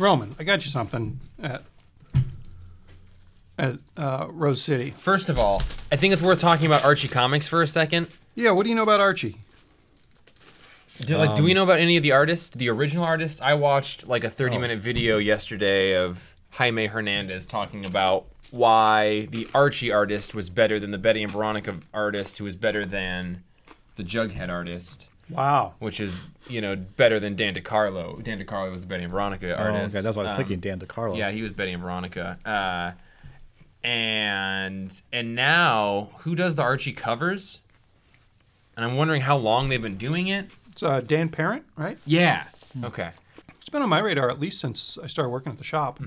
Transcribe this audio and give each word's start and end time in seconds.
Roman, 0.00 0.34
I 0.38 0.44
got 0.44 0.64
you 0.64 0.70
something 0.70 1.20
at 1.42 1.62
at 3.58 3.78
uh, 3.96 4.26
Rose 4.30 4.62
City. 4.62 4.94
First 4.96 5.28
of 5.28 5.38
all, 5.38 5.62
I 5.92 5.96
think 5.96 6.14
it's 6.14 6.22
worth 6.22 6.40
talking 6.40 6.66
about 6.66 6.82
Archie 6.84 7.08
comics 7.08 7.46
for 7.46 7.60
a 7.60 7.66
second. 7.66 8.08
Yeah, 8.34 8.52
what 8.52 8.62
do 8.64 8.70
you 8.70 8.74
know 8.74 8.82
about 8.82 9.00
Archie? 9.00 9.36
Do, 11.02 11.16
like, 11.16 11.30
Um, 11.30 11.36
do 11.36 11.42
we 11.42 11.52
know 11.52 11.62
about 11.62 11.78
any 11.78 11.96
of 11.98 12.02
the 12.02 12.12
artists? 12.12 12.48
The 12.50 12.70
original 12.70 13.04
artists? 13.04 13.40
I 13.40 13.52
watched 13.54 14.06
like 14.08 14.24
a 14.24 14.30
30 14.30 14.56
minute 14.58 14.78
video 14.78 15.18
yesterday 15.18 15.94
of 15.94 16.18
Jaime 16.52 16.86
Hernandez 16.86 17.44
talking 17.44 17.84
about 17.84 18.24
why 18.50 19.26
the 19.30 19.46
Archie 19.54 19.92
artist 19.92 20.34
was 20.34 20.48
better 20.50 20.80
than 20.80 20.90
the 20.90 20.98
Betty 20.98 21.22
and 21.22 21.30
Veronica 21.30 21.76
artist, 21.92 22.38
who 22.38 22.44
was 22.44 22.56
better 22.56 22.84
than 22.86 23.42
the 23.96 24.02
Jughead 24.02 24.48
artist, 24.48 25.06
Wow. 25.30 25.74
which 25.78 26.00
is 26.00 26.22
you 26.48 26.60
know 26.60 26.76
better 26.76 27.20
than 27.20 27.36
Dan 27.36 27.54
DeCarlo. 27.54 28.22
Dan 28.22 28.38
DeCarlo 28.44 28.70
was 28.72 28.80
the 28.80 28.86
Betty 28.86 29.04
and 29.04 29.12
Veronica 29.12 29.48
artist. 29.56 29.60
Oh, 29.60 29.74
artist. 29.76 29.96
okay, 29.96 30.02
that's 30.02 30.16
what 30.16 30.22
I 30.22 30.24
was 30.24 30.32
Um, 30.32 30.36
thinking. 30.38 30.60
Dan 30.60 30.78
DeCarlo. 30.80 31.16
Yeah, 31.16 31.30
he 31.30 31.42
was 31.42 31.52
Betty 31.52 31.72
and 31.72 31.82
Veronica. 31.82 32.38
Uh, 32.44 32.92
and 33.86 35.00
and 35.12 35.34
now 35.34 36.10
who 36.18 36.34
does 36.34 36.56
the 36.56 36.62
Archie 36.62 36.92
covers? 36.92 37.60
And 38.76 38.84
I'm 38.84 38.96
wondering 38.96 39.22
how 39.22 39.36
long 39.36 39.68
they've 39.68 39.80
been 39.82 39.96
doing 39.98 40.28
it. 40.28 40.50
It's 40.72 40.82
uh, 40.82 41.00
Dan 41.00 41.28
Parent, 41.28 41.64
right? 41.76 41.98
Yeah. 42.06 42.44
Okay. 42.84 43.10
It's 43.58 43.68
been 43.68 43.82
on 43.82 43.88
my 43.88 43.98
radar 44.00 44.30
at 44.30 44.40
least 44.40 44.60
since 44.60 44.96
I 45.02 45.06
started 45.06 45.30
working 45.30 45.52
at 45.52 45.58
the 45.58 45.64
shop. 45.64 46.00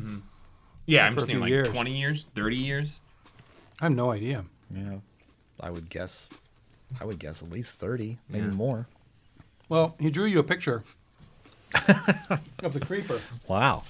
Yeah, 0.86 1.06
I'm 1.06 1.14
just 1.14 1.28
thinking 1.28 1.42
like 1.42 1.50
years. 1.50 1.70
20 1.70 1.98
years, 2.00 2.26
30 2.36 2.56
years. 2.58 3.00
I 3.80 3.86
have 3.86 3.94
no 3.94 4.12
idea. 4.12 4.46
Yeah. 4.74 4.98
I 5.60 5.70
would 5.70 5.90
guess. 5.90 6.30
I 7.00 7.06
would 7.06 7.20
guess 7.20 7.42
at 7.42 7.50
least 7.50 7.80
thirty, 7.80 8.18
maybe 8.30 8.46
Yeah. 8.48 8.52
more. 8.52 8.88
Well, 9.70 9.96
he 10.00 10.10
drew 10.10 10.26
you 10.26 10.40
a 10.40 10.44
picture 10.44 10.84
of 12.64 12.74
the 12.74 12.80
creeper. 12.80 13.20
Wow. 13.48 13.84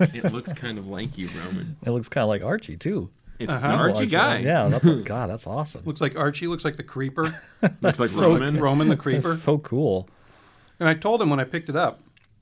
it 0.00 0.32
looks 0.32 0.52
kind 0.52 0.78
of 0.78 0.86
like 0.86 1.16
you, 1.18 1.28
Roman. 1.44 1.76
It 1.84 1.90
looks 1.90 2.08
kind 2.08 2.22
of 2.22 2.28
like 2.28 2.42
Archie 2.42 2.76
too. 2.76 3.10
It's 3.38 3.50
Uh-huh. 3.50 3.68
the 3.68 3.74
Archie 3.74 4.00
Like, 4.00 4.10
guy. 4.10 4.38
Yeah, 4.38 4.68
that's 4.68 4.86
a, 4.86 4.94
God. 5.04 5.28
That's 5.30 5.46
awesome. 5.46 5.82
Looks 5.84 6.00
like 6.00 6.18
Archie. 6.18 6.46
Looks 6.46 6.64
like 6.64 6.76
the 6.76 6.82
creeper. 6.82 7.34
Looks 7.80 7.98
like 8.00 8.10
so- 8.10 8.30
Roman. 8.32 8.58
Roman 8.58 8.88
the 8.88 8.96
creeper. 8.96 9.30
That's 9.30 9.42
so 9.42 9.58
cool. 9.58 10.08
And 10.80 10.88
I 10.88 10.94
told 10.94 11.20
him 11.22 11.30
when 11.30 11.40
I 11.40 11.44
picked 11.44 11.68
it 11.68 11.76
up, 11.76 12.00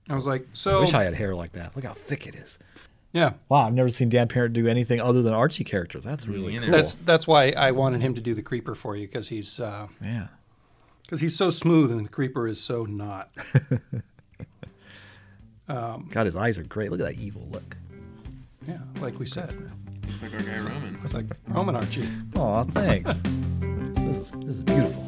I 0.09 0.15
was 0.15 0.27
like, 0.27 0.47
"So." 0.53 0.71
I 0.71 0.73
so 0.75 0.81
wish 0.81 0.95
I 0.95 1.05
had 1.05 1.15
hair 1.15 1.35
like 1.35 1.53
that. 1.53 1.75
Look 1.77 1.85
how 1.85 1.93
thick 1.93 2.27
it 2.27 2.35
is. 2.35 2.59
yeah. 3.13 3.35
Wow, 3.49 3.67
I've 3.67 3.75
never 3.75 3.91
seen 3.91 4.09
Dan 4.09 4.27
Parent 4.29 4.53
do 4.55 4.67
anything 4.67 5.01
other 5.01 5.23
than 5.23 5.33
Archie 5.33 5.65
characters. 5.65 6.03
That's 6.05 6.27
really 6.27 6.59
cool. 6.59 6.71
That's 6.71 6.95
that's 6.95 7.27
why 7.27 7.51
I 7.57 7.71
wanted 7.73 8.01
him 8.01 8.15
to 8.15 8.21
do 8.21 8.35
the 8.35 8.43
creeper 8.43 8.75
for 8.75 8.97
you 8.97 9.07
because 9.07 9.29
he's 9.29 9.61
uh, 9.61 9.87
yeah. 10.03 10.29
Because 11.13 11.21
he's 11.21 11.37
so 11.37 11.51
smooth 11.51 11.93
and 11.93 12.07
the 12.07 12.09
creeper 12.09 12.49
is 12.49 12.59
so 12.59 12.85
not. 12.87 13.31
Um, 15.69 16.09
God, 16.11 16.27
his 16.27 16.35
eyes 16.37 16.59
are 16.59 16.65
great. 16.65 16.91
Look 16.91 17.01
at 17.01 17.07
that 17.07 17.23
evil 17.23 17.49
look. 17.51 17.77
Yeah, 18.69 18.81
like 19.01 19.19
we 19.19 19.25
said, 19.25 19.57
Looks 20.07 20.23
like 20.23 20.35
our 20.35 20.41
guy 20.41 20.59
Roman. 20.59 20.99
it's 21.03 21.15
like 21.15 21.25
Roman 21.49 21.77
Archie. 21.77 22.09
Aw, 22.37 22.65
thanks. 22.65 23.15
this 23.95 24.17
is 24.17 24.31
this 24.33 24.57
is 24.57 24.63
beautiful. 24.63 25.03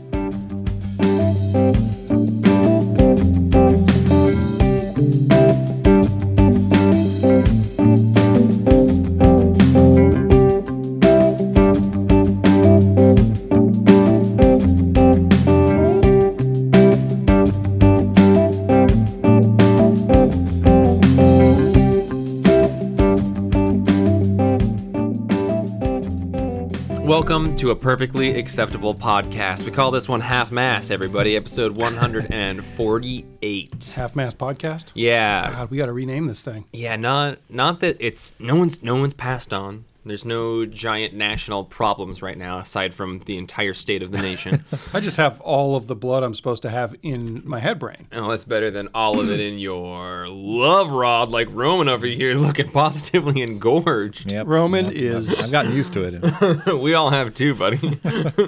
To 27.59 27.71
a 27.71 27.77
perfectly 27.77 28.39
acceptable 28.39 28.95
podcast. 28.95 29.65
We 29.65 29.71
call 29.71 29.91
this 29.91 30.07
one 30.07 30.21
Half 30.21 30.53
Mass, 30.53 30.91
everybody. 30.91 31.35
Episode 31.35 31.73
148. 31.73 33.93
Half 33.97 34.15
Mass 34.17 34.35
Podcast. 34.35 34.93
Yeah. 34.95 35.51
God, 35.51 35.71
we 35.71 35.79
got 35.79 35.87
to 35.87 35.95
rename 35.95 36.27
this 36.27 36.43
thing. 36.43 36.67
Yeah, 36.75 36.97
not 36.97 37.39
not 37.49 37.81
that 37.81 37.97
it's 38.01 38.35
no 38.39 38.57
one's 38.57 38.83
no 38.83 38.97
one's 38.97 39.15
passed 39.15 39.55
on. 39.55 39.87
There's 40.07 40.25
no 40.25 40.67
giant 40.67 41.15
national 41.15 41.65
problems 41.65 42.21
right 42.21 42.37
now 42.37 42.59
aside 42.59 42.93
from 42.95 43.21
the 43.21 43.39
entire 43.39 43.73
state 43.75 44.03
of 44.03 44.11
the 44.11 44.19
nation. 44.21 44.65
I 44.93 45.01
just 45.01 45.17
have 45.17 45.41
all 45.41 45.77
of 45.77 45.87
the 45.87 45.97
blood 45.97 46.23
I'm 46.23 46.35
supposed 46.35 46.63
to 46.63 46.71
have 46.71 46.95
in 47.03 47.43
my 47.45 47.59
head 47.59 47.79
brain. 47.79 48.07
oh, 48.13 48.29
that's 48.31 48.45
better 48.45 48.71
than 48.71 48.89
all 48.95 49.19
of 49.19 49.31
it 49.31 49.41
in 49.41 49.59
your 49.59 50.29
love 50.29 50.91
rod 50.91 51.31
like 51.31 51.49
Roman 51.51 51.89
over 51.89 52.07
here 52.07 52.35
looking 52.37 52.71
positively 52.71 53.41
engorged. 53.43 54.31
Yep. 54.31 54.47
Roman 54.47 54.85
Yep. 54.87 54.95
is- 54.95 55.41
I've 55.45 55.51
gotten 55.53 55.73
used 55.73 55.93
to 55.95 56.05
it. 56.05 56.75
we 56.81 56.93
all 56.95 57.11
have 57.11 57.33
too, 57.35 57.55
buddy. 57.55 57.99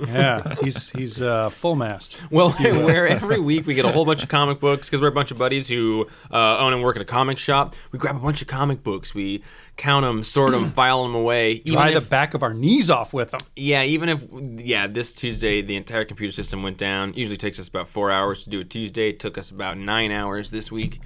Yeah, 0.08 0.54
he's 0.62 0.90
he's 0.90 1.22
uh, 1.22 1.50
full 1.50 1.74
mast. 1.74 2.22
Well, 2.30 2.50
where 2.50 3.06
every 3.08 3.40
week 3.40 3.66
we 3.66 3.74
get 3.74 3.84
a 3.84 3.90
whole 3.92 4.04
bunch 4.04 4.22
of 4.22 4.28
comic 4.28 4.60
books 4.60 4.88
because 4.88 5.00
we're 5.00 5.08
a 5.08 5.12
bunch 5.12 5.30
of 5.30 5.38
buddies 5.38 5.68
who 5.68 6.06
uh, 6.30 6.58
own 6.58 6.72
and 6.72 6.82
work 6.82 6.96
at 6.96 7.02
a 7.02 7.06
comic 7.06 7.38
shop. 7.38 7.74
We 7.92 7.98
grab 7.98 8.16
a 8.16 8.20
bunch 8.20 8.42
of 8.42 8.48
comic 8.48 8.82
books, 8.82 9.14
we 9.14 9.42
count 9.76 10.04
them, 10.04 10.24
sort 10.24 10.52
them, 10.52 10.70
file 10.72 11.02
them 11.02 11.14
away. 11.14 11.52
Even 11.64 11.72
Dry 11.72 11.90
the 11.90 11.98
if- 11.98 12.08
back 12.10 12.34
of 12.34 12.42
our 12.42 12.54
knees 12.54 12.88
off 12.90 13.12
with 13.12 13.30
them. 13.32 13.40
yeah, 13.56 13.82
even 13.82 14.08
if 14.08 14.26
yeah, 14.64 14.86
this 14.86 15.12
Tuesday 15.12 15.62
the 15.62 15.76
entire 15.76 16.04
computer 16.04 16.32
system 16.32 16.62
went 16.62 16.78
down. 16.78 17.12
Usually 17.14 17.36
takes 17.36 17.58
us 17.60 17.68
about 17.68 17.88
four 17.88 18.10
hours 18.10 18.44
to 18.44 18.50
do 18.50 18.60
a 18.60 18.64
Tuesday. 18.64 19.10
It 19.10 19.20
took 19.20 19.36
us 19.38 19.50
about 19.50 19.78
nine 19.78 20.10
hours 20.10 20.50
this 20.50 20.70
week. 20.72 21.00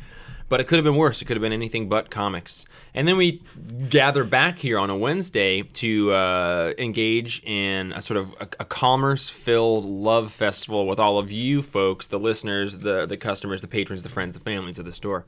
But 0.51 0.61
it 0.61 0.65
could 0.65 0.77
have 0.77 0.85
been 0.85 0.97
worse. 0.97 1.23
It 1.23 1.25
could 1.25 1.37
have 1.39 1.43
been 1.43 1.53
anything 1.53 1.89
but 1.89 2.11
comics. 2.11 2.67
And 2.93 3.07
then 3.07 3.17
we 3.17 3.41
gather 3.89 4.25
back 4.25 4.59
here 4.59 4.79
on 4.79 4.91
a 4.91 4.97
Wednesday 4.97 5.63
to 5.63 6.13
uh, 6.13 6.73
engage 6.77 7.41
in 7.45 7.93
a 7.93 8.03
sort 8.03 8.19
of 8.19 8.35
a, 8.41 8.49
a 8.59 8.65
commerce-filled 8.65 9.85
love 9.85 10.33
festival 10.33 10.87
with 10.89 10.99
all 10.99 11.19
of 11.19 11.31
you 11.31 11.63
folks, 11.63 12.09
the 12.09 12.19
listeners, 12.19 12.79
the 12.79 13.07
the 13.07 13.17
customers, 13.17 13.61
the 13.61 13.69
patrons, 13.69 14.03
the 14.03 14.09
friends, 14.09 14.35
the 14.35 14.41
families 14.41 14.79
of 14.79 14.85
the 14.85 14.93
store. 14.93 15.25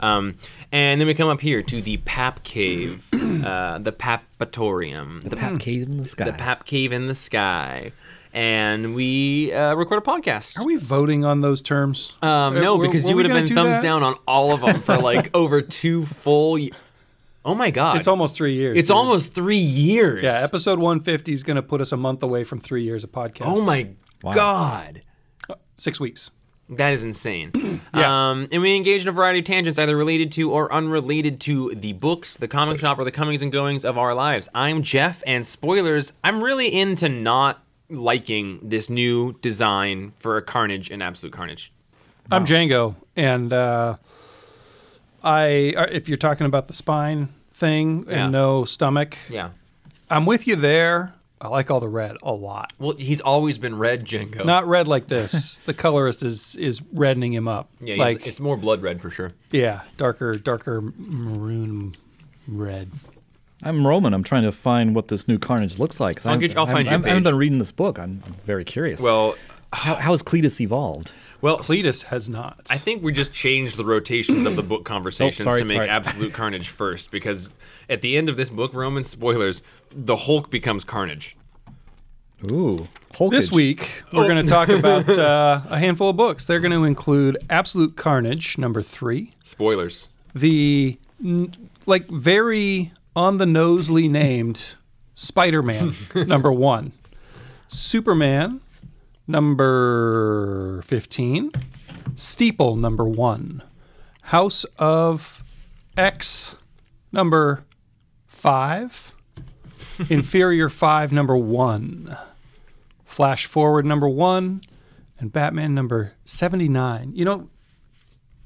Um, 0.00 0.34
and 0.72 1.00
then 1.00 1.06
we 1.06 1.14
come 1.14 1.28
up 1.28 1.40
here 1.40 1.62
to 1.62 1.80
the 1.80 1.98
Pap 1.98 2.42
Cave, 2.42 3.04
uh, 3.12 3.78
the 3.78 3.92
Papatorium, 3.92 5.22
The 5.22 5.36
Pap 5.36 5.60
Cave 5.60 5.82
in 5.82 5.96
the 5.96 6.08
sky. 6.08 6.24
the 6.24 6.32
Pap 6.32 6.64
Cave 6.66 6.92
in 6.92 7.06
the 7.06 7.14
sky, 7.14 7.92
and 8.34 8.94
we 8.94 9.52
uh, 9.52 9.74
record 9.74 9.98
a 9.98 10.00
podcast. 10.04 10.58
Are 10.58 10.64
we 10.64 10.76
voting 10.76 11.24
on 11.24 11.40
those 11.40 11.62
terms? 11.62 12.14
Um, 12.20 12.28
Uh, 12.28 12.50
no, 12.60 12.76
were- 12.76 12.86
because 12.86 13.04
were 13.04 13.10
you 13.10 13.16
would 13.16 13.26
have 13.26 13.34
been 13.34 13.46
do 13.46 13.54
thumbs 13.54 13.68
that? 13.70 13.82
down 13.82 14.02
on 14.02 14.16
all 14.28 14.52
of 14.52 14.60
them 14.60 14.82
for 14.82 14.98
like 14.98 15.30
over 15.34 15.62
two 15.62 16.04
full. 16.04 16.52
Y- 16.54 16.70
oh 17.44 17.54
my 17.54 17.70
god! 17.70 17.96
It's 17.96 18.08
almost 18.08 18.34
three 18.36 18.54
years. 18.54 18.76
It's 18.78 18.88
dude. 18.88 18.96
almost 18.96 19.32
three 19.34 19.56
years. 19.56 20.24
Yeah, 20.24 20.40
episode 20.42 20.78
150 20.80 21.32
is 21.32 21.42
going 21.42 21.56
to 21.56 21.62
put 21.62 21.80
us 21.80 21.92
a 21.92 21.96
month 21.96 22.22
away 22.22 22.44
from 22.44 22.58
three 22.60 22.82
years 22.82 23.04
of 23.04 23.12
podcast. 23.12 23.42
Oh 23.46 23.62
my 23.64 23.88
Wow. 24.22 24.32
god. 24.34 25.02
Six 25.76 25.98
weeks. 26.00 26.30
That 26.70 26.92
is 26.94 27.04
insane. 27.04 27.52
Yeah. 27.94 28.30
um, 28.30 28.48
and 28.50 28.60
we 28.62 28.74
engage 28.74 29.02
in 29.02 29.08
a 29.08 29.12
variety 29.12 29.38
of 29.40 29.44
tangents, 29.44 29.78
either 29.78 29.96
related 29.96 30.32
to 30.32 30.50
or 30.50 30.72
unrelated 30.72 31.38
to 31.42 31.72
the 31.76 31.92
books, 31.92 32.36
the 32.36 32.48
comic 32.48 32.80
shop, 32.80 32.98
or 32.98 33.04
the 33.04 33.12
comings 33.12 33.40
and 33.42 33.52
goings 33.52 33.84
of 33.84 33.96
our 33.98 34.14
lives. 34.14 34.48
I'm 34.52 34.82
Jeff, 34.82 35.22
and 35.28 35.46
spoilers, 35.46 36.12
I'm 36.24 36.42
really 36.42 36.74
into 36.74 37.08
not 37.08 37.62
liking 37.94 38.60
this 38.62 38.88
new 38.90 39.34
design 39.40 40.12
for 40.18 40.40
Carnage 40.40 40.90
and 40.90 41.02
Absolute 41.02 41.32
Carnage. 41.32 41.72
I'm 42.30 42.44
Django, 42.44 42.94
and 43.16 43.52
uh, 43.52 43.96
I. 45.22 45.74
uh, 45.76 45.86
If 45.90 46.08
you're 46.08 46.16
talking 46.16 46.46
about 46.46 46.68
the 46.68 46.74
spine 46.74 47.28
thing 47.52 48.04
Yeah. 48.08 48.24
and 48.24 48.32
no 48.32 48.64
stomach, 48.64 49.16
Yeah. 49.30 49.50
I'm 50.10 50.26
with 50.26 50.46
you 50.46 50.56
there. 50.56 51.14
I 51.40 51.48
like 51.48 51.70
all 51.70 51.80
the 51.80 51.88
red 51.88 52.16
a 52.22 52.32
lot. 52.32 52.72
Well, 52.78 52.96
he's 52.96 53.20
always 53.20 53.58
been 53.58 53.76
red, 53.76 54.06
Django. 54.06 54.44
Not 54.44 54.66
red 54.66 54.88
like 54.88 55.08
this. 55.08 55.58
the 55.66 55.74
colorist 55.74 56.22
is 56.22 56.56
is 56.56 56.80
reddening 56.92 57.32
him 57.34 57.46
up. 57.48 57.68
yeah, 57.80 57.96
like 57.96 58.26
it's 58.26 58.40
more 58.40 58.56
blood 58.56 58.80
red 58.82 59.02
for 59.02 59.10
sure. 59.10 59.32
yeah, 59.50 59.82
darker, 59.98 60.36
darker 60.36 60.80
maroon 60.96 61.96
red. 62.48 62.90
I'm 63.64 63.86
Roman. 63.86 64.12
I'm 64.14 64.22
trying 64.22 64.42
to 64.44 64.52
find 64.52 64.94
what 64.94 65.08
this 65.08 65.26
new 65.26 65.38
Carnage 65.38 65.78
looks 65.78 65.98
like. 66.00 66.24
I'll 66.26 66.32
I'm- 66.32 66.40
get 66.40 66.52
you- 66.52 66.58
I'll 66.58 66.66
I'm- 66.66 66.74
find 66.74 66.86
you 66.86 66.90
a 66.90 66.92
I'm- 66.94 67.04
I 67.04 67.08
haven't 67.08 67.22
page. 67.24 67.30
been 67.32 67.38
reading 67.38 67.58
this 67.58 67.72
book. 67.72 67.98
I'm, 67.98 68.22
I'm 68.26 68.34
very 68.44 68.64
curious. 68.64 69.00
Well, 69.00 69.34
how, 69.72 69.94
how 69.96 70.12
has 70.12 70.22
Cletus 70.22 70.60
evolved? 70.60 71.12
well, 71.40 71.58
Cletus 71.58 72.04
has 72.04 72.28
not. 72.30 72.60
I 72.70 72.78
think 72.78 73.02
we 73.02 73.12
just 73.12 73.32
changed 73.32 73.76
the 73.76 73.84
rotations 73.84 74.46
of 74.46 74.56
the 74.56 74.62
book 74.62 74.84
conversations 74.94 75.46
Oh, 75.46 75.50
sorry, 75.50 75.60
to 75.60 75.64
make 75.66 75.76
sorry. 75.78 75.88
Absolute 75.88 76.32
Carnage 76.32 76.68
first, 76.68 77.10
because 77.10 77.48
at 77.90 78.00
the 78.02 78.16
end 78.16 78.28
of 78.28 78.36
this 78.36 78.50
book, 78.50 78.72
Roman 78.74 79.02
spoilers, 79.04 79.60
the 79.94 80.16
Hulk 80.16 80.50
becomes 80.50 80.84
Carnage. 80.84 81.36
Ooh, 82.52 82.88
Hulkage. 83.14 83.30
This 83.30 83.50
week, 83.52 84.02
we're 84.12 84.28
going 84.28 84.44
to 84.44 84.50
talk 84.50 84.68
about 84.68 85.08
uh, 85.18 85.62
a 85.70 85.78
handful 85.78 86.10
of 86.10 86.16
books. 86.16 86.44
They're 86.44 86.60
going 86.60 86.72
to 86.72 86.84
include 86.84 87.38
Absolute 87.48 87.96
Carnage, 87.96 88.58
number 88.58 88.82
three, 88.82 89.32
Spoilers. 89.42 90.08
the 90.34 90.98
like 91.86 92.08
very 92.10 92.92
on 93.16 93.38
the 93.38 93.46
nosely 93.46 94.08
named 94.08 94.76
Spider-Man, 95.14 95.94
number 96.26 96.52
one, 96.52 96.92
Superman, 97.68 98.60
number 99.26 100.82
fifteen, 100.82 101.52
Steeple, 102.16 102.76
number 102.76 103.04
one, 103.04 103.62
House 104.22 104.64
of 104.78 105.42
X 105.96 106.56
number 107.12 107.64
five, 108.26 109.12
Inferior 110.10 110.68
five 110.68 111.12
number 111.12 111.36
one, 111.36 112.16
Flash 113.04 113.46
Forward 113.46 113.86
number 113.86 114.08
one, 114.08 114.60
and 115.18 115.32
Batman 115.32 115.74
number 115.74 116.12
79. 116.24 117.12
You 117.14 117.24
know, 117.24 117.48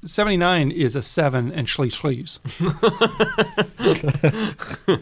79 0.05 0.71
is 0.71 0.95
a 0.95 1.01
seven 1.01 1.51
and 1.51 1.67
schlee 1.67 1.91
sleeves. 1.91 2.39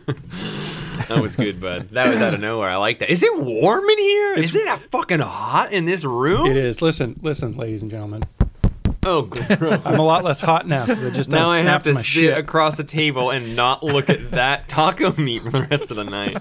That 1.08 1.22
was 1.22 1.36
good, 1.36 1.62
bud. 1.62 1.90
That 1.92 2.10
was 2.10 2.20
out 2.20 2.34
of 2.34 2.42
nowhere. 2.42 2.70
I 2.70 2.76
like 2.76 3.00
that. 3.00 3.10
Is 3.10 3.24
it 3.24 3.40
warm 3.40 3.88
in 3.88 3.98
here? 3.98 4.34
Is 4.34 4.56
it 4.56 4.68
a 4.68 4.78
fucking 4.78 5.20
hot 5.20 5.72
in 5.72 5.86
this 5.86 6.04
room? 6.04 6.48
It 6.48 6.58
is. 6.58 6.82
Listen, 6.82 7.18
listen, 7.22 7.56
ladies 7.56 7.82
and 7.82 7.90
gentlemen. 7.90 8.24
Oh, 9.08 9.22
gross. 9.58 9.82
I'm 9.86 10.00
a 10.00 10.04
lot 10.04 10.24
less 10.24 10.42
hot 10.42 10.68
now 10.68 10.86
because 10.86 11.04
I 11.04 11.10
just 11.10 11.32
now 11.32 11.48
don't 11.48 11.56
I 11.56 11.62
have 11.62 11.84
to 11.84 11.94
my 11.94 12.02
sit 12.02 12.06
shit. 12.06 12.38
across 12.38 12.78
the 12.78 12.84
table 12.84 13.30
and 13.32 13.56
not 13.56 13.84
look 13.84 14.10
at 14.10 14.32
that 14.32 14.68
taco 14.70 15.14
meat 15.16 15.44
for 15.44 15.50
the 15.52 15.62
rest 15.64 15.92
of 15.92 15.98
the 15.98 16.04
night. 16.04 16.38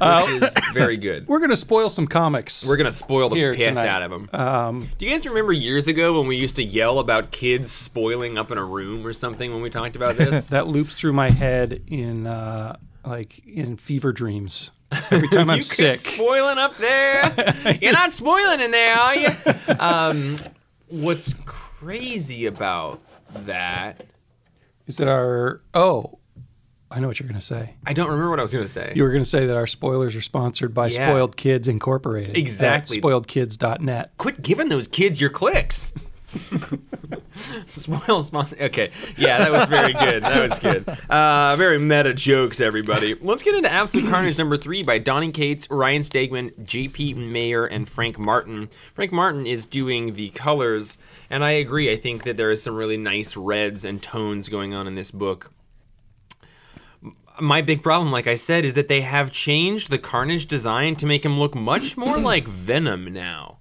Uh, 0.00 0.26
Which 0.26 0.42
is 0.42 0.54
very 0.74 0.96
good. 0.96 1.26
We're 1.26 1.40
gonna 1.40 1.56
spoil 1.56 1.88
some 1.90 2.06
comics. 2.06 2.66
We're 2.68 2.76
gonna 2.76 2.92
spoil 2.92 3.30
the 3.30 3.36
Here 3.36 3.54
piss 3.54 3.66
tonight. 3.76 3.88
out 3.88 4.02
of 4.02 4.10
them. 4.10 4.28
um, 4.32 4.88
Do 4.98 5.06
you 5.06 5.12
guys 5.12 5.26
remember 5.26 5.52
years 5.52 5.88
ago 5.88 6.18
when 6.18 6.28
we 6.28 6.36
used 6.36 6.56
to 6.56 6.62
yell 6.62 6.98
about 6.98 7.30
kids 7.30 7.70
spoiling 7.72 8.36
up 8.38 8.50
in 8.50 8.58
a 8.58 8.64
room 8.64 9.06
or 9.06 9.12
something 9.12 9.52
when 9.52 9.62
we 9.62 9.70
talked 9.70 9.96
about 9.96 10.16
this? 10.16 10.46
that 10.48 10.66
loops 10.68 10.94
through 10.94 11.14
my 11.14 11.30
head 11.30 11.82
in 11.88 12.26
uh, 12.26 12.76
like 13.04 13.44
in 13.46 13.76
fever 13.76 14.12
dreams 14.12 14.70
every 15.10 15.28
time 15.28 15.48
I'm 15.50 15.56
you 15.58 15.62
sick. 15.62 15.96
Spoiling 15.98 16.58
up 16.58 16.76
there. 16.76 17.32
You're 17.80 17.92
not 17.92 18.12
spoiling 18.12 18.60
in 18.60 18.70
there, 18.70 18.94
are 18.96 19.16
you? 19.16 19.28
Um, 19.78 20.38
what's 20.88 21.34
crazy 21.44 22.46
about 22.46 23.00
that? 23.44 24.04
Is 24.86 24.96
that 24.98 25.08
our? 25.08 25.62
Oh, 25.74 26.18
I 26.90 27.00
know 27.00 27.08
what 27.08 27.18
you're 27.18 27.28
gonna 27.28 27.40
say. 27.40 27.74
I 27.84 27.92
don't 27.92 28.06
remember 28.08 28.30
what 28.30 28.38
I 28.38 28.42
was 28.42 28.52
gonna 28.52 28.68
say. 28.68 28.92
You 28.94 29.02
were 29.02 29.10
gonna 29.10 29.24
say 29.24 29.46
that 29.46 29.56
our 29.56 29.66
spoilers 29.66 30.14
are 30.14 30.20
sponsored 30.20 30.72
by 30.72 30.88
Yeah. 30.88 31.08
Spoiled 31.08 31.36
Kids 31.36 31.66
Incorporated. 31.68 32.36
Exactly. 32.36 32.98
At 32.98 33.02
spoiledkids.net. 33.02 34.12
Quit 34.18 34.42
giving 34.42 34.68
those 34.68 34.86
kids 34.86 35.20
your 35.20 35.30
clicks. 35.30 35.92
Sponsor. 37.66 38.56
Okay, 38.60 38.90
yeah, 39.16 39.38
that 39.38 39.52
was 39.52 39.68
very 39.68 39.92
good. 39.92 40.22
That 40.22 40.42
was 40.42 40.58
good. 40.58 40.88
Uh, 41.10 41.56
very 41.56 41.78
meta 41.78 42.14
jokes, 42.14 42.60
everybody. 42.60 43.14
Let's 43.20 43.42
get 43.42 43.54
into 43.54 43.70
Absolute 43.70 44.10
Carnage 44.10 44.38
number 44.38 44.56
three 44.56 44.82
by 44.82 44.98
Donny 44.98 45.32
Cates, 45.32 45.70
Ryan 45.70 46.02
Stegman, 46.02 46.64
J.P. 46.64 47.14
Mayer, 47.14 47.66
and 47.66 47.88
Frank 47.88 48.18
Martin. 48.18 48.68
Frank 48.94 49.12
Martin 49.12 49.46
is 49.46 49.66
doing 49.66 50.14
the 50.14 50.30
colors, 50.30 50.98
and 51.30 51.44
I 51.44 51.52
agree. 51.52 51.90
I 51.90 51.96
think 51.96 52.24
that 52.24 52.36
there 52.36 52.50
is 52.50 52.62
some 52.62 52.74
really 52.74 52.96
nice 52.96 53.36
reds 53.36 53.84
and 53.84 54.02
tones 54.02 54.48
going 54.48 54.74
on 54.74 54.86
in 54.86 54.94
this 54.94 55.10
book. 55.10 55.52
My 57.38 57.60
big 57.60 57.82
problem, 57.82 58.10
like 58.10 58.26
I 58.26 58.36
said, 58.36 58.64
is 58.64 58.74
that 58.74 58.88
they 58.88 59.02
have 59.02 59.30
changed 59.30 59.90
the 59.90 59.98
Carnage 59.98 60.46
design 60.46 60.96
to 60.96 61.06
make 61.06 61.24
him 61.24 61.38
look 61.38 61.54
much 61.54 61.96
more 61.96 62.18
like 62.18 62.48
Venom 62.48 63.12
now. 63.12 63.58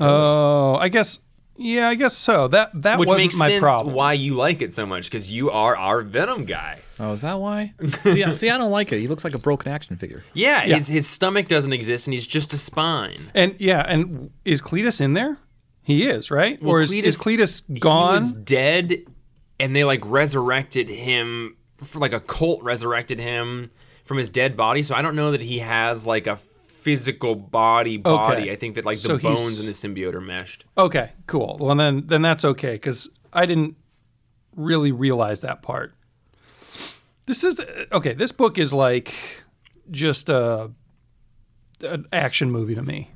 Oh, 0.00 0.76
I 0.76 0.88
guess. 0.88 1.18
Yeah, 1.60 1.88
I 1.88 1.96
guess 1.96 2.16
so. 2.16 2.48
That 2.48 2.70
that 2.82 2.98
Which 2.98 3.08
wasn't 3.08 3.24
makes 3.26 3.36
my 3.36 3.48
sense 3.48 3.60
problem. 3.60 3.94
why 3.94 4.12
you 4.12 4.34
like 4.34 4.62
it 4.62 4.72
so 4.72 4.86
much 4.86 5.04
because 5.04 5.30
you 5.30 5.50
are 5.50 5.76
our 5.76 6.02
Venom 6.02 6.44
guy. 6.44 6.78
Oh, 7.00 7.12
is 7.12 7.22
that 7.22 7.34
why? 7.34 7.74
see, 8.04 8.22
I- 8.24 8.30
see, 8.32 8.48
I 8.48 8.56
don't 8.58 8.70
like 8.70 8.92
it. 8.92 9.00
He 9.00 9.08
looks 9.08 9.24
like 9.24 9.34
a 9.34 9.38
broken 9.38 9.70
action 9.72 9.96
figure. 9.96 10.22
Yeah, 10.34 10.64
Yeah. 10.64 10.76
His, 10.76 10.86
his 10.88 11.08
stomach 11.08 11.48
doesn't 11.48 11.72
exist 11.72 12.06
and 12.06 12.14
he's 12.14 12.26
just 12.26 12.52
a 12.52 12.58
spine. 12.58 13.30
And 13.34 13.54
yeah, 13.58 13.84
and 13.86 14.30
is 14.44 14.62
Cletus 14.62 15.00
in 15.00 15.14
there? 15.14 15.38
He 15.82 16.06
is, 16.08 16.30
right? 16.30 16.58
or 16.62 16.80
is 16.80 16.92
is 16.92 17.18
Cletus 17.18 17.62
He 17.66 17.80
gone? 17.80 18.14
was 18.14 18.32
dead, 18.32 19.04
and 19.58 19.74
they 19.74 19.84
like 19.84 20.00
resurrected 20.04 20.88
him 20.88 21.56
for 21.82 21.98
like 21.98 22.12
a 22.12 22.20
cult 22.20 22.62
resurrected 22.62 23.18
him 23.18 23.70
from 24.04 24.18
his 24.18 24.28
dead 24.28 24.56
body. 24.56 24.82
So 24.82 24.94
I 24.94 25.02
don't 25.02 25.16
know 25.16 25.30
that 25.32 25.40
he 25.40 25.58
has 25.60 26.04
like 26.06 26.26
a 26.26 26.38
physical 26.78 27.34
body 27.34 27.96
body. 27.96 28.42
Okay. 28.42 28.52
I 28.52 28.56
think 28.56 28.76
that 28.76 28.84
like 28.84 28.98
the 28.98 29.08
So 29.08 29.18
bones 29.18 29.58
and 29.58 29.68
the 29.68 29.72
symbiote 29.72 30.14
are 30.14 30.20
meshed. 30.20 30.64
Okay, 30.76 31.12
cool. 31.26 31.56
Well, 31.60 31.74
then 31.74 32.04
then 32.06 32.22
that's 32.22 32.44
okay 32.44 32.74
because 32.74 33.08
I 33.32 33.46
didn't 33.46 33.76
really 34.54 34.92
realize 34.92 35.40
that 35.40 35.62
part. 35.62 35.94
This 37.26 37.44
is 37.44 37.60
okay. 37.92 38.14
This 38.14 38.32
book 38.32 38.58
is 38.58 38.72
like 38.72 39.14
just 39.90 40.28
a 40.28 40.70
an 41.82 42.06
action 42.12 42.50
movie 42.50 42.74
to 42.74 42.82
me. 42.82 43.10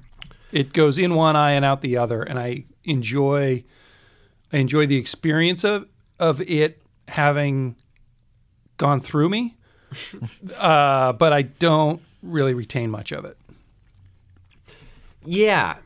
It 0.50 0.72
goes 0.72 0.98
in 0.98 1.14
one 1.14 1.36
eye 1.36 1.52
and 1.52 1.64
out 1.64 1.80
the 1.80 1.96
other, 1.96 2.22
and 2.22 2.38
I 2.38 2.64
enjoy 2.84 3.64
I 4.52 4.58
enjoy 4.58 4.86
the 4.86 4.96
experience 4.96 5.64
of 5.64 5.86
of 6.18 6.40
it 6.42 6.82
having 7.08 7.76
gone 8.76 9.00
through 9.00 9.28
me, 9.28 9.56
uh, 10.58 11.12
but 11.12 11.32
I 11.32 11.42
don't 11.42 12.02
really 12.22 12.54
retain 12.54 12.90
much 12.90 13.12
of 13.12 13.24
it. 13.24 13.36
Yeah, 15.24 15.76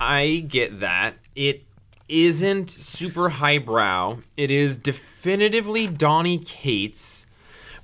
I 0.00 0.44
get 0.48 0.80
that. 0.80 1.16
It 1.34 1.64
isn't 2.08 2.70
super 2.70 3.28
highbrow. 3.28 4.18
It 4.36 4.50
is 4.50 4.76
definitively 4.76 5.86
Donny 5.86 6.38
Cates, 6.38 7.26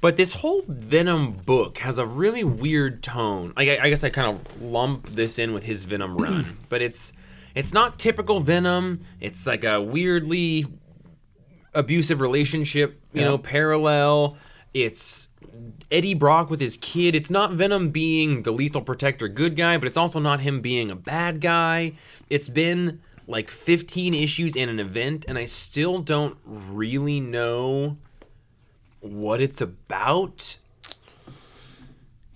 but 0.00 0.16
this 0.16 0.32
whole 0.32 0.62
Venom 0.68 1.32
book 1.32 1.78
has 1.78 1.98
a 1.98 2.06
really 2.06 2.44
weird 2.44 3.02
tone. 3.02 3.52
Like 3.56 3.68
I, 3.68 3.84
I 3.84 3.88
guess 3.88 4.04
I 4.04 4.10
kind 4.10 4.28
of 4.38 4.62
lump 4.62 5.08
this 5.10 5.38
in 5.38 5.52
with 5.52 5.64
his 5.64 5.84
Venom 5.84 6.16
run, 6.16 6.58
but 6.68 6.82
it's 6.82 7.12
it's 7.54 7.72
not 7.72 7.98
typical 7.98 8.40
Venom. 8.40 9.00
It's 9.20 9.46
like 9.46 9.64
a 9.64 9.80
weirdly 9.80 10.66
abusive 11.74 12.20
relationship, 12.20 13.00
you 13.12 13.22
know, 13.22 13.38
parallel. 13.38 14.36
It's 14.74 15.28
Eddie 15.90 16.14
Brock 16.14 16.50
with 16.50 16.60
his 16.60 16.76
kid. 16.76 17.14
It's 17.14 17.30
not 17.30 17.52
Venom 17.52 17.90
being 17.90 18.42
the 18.42 18.52
lethal 18.52 18.82
protector 18.82 19.28
good 19.28 19.56
guy, 19.56 19.76
but 19.76 19.86
it's 19.86 19.96
also 19.96 20.18
not 20.18 20.40
him 20.40 20.60
being 20.60 20.90
a 20.90 20.96
bad 20.96 21.40
guy. 21.40 21.92
It's 22.30 22.48
been 22.48 23.00
like 23.26 23.50
15 23.50 24.14
issues 24.14 24.56
in 24.56 24.68
an 24.68 24.80
event, 24.80 25.24
and 25.28 25.38
I 25.38 25.44
still 25.44 26.00
don't 26.00 26.36
really 26.44 27.20
know 27.20 27.98
what 29.00 29.40
it's 29.40 29.60
about. 29.60 30.56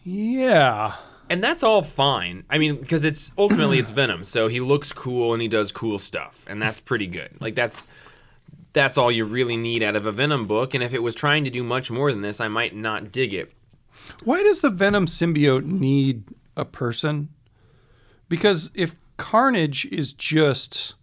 Yeah. 0.05 0.95
And 1.29 1.43
that's 1.43 1.63
all 1.63 1.83
fine. 1.83 2.45
I 2.49 2.59
mean, 2.59 2.77
because 2.77 3.05
it's 3.05 3.33
ultimately 3.37 3.79
it's 3.79 3.91
Venom, 3.91 4.25
so 4.25 4.49
he 4.49 4.61
looks 4.61 4.93
cool 4.93 5.33
and 5.33 5.43
he 5.43 5.49
does 5.49 5.73
cool 5.73 5.99
stuff, 5.99 6.45
and 6.47 6.63
that's 6.63 6.79
pretty 6.79 7.07
good. 7.07 7.31
Like 7.41 7.57
that's 7.57 7.89
that's 8.77 8.99
all 8.99 9.11
you 9.11 9.25
really 9.25 9.57
need 9.57 9.83
out 9.83 9.97
of 9.97 10.05
a 10.05 10.13
Venom 10.13 10.47
book. 10.47 10.75
And 10.75 10.85
if 10.85 10.93
it 10.93 11.03
was 11.03 11.15
trying 11.15 11.45
to 11.45 11.51
do 11.51 11.65
much 11.65 11.91
more 11.91 12.13
than 12.13 12.21
this, 12.21 12.43
I 12.43 12.49
might 12.49 12.77
not 12.77 13.11
dig 13.11 13.33
it. 13.33 13.51
Why 14.23 14.43
does 14.43 14.61
the 14.61 14.69
Venom 14.69 15.07
symbiote 15.07 15.65
need 15.65 16.25
a 16.59 16.67
person? 16.67 17.31
Because 18.29 18.71
if 18.75 18.95
Carnage 19.17 19.87
is 19.87 20.13
just 20.13 20.95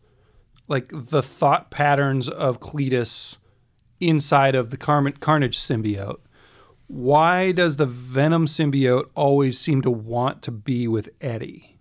like 0.68 0.92
the 0.94 1.24
thought 1.24 1.72
patterns 1.72 2.30
of 2.30 2.60
Cletus 2.60 3.38
inside 4.00 4.54
of 4.54 4.70
the 4.70 4.78
Car- 4.78 5.12
Carnage 5.20 5.58
symbiote, 5.58 6.20
why 6.86 7.52
does 7.52 7.78
the 7.78 7.88
Venom 7.88 8.46
symbiote 8.46 9.10
always 9.16 9.58
seem 9.58 9.82
to 9.82 9.90
want 9.90 10.44
to 10.44 10.52
be 10.52 10.88
with 10.88 11.10
Eddie? 11.22 11.80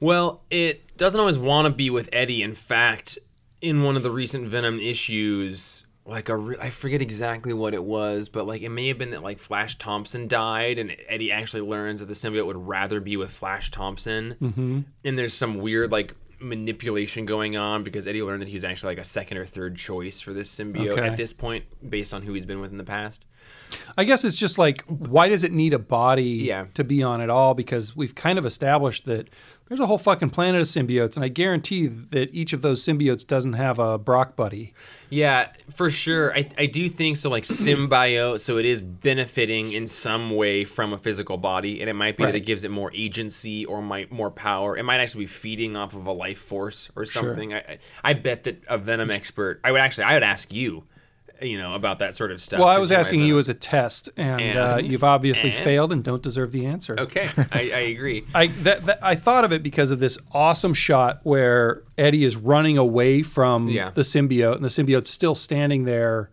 Well, 0.00 0.40
it 0.48 0.96
doesn't 0.96 1.20
always 1.20 1.36
want 1.36 1.66
to 1.66 1.70
be 1.70 1.90
with 1.90 2.08
Eddie. 2.14 2.42
In 2.42 2.54
fact, 2.54 3.18
in 3.60 3.82
one 3.82 3.96
of 3.96 4.02
the 4.02 4.10
recent 4.10 4.48
Venom 4.48 4.78
issues, 4.80 5.86
like 6.04 6.28
a 6.28 6.36
re- 6.36 6.56
I 6.60 6.70
forget 6.70 7.02
exactly 7.02 7.52
what 7.52 7.74
it 7.74 7.82
was, 7.84 8.28
but 8.28 8.46
like 8.46 8.62
it 8.62 8.68
may 8.68 8.88
have 8.88 8.98
been 8.98 9.10
that 9.10 9.22
like 9.22 9.38
Flash 9.38 9.78
Thompson 9.78 10.28
died, 10.28 10.78
and 10.78 10.94
Eddie 11.08 11.32
actually 11.32 11.62
learns 11.62 12.00
that 12.00 12.06
the 12.06 12.14
symbiote 12.14 12.46
would 12.46 12.56
rather 12.68 13.00
be 13.00 13.16
with 13.16 13.30
Flash 13.30 13.70
Thompson. 13.70 14.36
Mm-hmm. 14.40 14.80
And 15.04 15.18
there's 15.18 15.34
some 15.34 15.58
weird 15.58 15.90
like 15.90 16.14
manipulation 16.38 17.24
going 17.24 17.56
on 17.56 17.82
because 17.82 18.06
Eddie 18.06 18.22
learned 18.22 18.42
that 18.42 18.48
he 18.48 18.54
was 18.54 18.62
actually 18.64 18.92
like 18.94 19.02
a 19.02 19.08
second 19.08 19.38
or 19.38 19.46
third 19.46 19.76
choice 19.76 20.20
for 20.20 20.32
this 20.34 20.54
symbiote 20.54 20.90
Okay. 20.92 21.06
at 21.08 21.16
this 21.16 21.32
point, 21.32 21.64
based 21.88 22.12
on 22.12 22.22
who 22.22 22.34
he's 22.34 22.44
been 22.46 22.60
with 22.60 22.70
in 22.72 22.78
the 22.78 22.84
past. 22.84 23.24
I 23.96 24.04
guess 24.04 24.22
it's 24.24 24.36
just 24.36 24.58
like, 24.58 24.82
why 24.84 25.28
does 25.28 25.44
it 25.44 25.52
need 25.52 25.72
a 25.72 25.78
body 25.78 26.22
Yeah. 26.24 26.66
to 26.74 26.84
be 26.84 27.02
on 27.02 27.20
at 27.20 27.30
all? 27.30 27.54
Because 27.54 27.96
we've 27.96 28.14
kind 28.14 28.38
of 28.38 28.44
established 28.44 29.06
that 29.06 29.28
there's 29.68 29.80
a 29.80 29.86
whole 29.86 29.98
fucking 29.98 30.30
planet 30.30 30.60
of 30.60 30.66
symbiotes, 30.66 31.16
and 31.16 31.24
I 31.24 31.28
guarantee 31.28 31.86
that 31.86 32.32
each 32.32 32.52
of 32.52 32.62
those 32.62 32.84
symbiotes 32.84 33.26
doesn't 33.26 33.54
have 33.54 33.78
a 33.78 33.98
Brock 33.98 34.36
buddy. 34.36 34.72
Yeah, 35.10 35.50
for 35.74 35.90
sure. 35.90 36.32
I, 36.34 36.48
I 36.56 36.66
do 36.66 36.88
think 36.88 37.16
so, 37.16 37.30
like 37.30 37.44
symbiote, 37.44 38.40
so 38.40 38.58
it 38.58 38.64
is 38.64 38.80
benefiting 38.80 39.72
in 39.72 39.86
some 39.86 40.30
way 40.30 40.64
from 40.64 40.92
a 40.92 40.98
physical 40.98 41.36
body, 41.36 41.80
and 41.80 41.90
it 41.90 41.94
might 41.94 42.16
be 42.16 42.24
that 42.24 42.34
it 42.34 42.40
gives 42.40 42.64
it 42.64 42.70
more 42.70 42.92
agency 42.94 43.64
or 43.64 43.82
might 43.82 44.12
more 44.12 44.30
power. 44.30 44.76
It 44.76 44.84
might 44.84 45.00
actually 45.00 45.24
be 45.24 45.28
feeding 45.28 45.76
off 45.76 45.94
of 45.94 46.06
a 46.06 46.12
life 46.12 46.38
force 46.38 46.88
or 46.94 47.04
something. 47.04 47.54
I, 47.54 47.58
I 47.58 47.78
I 48.04 48.12
bet 48.14 48.44
that 48.44 48.62
a 48.68 48.78
venom 48.78 49.10
expert. 49.10 49.60
I 49.64 49.72
would 49.72 49.80
actually 49.80 50.04
I 50.04 50.14
would 50.14 50.22
ask 50.22 50.52
you, 50.52 50.84
you 51.42 51.58
know, 51.58 51.74
about 51.74 51.98
that 51.98 52.14
sort 52.14 52.30
of 52.32 52.40
stuff. 52.40 52.58
Well, 52.60 52.68
I 52.68 52.78
was 52.78 52.90
asking 52.90 53.20
you 53.22 53.38
as 53.38 53.48
a 53.48 53.54
test, 53.54 54.08
and, 54.16 54.56
uh, 54.58 54.80
you've 54.82 55.04
obviously 55.04 55.50
and- 55.50 55.58
failed 55.58 55.92
and 55.92 56.02
don't 56.02 56.22
deserve 56.22 56.52
the 56.52 56.66
answer. 56.66 56.96
Okay, 56.98 57.28
I, 57.52 57.60
I 57.74 57.78
agree. 57.90 58.24
I 58.34 58.46
that, 58.48 58.86
that 58.86 58.98
I 59.02 59.14
thought 59.14 59.44
of 59.44 59.52
it 59.52 59.62
because 59.62 59.90
of 59.90 59.98
this 60.00 60.18
awesome 60.32 60.74
shot 60.74 61.20
where 61.24 61.82
Eddie 61.98 62.24
is 62.24 62.36
running 62.36 62.78
away 62.78 63.22
from 63.22 63.68
Yeah. 63.68 63.90
the 63.90 64.02
symbiote, 64.02 64.56
and 64.56 64.64
the 64.64 64.68
symbiote's 64.68 65.10
still 65.10 65.34
standing 65.34 65.84
there 65.84 66.30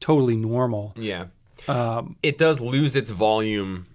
totally 0.00 0.36
normal. 0.36 0.94
Yeah. 0.96 1.26
Um, 1.68 2.16
it 2.22 2.38
does 2.38 2.60
lose 2.60 2.96
its 2.96 3.10
volume 3.10 3.86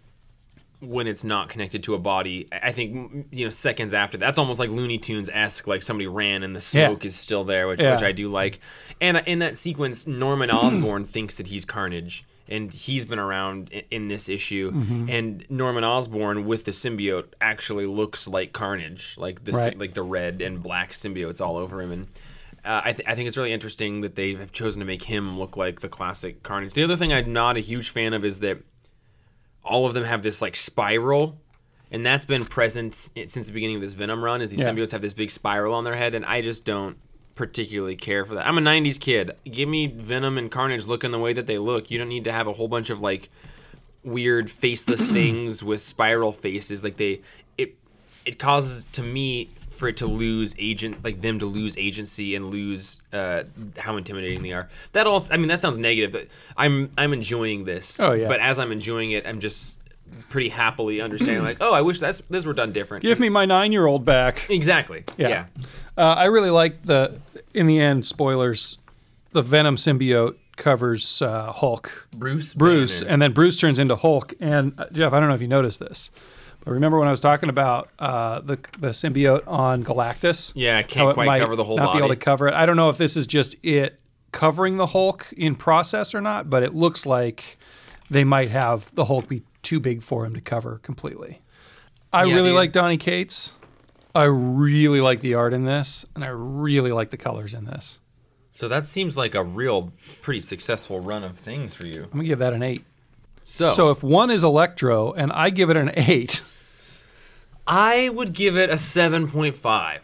when 0.79 1.07
it's 1.07 1.23
not 1.23 1.49
connected 1.49 1.81
to 1.83 1.95
a 1.95 1.97
body. 1.97 2.47
I 2.51 2.71
think 2.71 3.27
you 3.31 3.45
know 3.45 3.49
seconds 3.49 3.93
after 3.93 4.17
that's 4.17 4.37
almost 4.37 4.59
like 4.59 4.69
Looney 4.69 4.97
Tunes 4.99 5.29
esque, 5.33 5.65
like 5.67 5.81
somebody 5.81 6.07
ran 6.07 6.43
and 6.43 6.55
the 6.55 6.59
Yeah. 6.77 6.87
smoke 6.87 7.03
is 7.05 7.15
still 7.15 7.43
there, 7.43 7.67
which 7.67 7.79
Yeah. 7.81 7.95
which 7.95 8.03
I 8.03 8.11
do 8.11 8.29
like. 8.31 8.59
And 9.01 9.21
in 9.25 9.39
that 9.39 9.57
sequence, 9.57 10.05
Norman 10.05 10.51
Osborn 10.51 11.05
thinks 11.05 11.37
that 11.37 11.47
he's 11.47 11.65
Carnage. 11.65 12.25
And 12.49 12.71
he's 12.71 13.03
been 13.03 13.19
around 13.19 13.71
in 13.91 14.07
this 14.07 14.29
issue, 14.29 14.71
Mm-hmm. 14.71 15.09
and 15.09 15.45
Norman 15.49 15.83
Osborn 15.83 16.45
with 16.45 16.63
the 16.63 16.71
symbiote 16.71 17.25
actually 17.41 17.85
looks 17.85 18.25
like 18.25 18.53
Carnage, 18.53 19.15
like 19.17 19.43
the 19.43 19.51
Right. 19.51 19.77
like 19.77 19.93
the 19.95 20.01
red 20.03 20.41
and 20.41 20.63
black 20.63 20.93
symbiotes 20.93 21.41
all 21.41 21.57
over 21.57 21.81
him. 21.81 21.91
And 21.91 22.07
uh, 22.63 22.81
I, 22.85 22.93
th- 22.93 23.05
I 23.05 23.15
think 23.15 23.27
it's 23.27 23.35
really 23.35 23.51
interesting 23.51 23.99
that 23.99 24.15
they 24.15 24.33
have 24.35 24.53
chosen 24.53 24.79
to 24.79 24.85
make 24.85 25.03
him 25.03 25.37
look 25.37 25.57
like 25.57 25.81
the 25.81 25.89
classic 25.89 26.41
Carnage. 26.41 26.73
The 26.73 26.83
other 26.85 26.95
thing 26.95 27.11
I'm 27.11 27.33
not 27.33 27.57
a 27.57 27.59
huge 27.59 27.89
fan 27.89 28.13
of 28.13 28.23
is 28.23 28.39
that 28.39 28.59
all 29.67 29.85
of 29.85 29.93
them 29.93 30.03
have 30.03 30.23
this 30.23 30.41
like 30.41 30.55
spiral, 30.55 31.39
and 31.91 32.05
that's 32.05 32.25
been 32.25 32.45
present 32.45 32.93
since 32.95 33.45
the 33.47 33.51
beginning 33.51 33.75
of 33.77 33.81
this 33.81 33.93
Venom 33.93 34.23
run. 34.23 34.41
Is 34.41 34.49
these 34.49 34.59
Yeah. 34.59 34.69
symbiotes 34.69 34.91
have 34.91 35.01
this 35.01 35.13
big 35.13 35.29
spiral 35.31 35.73
on 35.73 35.83
their 35.83 35.95
head, 35.95 36.15
and 36.15 36.25
I 36.25 36.41
just 36.41 36.65
don't 36.65 36.97
particularly 37.35 37.95
care 37.95 38.25
for 38.25 38.35
that. 38.35 38.47
I'm 38.47 38.57
a 38.57 38.61
'90s 38.61 38.97
kid. 38.99 39.31
Give 39.49 39.69
me 39.69 39.87
Venom 39.87 40.37
and 40.37 40.49
Carnage 40.49 40.85
looking 40.87 41.11
the 41.11 41.19
way 41.19 41.33
that 41.33 41.45
they 41.45 41.57
look. 41.57 41.91
You 41.91 41.97
don't 41.99 42.09
need 42.09 42.23
to 42.23 42.31
have 42.31 42.47
a 42.47 42.53
whole 42.53 42.67
bunch 42.67 42.89
of 42.89 43.01
like 43.01 43.29
weird 44.03 44.49
faceless 44.49 45.07
things 45.17 45.63
with 45.63 45.81
spiral 45.81 46.31
faces. 46.31 46.83
Like 46.83 46.97
they, 46.97 47.21
it, 47.57 47.75
it 48.25 48.39
causes 48.39 48.85
to 48.93 49.03
me 49.03 49.49
for 49.77 49.87
it 49.87 49.97
to 49.97 50.07
lose 50.07 50.55
agent, 50.57 51.03
like 51.03 51.21
them 51.21 51.39
to 51.39 51.45
lose 51.45 51.77
agency 51.77 52.35
and 52.35 52.51
lose 52.51 52.99
uh, 53.13 53.43
how 53.77 53.97
intimidating 53.97 54.43
they 54.43 54.51
are. 54.51 54.69
That 54.93 55.07
also, 55.07 55.33
I 55.33 55.37
mean, 55.37 55.47
that 55.47 55.59
sounds 55.59 55.77
negative. 55.77 56.11
But 56.11 56.27
I'm 56.55 56.91
I'm 56.97 57.13
enjoying 57.13 57.65
this. 57.65 57.99
Oh, 57.99 58.13
yeah. 58.13 58.27
But 58.27 58.39
as 58.39 58.59
I'm 58.59 58.71
enjoying 58.71 59.11
it, 59.11 59.25
I'm 59.25 59.39
just 59.39 59.79
pretty 60.29 60.49
happily 60.49 61.01
understanding 61.01 61.43
like, 61.43 61.57
oh, 61.61 61.73
I 61.73 61.81
wish 61.81 61.99
that's 61.99 62.21
this 62.29 62.45
were 62.45 62.53
done 62.53 62.71
different. 62.71 63.03
Give 63.03 63.19
me 63.19 63.29
my 63.29 63.45
nine-year-old 63.45 64.05
back. 64.05 64.49
exactly. 64.49 65.03
Yeah. 65.17 65.29
yeah. 65.29 65.45
Uh, 65.97 66.15
I 66.17 66.25
really 66.25 66.51
like 66.51 66.83
the. 66.83 67.19
In 67.53 67.67
the 67.67 67.79
end, 67.79 68.05
spoilers. 68.05 68.79
The 69.31 69.41
Venom 69.41 69.75
symbiote 69.75 70.35
covers 70.55 71.21
uh, 71.21 71.51
Hulk. 71.51 72.07
Bruce. 72.13 72.53
Bruce, 72.53 72.99
Banner. 73.01 73.13
and 73.13 73.21
then 73.21 73.33
Bruce 73.33 73.57
turns 73.59 73.79
into 73.79 73.95
Hulk. 73.95 74.33
And 74.39 74.73
uh, 74.77 74.87
Jeff, 74.91 75.13
I 75.13 75.19
don't 75.19 75.29
know 75.29 75.35
if 75.35 75.41
you 75.41 75.47
noticed 75.47 75.79
this, 75.79 76.09
but 76.09 76.36
remember 76.73 76.99
when 76.99 77.07
I 77.07 77.11
was 77.11 77.21
talking 77.21 77.49
about 77.49 77.89
uh, 77.99 78.39
the 78.41 78.57
the 78.79 78.89
symbiote 78.89 79.43
on 79.47 79.83
Galactus? 79.83 80.51
Yeah, 80.55 80.81
can't 80.81 81.09
it 81.09 81.13
quite 81.13 81.25
might 81.25 81.39
cover 81.39 81.55
the 81.55 81.63
whole 81.63 81.77
not 81.77 81.93
be 81.93 81.99
able 81.99 82.09
to 82.09 82.15
cover 82.15 82.47
it. 82.47 82.53
I 82.53 82.65
don't 82.65 82.75
know 82.75 82.89
if 82.89 82.97
this 82.97 83.15
is 83.17 83.27
just 83.27 83.55
it 83.63 83.99
covering 84.31 84.77
the 84.77 84.87
Hulk 84.87 85.27
in 85.37 85.55
process 85.55 86.13
or 86.13 86.21
not, 86.21 86.49
but 86.49 86.63
it 86.63 86.73
looks 86.73 87.05
like 87.05 87.57
they 88.09 88.23
might 88.23 88.49
have 88.49 88.93
the 88.95 89.05
Hulk 89.05 89.27
be 89.27 89.43
too 89.63 89.79
big 89.79 90.01
for 90.03 90.25
him 90.25 90.33
to 90.33 90.41
cover 90.41 90.79
completely. 90.83 91.41
I 92.13 92.23
Yeah, 92.25 92.35
really 92.35 92.49
the- 92.49 92.55
like 92.55 92.71
Donny 92.71 92.97
Cates. 92.97 93.53
I 94.15 94.23
really 94.23 94.99
like 95.01 95.19
the 95.19 95.35
art 95.35 95.53
in 95.53 95.65
this, 95.65 96.03
and 96.15 96.23
I 96.23 96.29
really 96.29 96.91
like 96.91 97.11
the 97.11 97.17
colors 97.17 97.53
in 97.53 97.65
this. 97.65 97.99
So 98.51 98.67
that 98.67 98.87
seems 98.87 99.15
like 99.15 99.35
a 99.35 99.43
real 99.43 99.91
pretty 100.23 100.39
successful 100.39 100.99
run 100.99 101.23
of 101.23 101.37
things 101.37 101.75
for 101.75 101.85
you. 101.85 102.03
I'm 102.05 102.09
gonna 102.11 102.23
give 102.23 102.39
that 102.39 102.53
an 102.53 102.63
eight. 102.63 102.83
So, 103.43 103.69
So 103.69 103.91
if 103.91 104.01
one 104.03 104.31
is 104.31 104.43
Electro 104.43 105.13
and 105.13 105.31
I 105.31 105.51
give 105.51 105.69
it 105.69 105.77
an 105.77 105.91
eight, 105.95 106.41
I 107.67 108.09
would 108.09 108.33
give 108.33 108.55
it 108.57 108.69
a 108.69 108.73
7.5. 108.75 110.01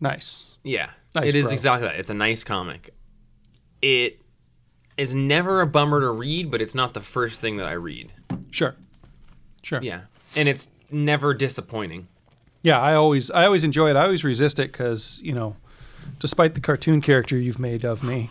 nice. 0.00 0.56
Yeah, 0.62 0.90
Nice, 1.14 1.28
it 1.28 1.34
is 1.36 1.44
bro. 1.46 1.52
exactly 1.54 1.88
that. 1.88 1.96
It's 1.96 2.10
a 2.10 2.14
nice 2.14 2.42
comic. 2.44 2.92
It 3.80 4.20
is 4.96 5.14
never 5.14 5.60
a 5.60 5.66
bummer 5.66 6.00
to 6.00 6.10
read, 6.10 6.50
but 6.50 6.60
it's 6.60 6.74
not 6.74 6.92
the 6.94 7.00
first 7.00 7.40
thing 7.40 7.56
that 7.58 7.66
I 7.66 7.72
read. 7.72 8.10
Sure. 8.50 8.74
Sure. 9.62 9.80
Yeah, 9.82 10.02
and 10.34 10.48
it's 10.48 10.68
never 10.90 11.34
disappointing. 11.34 12.08
Yeah, 12.62 12.80
I 12.80 12.94
always 12.94 13.30
I 13.30 13.46
always 13.46 13.62
enjoy 13.64 13.90
it. 13.90 13.96
I 13.96 14.04
always 14.04 14.24
resist 14.24 14.58
it 14.58 14.72
because 14.72 15.20
you 15.22 15.32
know, 15.32 15.56
despite 16.18 16.54
the 16.54 16.60
cartoon 16.60 17.00
character 17.00 17.36
you've 17.38 17.58
made 17.60 17.84
of 17.84 18.02
me, 18.02 18.30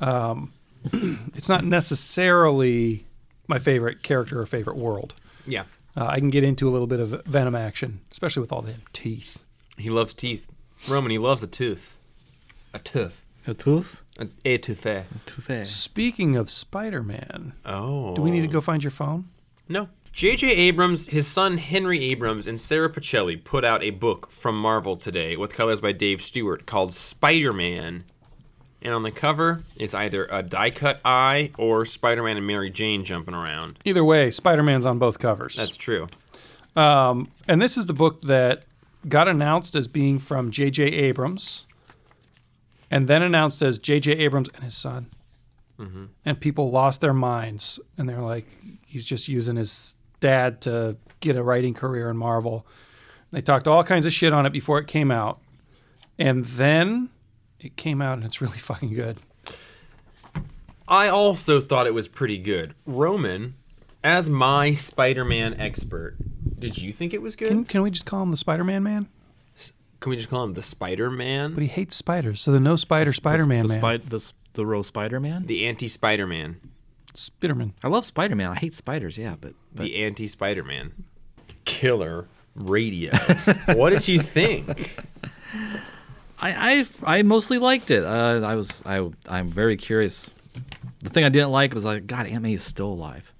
um, 0.00 0.52
it's 1.34 1.48
not 1.48 1.64
necessarily 1.64 3.04
my 3.48 3.58
favorite 3.58 4.02
character 4.02 4.40
or 4.40 4.46
favorite 4.46 4.76
world. 4.76 5.14
Yeah, 5.46 5.64
Uh, 6.00 6.06
I 6.06 6.18
can 6.18 6.30
get 6.30 6.42
into 6.42 6.66
a 6.66 6.70
little 6.70 6.86
bit 6.86 6.98
of 6.98 7.22
Venom 7.26 7.54
action, 7.54 8.00
especially 8.10 8.40
with 8.40 8.52
all 8.52 8.62
the 8.62 8.76
teeth. 8.94 9.44
he 9.76 9.90
loves 9.90 10.14
teeth. 10.14 10.48
Roman, 10.88 11.10
he 11.10 11.18
loves 11.18 11.42
a 11.42 11.46
tooth. 11.46 11.98
A 12.72 12.78
tooth. 12.78 13.22
A 13.46 13.52
tooth? 13.54 14.00
A, 14.18 14.28
a 14.46 14.56
tooth. 14.58 14.86
Tooth. 15.26 15.66
Speaking 15.66 16.36
of 16.36 16.48
Spider-Man, 16.50 17.52
Oh. 17.66 18.14
do 18.14 18.22
we 18.22 18.30
need 18.30 18.40
to 18.42 18.46
go 18.48 18.60
find 18.62 18.82
your 18.82 18.90
phone? 18.90 19.28
No. 19.68 19.88
J.J. 20.12 20.48
Abrams, 20.48 21.06
his 21.08 21.26
son 21.26 21.58
Henry 21.58 22.02
Abrams, 22.04 22.46
and 22.46 22.58
Sara 22.60 22.90
Pichelli 22.90 23.42
put 23.42 23.64
out 23.64 23.82
a 23.82 23.90
book 23.90 24.30
from 24.30 24.58
Marvel 24.58 24.96
today 24.96 25.36
with 25.36 25.52
colors 25.54 25.80
by 25.80 25.92
Dave 25.92 26.20
Stewart 26.22 26.66
called 26.66 26.92
Spider 26.92 27.52
Man. 27.52 28.04
And 28.82 28.94
on 28.94 29.02
the 29.02 29.10
cover, 29.10 29.62
it's 29.76 29.94
either 29.94 30.26
a 30.30 30.42
die 30.42 30.70
cut 30.70 31.00
eye 31.04 31.50
or 31.58 31.84
Spider 31.84 32.22
Man 32.22 32.36
and 32.36 32.46
Mary 32.46 32.70
Jane 32.70 33.04
jumping 33.04 33.34
around. 33.34 33.78
Either 33.84 34.02
way, 34.02 34.30
Spider-Man's 34.30 34.86
on 34.86 34.98
both 34.98 35.18
covers. 35.18 35.56
That's 35.56 35.76
true. 35.76 36.08
Um, 36.76 37.30
and 37.46 37.60
this 37.60 37.76
is 37.76 37.86
the 37.86 37.92
book 37.92 38.22
that 38.22 38.64
got 39.08 39.28
announced 39.28 39.74
as 39.74 39.88
being 39.88 40.18
from 40.18 40.50
J.J. 40.50 40.84
Abrams, 40.84 41.66
and 42.90 43.06
then 43.06 43.22
announced 43.22 43.60
as 43.60 43.78
J.J. 43.78 44.12
Abrams 44.12 44.48
and 44.54 44.64
his 44.64 44.76
son. 44.76 45.10
And 46.26 46.38
people 46.38 46.70
lost 46.70 47.00
their 47.00 47.14
minds, 47.14 47.80
and 47.96 48.06
they're 48.06 48.20
like, 48.20 48.44
he's 48.84 49.06
just 49.06 49.28
using 49.28 49.56
his 49.56 49.96
dad 50.20 50.60
to 50.60 50.98
get 51.20 51.36
a 51.36 51.42
writing 51.42 51.72
career 51.72 52.10
in 52.10 52.18
Marvel. 52.18 52.66
They 53.32 53.40
talked 53.40 53.66
all 53.66 53.82
kinds 53.82 54.04
of 54.04 54.12
shit 54.12 54.34
on 54.34 54.44
it 54.44 54.52
before 54.52 54.78
it 54.78 54.86
came 54.86 55.10
out, 55.10 55.40
and 56.18 56.44
then 56.44 57.08
it 57.60 57.76
came 57.76 58.00
out, 58.02 58.18
and 58.18 58.24
it's 58.24 58.40
really 58.40 58.58
fucking 58.58 58.92
good. 58.94 59.18
I 60.88 61.08
also 61.08 61.60
thought 61.60 61.86
it 61.86 61.94
was 61.94 62.08
pretty 62.08 62.38
good. 62.38 62.74
Roman, 62.84 63.54
as 64.02 64.28
my 64.28 64.72
Spider 64.72 65.24
Man 65.24 65.58
expert, 65.60 66.16
did 66.58 66.76
you 66.78 66.92
think 66.92 67.14
it 67.14 67.22
was 67.22 67.36
good? 67.36 67.48
Can, 67.48 67.58
Can, 67.58 67.64
can 67.64 67.82
we 67.82 67.90
just 67.90 68.06
call 68.06 68.22
him 68.22 68.30
the 68.30 68.36
Spider-Man 68.36 68.82
man? 68.82 69.08
Can 70.00 70.10
we 70.10 70.16
just 70.16 70.28
call 70.28 70.44
him 70.44 70.54
the 70.54 70.62
Spider 70.62 71.10
Man? 71.10 71.54
But 71.54 71.62
he 71.62 71.68
hates 71.68 71.94
spiders, 71.96 72.40
so 72.40 72.52
the 72.52 72.60
no 72.60 72.76
spider 72.76 73.12
Spider-Man 73.12 73.66
the, 73.66 73.68
man. 73.68 73.78
Spi- 73.78 74.08
the, 74.08 74.16
s- 74.16 74.32
the 74.54 74.66
row 74.66 74.82
Spider 74.82 75.20
Man? 75.20 75.46
The 75.46 75.66
anti 75.66 75.88
Spider 75.88 76.26
Man. 76.26 76.60
Spiderman. 77.14 77.72
I 77.82 77.88
love 77.88 78.06
Spider 78.06 78.34
Man. 78.36 78.50
I 78.50 78.54
hate 78.54 78.74
spiders, 78.74 79.18
yeah, 79.18 79.36
but, 79.40 79.54
but 79.74 79.82
the 79.82 80.02
anti 80.04 80.26
Spider 80.26 80.64
Man. 80.64 80.92
Killer 81.64 82.28
radio. 82.54 83.12
what 83.74 83.90
did 83.90 84.08
you 84.08 84.20
think? 84.20 84.90
I, 86.40 86.86
I 87.04 87.18
I 87.18 87.22
mostly 87.22 87.58
liked 87.58 87.90
it. 87.90 88.04
Uh, 88.04 88.40
I 88.44 88.54
was 88.54 88.82
I 88.86 89.08
I'm 89.28 89.50
very 89.50 89.76
curious. 89.76 90.30
The 91.02 91.10
thing 91.10 91.24
I 91.24 91.28
didn't 91.28 91.50
like 91.50 91.74
was 91.74 91.84
like, 91.84 92.06
God, 92.06 92.26
Aunt 92.26 92.42
May 92.42 92.54
is 92.54 92.62
still 92.64 92.88
alive. 92.88 93.32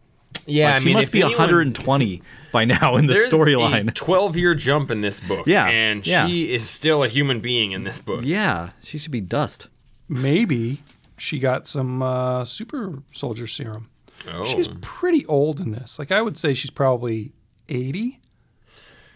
Yeah, 0.47 0.73
Like, 0.75 0.83
she 0.83 0.93
must 0.95 1.13
be 1.13 1.21
anyone- 1.21 1.39
120 1.39 2.23
by 2.53 2.65
now 2.65 2.97
in 2.97 3.07
the 3.07 3.13
There's 3.15 3.29
storyline. 3.33 3.89
a 3.89 3.93
12 3.93 4.37
year 4.37 4.55
jump 4.55 4.91
in 4.91 5.01
this 5.03 5.21
book. 5.21 5.47
Yeah, 5.47 5.67
And 5.69 6.07
yeah. 6.07 6.27
she 6.27 6.53
is 6.53 6.69
still 6.69 7.03
a 7.05 7.09
human 7.09 7.41
being 7.41 7.73
in 7.73 7.83
this 7.83 7.99
book. 7.99 8.23
Yeah, 8.25 8.71
she 8.83 8.97
should 8.97 9.13
be 9.13 9.21
dust. 9.21 9.69
maybe 10.09 10.83
she 11.19 11.39
got 11.39 11.67
some 11.67 12.01
uh, 12.03 12.45
super 12.47 13.03
soldier 13.13 13.47
serum. 13.47 13.91
Oh. 14.31 14.45
She's 14.45 14.69
pretty 14.81 15.27
old 15.27 15.61
in 15.61 15.73
this. 15.73 15.99
Like 15.99 16.11
I 16.11 16.23
would 16.23 16.39
say 16.39 16.55
she's 16.55 16.71
probably 16.71 17.33
80. 17.69 18.19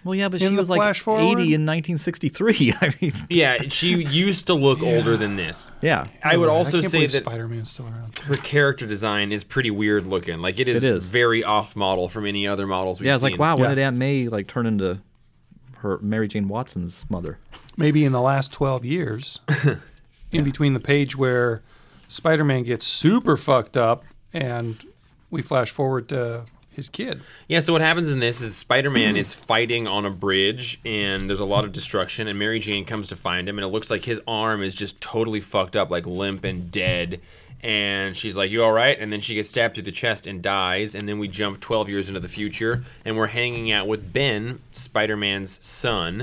Well, 0.04 0.14
yeah, 0.14 0.28
but 0.28 0.40
she 0.40 0.50
was 0.54 0.68
like 0.68 0.78
flash 0.78 0.96
80 0.98 1.02
forward? 1.04 1.24
in 1.40 1.64
1963. 1.66 2.74
I 2.80 2.94
mean, 3.00 3.12
yeah, 3.30 3.62
she 3.68 3.88
used 4.04 4.46
to 4.48 4.54
look 4.54 4.82
older 4.82 5.16
than 5.16 5.36
this. 5.36 5.70
yeah. 5.80 6.08
I 6.22 6.36
would 6.36 6.48
also 6.50 6.78
I 6.78 6.80
can't 6.82 6.90
say 6.92 7.06
that 7.06 7.24
Spider-Man's 7.24 7.70
still 7.70 7.86
around. 7.86 8.18
her 8.20 8.36
character 8.36 8.86
design 8.86 9.32
is 9.32 9.44
pretty 9.44 9.70
weird 9.70 10.06
looking. 10.06 10.40
Like 10.40 10.60
it 10.60 10.68
is, 10.68 10.84
It 10.84 10.94
is. 10.96 11.08
very 11.08 11.42
off 11.42 11.74
model 11.74 12.08
from 12.08 12.26
any 12.26 12.46
other 12.46 12.66
models 12.66 13.00
we've 13.00 13.06
Yeah, 13.06 13.14
it's 13.14 13.22
seen. 13.22 13.32
like, 13.32 13.40
wow, 13.40 13.56
Yeah. 13.56 13.62
when 13.62 13.70
did 13.76 13.78
Aunt 13.82 13.96
May 13.96 14.28
like 14.28 14.46
turn 14.46 14.66
into 14.66 15.00
her 15.78 15.98
Mary 16.02 16.28
Jane 16.28 16.48
Watson's 16.48 17.04
mother? 17.08 17.38
Maybe 17.76 18.04
in 18.04 18.12
the 18.12 18.20
last 18.20 18.52
12 18.52 18.84
years, 18.84 19.40
in 20.32 20.44
between 20.44 20.74
the 20.74 20.80
page 20.80 21.16
where 21.16 21.62
Spider-Man 22.08 22.64
gets 22.64 22.86
super 22.86 23.36
fucked 23.36 23.76
up 23.76 24.04
and 24.32 24.76
we 25.30 25.40
flash 25.42 25.70
forward 25.70 26.08
to 26.10 26.44
his 26.74 26.88
kid. 26.88 27.22
Yeah, 27.48 27.60
so 27.60 27.72
what 27.72 27.82
happens 27.82 28.12
in 28.12 28.20
this 28.20 28.40
is 28.40 28.56
Spider 28.56 28.90
Man 28.90 29.10
mm-hmm. 29.10 29.16
is 29.18 29.32
fighting 29.32 29.86
on 29.86 30.04
a 30.04 30.10
bridge 30.10 30.80
and 30.84 31.28
there's 31.28 31.40
a 31.40 31.44
lot 31.44 31.64
of 31.64 31.72
destruction, 31.72 32.28
and 32.28 32.38
Mary 32.38 32.58
Jane 32.58 32.84
comes 32.84 33.08
to 33.08 33.16
find 33.16 33.48
him, 33.48 33.58
and 33.58 33.64
it 33.64 33.68
looks 33.68 33.90
like 33.90 34.04
his 34.04 34.20
arm 34.26 34.62
is 34.62 34.74
just 34.74 35.00
totally 35.00 35.40
fucked 35.40 35.76
up, 35.76 35.90
like 35.90 36.06
limp 36.06 36.44
and 36.44 36.70
dead. 36.70 37.20
And 37.62 38.14
she's 38.14 38.36
like, 38.36 38.50
You 38.50 38.62
alright? 38.62 39.00
And 39.00 39.10
then 39.10 39.20
she 39.20 39.34
gets 39.34 39.48
stabbed 39.48 39.74
through 39.74 39.84
the 39.84 39.92
chest 39.92 40.26
and 40.26 40.42
dies. 40.42 40.94
And 40.94 41.08
then 41.08 41.18
we 41.18 41.28
jump 41.28 41.60
12 41.60 41.88
years 41.88 42.08
into 42.08 42.20
the 42.20 42.28
future, 42.28 42.84
and 43.06 43.16
we're 43.16 43.28
hanging 43.28 43.72
out 43.72 43.88
with 43.88 44.12
Ben, 44.12 44.60
Spider 44.70 45.16
Man's 45.16 45.64
son. 45.64 46.22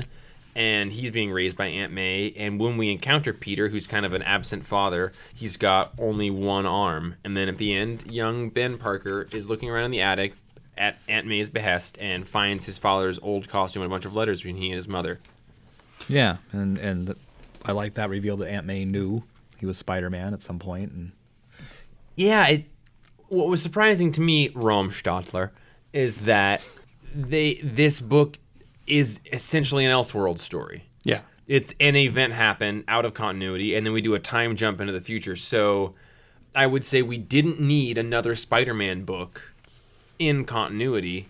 and 0.54 0.92
he's 0.92 1.10
being 1.10 1.32
raised 1.32 1.56
by 1.56 1.66
Aunt 1.66 1.92
May. 1.92 2.32
And 2.36 2.60
when 2.60 2.76
we 2.76 2.90
encounter 2.90 3.32
Peter, 3.32 3.68
who's 3.68 3.86
kind 3.86 4.04
of 4.04 4.12
an 4.12 4.22
absent 4.22 4.66
father, 4.66 5.12
he's 5.34 5.56
got 5.56 5.92
only 5.98 6.30
one 6.30 6.66
arm. 6.66 7.16
And 7.24 7.36
then 7.36 7.48
at 7.48 7.58
the 7.58 7.74
end, 7.74 8.10
young 8.10 8.50
Ben 8.50 8.76
Parker 8.78 9.28
is 9.32 9.48
looking 9.48 9.70
around 9.70 9.86
in 9.86 9.90
the 9.90 10.02
attic 10.02 10.34
at 10.76 10.98
Aunt 11.08 11.26
May's 11.26 11.50
behest 11.50 11.98
and 12.00 12.26
finds 12.26 12.66
his 12.66 12.78
father's 12.78 13.18
old 13.20 13.48
costume 13.48 13.82
and 13.82 13.90
a 13.90 13.94
bunch 13.94 14.04
of 14.04 14.14
letters 14.14 14.40
between 14.40 14.56
he 14.56 14.66
and 14.66 14.76
his 14.76 14.88
mother. 14.88 15.20
Yeah, 16.08 16.38
and 16.52 16.78
and 16.78 17.14
I 17.64 17.72
like 17.72 17.94
that 17.94 18.10
reveal 18.10 18.36
that 18.38 18.48
Aunt 18.48 18.66
May 18.66 18.84
knew 18.84 19.22
he 19.58 19.66
was 19.66 19.78
Spider 19.78 20.10
Man 20.10 20.34
at 20.34 20.42
some 20.42 20.58
point, 20.58 20.92
and 20.92 21.12
Yeah, 22.16 22.46
it, 22.48 22.64
what 23.28 23.48
was 23.48 23.62
surprising 23.62 24.12
to 24.12 24.20
me, 24.20 24.50
Rom 24.50 24.90
Stadler, 24.90 25.50
is 25.92 26.16
that 26.16 26.64
they 27.14 27.60
this 27.62 28.00
book 28.00 28.38
is 28.86 29.20
essentially 29.32 29.84
an 29.84 29.92
Elseworld 29.92 30.38
story. 30.38 30.84
Yeah. 31.04 31.20
It's 31.46 31.74
an 31.80 31.96
event 31.96 32.32
happen 32.32 32.84
out 32.88 33.04
of 33.04 33.14
continuity, 33.14 33.74
and 33.74 33.86
then 33.86 33.92
we 33.92 34.00
do 34.00 34.14
a 34.14 34.18
time 34.18 34.56
jump 34.56 34.80
into 34.80 34.92
the 34.92 35.00
future. 35.00 35.36
So 35.36 35.94
I 36.54 36.66
would 36.66 36.84
say 36.84 37.02
we 37.02 37.18
didn't 37.18 37.60
need 37.60 37.98
another 37.98 38.34
Spider-Man 38.34 39.04
book 39.04 39.51
in 40.18 40.44
continuity. 40.44 41.28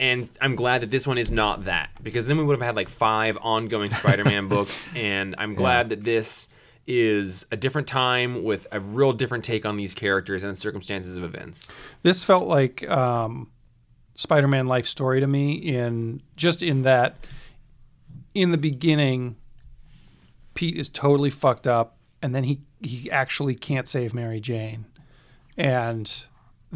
And 0.00 0.28
I'm 0.40 0.56
glad 0.56 0.82
that 0.82 0.90
this 0.90 1.06
one 1.06 1.16
is 1.16 1.30
not 1.30 1.64
that 1.64 1.90
because 2.02 2.26
then 2.26 2.36
we 2.36 2.44
would 2.44 2.58
have 2.58 2.66
had 2.66 2.76
like 2.76 2.88
five 2.88 3.38
ongoing 3.40 3.92
Spider-Man 3.92 4.48
books, 4.48 4.88
and 4.94 5.34
I'm 5.38 5.54
glad 5.54 5.90
that 5.90 6.04
this 6.04 6.48
is 6.86 7.46
a 7.50 7.56
different 7.56 7.88
time 7.88 8.44
with 8.44 8.66
a 8.70 8.78
real 8.78 9.12
different 9.12 9.44
take 9.44 9.64
on 9.64 9.76
these 9.76 9.94
characters 9.94 10.42
and 10.42 10.56
circumstances 10.56 11.16
of 11.16 11.24
events. 11.24 11.70
This 12.02 12.22
felt 12.22 12.46
like 12.46 12.88
um, 12.88 13.50
Spider-Man 14.14 14.66
life 14.66 14.86
story 14.86 15.20
to 15.20 15.26
me 15.26 15.54
in 15.54 16.22
just 16.36 16.62
in 16.62 16.82
that 16.82 17.26
in 18.34 18.50
the 18.50 18.58
beginning 18.58 19.36
Pete 20.54 20.76
is 20.76 20.88
totally 20.88 21.30
fucked 21.30 21.66
up 21.66 21.96
and 22.22 22.34
then 22.34 22.44
he 22.44 22.60
he 22.82 23.10
actually 23.10 23.54
can't 23.54 23.88
save 23.88 24.12
Mary 24.12 24.40
Jane. 24.40 24.86
And 25.56 26.26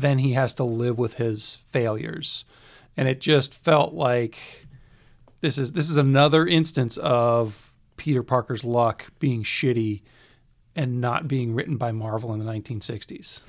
then 0.01 0.19
he 0.19 0.33
has 0.33 0.55
to 0.55 0.65
live 0.65 0.99
with 0.99 1.15
his 1.15 1.57
failures. 1.69 2.45
And 2.97 3.09
it 3.09 3.21
just 3.21 3.55
felt 3.55 3.95
like 3.95 4.67
this 5.41 5.57
is 5.59 5.73
this 5.73 5.89
is 5.89 5.97
another 5.97 6.47
instance 6.47 6.97
of 6.99 7.73
Peter 7.97 8.23
Parker's 8.23 8.65
luck 8.65 9.11
being 9.19 9.43
shitty 9.43 10.03
and 10.77 11.01
not 11.01 11.29
being 11.29 11.55
written 11.55 11.77
by 11.77 11.93
Marvel 11.93 12.33
in 12.33 12.39
the 12.39 12.45
1960s. 12.51 13.43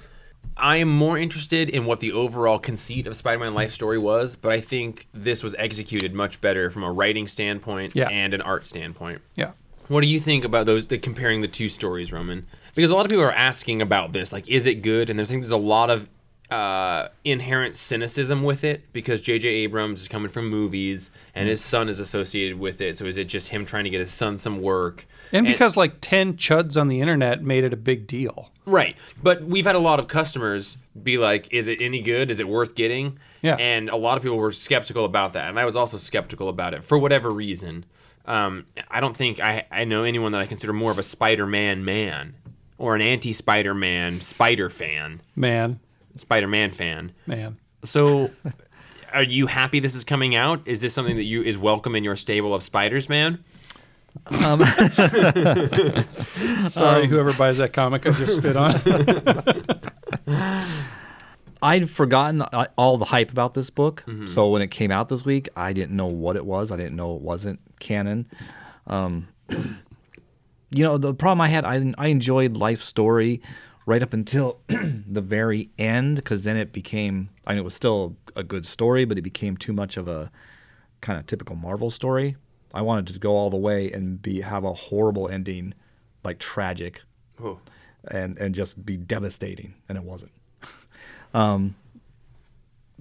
I 0.58 0.78
am 0.78 0.90
more 0.90 1.18
interested 1.18 1.70
in 1.70 1.86
what 1.86 2.00
the 2.00 2.12
overall 2.12 2.60
conceit 2.60 3.08
of 3.08 3.16
Spider-Man 3.16 3.54
life 3.54 3.74
story 3.74 3.98
was, 3.98 4.36
but 4.36 4.52
I 4.52 4.60
think 4.60 5.08
this 5.14 5.44
was 5.44 5.56
executed 5.56 6.14
much 6.14 6.42
better 6.42 6.70
from 6.70 6.84
a 6.84 6.92
writing 6.92 7.28
standpoint 7.28 7.96
Yeah. 7.96 8.10
and 8.10 8.34
an 8.34 8.42
art 8.42 8.66
standpoint. 8.66 9.22
Yeah. 9.36 9.52
What 9.88 10.02
do 10.02 10.08
you 10.08 10.20
think 10.20 10.44
about 10.44 10.66
those 10.66 10.88
the, 10.88 10.98
comparing 10.98 11.42
the 11.42 11.48
two 11.48 11.70
stories, 11.70 12.12
Roman? 12.12 12.48
Because 12.76 12.90
a 12.92 12.96
lot 12.96 13.06
of 13.06 13.10
people 13.10 13.24
are 13.26 13.32
asking 13.34 13.82
about 13.82 14.14
this, 14.14 14.34
like, 14.34 14.48
is 14.48 14.66
it 14.66 14.82
good? 14.82 15.10
And 15.10 15.20
there's 15.20 15.30
I 15.30 15.34
think 15.34 15.44
there's 15.44 15.52
a 15.52 15.58
lot 15.58 15.90
of 15.90 16.08
uh, 16.52 17.08
inherent 17.24 17.76
cynicism 17.76 18.44
with 18.44 18.66
it 18.66 18.92
because 18.92 19.22
J.J. 19.22 19.48
Abrams 19.48 20.02
is 20.02 20.08
coming 20.10 20.30
from 20.30 20.50
movies 20.50 21.10
and 21.34 21.48
his 21.48 21.64
son 21.64 21.88
is 21.88 22.00
associated 22.00 22.60
with 22.60 22.82
it. 22.82 22.98
So 22.98 23.06
is 23.06 23.18
it 23.18 23.26
just 23.26 23.50
him 23.50 23.66
trying 23.66 23.86
to 23.86 23.90
get 23.90 24.02
his 24.02 24.12
son 24.12 24.38
some 24.38 24.62
work? 24.62 25.08
And 25.32 25.48
because 25.48 25.78
like 25.78 26.02
10 26.02 26.34
chuds 26.34 26.80
on 26.80 26.90
the 26.90 27.00
internet 27.00 27.42
made 27.42 27.64
it 27.64 27.72
a 27.72 27.78
big 27.78 28.06
deal. 28.06 28.52
Right. 28.66 28.98
But 29.24 29.44
we've 29.44 29.66
had 29.66 29.76
a 29.76 29.80
lot 29.80 30.02
of 30.02 30.08
customers 30.08 30.76
be 31.02 31.18
like, 31.18 31.48
is 31.54 31.70
it 31.70 31.80
any 31.82 32.02
good? 32.02 32.30
Is 32.30 32.42
it 32.42 32.50
worth 32.50 32.76
getting? 32.76 33.18
Yeah. 33.42 33.56
And 33.56 33.90
a 33.90 33.96
lot 33.96 34.18
of 34.18 34.24
people 34.24 34.38
were 34.38 34.52
skeptical 34.52 35.06
about 35.06 35.32
that. 35.34 35.50
And 35.50 35.58
I 35.58 35.64
was 35.64 35.78
also 35.78 35.96
skeptical 35.96 36.50
about 36.50 36.74
it 36.74 36.84
for 36.84 36.98
whatever 36.98 37.32
reason. 37.32 37.86
Um, 38.26 38.66
I 38.90 39.00
don't 39.00 39.16
think 39.16 39.40
I, 39.40 39.66
I 39.72 39.86
know 39.86 40.04
anyone 40.04 40.34
that 40.34 40.42
I 40.42 40.46
consider 40.46 40.74
more 40.74 40.92
of 40.92 41.00
a 41.00 41.04
Spider 41.04 41.48
Man 41.48 41.86
man 41.86 42.36
or 42.78 42.94
an 42.94 43.02
anti 43.02 43.32
Spider 43.32 43.74
Man 43.74 44.20
Spider 44.20 44.70
fan, 44.70 45.22
Man, 45.36 45.80
Spider 46.18 46.48
Man 46.48 46.72
fan. 46.72 47.12
man. 47.26 47.58
So. 47.84 48.32
Are 49.14 49.24
you 49.24 49.46
happy 49.46 49.82
this 49.82 49.94
is 49.94 50.06
coming 50.06 50.38
out? 50.38 50.66
Is 50.66 50.80
this 50.80 50.94
something 50.94 51.18
that 51.18 51.26
you 51.26 51.44
is 51.44 51.58
welcome 51.58 51.98
in 51.98 52.04
your 52.06 52.16
stable 52.16 52.56
of 52.56 52.64
spiders, 52.64 53.10
man? 53.10 53.44
Sorry, 56.70 57.08
whoever 57.08 57.34
buys 57.34 57.58
that 57.58 57.72
comic 57.74 58.06
I 58.06 58.12
just 58.12 58.38
spit 58.38 58.56
on. 58.56 58.80
I'd 61.64 61.90
forgotten 61.90 62.42
uh, 62.42 62.68
all 62.78 62.98
the 62.98 63.06
hype 63.06 63.32
about 63.32 63.54
this 63.54 63.70
book. 63.70 64.04
Mm-hmm. 64.08 64.28
So 64.28 64.50
when 64.50 64.62
it 64.62 64.70
came 64.70 64.92
out 64.92 65.10
this 65.10 65.24
week, 65.24 65.50
I 65.56 65.74
didn't 65.74 65.96
know 65.96 66.08
what 66.08 66.36
it 66.36 66.46
was. 66.46 66.72
I 66.72 66.78
didn't 66.78 66.96
know 66.96 67.16
it 67.16 67.22
wasn't 67.22 67.60
canon. 67.80 68.28
Um, 68.88 69.28
you 69.50 70.84
know, 70.84 70.98
the 70.98 71.14
problem 71.14 71.42
I 71.42 71.50
had, 71.50 71.66
I, 71.66 71.94
I 71.98 72.08
enjoyed 72.08 72.58
Life 72.58 72.82
Story 72.82 73.42
right 73.92 74.02
up 74.02 74.14
until 74.14 74.60
the 74.68 75.20
very 75.22 75.70
end 75.78 76.16
because 76.16 76.44
then 76.46 76.56
it 76.56 76.72
became, 76.72 77.30
I 77.46 77.52
mean, 77.52 77.60
it 77.60 77.64
was 77.64 77.74
still 77.76 78.16
a 78.38 78.44
good 78.44 78.66
story, 78.66 79.04
but 79.04 79.18
it 79.18 79.22
became 79.22 79.58
too 79.58 79.74
much 79.74 79.98
of 79.98 80.08
a 80.08 80.32
kind 81.02 81.20
of 81.20 81.28
typical 81.28 81.58
Marvel 81.58 81.92
story. 81.92 82.38
I 82.74 82.82
wanted 82.84 83.14
to 83.14 83.20
go 83.20 83.32
all 83.36 83.50
the 83.50 83.58
way 83.58 83.92
and 83.92 84.22
be 84.22 84.40
have 84.42 84.64
a 84.64 84.74
horrible 84.74 85.28
ending, 85.28 85.74
like 86.24 86.40
tragic, 86.40 87.02
Oh. 87.44 87.60
and 88.10 88.38
and 88.38 88.56
just 88.56 88.86
be 88.86 88.96
devastating, 88.96 89.74
and 89.90 89.98
it 89.98 90.06
wasn't. 90.06 90.32
um, 91.34 91.76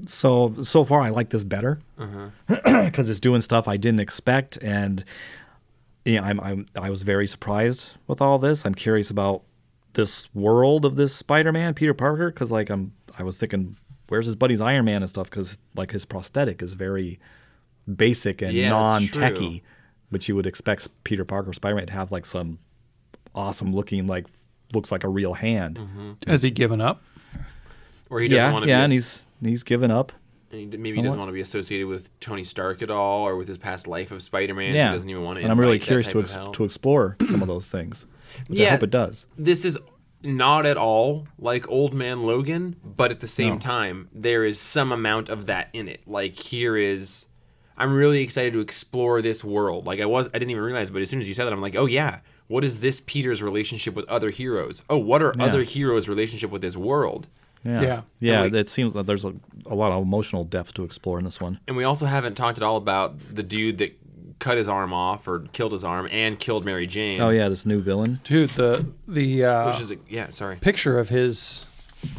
so 0.07 0.55
so 0.63 0.85
far, 0.85 1.03
I 1.03 1.11
like 1.11 1.31
this 1.31 1.45
better 1.45 1.79
because 2.49 3.09
it's 3.09 3.21
doing 3.21 3.43
stuff 3.43 3.69
I 3.69 3.77
didn't 3.77 4.01
expect, 4.01 4.57
and 4.63 5.05
yeah, 6.05 6.23
I'm, 6.23 6.41
I'm 6.41 6.67
I 6.75 6.91
was 6.91 7.03
very 7.03 7.29
surprised 7.29 7.93
with 8.09 8.21
all 8.21 8.39
this. 8.39 8.65
I'm 8.67 8.75
curious 8.75 9.09
about 9.11 9.43
this 9.95 10.33
world 10.35 10.85
of 10.85 10.97
this 10.97 11.15
Spider-Man, 11.15 11.75
Peter 11.75 11.95
Parker, 11.95 12.31
because 12.31 12.51
like 12.51 12.71
I'm 12.71 12.93
I 13.19 13.23
was 13.23 13.39
thinking, 13.39 13.77
where's 14.09 14.27
his 14.27 14.37
buddy's 14.37 14.61
Iron 14.61 14.85
Man 14.85 15.03
and 15.03 15.09
stuff? 15.11 15.29
Because 15.31 15.59
like 15.77 15.91
his 15.93 16.05
prosthetic 16.05 16.63
is 16.63 16.75
very 16.75 17.19
basic 17.97 18.43
and 18.43 18.53
Yeah, 18.55 18.71
non-techie, 18.71 19.37
true. 19.37 19.61
but 20.11 20.29
you 20.29 20.37
would 20.37 20.47
expect 20.47 20.89
Peter 21.05 21.25
Parker, 21.25 21.53
Spider-Man, 21.53 21.87
to 21.89 21.93
have 21.93 22.13
like 22.13 22.25
some 22.27 22.59
awesome 23.35 23.73
looking 23.75 24.07
like 24.07 24.27
looks 24.73 24.93
like 24.93 25.05
a 25.05 25.09
real 25.09 25.35
hand. 25.35 25.77
Mm-hmm. 25.79 26.13
Has 26.31 26.43
he 26.43 26.51
given 26.51 26.81
up? 26.81 27.03
Or 28.09 28.21
he 28.21 28.29
doesn't 28.29 28.45
yeah, 28.47 28.53
want 28.53 28.65
to 28.65 28.69
yeah, 28.69 28.79
be 28.79 28.83
and 28.85 28.93
a- 28.93 28.95
he's 28.95 29.25
he's 29.43 29.63
given 29.63 29.91
up. 29.91 30.13
And 30.53 30.61
he, 30.61 30.67
maybe 30.67 30.91
Somewhat. 30.91 31.05
doesn't 31.05 31.19
want 31.21 31.29
to 31.29 31.33
be 31.33 31.41
associated 31.41 31.87
with 31.87 32.19
Tony 32.21 32.43
Stark 32.45 32.83
at 32.83 32.91
all, 32.91 33.27
or 33.27 33.37
with 33.37 33.47
his 33.49 33.59
past 33.59 33.87
life 33.87 34.11
of 34.11 34.21
Spider-Man. 34.23 34.75
Yeah, 34.75 34.89
He 34.91 34.95
doesn't 34.97 35.09
even 35.11 35.23
want 35.23 35.39
to. 35.39 35.43
and 35.45 35.53
I'm 35.53 35.61
really 35.61 35.79
curious 35.79 36.09
to 36.09 36.21
ex- 36.21 36.37
to 36.53 36.65
explore 36.65 37.17
some 37.29 37.41
of 37.43 37.49
those 37.49 37.69
things, 37.69 38.07
which 38.49 38.61
I 38.61 38.71
hope 38.71 38.83
it 38.83 38.91
does. 38.91 39.27
This 39.39 39.65
is 39.65 39.79
not 40.23 40.67
at 40.67 40.77
all 40.77 41.27
like 41.39 41.69
Old 41.71 41.95
Man 41.95 42.23
Logan, 42.23 42.77
but 42.85 43.11
at 43.11 43.21
the 43.21 43.27
same 43.27 43.55
No. 43.55 43.59
time, 43.59 44.09
there 44.15 44.45
is 44.45 44.59
some 44.61 44.93
amount 44.93 45.29
of 45.29 45.47
that 45.47 45.69
in 45.73 45.89
it. 45.89 46.03
Like 46.07 46.35
here 46.35 46.77
is, 46.77 47.27
I'm 47.79 47.95
really 47.95 48.21
excited 48.23 48.53
to 48.53 48.61
explore 48.61 49.23
this 49.23 49.43
world. 49.45 49.87
Like 49.87 50.01
I 50.01 50.05
was, 50.05 50.29
I 50.29 50.33
didn't 50.39 50.51
even 50.51 50.63
realize, 50.63 50.91
but 50.91 51.01
as 51.01 51.09
soon 51.09 51.21
as 51.21 51.29
you 51.29 51.33
said 51.35 51.45
that, 51.47 51.53
I'm 51.53 51.63
like, 51.63 51.77
oh 51.77 51.87
yeah, 51.87 52.19
what 52.49 52.65
is 52.65 52.81
this 52.81 53.01
Peter's 53.07 53.41
relationship 53.43 53.95
with 53.95 54.07
other 54.09 54.29
heroes? 54.31 54.83
Oh, 54.91 54.99
what 54.99 55.23
are 55.23 55.33
Yeah. 55.39 55.45
other 55.45 55.63
heroes' 55.63 56.09
relationship 56.09 56.51
with 56.51 56.61
this 56.61 56.77
world? 56.77 57.29
Yeah, 57.65 57.81
Yeah. 57.83 58.01
yeah. 58.21 58.43
We- 58.47 58.59
it 58.59 58.69
seems 58.69 58.95
that 58.95 59.07
there's 59.07 59.25
a, 59.25 59.33
a 59.67 59.75
lot 59.75 59.93
of 59.93 60.03
emotional 60.03 60.45
depth 60.45 60.75
to 60.75 60.85
explore 60.85 61.19
in 61.19 61.25
this 61.25 61.41
one. 61.41 61.61
And 61.69 61.77
we 61.77 61.85
also 61.85 62.07
haven't 62.07 62.35
talked 62.35 62.59
at 62.59 62.65
all 62.65 62.77
about 62.77 63.19
the 63.35 63.43
dude 63.43 63.79
that 63.79 63.97
cut 64.39 64.57
his 64.57 64.69
arm 64.69 64.93
off 64.95 65.29
or 65.29 65.41
killed 65.53 65.73
his 65.73 65.85
arm 65.85 66.09
and 66.11 66.39
killed 66.39 66.65
Mary 66.65 66.87
Jane. 66.87 67.21
Oh 67.21 67.29
yeah, 67.29 67.49
this 67.51 67.67
new 67.67 67.81
villain. 67.83 68.21
Dude, 68.25 68.49
the 68.51 68.87
the 69.07 69.45
uh, 69.45 69.71
Which 69.73 69.81
is 69.83 69.91
a, 69.91 69.97
yeah, 70.09 70.31
sorry. 70.31 70.57
picture 70.57 70.99
of 70.99 71.11
his 71.11 71.67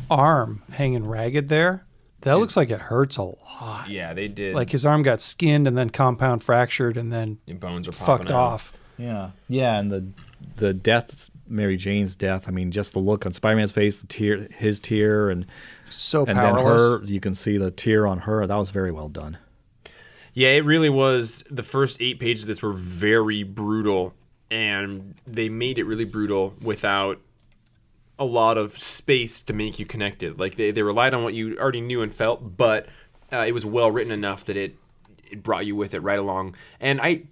arm 0.10 0.62
hanging 0.74 1.08
ragged 1.08 1.48
there, 1.48 1.86
that 2.22 2.34
looks 2.34 2.56
like 2.56 2.70
it 2.70 2.80
hurts 2.80 3.18
a 3.18 3.24
lot. 3.24 3.90
Yeah, 3.90 4.14
they 4.14 4.28
did. 4.28 4.54
Like 4.54 4.70
his 4.70 4.86
arm 4.86 5.02
got 5.02 5.22
skinned 5.22 5.68
and 5.68 5.76
then 5.76 5.90
compound 5.90 6.44
fractured 6.44 6.96
and 6.98 7.12
then 7.12 7.40
Your 7.48 7.58
bones 7.58 7.88
are 7.88 7.92
popping 7.92 8.28
fucked 8.28 8.30
out. 8.32 8.36
off. 8.38 8.74
Yeah, 9.00 9.32
yeah, 9.50 9.80
and 9.80 9.92
the 9.92 10.06
the 10.58 10.74
death, 10.76 11.31
Mary 11.52 11.78
Jane's 11.78 12.16
death. 12.16 12.48
I 12.48 12.52
mean, 12.52 12.72
just 12.72 12.94
the 12.94 13.00
look 13.00 13.26
on 13.26 13.34
Spider-Man's 13.34 13.72
face, 13.72 14.00
the 14.00 14.08
tear, 14.08 14.48
his 14.58 14.80
tear, 14.80 15.30
and 15.30 15.46
So 15.90 16.26
and 16.26 16.36
powerless. 16.36 16.64
then 17.00 17.02
her. 17.02 17.06
You 17.14 17.20
can 17.20 17.36
see 17.36 17.58
the 17.58 17.70
tear 17.72 18.08
on 18.08 18.20
her. 18.20 18.46
That 18.48 18.56
was 18.56 18.70
very 18.70 18.92
well 18.92 19.10
done. 19.10 19.38
Yeah, 20.34 20.50
it 20.50 20.64
really 20.66 20.90
was. 20.90 21.44
The 21.52 21.64
first 21.64 22.02
eight 22.02 22.20
pages 22.20 22.44
of 22.46 22.48
this 22.48 22.62
were 22.62 22.72
very 22.74 23.44
brutal, 23.44 24.14
and 24.50 25.16
they 25.28 25.50
made 25.50 25.78
it 25.78 25.84
really 25.84 26.06
brutal 26.06 26.54
without 26.62 27.20
a 28.18 28.24
lot 28.26 28.58
of 28.58 28.78
space 28.78 29.42
to 29.42 29.52
make 29.54 29.80
you 29.80 29.86
connected. 29.86 30.40
Like 30.40 30.56
they, 30.56 30.72
they 30.72 30.84
relied 30.84 31.14
on 31.14 31.24
what 31.24 31.34
you 31.34 31.58
already 31.58 31.82
knew 31.82 32.02
and 32.02 32.14
felt, 32.14 32.56
but 32.56 32.88
uh, 33.34 33.44
it 33.48 33.52
was 33.52 33.66
well 33.66 33.92
written 33.92 34.12
enough 34.12 34.46
that 34.46 34.56
it 34.56 34.76
it 35.30 35.42
brought 35.44 35.66
you 35.66 35.76
with 35.76 35.94
it 35.94 36.00
right 36.02 36.20
along. 36.20 36.56
And 36.80 37.02
I 37.02 37.24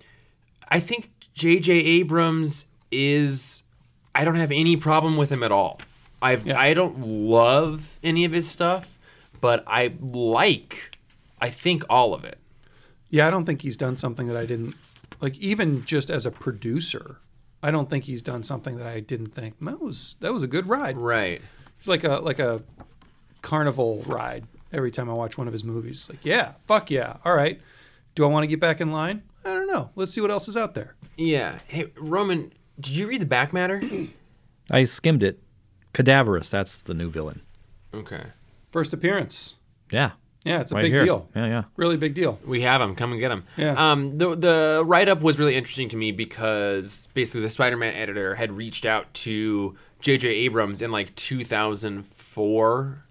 I 0.68 0.80
think 0.80 1.12
J.J. 1.34 1.72
Abrams 1.74 2.66
is 2.92 3.62
I 4.20 4.26
don't 4.26 4.36
have 4.36 4.52
any 4.52 4.76
problem 4.76 5.16
with 5.16 5.32
him 5.32 5.44
at 5.44 5.52
all. 5.52 5.80
I've 6.22 6.46
Yeah. 6.46 6.60
I 6.60 6.74
don't 6.74 7.00
love 7.00 7.98
any 8.04 8.26
of 8.26 8.34
his 8.34 8.50
stuff, 8.50 9.00
but 9.40 9.64
I 9.66 9.94
like 10.02 10.98
I 11.40 11.50
think 11.50 11.84
all 11.90 12.14
of 12.14 12.26
it. 12.26 12.38
Yeah, 13.10 13.28
I 13.28 13.32
don't 13.32 13.46
think 13.46 13.62
he's 13.62 13.78
done 13.78 13.96
something 13.96 14.28
that 14.28 14.36
I 14.36 14.46
didn't 14.46 14.76
Like 15.22 15.38
even 15.38 15.86
just 15.86 16.10
as 16.10 16.26
a 16.26 16.32
producer, 16.32 17.20
I 17.64 17.72
don't 17.72 17.90
think 17.90 18.04
he's 18.04 18.22
done 18.22 18.44
something 18.44 18.76
that 18.78 18.88
I 18.88 19.00
didn't 19.00 19.34
think 19.34 19.56
that 19.62 19.82
was 19.82 20.16
that 20.20 20.34
was 20.34 20.44
a 20.44 20.48
good 20.48 20.68
ride. 20.68 20.98
Right. 20.98 21.42
It's 21.78 21.88
like 21.88 22.04
a 22.04 22.16
like 22.20 22.40
a 22.40 22.62
carnival 23.42 24.04
ride 24.06 24.46
every 24.74 24.92
time 24.92 25.10
I 25.10 25.14
watch 25.14 25.38
one 25.38 25.48
of 25.48 25.54
his 25.54 25.64
movies. 25.64 26.08
Like, 26.10 26.26
yeah, 26.26 26.54
fuck 26.68 26.92
yeah. 26.92 27.18
All 27.24 27.34
right. 27.34 27.62
Do 28.16 28.26
I 28.26 28.28
want 28.28 28.44
to 28.44 28.48
get 28.48 28.60
back 28.60 28.82
in 28.82 28.92
line? 28.92 29.24
I 29.46 29.54
don't 29.54 29.68
know. 29.68 29.92
Let's 29.96 30.12
see 30.14 30.20
what 30.20 30.30
else 30.30 30.50
is 30.50 30.58
out 30.58 30.74
there. 30.74 30.96
Yeah. 31.16 31.60
Hey, 31.68 31.92
Roman, 31.98 32.52
did 32.80 32.94
you 32.96 33.08
read 33.08 33.22
the 33.22 33.26
back 33.26 33.52
matter? 33.54 33.82
I 34.72 34.84
skimmed 34.86 35.24
it. 35.24 35.40
Cadaverous, 35.94 36.50
that's 36.50 36.82
the 36.82 36.94
new 36.94 37.10
villain. 37.10 37.42
okay. 37.94 38.24
First 38.72 38.94
appearance. 38.94 39.56
Yeah. 39.92 40.12
Yeah, 40.46 40.62
it's 40.62 40.72
a 40.72 40.76
right 40.76 40.84
big 40.84 40.92
here. 40.94 41.04
deal. 41.04 41.28
Yeah, 41.36 41.48
yeah. 41.48 41.64
Really 41.76 41.98
big 41.98 42.14
deal. 42.14 42.40
We 42.46 42.62
have 42.62 42.80
him. 42.82 42.96
Come 42.96 43.12
and 43.12 43.20
get 43.20 43.32
him. 43.32 43.44
Yeah. 43.58 43.74
Um, 43.92 44.18
the 44.20 44.36
the 44.36 44.84
write 44.86 45.10
up 45.10 45.22
was 45.22 45.38
really 45.40 45.56
interesting 45.56 45.90
to 45.90 45.98
me 45.98 46.12
because 46.14 47.10
basically 47.14 47.42
the 47.42 47.50
Spider 47.50 47.76
Man 47.76 47.94
editor 47.96 48.36
had 48.36 48.52
reached 48.54 48.86
out 48.86 49.14
to 49.16 49.76
J.J. 50.00 50.30
Abrams 50.30 50.82
in 50.82 50.92
like 50.92 51.14
2004 51.16 53.04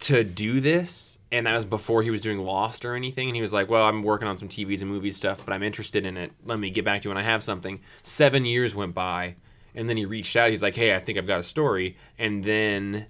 to 0.00 0.22
do 0.24 0.60
this, 0.60 1.15
and 1.32 1.46
that 1.46 1.54
was 1.54 1.64
before 1.64 2.02
he 2.02 2.10
was 2.10 2.20
doing 2.20 2.38
Lost 2.38 2.84
or 2.84 2.94
anything. 2.94 3.28
And 3.28 3.36
he 3.36 3.42
was 3.42 3.52
like, 3.52 3.68
"Well, 3.68 3.84
I'm 3.84 4.02
working 4.02 4.28
on 4.28 4.36
some 4.36 4.48
TVs 4.48 4.82
and 4.82 4.90
movie 4.90 5.10
stuff, 5.10 5.44
but 5.44 5.52
I'm 5.52 5.62
interested 5.62 6.06
in 6.06 6.16
it. 6.16 6.32
Let 6.44 6.58
me 6.58 6.70
get 6.70 6.84
back 6.84 7.02
to 7.02 7.08
you 7.08 7.10
when 7.10 7.18
I 7.18 7.22
have 7.22 7.42
something." 7.42 7.80
Seven 8.02 8.44
years 8.44 8.74
went 8.74 8.94
by, 8.94 9.36
and 9.74 9.88
then 9.88 9.96
he 9.96 10.04
reached 10.04 10.36
out. 10.36 10.50
He's 10.50 10.62
like, 10.62 10.76
"Hey, 10.76 10.94
I 10.94 11.00
think 11.00 11.18
I've 11.18 11.26
got 11.26 11.40
a 11.40 11.44
story," 11.44 11.96
and 12.18 12.44
then 12.44 13.06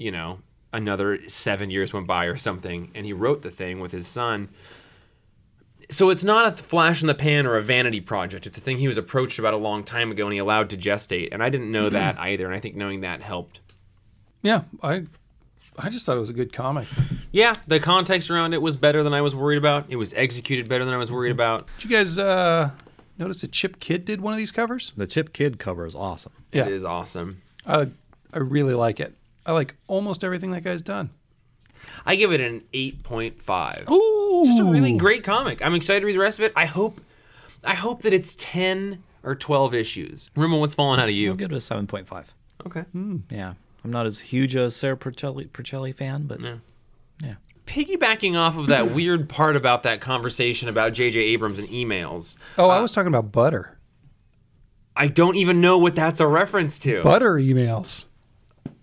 you 0.00 0.10
know, 0.10 0.38
another 0.72 1.28
seven 1.28 1.70
years 1.70 1.92
went 1.92 2.06
by 2.06 2.24
or 2.24 2.36
something, 2.36 2.90
and 2.94 3.04
he 3.04 3.12
wrote 3.12 3.42
the 3.42 3.50
thing 3.50 3.80
with 3.80 3.92
his 3.92 4.08
son. 4.08 4.48
So 5.90 6.08
it's 6.08 6.24
not 6.24 6.46
a 6.46 6.52
flash 6.52 7.02
in 7.02 7.06
the 7.06 7.14
pan 7.14 7.46
or 7.46 7.56
a 7.56 7.62
vanity 7.62 8.00
project. 8.00 8.46
It's 8.46 8.56
a 8.56 8.60
thing 8.60 8.78
he 8.78 8.88
was 8.88 8.96
approached 8.96 9.38
about 9.38 9.54
a 9.54 9.58
long 9.58 9.84
time 9.84 10.10
ago 10.10 10.24
and 10.24 10.32
he 10.32 10.38
allowed 10.38 10.70
to 10.70 10.76
gestate. 10.76 11.30
And 11.32 11.42
I 11.42 11.48
didn't 11.48 11.72
know 11.72 11.90
that 11.90 12.18
either, 12.18 12.46
and 12.46 12.54
I 12.54 12.60
think 12.60 12.76
knowing 12.76 13.00
that 13.00 13.20
helped. 13.20 13.60
Yeah, 14.40 14.62
I 14.82 15.04
I 15.82 15.88
just 15.90 16.06
thought 16.06 16.16
it 16.16 16.20
was 16.20 16.30
a 16.30 16.34
good 16.34 16.52
comic. 16.52 16.86
Yeah, 17.32 17.54
the 17.66 17.80
context 17.80 18.30
around 18.30 18.52
it 18.54 18.62
was 18.62 18.76
better 18.76 19.02
than 19.02 19.14
I 19.14 19.20
was 19.20 19.34
worried 19.34 19.58
about. 19.58 19.86
It 19.88 19.96
was 19.96 20.12
executed 20.14 20.68
better 20.68 20.84
than 20.84 20.94
I 20.94 20.96
was 20.98 21.10
worried 21.10 21.32
about. 21.32 21.66
Did 21.78 21.90
you 21.90 21.96
guys 21.96 22.18
uh, 22.18 22.70
notice 23.18 23.40
that 23.42 23.52
Chip 23.52 23.80
Kidd 23.80 24.04
did 24.04 24.20
one 24.20 24.32
of 24.32 24.38
these 24.38 24.52
covers? 24.52 24.92
The 24.96 25.06
Chip 25.06 25.32
Kidd 25.32 25.58
cover 25.58 25.86
is 25.86 25.94
awesome. 25.94 26.32
Yeah. 26.52 26.66
It 26.66 26.72
is 26.72 26.84
awesome. 26.84 27.42
I 27.66 27.88
I 28.32 28.38
really 28.38 28.74
like 28.74 29.00
it. 29.00 29.14
I 29.46 29.52
like 29.52 29.74
almost 29.86 30.22
everything 30.24 30.50
that 30.52 30.62
guy's 30.64 30.82
done. 30.82 31.10
I 32.04 32.16
give 32.16 32.32
it 32.32 32.40
an 32.40 32.62
8.5. 32.72 33.90
Ooh, 33.90 34.44
Just 34.46 34.60
a 34.60 34.64
really 34.64 34.92
great 34.92 35.24
comic. 35.24 35.64
I'm 35.64 35.74
excited 35.74 36.00
to 36.00 36.06
read 36.06 36.14
the 36.14 36.20
rest 36.20 36.38
of 36.38 36.44
it. 36.44 36.52
I 36.56 36.66
hope 36.66 37.00
I 37.64 37.74
hope 37.74 38.02
that 38.02 38.12
it's 38.12 38.34
10 38.38 39.02
or 39.22 39.34
12 39.34 39.74
issues. 39.74 40.30
Remember 40.34 40.58
what's 40.58 40.74
falling 40.74 41.00
out 41.00 41.08
of 41.08 41.14
you? 41.14 41.30
I'll 41.30 41.36
give 41.36 41.52
it 41.52 41.54
a 41.54 41.58
7.5. 41.58 42.24
Okay. 42.66 42.84
Yeah. 43.30 43.54
I'm 43.84 43.90
not 43.90 44.06
as 44.06 44.18
huge 44.20 44.54
a 44.56 44.70
Sarah 44.70 44.96
Percelli, 44.96 45.48
Percelli 45.48 45.94
fan, 45.94 46.24
but 46.24 46.40
Yeah. 46.40 46.56
yeah. 47.22 47.34
piggybacking 47.66 48.36
off 48.36 48.56
of 48.56 48.66
that 48.66 48.92
weird 48.92 49.28
part 49.28 49.56
about 49.56 49.82
that 49.84 50.00
conversation 50.00 50.68
about 50.68 50.92
J.J. 50.92 51.18
Abrams 51.20 51.58
and 51.58 51.68
emails, 51.68 52.36
Oh, 52.58 52.68
I 52.68 52.78
uh, 52.78 52.82
was 52.82 52.92
talking 52.92 53.08
about 53.08 53.32
butter. 53.32 53.78
I 54.96 55.06
don't 55.06 55.36
even 55.36 55.60
know 55.60 55.78
what 55.78 55.94
that's 55.94 56.20
a 56.20 56.26
reference 56.26 56.78
to. 56.80 57.02
Butter 57.02 57.34
emails. 57.36 58.04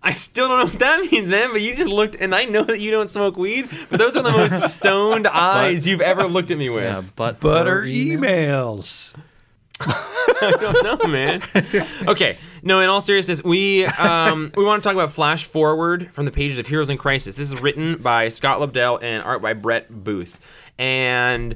I 0.02 0.14
still 0.14 0.48
don't 0.48 0.58
know 0.60 0.66
what 0.66 0.80
that 0.80 1.12
means, 1.12 1.30
man. 1.30 1.52
But 1.52 1.62
you 1.62 1.76
just 1.76 1.90
looked, 1.90 2.16
and 2.16 2.34
I 2.34 2.46
know 2.46 2.64
that 2.64 2.80
you 2.80 2.92
don't 2.92 3.10
smoke 3.10 3.36
weed, 3.38 3.70
but 3.90 4.00
those 4.00 4.16
are 4.16 4.24
the 4.24 4.32
most 4.32 4.70
stoned 4.74 5.28
eyes 5.28 5.86
you've 5.86 6.02
ever 6.02 6.24
looked 6.28 6.50
at 6.50 6.58
me 6.58 6.70
with. 6.70 6.84
Yeah, 6.86 7.04
but 7.16 7.40
Butter 7.40 7.84
email? 7.86 8.78
emails. 8.78 9.14
I 9.82 10.56
don't 10.60 10.82
know, 10.84 11.08
man. 11.08 11.42
Okay, 12.08 12.38
no. 12.63 12.80
In 12.80 12.89
all 12.89 13.02
seriousness, 13.02 13.43
we 13.43 13.86
um, 13.86 14.52
we 14.56 14.63
want 14.63 14.82
to 14.84 14.88
talk 14.88 14.96
about 14.96 15.12
Flash 15.12 15.46
Forward 15.46 16.13
from 16.13 16.26
the 16.26 16.32
pages 16.32 16.60
of 16.60 16.67
Heroes 16.67 16.89
in 16.89 16.98
Crisis. 16.98 17.38
This 17.38 17.52
is 17.52 17.60
written 17.62 17.98
by 18.02 18.30
Scott 18.30 18.60
Lobdell 18.60 19.02
and 19.02 19.24
art 19.24 19.41
by 19.41 19.54
Brett 19.54 19.89
Booth. 20.04 20.39
And 20.78 21.56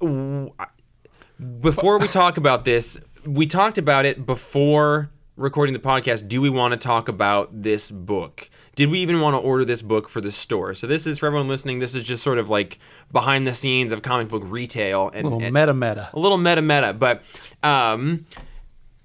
w- 0.00 0.50
before 1.60 1.98
we 1.98 2.08
talk 2.08 2.36
about 2.36 2.64
this, 2.64 2.98
we 3.24 3.46
talked 3.46 3.78
about 3.78 4.04
it 4.06 4.26
before 4.26 5.10
recording 5.36 5.72
the 5.72 5.78
podcast. 5.78 6.28
Do 6.28 6.40
we 6.40 6.50
want 6.50 6.72
to 6.72 6.76
talk 6.76 7.08
about 7.08 7.62
this 7.62 7.90
book? 7.90 8.50
Did 8.74 8.90
we 8.90 9.00
even 9.00 9.20
want 9.20 9.34
to 9.34 9.38
order 9.38 9.64
this 9.64 9.82
book 9.82 10.08
for 10.08 10.20
the 10.20 10.30
store? 10.30 10.72
So 10.74 10.86
this 10.86 11.04
is 11.06 11.18
for 11.18 11.26
everyone 11.26 11.48
listening. 11.48 11.80
This 11.80 11.94
is 11.96 12.04
just 12.04 12.22
sort 12.22 12.38
of 12.38 12.48
like 12.48 12.78
behind 13.12 13.44
the 13.46 13.54
scenes 13.54 13.90
of 13.92 14.02
comic 14.02 14.28
book 14.28 14.42
retail 14.46 15.08
and, 15.12 15.26
a 15.26 15.28
little 15.30 15.42
and- 15.44 15.52
meta 15.52 15.74
meta. 15.74 16.10
a 16.12 16.18
little 16.18 16.38
meta 16.38 16.62
meta, 16.62 16.92
but 16.92 17.22
um, 17.64 18.24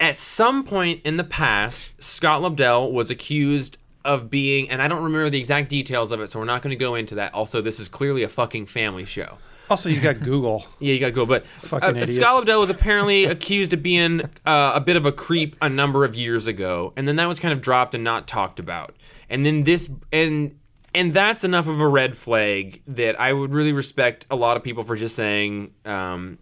at 0.04 0.18
some 0.18 0.66
point 0.66 1.00
in 1.06 1.16
the 1.16 1.24
past, 1.24 1.94
Scott 2.04 2.42
Lobdell 2.42 2.92
was 2.92 3.10
accused 3.10 3.78
of 4.04 4.30
being, 4.30 4.70
and 4.70 4.82
I 4.82 4.90
don't 4.90 5.02
remember 5.02 5.30
the 5.30 5.38
exact 5.38 5.70
details 5.70 6.12
of 6.12 6.20
it, 6.20 6.28
so 6.28 6.40
we're 6.40 6.46
not 6.46 6.62
going 6.62 6.72
to 6.72 6.76
go 6.76 6.96
into 6.96 7.16
that. 7.16 7.34
Also, 7.34 7.62
this 7.62 7.80
is 7.80 7.88
clearly 7.88 8.22
a 8.22 8.28
fucking 8.28 8.66
family 8.66 9.06
show. 9.06 9.38
Also, 9.70 9.88
you 9.88 10.02
got 10.02 10.20
Google. 10.20 10.66
Yeah, 10.80 10.94
you 10.94 11.00
got 11.00 11.14
Google. 11.14 11.28
But 11.28 11.48
Fucking 11.48 12.00
uh. 12.00 12.06
Scott 12.06 12.44
Lobdell 12.44 12.60
was 12.60 12.70
apparently 12.70 13.24
accused 13.36 13.72
of 13.72 13.82
being 13.82 14.24
uh, 14.46 14.74
a 14.76 14.82
bit 14.82 14.98
of 14.98 15.06
a 15.06 15.14
creep 15.14 15.56
a 15.62 15.70
number 15.70 16.04
of 16.04 16.16
years 16.16 16.48
ago, 16.48 16.92
and 16.98 17.08
then 17.08 17.16
that 17.16 17.30
was 17.30 17.40
kind 17.40 17.54
of 17.54 17.62
dropped 17.62 17.96
and 17.96 18.04
not 18.04 18.28
talked 18.28 18.60
about. 18.60 18.98
And 19.30 19.46
then 19.46 19.64
this, 19.64 19.90
and 20.12 20.60
and 20.94 21.14
that's 21.14 21.46
enough 21.46 21.68
of 21.68 21.80
a 21.80 21.88
red 21.88 22.18
flag 22.18 22.82
that 22.88 23.20
I 23.22 23.32
would 23.32 23.54
really 23.54 23.72
respect 23.72 24.26
a 24.30 24.36
lot 24.36 24.58
of 24.58 24.64
people 24.64 24.84
for 24.84 24.98
just 24.98 25.16
saying, 25.16 25.74
um, 25.86 26.40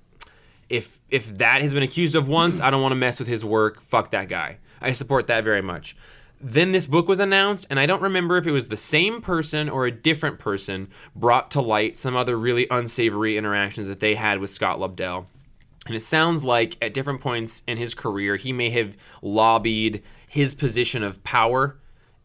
if 0.72 1.02
if 1.10 1.38
that 1.38 1.62
has 1.62 1.74
been 1.74 1.84
accused 1.84 2.16
of 2.16 2.28
once, 2.28 2.62
I 2.62 2.72
don't 2.72 2.82
want 2.82 2.94
to 2.94 2.98
mess 2.98 3.20
with 3.20 3.28
his 3.28 3.44
work. 3.44 3.82
Fuck 3.82 4.12
that 4.12 4.30
guy. 4.30 4.58
I 4.82 4.94
support 4.94 5.28
that 5.28 5.44
very 5.44 5.62
much. 5.62 5.96
Then 6.40 6.72
this 6.72 6.88
book 6.88 7.08
was 7.08 7.20
announced, 7.20 7.68
and 7.70 7.80
I 7.80 7.86
don't 7.86 8.02
remember 8.02 8.38
if 8.38 8.48
it 8.48 8.52
was 8.52 8.68
the 8.68 8.78
same 8.78 9.22
person 9.22 9.70
or 9.70 9.86
a 9.86 9.92
different 9.92 10.40
person 10.40 10.90
brought 11.16 11.52
to 11.52 11.62
light 11.62 11.98
some 11.98 12.16
other 12.16 12.40
really 12.40 12.66
unsavory 12.72 13.38
interactions 13.38 13.86
that 13.86 14.00
they 14.00 14.16
had 14.16 14.40
with 14.40 14.50
Scott 14.50 14.80
Lobdell. 14.80 15.26
And 15.86 15.96
it 15.96 16.02
sounds 16.02 16.44
like 16.44 16.78
at 16.82 16.94
different 16.94 17.22
points 17.22 17.62
in 17.68 17.78
his 17.78 17.94
career, 17.94 18.38
he 18.38 18.54
may 18.54 18.70
have 18.72 18.96
lobbied 19.22 20.02
his 20.28 20.56
position 20.56 21.04
of 21.04 21.24
power 21.24 21.78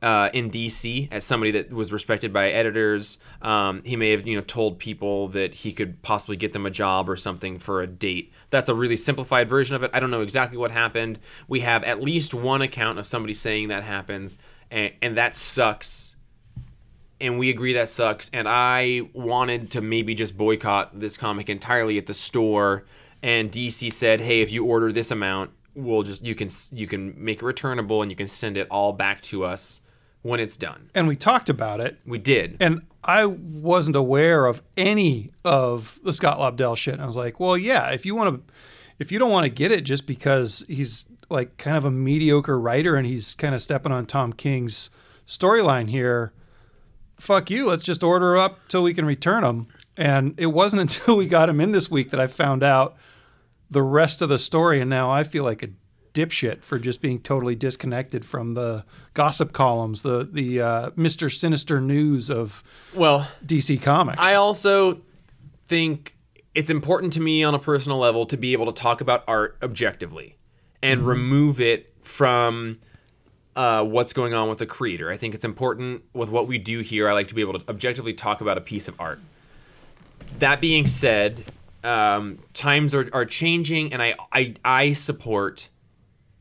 uh, 0.07 0.31
in 0.33 0.53
DC 0.53 1.09
as 1.11 1.25
somebody 1.25 1.51
that 1.51 1.73
was 1.73 1.93
respected 1.93 2.33
by 2.33 2.49
editors. 2.49 3.19
Um, 3.43 3.83
he 3.85 3.97
may 3.97 4.13
have, 4.13 4.25
you 4.25 4.37
know, 4.37 4.43
told 4.43 4.79
people 4.79 5.27
that 5.29 5.53
he 5.53 5.73
could 5.73 6.01
possibly 6.03 6.37
get 6.37 6.53
them 6.53 6.65
a 6.65 6.71
job 6.71 7.11
or 7.11 7.17
something 7.17 7.59
for 7.59 7.83
a 7.83 7.89
date. 7.89 8.33
That's 8.51 8.69
a 8.69 8.75
really 8.75 8.97
simplified 8.97 9.49
version 9.49 9.75
of 9.75 9.83
it. 9.83 9.91
I 9.93 9.99
don't 9.99 10.13
know 10.13 10.21
exactly 10.21 10.59
what 10.59 10.71
happened. 10.71 11.19
We 11.49 11.59
have 11.61 11.83
at 11.83 12.01
least 12.01 12.33
one 12.33 12.63
account 12.63 13.01
of 13.01 13.07
somebody 13.07 13.35
saying 13.35 13.67
that 13.69 13.83
happens, 13.83 14.37
and, 14.71 14.93
and 15.03 15.17
that 15.19 15.35
sucks 15.35 16.15
and 17.19 17.39
we 17.39 17.49
agree 17.49 17.73
that 17.73 17.89
sucks. 17.89 18.31
And 18.33 18.47
I 18.47 19.09
wanted 19.15 19.71
to 19.73 19.81
maybe 19.81 20.15
just 20.15 20.37
boycott 20.37 21.01
this 21.01 21.17
comic 21.17 21.49
entirely 21.49 21.97
at 21.97 22.05
the 22.05 22.15
store. 22.15 22.85
And 23.23 23.51
DC 23.51 23.91
said, 23.91 24.21
"Hey, 24.21 24.43
if 24.43 24.53
you 24.53 24.67
order 24.67 24.93
this 24.93 25.11
amount, 25.11 25.51
we'll 25.75 26.03
just 26.03 26.23
you 26.23 26.35
can 26.35 26.49
you 26.73 26.87
can 26.87 27.15
make 27.17 27.43
it 27.43 27.45
returnable 27.45 28.03
and 28.03 28.11
you 28.13 28.17
can 28.17 28.29
send 28.29 28.59
it 28.59 28.69
all 28.71 28.93
back 28.93 29.23
to 29.23 29.45
us 29.45 29.81
when 30.27 30.41
it's 30.41 30.57
done." 30.57 30.91
And 30.95 31.09
we 31.09 31.17
talked 31.17 31.49
about 31.49 31.81
it. 31.81 31.99
We 32.05 32.19
did. 32.19 32.57
And 32.61 32.83
I 33.07 33.25
wasn't 33.27 33.97
aware 33.97 34.47
of 34.47 34.63
any 34.77 35.31
of 35.45 36.01
the 36.03 36.13
Scott 36.13 36.39
Lobdell 36.39 36.77
shit. 36.77 36.95
And 36.95 37.03
I 37.03 37.07
was 37.07 37.17
like, 37.17 37.39
well, 37.39 37.57
yeah, 37.57 37.91
if 37.91 38.05
you 38.05 38.17
want 38.17 38.35
to, 38.35 38.53
if 38.99 39.13
you 39.13 39.21
don't 39.21 39.31
want 39.31 39.45
to 39.45 39.51
get 39.51 39.71
it 39.71 39.83
just 39.83 40.07
because 40.07 40.65
he's 40.69 41.07
like 41.31 41.57
kind 41.57 41.77
of 41.77 41.85
a 41.85 41.91
mediocre 41.91 42.59
writer 42.59 42.97
and 42.97 43.07
he's 43.07 43.37
kind 43.37 43.55
of 43.55 43.63
stepping 43.63 43.93
on 43.93 44.07
Tom 44.07 44.33
King's 44.33 44.91
storyline 45.25 45.89
here, 45.89 46.33
fuck 47.17 47.49
you. 47.49 47.67
Let's 47.67 47.85
just 47.85 48.03
order 48.03 48.37
up 48.37 48.67
till 48.67 48.83
we 48.83 48.93
can 48.93 49.05
return 49.05 49.45
them. 49.45 49.69
And 49.97 50.35
it 50.37 50.47
wasn't 50.47 50.81
until 50.83 51.17
we 51.17 51.27
got 51.27 51.49
him 51.49 51.61
in 51.61 51.71
this 51.71 51.89
week 51.89 52.11
that 52.11 52.21
I 52.21 52.27
found 52.27 52.65
out 52.65 52.97
the 53.71 53.83
rest 53.83 54.21
of 54.21 54.29
the 54.29 54.39
story. 54.39 54.81
And 54.81 54.91
now 54.91 55.13
I 55.13 55.23
feel 55.23 55.45
like 55.45 55.63
a 55.63 55.69
dipshit 56.17 56.63
for 56.63 56.79
just 56.79 57.03
being 57.03 57.21
totally 57.21 57.55
disconnected 57.55 58.25
from 58.25 58.55
the 58.55 58.85
gossip 59.13 59.53
columns, 59.53 60.03
the 60.03 60.29
the 60.31 60.61
uh, 60.61 60.91
Mister 60.97 61.29
Sinister 61.29 61.81
news 61.81 62.31
of 62.31 62.65
well, 62.95 63.29
DC 63.45 63.81
Comics. 63.81 64.19
I 64.21 64.35
also 64.35 65.03
think 65.67 66.17
it's 66.55 66.71
important 66.71 67.13
to 67.13 67.21
me 67.21 67.45
on 67.45 67.55
a 67.55 67.59
personal 67.59 67.99
level 67.99 68.25
to 68.27 68.37
be 68.37 68.55
able 68.55 68.67
to 68.67 68.73
talk 68.73 69.01
about 69.03 69.25
art 69.29 69.59
objectively 69.63 70.39
and 70.83 71.07
remove 71.07 71.61
it 71.61 71.93
from 72.01 72.79
uh, 73.55 73.85
what's 73.85 74.13
going 74.13 74.33
on 74.33 74.49
with 74.49 74.59
the 74.59 74.67
creator. 74.67 75.11
I 75.11 75.17
think 75.19 75.35
it's 75.35 75.45
important 75.45 76.03
with 76.15 76.31
what 76.31 76.47
we 76.47 76.57
do 76.57 76.81
here. 76.81 77.09
I 77.09 77.13
like 77.13 77.29
to 77.29 77.35
be 77.35 77.43
able 77.43 77.59
to 77.59 77.69
objectively 77.69 78.15
talk 78.15 78.41
about 78.41 78.57
a 78.57 78.63
piece 78.63 78.89
of 78.89 78.95
art. 78.99 79.21
That 80.39 80.61
being 80.61 80.87
said, 80.87 81.45
um, 81.85 82.39
times 82.55 82.95
are, 82.95 83.09
are 83.13 83.25
changing, 83.25 83.93
and 83.93 84.03
I, 84.03 84.15
I 84.33 84.55
I 84.65 84.93
support 84.93 85.69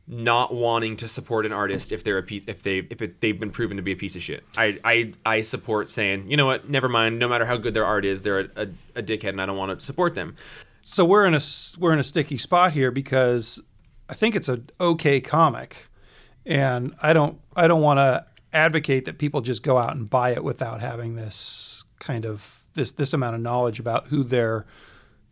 not 0.07 0.53
wanting 0.53 0.97
to 0.97 1.07
support 1.07 1.45
an 1.45 1.51
artist 1.51 1.91
if 1.91 2.03
they're 2.03 2.19
a 2.19 2.23
piece 2.23 2.43
if 2.47 2.61
they 2.61 2.79
if 2.89 3.01
it, 3.01 3.21
they've 3.21 3.39
been 3.39 3.49
proven 3.49 3.77
to 3.77 3.83
be 3.83 3.91
a 3.91 3.95
piece 3.95 4.15
of 4.15 4.21
shit. 4.21 4.43
I, 4.55 4.79
I 4.83 5.13
I 5.25 5.41
support 5.41 5.89
saying 5.89 6.29
you 6.29 6.37
know 6.37 6.45
what, 6.45 6.69
never 6.69 6.87
mind. 6.87 7.17
No 7.17 7.27
matter 7.27 7.45
how 7.45 7.57
good 7.57 7.73
their 7.73 7.85
art 7.85 8.05
is, 8.05 8.21
they're 8.21 8.41
a, 8.41 8.47
a, 8.55 8.67
a 8.95 9.03
dickhead, 9.03 9.29
and 9.29 9.41
I 9.41 9.45
don't 9.45 9.57
want 9.57 9.79
to 9.79 9.85
support 9.85 10.13
them. 10.15 10.35
so 10.83 11.03
we're 11.03 11.25
in 11.25 11.33
a 11.33 11.41
we're 11.79 11.93
in 11.93 11.99
a 11.99 12.03
sticky 12.03 12.37
spot 12.37 12.73
here 12.73 12.91
because 12.91 13.59
I 14.07 14.13
think 14.13 14.35
it's 14.35 14.47
an 14.49 14.69
okay 14.79 15.19
comic, 15.21 15.87
and 16.45 16.95
I 17.01 17.13
don't 17.13 17.39
I 17.55 17.67
don't 17.67 17.81
want 17.81 17.97
to 17.97 18.25
advocate 18.53 19.05
that 19.05 19.17
people 19.17 19.41
just 19.41 19.63
go 19.63 19.77
out 19.77 19.95
and 19.95 20.09
buy 20.09 20.31
it 20.31 20.43
without 20.43 20.81
having 20.81 21.15
this 21.15 21.83
kind 21.99 22.25
of 22.25 22.65
this 22.75 22.91
this 22.91 23.13
amount 23.13 23.35
of 23.35 23.41
knowledge 23.41 23.79
about 23.79 24.07
who 24.09 24.23
they're 24.23 24.67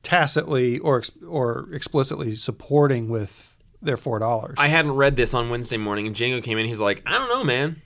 tacitly 0.01 0.79
or 0.79 1.03
or 1.27 1.69
explicitly 1.71 2.36
supporting 2.36 3.07
with 3.07 3.53
their 3.84 3.98
four 3.98 4.19
dollars. 4.19 4.56
I 4.58 4.67
hadn't 4.67 4.93
read 4.93 5.15
this 5.15 5.34
on 5.34 5.50
Wednesday 5.50 5.78
morning, 5.78 6.08
and 6.08 6.15
Django 6.15 6.41
came 6.43 6.58
in. 6.58 6.65
He's 6.65 6.80
like, 6.80 7.04
I 7.06 7.17
don't 7.17 7.30
know, 7.30 7.43
man. 7.43 7.82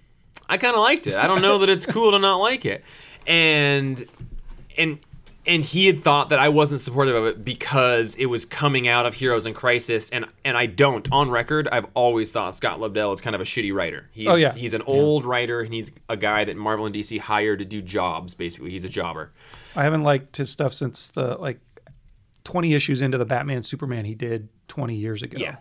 I 0.50 0.58
kind 0.58 0.76
of 0.76 0.82
liked 0.82 1.08
it. 1.08 1.16
I 1.16 1.28
don't 1.28 1.42
know 1.42 1.58
that 1.60 1.70
it's 1.70 1.86
cool 1.96 2.12
to 2.12 2.20
not 2.20 2.38
like 2.38 2.66
it, 2.66 2.84
and 3.26 4.06
and 4.78 5.00
and 5.46 5.64
he 5.64 5.88
had 5.88 6.02
thought 6.04 6.28
that 6.30 6.40
I 6.40 6.50
wasn't 6.50 6.82
supportive 6.82 7.16
of 7.16 7.26
it 7.26 7.46
because 7.46 8.16
it 8.16 8.26
was 8.26 8.44
coming 8.44 8.86
out 8.88 9.06
of 9.06 9.14
Heroes 9.14 9.46
in 9.46 9.54
Crisis, 9.54 10.10
and 10.10 10.26
and 10.46 10.58
I 10.58 10.66
don't. 10.66 11.08
On 11.12 11.30
record, 11.30 11.68
I've 11.72 11.86
always 11.94 12.32
thought 12.32 12.56
Scott 12.58 12.80
Lobdell 12.80 13.14
is 13.14 13.22
kind 13.22 13.36
of 13.36 13.42
a 13.42 13.46
shitty 13.46 13.74
writer. 13.74 14.10
He's, 14.12 14.28
Oh, 14.28 14.36
yeah. 14.36 14.54
he's 14.54 14.74
an 14.74 14.82
old 14.84 15.26
writer, 15.26 15.62
and 15.62 15.74
he's 15.74 15.92
a 16.10 16.18
guy 16.18 16.44
that 16.46 16.56
Marvel 16.58 16.86
and 16.86 16.94
DC 16.94 17.20
hired 17.20 17.60
to 17.60 17.66
do 17.66 17.82
jobs. 17.82 18.34
Basically, 18.34 18.72
he's 18.72 18.84
a 18.86 18.90
jobber. 18.90 19.32
I 19.76 19.84
haven't 19.84 20.04
liked 20.04 20.38
his 20.38 20.50
stuff 20.50 20.74
since 20.74 21.10
the 21.10 21.36
like 21.38 21.60
twenty 22.44 22.74
issues 22.74 23.02
into 23.02 23.18
the 23.18 23.26
Batman 23.26 23.64
Superman 23.64 24.06
he 24.06 24.16
did 24.16 24.50
twenty 24.68 24.96
years 24.96 25.22
ago. 25.22 25.38
Yeah. 25.40 25.58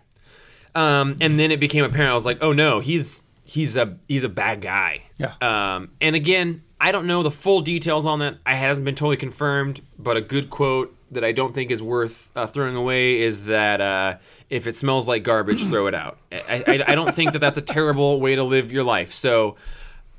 Um, 0.77 1.15
and 1.19 1.39
then 1.39 1.49
it 1.49 1.59
became 1.59 1.83
apparent. 1.83 2.11
I 2.11 2.13
was 2.13 2.25
like, 2.25 2.37
oh 2.41 2.53
no, 2.53 2.79
he's 2.79 3.23
he's 3.43 3.75
a 3.75 3.97
he's 4.07 4.23
a 4.23 4.29
bad 4.29 4.61
guy. 4.61 5.01
Yeah. 5.17 5.33
Um, 5.41 5.89
and 5.99 6.15
again, 6.15 6.61
I 6.79 6.91
don't 6.91 7.07
know 7.07 7.23
the 7.23 7.31
full 7.31 7.61
details 7.61 8.05
on 8.05 8.19
that. 8.19 8.37
I 8.45 8.53
hasn't 8.53 8.85
been 8.85 8.93
totally 8.93 9.17
confirmed, 9.17 9.81
but 9.97 10.17
a 10.17 10.21
good 10.21 10.51
quote 10.51 10.95
that 11.09 11.23
I 11.23 11.31
don't 11.31 11.55
think 11.55 11.71
is 11.71 11.81
worth 11.81 12.29
uh, 12.35 12.45
throwing 12.45 12.75
away 12.75 13.21
is 13.21 13.43
that 13.43 13.81
uh, 13.81 14.17
if 14.51 14.67
it 14.67 14.75
smells 14.75 15.07
like 15.07 15.23
garbage, 15.23 15.65
throw 15.67 15.87
it 15.87 15.95
out. 15.95 16.19
I, 16.31 16.63
I, 16.67 16.83
I 16.89 16.95
don't 16.95 17.15
think 17.15 17.31
that 17.33 17.39
that's 17.39 17.57
a 17.57 17.61
terrible 17.61 18.21
way 18.21 18.35
to 18.35 18.43
live 18.43 18.71
your 18.71 18.83
life. 18.83 19.13
So, 19.13 19.55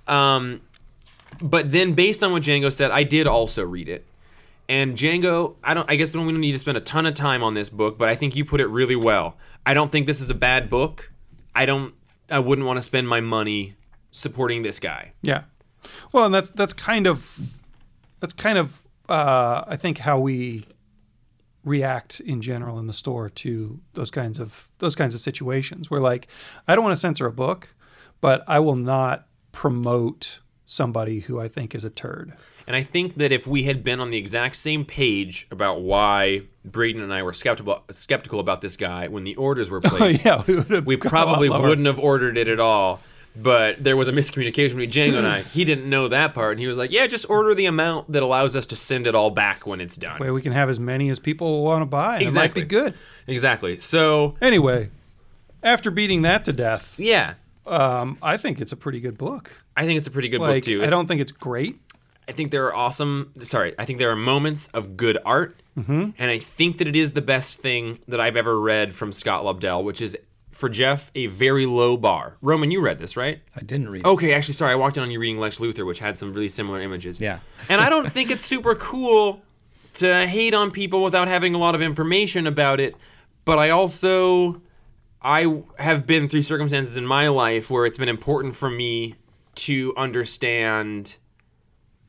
um, 0.08 0.60
but 1.40 1.70
then 1.70 1.92
based 1.92 2.24
on 2.24 2.32
what 2.32 2.42
Django 2.42 2.72
said, 2.72 2.90
I 2.90 3.04
did 3.04 3.28
also 3.28 3.62
read 3.64 3.88
it. 3.88 4.04
And 4.68 4.96
Django, 4.96 5.56
I 5.64 5.72
don't. 5.72 5.90
I 5.90 5.96
guess 5.96 6.14
we 6.14 6.20
don't 6.20 6.40
need 6.40 6.52
to 6.52 6.58
spend 6.58 6.76
a 6.76 6.82
ton 6.82 7.06
of 7.06 7.14
time 7.14 7.42
on 7.42 7.54
this 7.54 7.70
book, 7.70 7.96
but 7.96 8.08
I 8.08 8.14
think 8.14 8.36
you 8.36 8.44
put 8.44 8.60
it 8.60 8.66
really 8.66 8.96
well. 8.96 9.36
I 9.64 9.72
don't 9.72 9.90
think 9.90 10.06
this 10.06 10.20
is 10.20 10.28
a 10.28 10.34
bad 10.34 10.68
book. 10.68 11.10
I 11.54 11.64
don't. 11.64 11.94
I 12.30 12.38
wouldn't 12.38 12.66
want 12.66 12.76
to 12.76 12.82
spend 12.82 13.08
my 13.08 13.20
money 13.20 13.76
supporting 14.10 14.62
this 14.62 14.78
guy. 14.78 15.12
Yeah. 15.22 15.44
Well, 16.12 16.26
and 16.26 16.34
that's 16.34 16.50
that's 16.50 16.74
kind 16.74 17.06
of 17.06 17.38
that's 18.20 18.34
kind 18.34 18.58
of 18.58 18.82
uh, 19.08 19.64
I 19.66 19.76
think 19.76 19.98
how 19.98 20.18
we 20.18 20.66
react 21.64 22.20
in 22.20 22.40
general 22.40 22.78
in 22.78 22.86
the 22.86 22.92
store 22.92 23.28
to 23.28 23.80
those 23.94 24.10
kinds 24.10 24.38
of 24.38 24.70
those 24.78 24.94
kinds 24.94 25.14
of 25.14 25.20
situations. 25.20 25.90
We're 25.90 26.00
like, 26.00 26.28
I 26.66 26.74
don't 26.74 26.84
want 26.84 26.92
to 26.92 27.00
censor 27.00 27.26
a 27.26 27.32
book, 27.32 27.74
but 28.20 28.44
I 28.46 28.58
will 28.58 28.76
not 28.76 29.26
promote 29.52 30.40
somebody 30.66 31.20
who 31.20 31.40
I 31.40 31.48
think 31.48 31.74
is 31.74 31.84
a 31.84 31.90
turd. 31.90 32.34
And 32.68 32.76
I 32.76 32.82
think 32.82 33.14
that 33.14 33.32
if 33.32 33.46
we 33.46 33.62
had 33.62 33.82
been 33.82 33.98
on 33.98 34.10
the 34.10 34.18
exact 34.18 34.54
same 34.56 34.84
page 34.84 35.46
about 35.50 35.80
why 35.80 36.42
Braden 36.66 37.00
and 37.00 37.10
I 37.14 37.22
were 37.22 37.32
skeptical 37.32 37.82
skeptical 37.90 38.40
about 38.40 38.60
this 38.60 38.76
guy 38.76 39.08
when 39.08 39.24
the 39.24 39.34
orders 39.36 39.70
were 39.70 39.78
Oh 39.84 39.88
placed, 39.88 40.22
yeah, 40.22 40.44
we, 40.46 40.80
we 40.80 40.96
probably 40.98 41.48
wouldn't 41.48 41.86
have 41.86 41.98
ordered 41.98 42.36
it 42.36 42.46
at 42.46 42.60
all. 42.60 43.00
But 43.34 43.82
there 43.82 43.96
was 43.96 44.08
a 44.08 44.12
miscommunication 44.12 44.76
between 44.76 44.90
Django 44.90 45.16
and 45.16 45.26
I. 45.26 45.42
He 45.52 45.64
didn't 45.64 45.88
know 45.88 46.08
that 46.08 46.34
part, 46.34 46.52
and 46.52 46.60
he 46.60 46.66
was 46.66 46.76
like, 46.76 46.90
"Yeah, 46.90 47.06
just 47.06 47.30
order 47.30 47.54
the 47.54 47.64
amount 47.64 48.12
that 48.12 48.22
allows 48.22 48.54
us 48.54 48.66
to 48.66 48.76
send 48.76 49.06
it 49.06 49.14
all 49.14 49.30
back 49.30 49.66
when 49.66 49.80
it's 49.80 49.96
done." 49.96 50.18
way 50.18 50.30
we 50.30 50.42
can 50.42 50.52
have 50.52 50.68
as 50.68 50.78
many 50.78 51.08
as 51.08 51.18
people 51.18 51.64
want 51.64 51.80
to 51.80 51.86
buy. 51.86 52.18
Exactly. 52.18 52.28
It 52.28 52.34
might 52.34 52.54
be 52.54 52.62
good. 52.64 52.94
Exactly. 53.26 53.78
So, 53.78 54.36
Anyway, 54.42 54.90
after 55.62 55.90
beating 55.90 56.22
that 56.22 56.44
to 56.44 56.52
death, 56.52 56.98
yeah, 57.00 57.34
um, 57.66 58.18
I 58.22 58.36
think 58.36 58.60
it's 58.60 58.72
a 58.72 58.76
pretty 58.76 59.00
good 59.00 59.16
book. 59.16 59.52
I 59.76 59.86
think 59.86 59.98
it's 59.98 60.08
a 60.08 60.10
pretty 60.10 60.28
good 60.28 60.40
Like, 60.40 60.64
book 60.64 60.64
too. 60.64 60.82
I 60.82 60.90
don't 60.90 61.06
think 61.06 61.20
it's 61.20 61.32
great. 61.32 61.78
I 62.28 62.32
think 62.32 62.50
there 62.50 62.66
are 62.66 62.74
awesome. 62.74 63.32
Sorry, 63.42 63.74
I 63.78 63.84
think 63.84 63.98
there 63.98 64.10
are 64.10 64.16
moments 64.16 64.68
of 64.74 64.96
good 64.96 65.18
art, 65.24 65.62
mm-hmm. 65.76 66.10
and 66.18 66.30
I 66.30 66.38
think 66.38 66.78
that 66.78 66.86
it 66.86 66.94
is 66.94 67.12
the 67.12 67.22
best 67.22 67.60
thing 67.60 67.98
that 68.06 68.20
I've 68.20 68.36
ever 68.36 68.60
read 68.60 68.94
from 68.94 69.12
Scott 69.12 69.44
Lobdell, 69.44 69.82
which 69.82 70.00
is 70.00 70.16
for 70.50 70.68
Jeff 70.68 71.10
a 71.14 71.26
very 71.26 71.66
low 71.66 71.96
bar. 71.96 72.36
Roman, 72.42 72.70
you 72.70 72.80
read 72.80 72.98
this, 72.98 73.16
right? 73.16 73.40
I 73.56 73.60
didn't 73.60 73.88
read. 73.88 74.00
It. 74.00 74.06
Okay, 74.06 74.34
actually, 74.34 74.54
sorry, 74.54 74.72
I 74.72 74.74
walked 74.74 74.96
in 74.96 75.02
on 75.02 75.10
you 75.10 75.18
reading 75.18 75.38
Lex 75.38 75.58
Luthor, 75.58 75.86
which 75.86 76.00
had 76.00 76.16
some 76.16 76.34
really 76.34 76.48
similar 76.48 76.80
images. 76.80 77.20
Yeah. 77.20 77.38
and 77.68 77.80
I 77.80 77.88
don't 77.88 78.10
think 78.12 78.30
it's 78.30 78.44
super 78.44 78.74
cool 78.74 79.40
to 79.94 80.26
hate 80.26 80.54
on 80.54 80.70
people 80.70 81.02
without 81.02 81.28
having 81.28 81.54
a 81.54 81.58
lot 81.58 81.74
of 81.74 81.80
information 81.80 82.46
about 82.46 82.80
it, 82.80 82.94
but 83.44 83.58
I 83.58 83.70
also 83.70 84.60
I 85.22 85.62
have 85.78 86.06
been 86.06 86.28
through 86.28 86.42
circumstances 86.42 86.96
in 86.96 87.06
my 87.06 87.28
life 87.28 87.70
where 87.70 87.86
it's 87.86 87.98
been 87.98 88.08
important 88.08 88.54
for 88.54 88.70
me 88.70 89.14
to 89.56 89.92
understand 89.96 91.16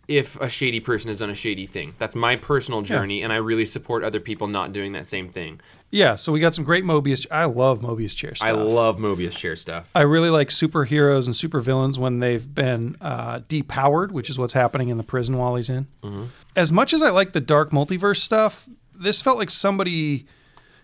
if 0.09 0.41
a 0.41 0.49
shady 0.49 0.79
person 0.79 1.07
has 1.07 1.19
done 1.19 1.29
a 1.29 1.35
shady 1.35 1.67
thing. 1.67 1.93
That's 1.99 2.15
my 2.15 2.35
personal 2.35 2.81
journey, 2.81 3.21
and 3.21 3.31
I 3.31 3.35
really 3.35 3.65
support 3.65 4.03
other 4.03 4.19
people 4.19 4.47
not 4.47 4.73
doing 4.73 4.93
that 4.93 5.05
same 5.05 5.29
thing. 5.29 5.61
Yeah, 5.91 6.15
so 6.15 6.31
we 6.31 6.39
got 6.39 6.55
some 6.55 6.63
great 6.63 6.83
Mobius. 6.83 7.27
I 7.29 7.45
love 7.45 7.81
Mobius 7.81 8.15
chair 8.15 8.33
stuff. 8.33 8.49
I 8.49 8.53
love 8.53 8.97
Mobius 8.97 9.33
chair 9.33 9.55
stuff. 9.55 9.87
I 9.93 10.01
really 10.01 10.31
like 10.31 10.49
superheroes 10.49 11.27
and 11.27 11.35
supervillains 11.35 11.99
when 11.99 12.19
they've 12.19 12.53
been 12.53 12.97
uh, 12.99 13.41
depowered, 13.41 14.09
which 14.09 14.31
is 14.31 14.39
what's 14.39 14.53
happening 14.53 14.89
in 14.89 14.97
the 14.97 15.03
prison 15.03 15.37
while 15.37 15.55
he's 15.55 15.69
in. 15.69 15.85
Mm-hmm. 16.01 16.25
As 16.55 16.71
much 16.71 16.91
as 16.91 17.03
I 17.03 17.11
like 17.11 17.33
the 17.33 17.41
dark 17.41 17.69
multiverse 17.69 18.17
stuff, 18.17 18.67
this 18.95 19.21
felt 19.21 19.37
like 19.37 19.51
somebody. 19.51 20.25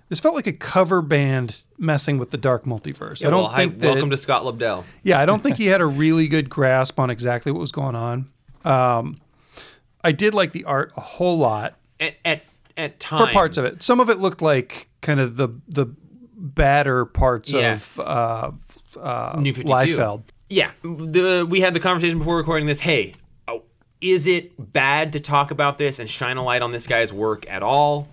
This 0.07 0.19
felt 0.19 0.35
like 0.35 0.45
a 0.45 0.53
cover 0.53 1.01
band 1.01 1.63
messing 1.79 2.19
with 2.19 2.29
the 2.29 2.37
dark 2.37 2.65
multiverse. 2.65 3.25
I 3.25 3.31
don't 3.31 3.41
well, 3.41 3.47
hi- 3.47 3.57
think 3.57 3.79
that. 3.79 3.87
welcome 3.87 4.11
to 4.11 4.17
Scott 4.17 4.43
Lobdell. 4.43 4.83
yeah, 5.01 5.19
I 5.19 5.25
don't 5.25 5.41
think 5.41 5.57
he 5.57 5.65
had 5.65 5.81
a 5.81 5.85
really 6.03 6.27
good 6.27 6.47
grasp 6.47 6.99
on 6.99 7.09
exactly 7.09 7.51
what 7.51 7.59
was 7.59 7.71
going 7.71 7.95
on. 7.95 8.29
Um, 8.65 9.21
I 10.03 10.11
did 10.11 10.33
like 10.33 10.51
the 10.51 10.63
art 10.65 10.91
a 10.97 11.01
whole 11.01 11.37
lot 11.37 11.75
At 11.99 12.15
at, 12.25 12.43
at 12.77 12.99
times 12.99 13.27
for 13.27 13.33
parts 13.33 13.57
of 13.57 13.65
it. 13.65 13.81
Some 13.83 13.99
of 13.99 14.09
it 14.09 14.19
looked 14.19 14.41
like 14.41 14.89
kind 15.01 15.19
of 15.19 15.35
the 15.37 15.49
the 15.67 15.87
badder 16.37 17.05
parts 17.05 17.51
Yeah. 17.53 17.73
of 17.73 17.99
uh, 17.99 18.51
uh, 18.99 19.37
New 19.39 19.53
52. 19.53 19.71
Liefeld. 19.97 20.23
yeah, 20.49 20.71
the 20.83 21.45
we 21.49 21.61
had 21.61 21.73
the 21.73 21.79
conversation 21.79 22.19
before 22.19 22.37
recording 22.37 22.67
this. 22.67 22.79
Hey, 22.81 23.13
oh, 23.47 23.63
is 24.01 24.27
it 24.27 24.73
bad 24.73 25.13
to 25.13 25.19
talk 25.19 25.51
about 25.51 25.77
this 25.77 25.99
and 25.99 26.09
shine 26.09 26.37
a 26.37 26.43
light 26.43 26.61
on 26.61 26.71
this 26.71 26.85
guy's 26.87 27.11
work 27.13 27.49
at 27.49 27.63
all? 27.63 28.07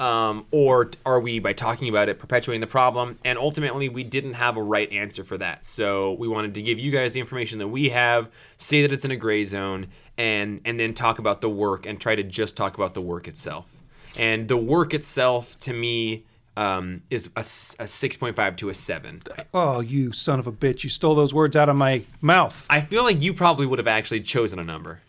Um, 0.00 0.46
or 0.50 0.90
are 1.06 1.20
we, 1.20 1.38
by 1.38 1.52
talking 1.52 1.88
about 1.88 2.08
it, 2.08 2.18
perpetuating 2.18 2.60
the 2.60 2.66
problem? 2.66 3.18
And 3.24 3.38
ultimately, 3.38 3.88
we 3.88 4.02
didn't 4.02 4.34
have 4.34 4.56
a 4.56 4.62
right 4.62 4.90
answer 4.92 5.24
for 5.24 5.38
that. 5.38 5.64
So 5.64 6.14
we 6.14 6.26
wanted 6.26 6.54
to 6.54 6.62
give 6.62 6.80
you 6.80 6.90
guys 6.90 7.12
the 7.12 7.20
information 7.20 7.58
that 7.60 7.68
we 7.68 7.90
have, 7.90 8.30
say 8.56 8.82
that 8.82 8.92
it's 8.92 9.04
in 9.04 9.10
a 9.10 9.16
gray 9.16 9.44
zone, 9.44 9.86
and 10.18 10.60
and 10.64 10.78
then 10.78 10.94
talk 10.94 11.18
about 11.18 11.40
the 11.40 11.48
work 11.48 11.86
and 11.86 12.00
try 12.00 12.14
to 12.16 12.22
just 12.22 12.56
talk 12.56 12.74
about 12.74 12.94
the 12.94 13.00
work 13.00 13.28
itself. 13.28 13.66
And 14.16 14.48
the 14.48 14.56
work 14.56 14.94
itself, 14.94 15.58
to 15.60 15.72
me, 15.72 16.24
um, 16.56 17.02
is 17.10 17.26
a 17.36 17.40
6.5 17.40 18.56
to 18.58 18.68
a 18.68 18.74
7. 18.74 19.22
Oh, 19.52 19.80
you 19.80 20.12
son 20.12 20.38
of 20.38 20.46
a 20.46 20.52
bitch! 20.52 20.84
You 20.84 20.90
stole 20.90 21.14
those 21.14 21.34
words 21.34 21.56
out 21.56 21.68
of 21.68 21.76
my 21.76 22.02
mouth. 22.20 22.66
I 22.70 22.80
feel 22.80 23.02
like 23.02 23.20
you 23.20 23.34
probably 23.34 23.66
would 23.66 23.78
have 23.78 23.88
actually 23.88 24.20
chosen 24.20 24.58
a 24.58 24.64
number. 24.64 25.00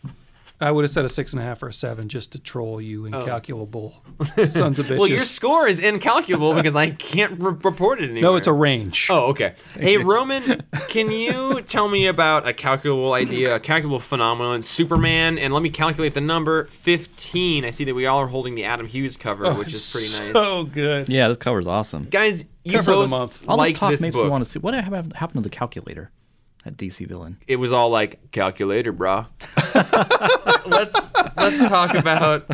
I 0.60 0.70
would 0.70 0.84
have 0.84 0.90
said 0.90 1.04
a 1.04 1.08
six 1.08 1.32
and 1.32 1.42
a 1.42 1.44
half 1.44 1.62
or 1.62 1.68
a 1.68 1.72
seven 1.72 2.08
just 2.08 2.32
to 2.32 2.38
troll 2.38 2.80
you, 2.80 3.02
oh. 3.02 3.06
incalculable 3.06 4.02
sons 4.46 4.78
of 4.78 4.86
bitches. 4.86 4.96
Oh. 4.96 5.00
Well, 5.00 5.08
your 5.08 5.18
score 5.18 5.68
is 5.68 5.78
incalculable 5.78 6.54
because 6.56 6.74
I 6.74 6.90
can't 6.90 7.40
re- 7.40 7.54
report 7.62 8.00
it 8.00 8.10
anymore. 8.10 8.32
no, 8.32 8.36
it's 8.36 8.46
a 8.46 8.52
range. 8.52 9.08
Oh, 9.10 9.26
okay. 9.26 9.54
Hey, 9.74 9.98
Roman, 9.98 10.62
can 10.88 11.10
you 11.10 11.60
tell 11.62 11.88
me 11.88 12.06
about 12.06 12.48
a 12.48 12.54
calculable 12.54 13.12
idea, 13.12 13.56
a 13.56 13.60
calculable 13.60 14.00
phenomenon, 14.00 14.62
Superman, 14.62 15.38
and 15.38 15.52
let 15.52 15.62
me 15.62 15.70
calculate 15.70 16.14
the 16.14 16.22
number 16.22 16.64
15. 16.64 17.64
I 17.64 17.70
see 17.70 17.84
that 17.84 17.94
we 17.94 18.06
all 18.06 18.20
are 18.20 18.28
holding 18.28 18.54
the 18.54 18.64
Adam 18.64 18.86
Hughes 18.86 19.16
cover, 19.16 19.46
oh, 19.46 19.58
which 19.58 19.74
is 19.74 19.90
pretty 19.92 20.06
nice. 20.06 20.32
So 20.32 20.64
good. 20.64 21.10
Yeah, 21.10 21.28
this 21.28 21.36
cover's 21.36 21.66
awesome. 21.66 22.04
Guys, 22.04 22.46
you 22.64 22.72
Cover 22.72 22.92
of 22.92 22.98
the 23.02 23.08
month. 23.08 23.44
All 23.46 23.62
this 23.62 23.78
talk 23.78 23.90
this 23.90 24.00
makes 24.00 24.16
book. 24.16 24.24
me 24.24 24.30
want 24.30 24.44
to 24.44 24.50
see 24.50 24.58
what 24.58 24.74
happened 24.74 25.12
happened 25.12 25.44
to 25.44 25.48
the 25.48 25.54
calculator 25.54 26.10
at 26.66 26.76
DC 26.76 27.06
Villain. 27.06 27.38
It 27.46 27.56
was 27.56 27.72
all 27.72 27.90
like 27.90 28.32
calculator, 28.32 28.92
brah. 28.92 29.26
let's 30.66 31.12
let's 31.36 31.60
talk 31.68 31.94
about 31.94 32.50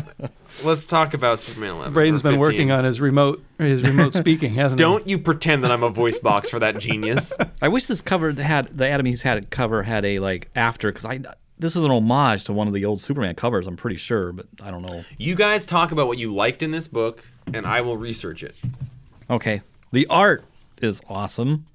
let's 0.63 0.85
talk 0.85 1.15
about 1.15 1.39
Superman 1.39 1.71
11. 1.71 1.93
Braden's 1.93 2.21
or 2.21 2.23
been 2.23 2.31
15. 2.33 2.39
working 2.39 2.71
on 2.71 2.83
his 2.83 3.01
remote 3.01 3.43
his 3.57 3.83
remote 3.83 4.13
speaking, 4.13 4.53
hasn't 4.53 4.79
he? 4.79 4.83
Don't 4.83 5.07
you 5.07 5.17
pretend 5.17 5.63
that 5.63 5.71
I'm 5.71 5.83
a 5.83 5.89
voice 5.89 6.19
box 6.19 6.49
for 6.49 6.59
that 6.59 6.77
genius. 6.77 7.33
I 7.61 7.67
wish 7.67 7.87
this 7.87 8.01
cover 8.01 8.31
had 8.31 8.77
the 8.77 8.87
Adam 8.87 9.07
Hughes 9.07 9.23
had 9.23 9.49
cover 9.49 9.83
had 9.83 10.05
a 10.05 10.19
like 10.19 10.49
after 10.55 10.89
because 10.89 11.05
I 11.05 11.21
this 11.57 11.75
is 11.75 11.83
an 11.83 11.91
homage 11.91 12.43
to 12.45 12.53
one 12.53 12.67
of 12.67 12.73
the 12.73 12.85
old 12.85 13.01
Superman 13.01 13.33
covers. 13.33 13.65
I'm 13.65 13.77
pretty 13.77 13.97
sure, 13.97 14.31
but 14.31 14.45
I 14.61 14.69
don't 14.69 14.83
know. 14.83 15.03
You 15.17 15.33
guys 15.33 15.65
talk 15.65 15.91
about 15.91 16.07
what 16.07 16.19
you 16.19 16.33
liked 16.33 16.61
in 16.61 16.71
this 16.71 16.87
book, 16.87 17.23
and 17.51 17.65
I 17.65 17.81
will 17.81 17.97
research 17.97 18.43
it. 18.43 18.55
Okay, 19.29 19.61
the 19.91 20.05
art 20.07 20.45
is 20.81 21.01
awesome. 21.09 21.65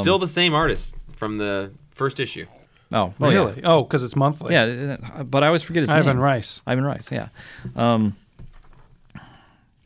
Still 0.00 0.18
the 0.18 0.26
same 0.26 0.54
artist 0.54 0.95
from 1.16 1.38
the 1.38 1.72
first 1.90 2.20
issue. 2.20 2.46
Oh, 2.92 3.12
oh, 3.20 3.28
yeah. 3.30 3.38
really? 3.38 3.60
Oh, 3.64 3.82
because 3.82 4.04
it's 4.04 4.14
monthly. 4.14 4.54
Yeah, 4.54 4.96
uh, 5.16 5.24
but 5.24 5.42
I 5.42 5.48
always 5.48 5.62
forget 5.64 5.80
his 5.82 5.90
Ivan 5.90 6.16
name. 6.16 6.24
Reis. 6.24 6.60
Ivan 6.68 6.84
Reis, 6.84 7.08
yeah. 7.10 7.28
Um, 7.74 8.16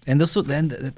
and 0.06 0.20
this 0.20 0.36
was 0.36 0.46
then. 0.46 0.92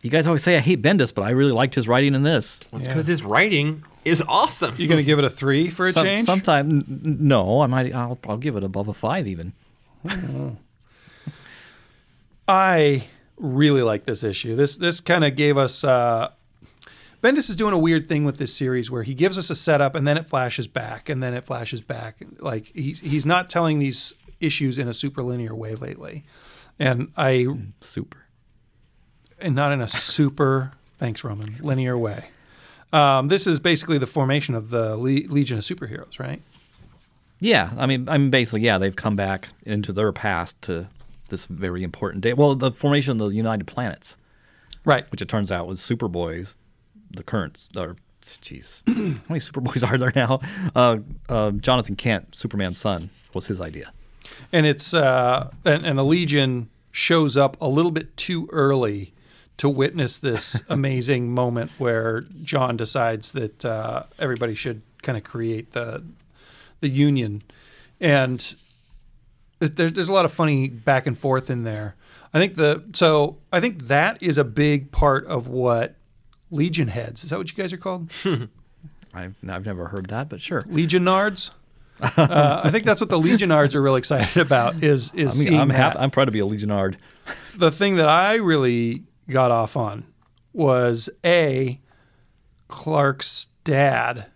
You 0.00 0.10
guys 0.10 0.26
always 0.26 0.42
say 0.42 0.56
I 0.56 0.60
hate 0.60 0.82
Bendis, 0.82 1.14
but 1.14 1.22
I 1.22 1.30
really 1.30 1.52
liked 1.52 1.74
his 1.76 1.86
writing 1.86 2.14
in 2.14 2.22
this. 2.24 2.58
It's 2.72 2.82
Yeah. 2.82 2.88
because 2.88 3.06
his 3.06 3.22
writing 3.22 3.84
is 4.04 4.22
awesome. 4.26 4.74
You're 4.78 4.88
gonna 4.88 5.02
give 5.04 5.18
it 5.20 5.24
a 5.24 5.30
three 5.30 5.68
for 5.70 5.86
a 5.86 5.92
Some, 5.92 6.04
change? 6.04 6.24
sometime 6.26 6.70
n- 6.70 6.84
n- 7.04 7.16
no, 7.20 7.60
I 7.60 7.66
might. 7.66 7.94
I'll, 7.94 8.18
I'll 8.26 8.36
give 8.36 8.56
it 8.56 8.64
above 8.64 8.88
a 8.88 8.94
five 8.94 9.28
even. 9.28 9.52
I 12.48 13.04
really 13.36 13.82
like 13.82 14.04
this 14.06 14.24
issue. 14.24 14.56
This 14.56 14.76
this 14.76 15.00
kind 15.00 15.24
of 15.24 15.36
gave 15.36 15.56
us. 15.56 15.84
Uh, 15.84 16.30
Bendis 17.22 17.48
is 17.48 17.56
doing 17.56 17.72
a 17.72 17.78
weird 17.78 18.08
thing 18.08 18.24
with 18.24 18.38
this 18.38 18.52
series 18.52 18.90
where 18.90 19.04
he 19.04 19.14
gives 19.14 19.38
us 19.38 19.48
a 19.48 19.54
setup 19.54 19.94
and 19.94 20.06
then 20.06 20.16
it 20.18 20.26
flashes 20.28 20.66
back 20.66 21.08
and 21.08 21.22
then 21.22 21.34
it 21.34 21.44
flashes 21.44 21.80
back. 21.80 22.16
Like 22.40 22.66
he's 22.74 23.00
he's 23.00 23.24
not 23.24 23.48
telling 23.48 23.78
these 23.78 24.14
issues 24.40 24.78
in 24.78 24.88
a 24.88 24.92
super 24.92 25.22
linear 25.22 25.54
way 25.54 25.74
lately, 25.76 26.24
and 26.78 27.12
I 27.16 27.46
Super. 27.80 28.18
and 29.40 29.54
not 29.54 29.70
in 29.72 29.80
a 29.80 29.86
super 29.88 30.72
thanks 30.98 31.22
Roman 31.22 31.56
linear 31.60 31.96
way. 31.96 32.24
Um, 32.92 33.28
this 33.28 33.46
is 33.46 33.58
basically 33.60 33.98
the 33.98 34.06
formation 34.06 34.54
of 34.54 34.70
the 34.70 34.96
Le- 34.96 35.26
Legion 35.32 35.56
of 35.58 35.64
Superheroes, 35.64 36.18
right? 36.18 36.42
Yeah, 37.40 37.70
I 37.78 37.86
mean, 37.86 38.08
I 38.08 38.18
mean, 38.18 38.30
basically, 38.30 38.60
yeah, 38.60 38.76
they've 38.78 38.94
come 38.94 39.16
back 39.16 39.48
into 39.64 39.92
their 39.92 40.12
past 40.12 40.60
to 40.62 40.88
this 41.28 41.46
very 41.46 41.82
important 41.82 42.22
day. 42.22 42.34
Well, 42.34 42.54
the 42.54 42.70
formation 42.70 43.12
of 43.20 43.30
the 43.30 43.34
United 43.36 43.66
Planets, 43.66 44.16
Right. 44.84 45.10
which 45.10 45.22
it 45.22 45.28
turns 45.28 45.50
out 45.50 45.66
was 45.66 45.80
Superboys, 45.80 46.54
the 47.14 47.22
current, 47.22 47.68
or 47.76 47.96
jeez, 48.22 48.82
how 48.86 48.94
many 49.28 49.40
Superboys 49.40 49.86
are 49.90 49.98
there 49.98 50.12
now? 50.14 50.40
Uh, 50.74 50.98
uh, 51.28 51.50
Jonathan 51.52 51.96
Kent, 51.96 52.34
Superman's 52.34 52.78
son, 52.78 53.10
was 53.34 53.46
his 53.46 53.60
idea. 53.60 53.92
and 54.52 54.66
it's 54.66 54.94
uh, 54.94 55.50
and, 55.64 55.84
and 55.84 55.98
the 55.98 56.04
Legion 56.04 56.68
shows 56.90 57.36
up 57.36 57.56
a 57.60 57.68
little 57.68 57.90
bit 57.90 58.16
too 58.16 58.48
early 58.52 59.12
to 59.56 59.68
witness 59.68 60.18
this 60.18 60.62
amazing 60.68 61.30
moment 61.30 61.70
where 61.78 62.22
John 62.42 62.76
decides 62.76 63.32
that 63.32 63.64
uh, 63.64 64.04
everybody 64.18 64.54
should 64.54 64.82
kind 65.02 65.16
of 65.16 65.24
create 65.24 65.72
the 65.72 66.02
the 66.80 66.88
Union, 66.88 67.42
and 68.00 68.54
there, 69.60 69.90
there's 69.90 70.08
a 70.08 70.12
lot 70.12 70.24
of 70.24 70.32
funny 70.32 70.68
back 70.68 71.06
and 71.06 71.16
forth 71.16 71.48
in 71.48 71.64
there. 71.64 71.94
I 72.34 72.38
think 72.38 72.54
the 72.54 72.82
so 72.92 73.36
I 73.52 73.60
think 73.60 73.88
that 73.88 74.22
is 74.22 74.38
a 74.38 74.44
big 74.44 74.90
part 74.90 75.26
of 75.26 75.48
what 75.48 75.94
Legion 76.52 76.88
heads 76.88 77.24
is 77.24 77.30
that 77.30 77.38
what 77.38 77.50
you 77.50 77.56
guys 77.56 77.72
are 77.72 77.78
called? 77.78 78.10
I've, 79.14 79.34
I've 79.48 79.66
never 79.66 79.88
heard 79.88 80.06
that, 80.06 80.28
but 80.28 80.40
sure. 80.40 80.62
Legionards. 80.62 81.50
uh, 82.00 82.62
I 82.64 82.70
think 82.70 82.84
that's 82.84 83.00
what 83.00 83.10
the 83.10 83.18
Legionards 83.18 83.74
are 83.74 83.82
really 83.82 83.98
excited 83.98 84.40
about. 84.40 84.82
Is 84.82 85.12
is 85.14 85.34
I 85.34 85.38
mean, 85.38 85.48
seeing 85.48 85.60
I'm 85.60 85.68
that. 85.68 85.76
happy. 85.76 85.98
I'm 85.98 86.10
proud 86.10 86.26
to 86.26 86.30
be 86.30 86.40
a 86.40 86.46
Legionard. 86.46 86.96
the 87.56 87.70
thing 87.70 87.96
that 87.96 88.08
I 88.08 88.36
really 88.36 89.04
got 89.28 89.50
off 89.50 89.76
on 89.76 90.04
was 90.52 91.08
a 91.24 91.80
Clark's 92.68 93.48
dad 93.64 94.26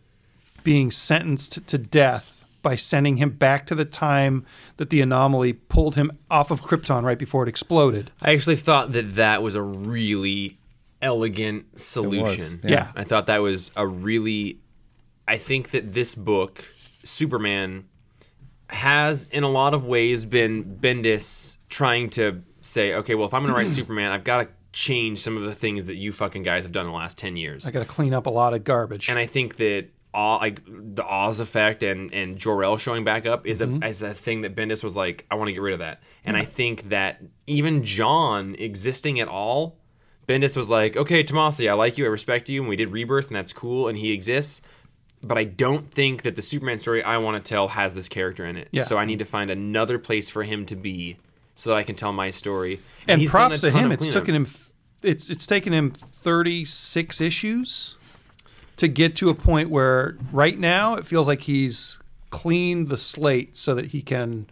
being 0.63 0.91
sentenced 0.91 1.67
to 1.67 1.79
death 1.79 2.45
by 2.63 2.75
sending 2.75 3.17
him 3.19 3.31
back 3.31 3.67
to 3.67 3.75
the 3.75 3.85
time 3.85 4.45
that 4.77 4.91
the 4.91 5.01
anomaly 5.01 5.53
pulled 5.53 5.95
him 5.95 6.11
off 6.31 6.51
of 6.51 6.63
Krypton 6.63 7.05
right 7.05 7.19
before 7.19 7.45
it 7.45 7.49
exploded. 7.49 8.11
I 8.21 8.33
actually 8.33 8.57
thought 8.57 8.93
that 8.93 9.15
that 9.15 9.43
was 9.43 9.55
a 9.55 9.63
really 9.63 10.59
elegant 11.07 11.79
solution. 11.79 12.61
yeah. 12.64 12.92
I 12.95 13.05
thought 13.05 13.27
that 13.27 13.40
was 13.42 13.71
a 13.77 13.87
really. 13.87 14.61
I 15.29 15.38
think 15.38 15.71
that 15.71 15.92
this 15.92 16.14
book, 16.14 16.64
Superman, 17.05 17.87
has 18.71 19.29
in 19.31 19.42
a 19.42 19.49
lot 19.49 19.75
of 19.75 19.85
ways 19.85 20.25
been 20.25 20.79
Bendis 20.81 21.57
trying 21.69 22.11
to 22.11 22.42
say, 22.61 22.95
okay, 22.95 23.14
well, 23.14 23.27
if 23.27 23.35
I'm 23.35 23.42
going 23.42 23.55
to 23.55 23.59
write 23.61 23.71
Superman, 23.75 24.12
I've 24.12 24.25
got 24.25 24.42
to 24.42 24.49
change 24.73 25.21
some 25.21 25.37
of 25.37 25.45
the 25.45 25.55
things 25.55 25.87
that 25.87 25.97
you 25.97 26.12
fucking 26.12 26.42
guys 26.42 26.64
have 26.64 26.73
done 26.73 26.87
in 26.87 26.92
the 26.92 26.97
last 26.97 27.16
10 27.19 27.37
years. 27.37 27.64
I 27.64 27.71
got 27.71 27.81
to 27.81 27.87
clean 27.87 28.12
up 28.12 28.27
a 28.27 28.31
lot 28.31 28.55
of 28.55 28.62
garbage. 28.62 29.09
And 29.09 29.19
I 29.19 29.27
think 29.27 29.57
that 29.57 29.88
all 30.12 30.38
like 30.38 30.62
the 30.66 31.05
Oz 31.05 31.40
effect 31.40 31.83
and 31.83 32.12
and 32.12 32.38
Jor-El 32.38 32.79
showing 32.79 33.05
back 33.05 33.27
up 33.27 33.47
is 33.47 33.61
a 33.61 33.66
mm-hmm. 33.66 33.83
is 33.83 34.03
a 34.03 34.14
thing 34.14 34.40
that 34.40 34.57
Bendis 34.57 34.83
was 34.83 34.97
like, 34.97 35.27
I 35.31 35.35
want 35.35 35.49
to 35.49 35.53
get 35.53 35.61
rid 35.61 35.75
of 35.75 35.81
that. 35.81 36.03
And 36.25 36.37
I 36.37 36.45
think 36.45 36.88
that 36.88 37.23
even 37.47 37.85
John 37.85 38.57
existing 38.59 39.21
at 39.21 39.29
all, 39.29 39.79
Bendis 40.29 40.57
was 40.57 40.69
like, 40.69 40.97
okay, 40.97 41.23
Tomasi, 41.23 41.71
I 41.71 41.75
like 41.75 41.99
you, 41.99 42.05
I 42.05 42.09
respect 42.09 42.49
you, 42.49 42.61
and 42.61 42.69
we 42.69 42.77
did 42.77 42.91
Rebirth, 42.91 43.29
and 43.29 43.37
that's 43.37 43.53
cool, 43.53 43.89
and 43.89 43.97
he 43.97 44.12
exists. 44.12 44.61
But 45.23 45.39
I 45.39 45.45
don't 45.45 45.91
think 45.91 46.23
that 46.23 46.37
the 46.37 46.43
Superman 46.43 46.79
story 46.79 47.03
I 47.03 47.17
want 47.19 47.43
to 47.43 47.49
tell 47.49 47.69
has 47.69 47.95
this 47.95 48.09
character 48.09 48.45
in 48.45 48.57
it. 48.57 48.69
Yeah. 48.71 48.85
So 48.85 48.97
I 48.97 49.05
need 49.05 49.21
to 49.21 49.25
find 49.25 49.51
another 49.51 49.99
place 49.99 50.29
for 50.29 50.43
him 50.43 50.67
to 50.67 50.77
be 50.77 51.17
so 51.55 51.71
that 51.71 51.77
I 51.77 51.83
can 51.85 51.97
tell 51.97 52.12
my 52.12 52.31
story. 52.31 52.81
and 53.09 53.21
done 53.23 53.31
props 53.31 53.61
to 53.62 53.71
him, 53.71 53.93
it's 53.93 54.07
taken 54.07 54.35
him 54.35 54.47
it's 55.03 55.31
it's 55.31 55.47
taken 55.47 55.73
him 55.73 55.91
36 55.91 57.21
issues 57.21 57.97
to 58.77 58.89
get 58.89 59.17
to 59.17 59.29
a 59.29 59.35
point 59.35 59.71
where 59.71 60.17
right 60.33 60.59
now 60.59 60.95
it 60.95 61.07
feels 61.07 61.27
like 61.27 61.43
he's 61.43 61.99
cleaned 62.31 62.89
the 62.89 62.97
slate 62.97 63.57
so 63.57 63.75
that 63.75 63.87
he 63.87 64.03
can 64.03 64.47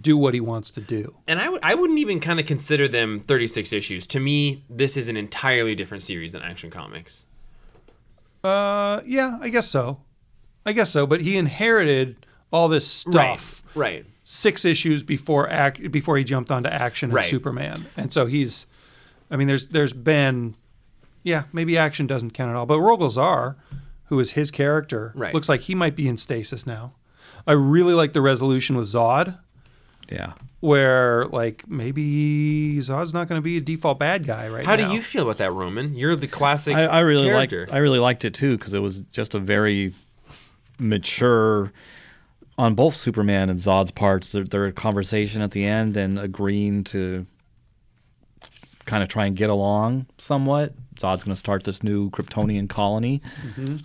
do 0.00 0.16
what 0.16 0.34
he 0.34 0.40
wants 0.40 0.70
to 0.72 0.80
do. 0.80 1.14
And 1.26 1.38
I 1.40 1.44
w- 1.44 1.60
I 1.62 1.74
wouldn't 1.74 1.98
even 1.98 2.20
kind 2.20 2.38
of 2.38 2.46
consider 2.46 2.86
them 2.88 3.20
36 3.20 3.72
issues. 3.72 4.06
To 4.08 4.20
me, 4.20 4.64
this 4.68 4.96
is 4.96 5.08
an 5.08 5.16
entirely 5.16 5.74
different 5.74 6.02
series 6.02 6.32
than 6.32 6.42
Action 6.42 6.70
Comics. 6.70 7.24
Uh, 8.44 9.00
yeah, 9.06 9.38
I 9.40 9.48
guess 9.48 9.68
so. 9.68 10.00
I 10.64 10.72
guess 10.72 10.90
so. 10.90 11.06
But 11.06 11.20
he 11.22 11.36
inherited 11.36 12.26
all 12.52 12.68
this 12.68 12.86
stuff 12.86 13.62
Right. 13.74 14.04
six 14.24 14.64
issues 14.64 15.02
before 15.02 15.48
act 15.48 15.90
before 15.90 16.16
he 16.16 16.24
jumped 16.24 16.50
onto 16.50 16.68
action 16.68 17.10
and 17.10 17.16
Right. 17.16 17.24
Superman, 17.24 17.86
and 17.96 18.12
so 18.12 18.26
he's. 18.26 18.66
I 19.30 19.36
mean, 19.36 19.48
there's 19.48 19.68
there's 19.68 19.92
been, 19.92 20.54
yeah, 21.22 21.44
maybe 21.52 21.76
action 21.76 22.06
doesn't 22.06 22.30
count 22.32 22.50
at 22.50 22.56
all, 22.56 22.66
but 22.66 22.78
Rogol 22.78 23.10
Zaar, 23.10 23.56
who 24.06 24.18
is 24.20 24.32
his 24.32 24.50
character, 24.50 25.12
Right. 25.14 25.34
looks 25.34 25.48
like 25.48 25.62
he 25.62 25.74
might 25.74 25.96
be 25.96 26.08
in 26.08 26.16
stasis 26.16 26.66
now. 26.66 26.92
I 27.46 27.52
really 27.52 27.94
like 27.94 28.12
the 28.14 28.22
resolution 28.22 28.76
with 28.76 28.86
Zod, 28.86 29.38
Yeah. 30.10 30.32
where 30.60 31.26
like 31.26 31.68
maybe 31.68 32.78
Zod's 32.78 33.12
not 33.12 33.28
going 33.28 33.38
to 33.38 33.42
be 33.42 33.58
a 33.58 33.60
default 33.60 33.98
bad 33.98 34.26
guy 34.26 34.48
right 34.48 34.64
How 34.64 34.76
now. 34.76 34.88
do 34.88 34.94
you 34.94 35.02
feel 35.02 35.22
about 35.22 35.38
that, 35.38 35.52
Roman? 35.52 35.94
You're 35.94 36.16
the 36.16 36.26
classic 36.28 36.74
I, 36.76 36.84
I 36.86 37.00
really 37.00 37.30
liked. 37.30 37.50
character. 37.50 37.74
I 37.74 37.78
really 37.78 37.98
liked 37.98 38.24
it 38.24 38.32
too 38.34 38.56
because 38.56 38.72
it 38.74 38.78
was 38.80 39.02
just 39.12 39.34
a 39.34 39.38
very 39.38 39.94
mature 40.78 41.72
on 42.56 42.74
both 42.74 42.94
Superman 42.96 43.50
and 43.50 43.60
Zod's 43.60 43.90
parts. 43.90 44.32
Their, 44.32 44.44
their 44.44 44.72
conversation 44.72 45.42
at 45.42 45.50
the 45.52 45.64
end 45.64 45.96
and 45.96 46.18
agreeing 46.18 46.84
to 46.84 47.26
kind 48.84 49.02
of 49.02 49.08
try 49.08 49.26
and 49.26 49.36
get 49.36 49.50
along 49.50 50.06
somewhat. 50.16 50.72
Zod's 50.96 51.22
going 51.24 51.34
to 51.34 51.38
start 51.38 51.64
this 51.64 51.82
new 51.82 52.10
Kryptonian 52.10 52.68
colony. 52.68 53.20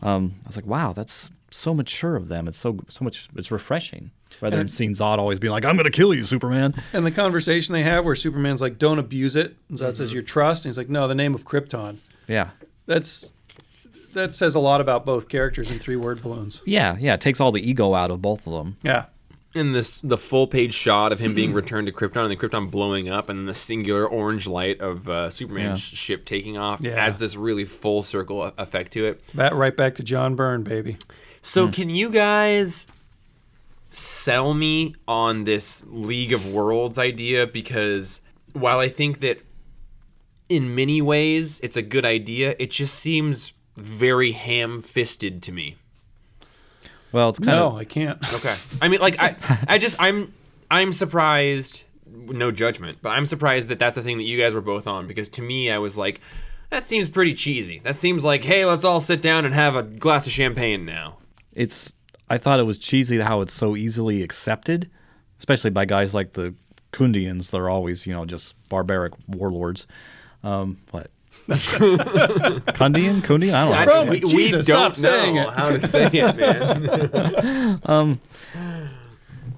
Um, 0.01 0.35
I 0.43 0.47
was 0.47 0.55
like, 0.55 0.65
wow, 0.65 0.93
that's 0.93 1.29
so 1.51 1.73
mature 1.73 2.15
of 2.15 2.29
them. 2.29 2.47
It's 2.47 2.57
so 2.57 2.79
so 2.89 3.03
much. 3.03 3.29
It's 3.35 3.51
refreshing 3.51 4.09
rather 4.41 4.57
than 4.57 4.67
seeing 4.67 4.91
Zod 4.93 5.17
always 5.19 5.39
being 5.39 5.51
like, 5.51 5.65
"I'm 5.65 5.75
going 5.75 5.85
to 5.85 5.91
kill 5.91 6.13
you, 6.13 6.23
Superman." 6.25 6.73
And 6.93 7.05
the 7.05 7.11
conversation 7.11 7.73
they 7.73 7.83
have 7.83 8.05
where 8.05 8.15
Superman's 8.15 8.61
like, 8.61 8.77
"Don't 8.79 8.99
abuse 8.99 9.35
it," 9.35 9.55
and 9.69 9.77
Zod 9.79 9.95
says, 9.97 10.13
"Your 10.13 10.21
trust," 10.23 10.65
and 10.65 10.71
he's 10.71 10.77
like, 10.77 10.89
"No, 10.89 11.07
the 11.07 11.15
name 11.15 11.33
of 11.35 11.45
Krypton." 11.45 11.97
Yeah. 12.27 12.49
That's 12.85 13.29
that 14.13 14.35
says 14.35 14.53
a 14.55 14.59
lot 14.59 14.79
about 14.81 15.05
both 15.05 15.27
characters 15.27 15.71
in 15.71 15.79
three 15.79 15.95
word 15.95 16.21
balloons. 16.21 16.61
Yeah, 16.65 16.97
yeah, 16.99 17.15
it 17.15 17.21
takes 17.21 17.39
all 17.39 17.51
the 17.51 17.67
ego 17.67 17.93
out 17.95 18.11
of 18.11 18.21
both 18.21 18.45
of 18.45 18.53
them. 18.53 18.77
Yeah. 18.83 19.05
in 19.55 19.71
this 19.71 20.01
the 20.01 20.17
full 20.17 20.47
page 20.47 20.73
shot 20.73 21.11
of 21.11 21.19
him 21.19 21.33
being 21.35 21.53
returned 21.61 21.87
to 21.87 21.93
Krypton 21.93 22.21
and 22.23 22.31
the 22.31 22.35
Krypton 22.35 22.69
blowing 22.71 23.07
up 23.09 23.29
and 23.29 23.47
the 23.47 23.53
singular 23.53 24.05
orange 24.07 24.47
light 24.47 24.81
of 24.81 25.07
uh, 25.07 25.29
Superman's 25.29 25.79
ship 25.81 26.25
taking 26.25 26.57
off 26.57 26.81
Yeah. 26.81 26.91
adds 26.93 27.17
this 27.19 27.35
really 27.35 27.65
full 27.65 28.01
circle 28.03 28.43
effect 28.57 28.93
to 28.93 29.05
it. 29.05 29.23
That 29.35 29.53
right 29.55 29.75
back 29.77 29.95
to 29.95 30.03
John 30.03 30.35
Byrne, 30.35 30.63
baby. 30.63 30.97
So 31.41 31.67
can 31.69 31.89
you 31.89 32.09
guys 32.09 32.87
sell 33.95 34.53
me 34.53 34.95
on 35.07 35.43
this 35.43 35.85
League 35.87 36.33
of 36.33 36.51
Worlds 36.51 36.97
idea 36.97 37.45
because 37.47 38.21
while 38.53 38.79
I 38.79 38.89
think 38.89 39.19
that 39.21 39.39
in 40.49 40.75
many 40.75 41.01
ways 41.01 41.59
it's 41.61 41.77
a 41.77 41.81
good 41.81 42.05
idea, 42.05 42.55
it 42.59 42.71
just 42.71 42.95
seems 42.95 43.53
very 43.75 44.31
ham-fisted 44.33 45.41
to 45.43 45.51
me. 45.51 45.77
Well, 47.11 47.29
it's 47.29 47.39
kind 47.39 47.57
No, 47.57 47.67
of 47.67 47.73
No, 47.73 47.79
I 47.79 47.85
can't. 47.85 48.19
Okay. 48.35 48.55
I 48.81 48.87
mean, 48.87 48.99
like 48.99 49.19
I, 49.19 49.35
I 49.67 49.77
just 49.77 49.95
I'm 49.99 50.33
I'm 50.71 50.93
surprised. 50.93 51.81
No 52.05 52.51
judgment, 52.51 52.99
but 53.01 53.09
I'm 53.09 53.25
surprised 53.25 53.69
that 53.69 53.79
that's 53.79 53.97
a 53.97 54.01
thing 54.03 54.17
that 54.17 54.23
you 54.23 54.37
guys 54.39 54.53
were 54.53 54.61
both 54.61 54.85
on 54.87 55.07
because 55.07 55.29
to 55.29 55.41
me, 55.41 55.71
I 55.71 55.79
was 55.79 55.97
like, 55.97 56.21
that 56.69 56.83
seems 56.83 57.07
pretty 57.09 57.33
cheesy. 57.33 57.79
That 57.83 57.95
seems 57.95 58.23
like, 58.23 58.43
hey, 58.43 58.65
let's 58.65 58.83
all 58.83 59.01
sit 59.01 59.21
down 59.21 59.45
and 59.45 59.53
have 59.53 59.75
a 59.75 59.81
glass 59.83 60.25
of 60.27 60.31
champagne 60.31 60.85
now. 60.85 61.17
it's 61.53 61.91
I 62.33 62.39
thought 62.39 62.59
it 62.59 62.63
was 62.63 62.79
cheesy 62.79 63.19
how 63.19 63.41
it's 63.41 63.53
so 63.53 63.75
easily 63.75 64.23
accepted, 64.23 64.89
especially 65.37 65.69
by 65.69 65.85
guys 65.85 66.15
like 66.15 66.33
the 66.33 66.55
Khundians. 66.91 67.51
They're 67.51 67.69
always, 67.69 68.07
you 68.07 68.13
know, 68.13 68.25
just 68.25 68.55
barbaric 68.69 69.13
warlords. 69.27 69.85
Um, 70.43 70.77
what? 70.89 71.11
Khundian? 71.47 73.21
Khundian? 73.21 73.53
I 73.53 73.65
don't 73.65 73.69
know. 73.69 73.73
I- 73.73 73.85
Roman, 73.85 74.09
we, 74.13 74.19
we 74.21 74.29
Jesus, 74.47 74.65
don't 74.65 74.95
stop 74.95 74.95
saying 74.95 75.35
know 75.35 75.49
it. 75.51 75.53
how 75.53 75.69
to 75.77 75.87
say 75.87 76.09
it, 76.11 77.13
man. 77.13 77.81
um, 77.85 78.19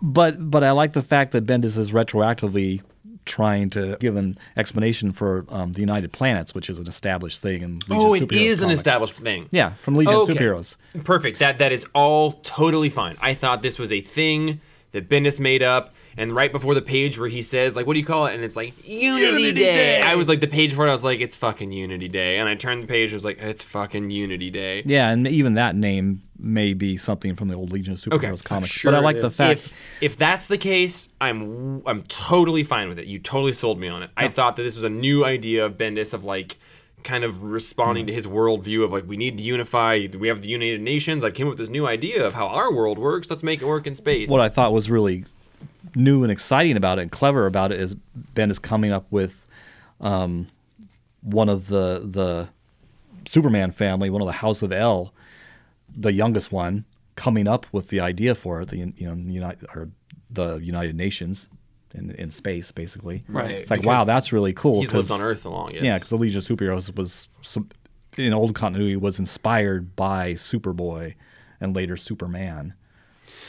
but 0.01 0.51
but 0.51 0.61
I 0.65 0.71
like 0.71 0.91
the 0.91 1.01
fact 1.01 1.31
that 1.31 1.45
Bendis 1.45 1.77
is 1.77 1.93
retroactively 1.93 2.81
trying 3.25 3.69
to 3.71 3.97
give 3.99 4.15
an 4.15 4.37
explanation 4.55 5.11
for 5.11 5.45
um, 5.49 5.73
the 5.73 5.79
United 5.81 6.11
Planets, 6.11 6.53
which 6.53 6.69
is 6.69 6.79
an 6.79 6.87
established 6.87 7.41
thing 7.41 7.61
in 7.63 7.73
Legion 7.87 7.89
Oh, 7.91 8.13
it 8.13 8.21
Superheroes 8.27 8.61
an 8.61 8.71
established 8.71 9.15
thing. 9.15 9.47
Yeah, 9.51 9.73
from 9.81 9.95
Legion 9.95 10.13
Okay. 10.15 10.31
of 10.33 10.37
Superheroes. 10.37 10.75
Perfect. 11.03 11.39
That 11.39 11.59
that 11.59 11.71
is 11.71 11.85
all 11.93 12.33
totally 12.43 12.89
fine. 12.89 13.17
I 13.19 13.33
thought 13.33 13.61
this 13.61 13.77
was 13.79 13.91
a 13.91 14.01
thing 14.01 14.61
that 14.91 15.09
Bendis 15.09 15.39
made 15.39 15.61
up, 15.63 15.93
and 16.17 16.31
right 16.31 16.51
before 16.51 16.73
the 16.73 16.81
page 16.81 17.19
where 17.19 17.29
he 17.29 17.41
says 17.41 17.75
like, 17.75 17.85
"What 17.85 17.93
do 17.93 17.99
you 17.99 18.05
call 18.05 18.25
it?" 18.27 18.35
and 18.35 18.43
it's 18.43 18.55
like 18.55 18.73
Unity, 18.87 19.25
Unity 19.25 19.51
Day. 19.51 19.73
Day. 19.73 20.01
I 20.01 20.15
was 20.15 20.27
like 20.27 20.41
the 20.41 20.47
page 20.47 20.71
before 20.71 20.85
it, 20.85 20.89
I 20.89 20.91
was 20.91 21.03
like, 21.03 21.19
"It's 21.19 21.35
fucking 21.35 21.71
Unity 21.71 22.07
Day," 22.07 22.37
and 22.37 22.47
I 22.47 22.55
turned 22.55 22.83
the 22.83 22.87
page, 22.87 23.09
and 23.09 23.13
was 23.13 23.25
like, 23.25 23.37
"It's 23.39 23.63
fucking 23.63 24.09
Unity 24.09 24.49
Day." 24.49 24.83
Yeah, 24.85 25.09
and 25.09 25.27
even 25.27 25.55
that 25.55 25.75
name 25.75 26.21
may 26.37 26.73
be 26.73 26.97
something 26.97 27.35
from 27.35 27.47
the 27.47 27.55
old 27.55 27.71
Legion 27.71 27.93
of 27.93 27.99
Superheroes 27.99 28.39
Okay. 28.39 28.43
comics. 28.43 28.71
sure 28.71 28.91
but 28.91 28.97
I 28.97 29.01
like 29.01 29.19
the 29.21 29.31
fact. 29.31 29.59
If 29.59 29.73
if 30.01 30.17
that's 30.17 30.47
the 30.47 30.57
case, 30.57 31.09
I'm 31.21 31.81
I'm 31.85 32.01
totally 32.03 32.63
fine 32.63 32.89
with 32.89 32.99
it. 32.99 33.07
You 33.07 33.19
totally 33.19 33.53
sold 33.53 33.79
me 33.79 33.87
on 33.87 34.03
it. 34.03 34.11
I 34.17 34.27
thought 34.27 34.55
that 34.57 34.63
this 34.63 34.75
was 34.75 34.83
a 34.83 34.89
new 34.89 35.25
idea 35.25 35.65
of 35.65 35.77
Bendis 35.77 36.13
of 36.13 36.23
like 36.23 36.57
kind 37.03 37.23
of 37.23 37.43
responding 37.43 38.05
mm. 38.05 38.07
to 38.07 38.13
his 38.13 38.25
worldview 38.25 38.83
of 38.83 38.91
like 38.91 39.07
we 39.07 39.15
need 39.15 39.37
to 39.37 39.43
unify. 39.43 40.07
We 40.17 40.27
have 40.27 40.41
the 40.41 40.49
United 40.49 40.81
Nations. 40.81 41.23
I 41.23 41.31
came 41.31 41.47
up 41.47 41.51
with 41.51 41.59
this 41.59 41.69
new 41.69 41.87
idea 41.87 42.25
of 42.25 42.33
how 42.33 42.47
our 42.47 42.73
world 42.73 42.97
works. 42.97 43.29
Let's 43.29 43.43
make 43.43 43.61
it 43.61 43.65
work 43.65 43.87
in 43.87 43.95
space. 43.95 44.29
what 44.29 44.41
I 44.41 44.49
thought 44.49 44.73
was 44.73 44.89
really 44.89 45.25
new 45.95 46.23
and 46.23 46.31
exciting 46.31 46.77
about 46.77 46.99
it 46.99 47.03
and 47.03 47.11
clever 47.11 47.45
about 47.45 47.71
it 47.71 47.79
is 47.79 47.95
Bendis 48.35 48.61
coming 48.61 48.91
up 48.91 49.05
with 49.11 49.45
um, 50.01 50.47
one 51.21 51.49
of 51.49 51.67
the 51.67 52.01
the 52.03 52.49
Superman 53.27 53.71
family, 53.71 54.09
one 54.09 54.21
of 54.21 54.27
the 54.27 54.31
House 54.33 54.61
of 54.61 54.71
El, 54.71 55.13
the 55.95 56.13
youngest 56.13 56.51
one, 56.51 56.85
coming 57.15 57.47
up 57.47 57.65
with 57.71 57.89
the 57.89 57.99
idea 57.99 58.35
for 58.35 58.61
it. 58.61 58.69
The 58.69 58.77
you 58.77 58.93
know 58.99 59.15
United 59.15 59.65
or 59.73 59.89
the 60.29 60.57
United 60.57 60.95
Nations 60.95 61.47
in 61.93 62.11
in 62.11 62.29
space, 62.31 62.71
basically. 62.71 63.23
Right. 63.27 63.51
It's 63.51 63.71
like 63.71 63.81
Because 63.81 63.87
wow, 63.87 64.03
that's 64.03 64.31
really 64.33 64.53
cool. 64.53 64.81
He's 64.81 64.93
lived 64.93 65.07
'cause- 65.09 65.19
on 65.19 65.25
Earth 65.25 65.45
along. 65.45 65.71
Yes. 65.73 65.83
Yeah, 65.83 65.95
because 65.95 66.09
the 66.09 66.17
Legion 66.17 66.39
of 66.39 66.45
Superheroes 66.45 66.95
was 66.95 67.27
some, 67.41 67.69
in 68.17 68.33
old 68.33 68.53
continuity 68.53 68.95
was 68.95 69.17
inspired 69.19 69.95
by 69.95 70.33
Superboy 70.33 71.15
and 71.61 71.75
later 71.75 71.95
Superman. 71.97 72.73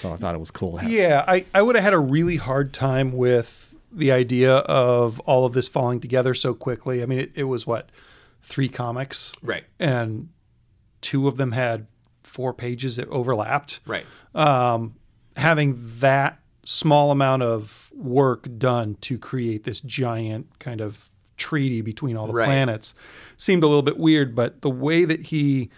So 0.01 0.13
I 0.13 0.17
thought 0.17 0.35
it 0.35 0.39
was 0.39 0.51
cool. 0.51 0.73
to 0.73 0.83
have- 0.83 0.91
Yeah, 0.91 1.25
I, 1.27 1.45
I 1.55 1.63
would 1.63 1.75
have 1.77 1.85
had 1.85 1.95
a 1.95 1.99
really 1.99 2.37
hard 2.37 2.73
time 2.73 3.13
with 3.13 3.75
the 3.93 4.13
idea 4.13 4.57
of 4.57 5.21
all 5.21 5.47
of 5.47 5.53
this 5.53 5.69
falling 5.69 6.01
together 6.01 6.35
so 6.35 6.53
quickly. 6.55 7.03
I 7.03 7.07
mean, 7.07 7.19
it, 7.19 7.33
it 7.35 7.45
was 7.45 7.67
what, 7.67 7.89
three 8.43 8.69
comics? 8.69 9.33
Right. 9.43 9.65
And 9.79 10.29
two 11.01 11.29
of 11.29 11.37
them 11.39 11.53
had 11.53 11.87
four 12.23 12.53
pages 12.53 12.97
that 12.97 13.09
overlapped. 13.09 13.81
Right. 13.87 14.05
Um, 14.35 14.97
having 15.37 15.77
that 16.01 16.41
small 16.65 17.11
amount 17.11 17.43
of 17.43 17.91
work 17.95 18.49
done 18.59 18.97
to 19.01 19.19
create 19.19 19.65
this 19.65 19.81
giant 19.81 20.59
kind 20.59 20.81
of 20.81 21.09
treaty 21.37 21.81
between 21.81 22.17
all 22.17 22.27
the 22.27 22.33
Right. 22.33 22.47
planets 22.47 22.95
seemed 23.37 23.63
a 23.63 23.67
little 23.67 23.83
bit 23.83 23.99
weird, 23.99 24.35
but 24.35 24.63
the 24.63 24.71
way 24.71 25.05
that 25.05 25.25
he 25.25 25.71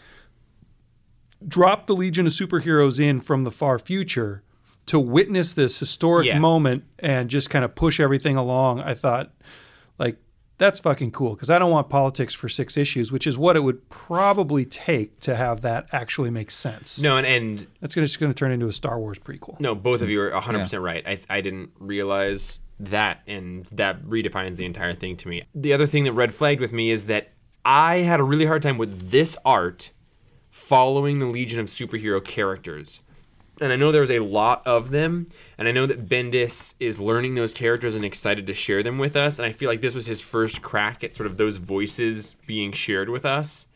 dropped 1.46 1.86
the 1.86 1.94
Legion 1.94 2.26
of 2.26 2.32
Superheroes 2.32 2.98
in 2.98 3.20
from 3.20 3.42
the 3.42 3.50
far 3.50 3.78
future 3.78 4.42
to 4.86 4.98
witness 4.98 5.52
this 5.52 5.78
historic 5.78 6.26
Yeah. 6.26 6.38
moment 6.38 6.84
and 6.98 7.28
just 7.28 7.50
kind 7.50 7.64
of 7.64 7.74
push 7.74 8.00
everything 8.00 8.36
along, 8.36 8.80
I 8.80 8.94
thought, 8.94 9.32
like, 9.98 10.16
that's 10.56 10.80
fucking 10.80 11.12
cool 11.12 11.34
because 11.34 11.50
I 11.50 11.58
don't 11.60 11.70
want 11.70 11.88
politics 11.88 12.34
for 12.34 12.48
six 12.48 12.76
issues, 12.76 13.12
which 13.12 13.26
is 13.26 13.38
what 13.38 13.54
it 13.54 13.60
would 13.60 13.88
probably 13.90 14.64
take 14.64 15.20
to 15.20 15.36
have 15.36 15.60
that 15.60 15.86
actually 15.92 16.30
make 16.30 16.50
sense. 16.50 17.00
No, 17.00 17.16
and, 17.16 17.26
and 17.26 17.66
That's 17.80 17.94
gonna, 17.94 18.06
just 18.06 18.18
going 18.18 18.32
to 18.32 18.36
turn 18.36 18.50
into 18.50 18.66
a 18.66 18.72
Star 18.72 18.98
Wars 18.98 19.18
prequel. 19.20 19.60
no, 19.60 19.74
both 19.76 20.02
of 20.02 20.08
you 20.10 20.20
are 20.22 20.30
100% 20.32 20.82
right. 20.82 21.06
I, 21.06 21.20
I 21.30 21.40
didn't 21.42 21.70
realize 21.78 22.60
that, 22.80 23.20
and 23.28 23.66
that 23.66 24.02
redefines 24.04 24.56
the 24.56 24.64
entire 24.64 24.94
thing 24.94 25.16
to 25.18 25.28
me. 25.28 25.44
The 25.54 25.72
other 25.74 25.86
thing 25.86 26.04
that 26.04 26.12
red 26.12 26.34
flagged 26.34 26.60
with 26.60 26.72
me 26.72 26.90
is 26.90 27.06
that 27.06 27.30
I 27.64 27.98
had 27.98 28.18
a 28.18 28.24
really 28.24 28.46
hard 28.46 28.62
time 28.62 28.78
with 28.78 29.10
this 29.10 29.36
art 29.44 29.90
following 30.68 31.18
the 31.18 31.24
Legion 31.24 31.58
of 31.58 31.66
Superhero 31.66 32.22
characters. 32.22 33.00
And 33.58 33.72
I 33.72 33.76
know 33.76 33.90
there's 33.90 34.10
a 34.10 34.18
lot 34.18 34.64
of 34.66 34.90
them, 34.90 35.28
and 35.56 35.66
I 35.66 35.72
know 35.72 35.86
that 35.86 36.06
Bendis 36.06 36.74
is 36.78 37.00
learning 37.00 37.34
those 37.36 37.54
characters 37.54 37.94
and 37.94 38.04
excited 38.04 38.46
to 38.46 38.52
share 38.52 38.82
them 38.82 38.98
with 38.98 39.16
us. 39.16 39.38
And 39.38 39.46
I 39.46 39.52
feel 39.52 39.70
like 39.70 39.80
this 39.80 39.94
was 39.94 40.04
his 40.04 40.20
first 40.20 40.60
crack 40.60 41.02
at 41.02 41.14
sort 41.14 41.26
of 41.26 41.38
those 41.38 41.56
voices 41.56 42.36
being 42.46 42.72
shared 42.72 43.08
with 43.08 43.24
us. 43.24 43.66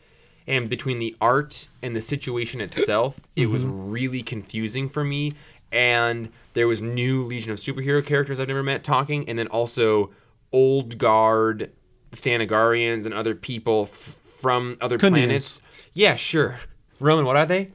And 0.45 0.69
between 0.69 0.99
the 0.99 1.15
art 1.19 1.67
and 1.81 1.95
the 1.95 2.01
situation 2.01 2.61
itself, 2.61 3.19
it 3.35 3.47
was 3.47 3.63
mm-hmm. 3.63 3.89
really 3.89 4.21
confusing 4.21 4.87
for 4.87 5.03
me. 5.03 5.33
And 5.71 6.29
there 6.53 6.67
was 6.67 6.79
new 6.79 7.23
Legion 7.23 7.51
of 7.51 7.57
Superhero 7.57 8.05
characters 8.05 8.39
I've 8.39 8.49
never 8.49 8.61
met 8.61 8.83
talking, 8.83 9.27
and 9.27 9.39
then 9.39 9.47
also 9.47 10.11
old 10.51 10.99
guard 10.99 11.71
Thanagarians 12.11 13.05
and 13.05 13.15
other 13.15 13.33
people 13.33 13.89
f- 13.91 14.15
from 14.39 14.77
other 14.79 14.99
planets. 14.99 15.59
Yeah, 15.93 16.13
sure. 16.13 16.59
Roman, 17.03 17.25
what 17.25 17.35
are 17.37 17.45
they? 17.45 17.71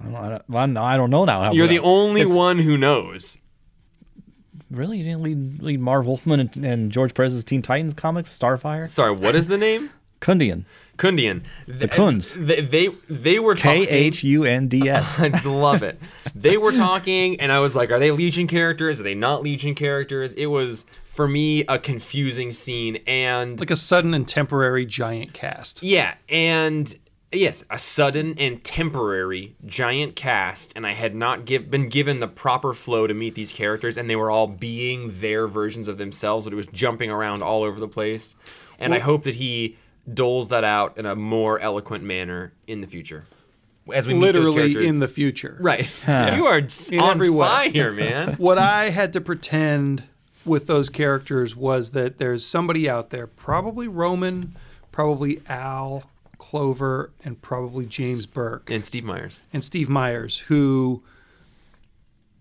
I 0.00 0.04
don't, 0.04 0.14
I 0.14 0.28
don't, 0.30 0.48
well, 0.48 0.66
no, 0.66 0.82
I 0.82 0.96
don't 0.96 1.10
know 1.10 1.24
now. 1.24 1.52
You're 1.52 1.66
the 1.66 1.80
only 1.80 2.22
it's- 2.22 2.34
one 2.36 2.58
who 2.60 2.76
knows. 2.76 3.38
Really, 4.70 4.98
you 4.98 5.04
didn't 5.04 5.22
lead, 5.22 5.62
read 5.62 5.80
Marv 5.80 6.06
Wolfman 6.06 6.38
and, 6.38 6.56
and 6.64 6.92
George 6.92 7.12
Perez's 7.12 7.42
Teen 7.42 7.60
Titans 7.60 7.92
comics, 7.92 8.36
Starfire, 8.38 8.86
Sorry, 8.86 9.10
what 9.10 9.34
is 9.34 9.48
the 9.48 9.58
name? 9.58 9.90
Khundian, 10.20 10.64
Khundian. 10.98 11.42
The 11.66 11.88
Kuns. 11.88 12.34
They, 12.46 12.60
they 12.60 12.88
they 13.08 13.38
were 13.38 13.54
K 13.56 13.80
talking. 13.86 13.94
H 13.94 14.22
U 14.22 14.44
N 14.44 14.68
D 14.68 14.86
S. 14.88 15.16
I 15.18 15.28
love 15.44 15.82
it. 15.82 15.98
They 16.34 16.56
were 16.58 16.72
talking, 16.72 17.40
and 17.40 17.50
I 17.50 17.58
was 17.58 17.74
like, 17.74 17.90
"Are 17.90 17.98
they 17.98 18.10
Legion 18.10 18.46
characters? 18.46 19.00
Are 19.00 19.02
they 19.02 19.14
not 19.14 19.42
Legion 19.42 19.74
characters?" 19.74 20.34
It 20.34 20.46
was 20.46 20.84
for 21.06 21.26
me 21.26 21.64
a 21.68 21.78
confusing 21.78 22.52
scene, 22.52 22.96
and 23.06 23.58
Like 23.58 23.70
a 23.70 23.76
sudden 23.76 24.12
and 24.12 24.28
temporary 24.28 24.84
giant 24.84 25.32
cast. 25.32 25.82
yeah, 25.82 26.14
and 26.28 26.94
yes, 27.32 27.64
a 27.70 27.78
sudden 27.78 28.34
and 28.38 28.62
temporary 28.64 29.54
giant 29.64 30.16
cast, 30.16 30.72
and 30.74 30.86
I 30.86 30.94
had 30.94 31.14
not 31.14 31.44
give, 31.44 31.70
been 31.70 31.88
given 31.88 32.20
the 32.20 32.28
proper 32.28 32.74
flow 32.74 33.06
to 33.06 33.14
meet 33.14 33.34
these 33.34 33.52
characters, 33.52 33.96
and 33.96 34.08
they 34.10 34.16
were 34.16 34.30
all 34.30 34.46
being 34.46 35.10
their 35.20 35.46
versions 35.46 35.88
of 35.88 35.98
themselves, 35.98 36.44
but 36.44 36.52
it 36.52 36.56
was 36.56 36.66
jumping 36.66 37.10
around 37.10 37.42
all 37.42 37.62
over 37.62 37.78
the 37.78 37.88
place. 37.88 38.34
And 38.78 38.94
I 38.94 38.98
hope 38.98 39.24
that 39.24 39.34
he 39.36 39.76
doles 40.12 40.48
that 40.48 40.64
out 40.64 40.96
in 40.98 41.06
a 41.06 41.14
more 41.14 41.60
eloquent 41.60 42.02
manner 42.02 42.52
in 42.66 42.80
the 42.80 42.86
future, 42.86 43.26
as 43.92 44.06
we 44.06 44.14
Literally 44.14 44.86
in 44.86 44.98
the 44.98 45.08
future. 45.08 45.56
right. 45.60 45.86
you 46.08 46.46
are 46.46 46.58
In 46.90 47.00
on 47.00 47.12
every 47.12 47.28
fire, 47.28 47.92
man. 47.94 48.34
What 48.34 48.58
I 48.58 48.88
had 48.88 49.12
to 49.12 49.20
pretend 49.20 50.04
with 50.44 50.66
those 50.66 50.88
characters 50.88 51.54
was 51.54 51.90
that 51.90 52.18
there's 52.18 52.44
somebody 52.44 52.88
out 52.88 53.10
there, 53.10 53.26
probably 53.26 53.86
Roman, 53.86 54.56
probably 54.90 55.42
Al, 55.48 56.09
Clover, 56.40 57.12
and 57.22 57.40
probably 57.40 57.86
James 57.86 58.26
Burke 58.26 58.70
and 58.70 58.84
Steve 58.84 59.04
Myers. 59.04 59.44
and 59.52 59.62
Steve 59.62 59.88
Myers, 59.88 60.38
who 60.38 61.04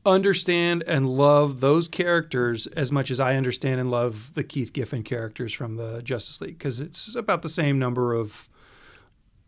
understand 0.06 0.84
and 0.88 1.06
love 1.06 1.60
those 1.60 1.88
characters 1.88 2.66
as 2.68 2.92
much 2.92 3.12
as 3.12 3.20
I 3.20 3.36
understand 3.36 3.82
and 3.82 3.92
love 3.92 4.34
the 4.34 4.44
Keith 4.44 4.72
Giffen 4.74 5.04
characters 5.04 5.54
from 5.54 5.76
the 5.76 6.02
Justice 6.02 6.40
League 6.42 6.58
because 6.58 6.80
it's 6.80 7.14
about 7.14 7.42
the 7.42 7.50
same 7.50 7.78
number 7.78 8.14
of 8.14 8.50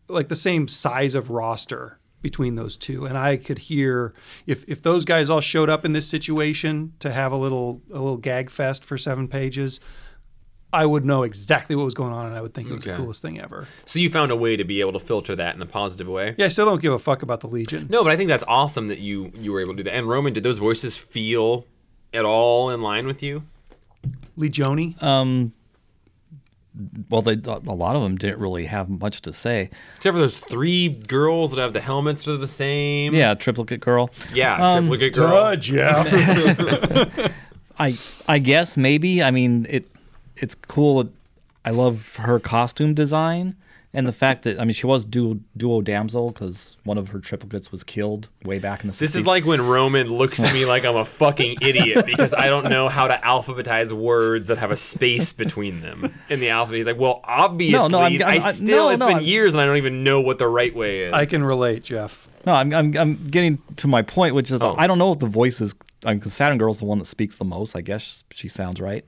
like 0.10 0.28
the 0.28 0.36
same 0.36 0.68
size 0.68 1.16
of 1.16 1.30
roster 1.30 2.00
between 2.22 2.56
those 2.56 2.76
two 2.76 3.06
and 3.06 3.18
I 3.18 3.38
could 3.38 3.58
hear 3.58 4.14
if 4.46 4.66
if 4.68 4.82
those 4.82 5.06
guys 5.06 5.30
all 5.30 5.42
showed 5.42 5.70
up 5.70 5.86
in 5.86 5.94
this 5.94 6.08
situation 6.08 6.94
to 7.00 7.12
have 7.12 7.32
a 7.32 7.38
little 7.38 7.82
a 7.90 7.94
little 7.94 8.18
gag 8.18 8.50
fest 8.50 8.84
for 8.84 8.98
7 8.98 9.30
pages 9.30 9.80
I 10.74 10.86
would 10.86 11.04
know 11.06 11.24
exactly 11.24 11.76
what 11.76 11.84
was 11.84 11.94
going 11.94 12.14
on 12.14 12.28
and 12.28 12.36
I 12.36 12.42
would 12.42 12.54
think 12.54 12.70
it 12.70 12.74
was 12.74 12.86
the 12.86 12.96
coolest 12.96 13.22
thing 13.22 13.40
ever. 13.40 13.68
So 13.86 14.00
you 14.00 14.10
found 14.10 14.32
a 14.32 14.36
way 14.36 14.56
to 14.56 14.64
be 14.64 14.80
able 14.80 14.94
to 14.94 15.00
filter 15.00 15.36
that 15.36 15.56
in 15.56 15.62
a 15.62 15.66
positive 15.66 16.08
way. 16.08 16.36
Yeah, 16.38 16.46
I 16.46 16.50
still 16.50 16.66
don't 16.66 16.82
give 16.82 16.94
a 16.94 17.00
fuck 17.00 17.22
about 17.24 17.42
the 17.42 17.48
Legion. 17.48 17.88
No, 17.90 18.04
but 18.04 18.12
I 18.12 18.18
think 18.18 18.30
that's 18.30 18.44
awesome 18.48 18.88
that 18.88 19.00
you 19.00 19.32
you 19.36 19.52
were 19.52 19.60
able 19.62 19.74
to 19.74 19.78
do 19.78 19.84
that. 19.84 19.94
And 19.96 20.08
Roman, 20.08 20.34
did 20.34 20.44
those 20.44 20.60
voices 20.60 20.96
feel 20.96 21.66
at 22.14 22.26
all 22.26 22.70
in 22.70 22.82
line 22.82 23.06
with 23.06 23.22
you? 23.22 23.44
Legioni. 24.38 25.02
Um, 25.04 25.54
well, 27.10 27.22
they 27.22 27.34
a 27.34 27.60
lot 27.60 27.98
of 27.98 28.02
them 28.02 28.18
didn't 28.18 28.40
really 28.40 28.66
have 28.66 28.90
much 28.90 29.22
to 29.24 29.34
say. 29.34 29.70
Except 29.98 30.14
for 30.16 30.20
those 30.20 30.38
three 30.38 30.88
girls 30.88 31.52
that 31.52 31.60
have 31.60 31.74
the 31.74 31.82
helmets 31.82 32.24
that 32.24 32.32
are 32.34 32.38
the 32.38 32.48
same. 32.48 33.14
Yeah, 33.14 33.34
triplicate 33.34 33.82
girl. 33.82 34.10
Yeah, 34.34 34.56
Um, 34.76 34.88
triplicate 34.88 35.14
girl. 35.16 35.56
Jeff. 35.58 36.08
I 37.80 37.96
I 38.28 38.40
guess 38.40 38.78
maybe. 38.78 39.22
I 39.22 39.32
mean, 39.32 39.66
it 39.70 39.91
it's 40.42 40.56
cool. 40.56 41.10
I 41.64 41.70
love 41.70 42.16
her 42.18 42.40
costume 42.40 42.94
design, 42.96 43.56
and 43.94 44.08
the 44.08 44.12
fact 44.12 44.44
that 44.44 44.60
I 44.60 44.66
mean 44.66 44.74
she 44.74 44.88
was 44.88 45.06
duo 45.06 45.40
duo 45.56 45.82
damsel 45.82 46.32
because 46.32 46.76
one 46.86 46.98
of 46.98 47.10
her 47.10 47.20
triplets 47.20 47.72
was 47.72 47.84
killed 47.84 48.30
way 48.44 48.58
back 48.58 48.82
in 48.82 48.88
the. 48.88 48.94
60s. 48.94 48.98
This 48.98 49.16
is 49.16 49.28
like 49.28 49.46
when 49.46 49.62
Roman 49.62 50.08
looks 50.10 50.40
at 50.42 50.54
me 50.54 50.66
like 50.74 50.86
I'm 50.86 50.96
a 50.96 51.06
fucking 51.06 51.58
idiot 51.62 52.06
because 52.08 52.34
I 52.34 52.48
don't 52.48 52.68
know 52.70 52.90
how 52.90 53.08
to 53.08 53.14
alphabetize 53.16 53.92
words 53.92 54.48
that 54.48 54.58
have 54.58 54.72
a 54.72 54.76
space 54.76 55.34
between 55.34 55.82
them 55.82 56.12
in 56.30 56.40
the 56.40 56.50
alphabet. 56.50 56.78
He's 56.78 56.86
like, 56.88 56.98
well, 57.00 57.22
obviously, 57.24 57.78
I'm- 58.00 58.22
I'm- 58.24 58.28
I 58.44 58.48
I- 58.48 58.52
still, 58.54 58.88
no, 58.88 58.90
it's 58.90 59.00
no, 59.00 59.08
been 59.08 59.16
I'm- 59.18 59.24
years 59.26 59.54
and 59.54 59.62
I 59.62 59.66
don't 59.66 59.78
even 59.78 60.04
know 60.04 60.20
what 60.22 60.40
the 60.40 60.48
right 60.48 60.76
way 60.76 61.04
is. 61.04 61.14
I 61.14 61.26
can 61.28 61.44
relate, 61.44 61.84
Jeff. 61.84 62.28
no, 62.48 62.54
I'm, 62.54 62.74
I'm 62.74 62.98
I'm 62.98 63.28
getting 63.30 63.60
to 63.78 63.88
my 63.88 64.02
point, 64.02 64.34
which 64.34 64.50
is 64.50 64.64
Oh. 64.64 64.74
I 64.80 64.88
don't 64.88 64.98
know 64.98 65.12
if 65.12 65.20
the 65.20 65.28
voice 65.28 65.62
is 65.62 65.76
because 66.04 66.34
Saturn 66.34 66.58
Girl's 66.58 66.80
the 66.80 66.86
one 66.86 66.98
that 66.98 67.06
speaks 67.06 67.38
the 67.38 67.46
most. 67.46 67.76
I 67.76 67.82
guess 67.82 68.24
she 68.32 68.48
sounds 68.48 68.82
right. 68.82 69.06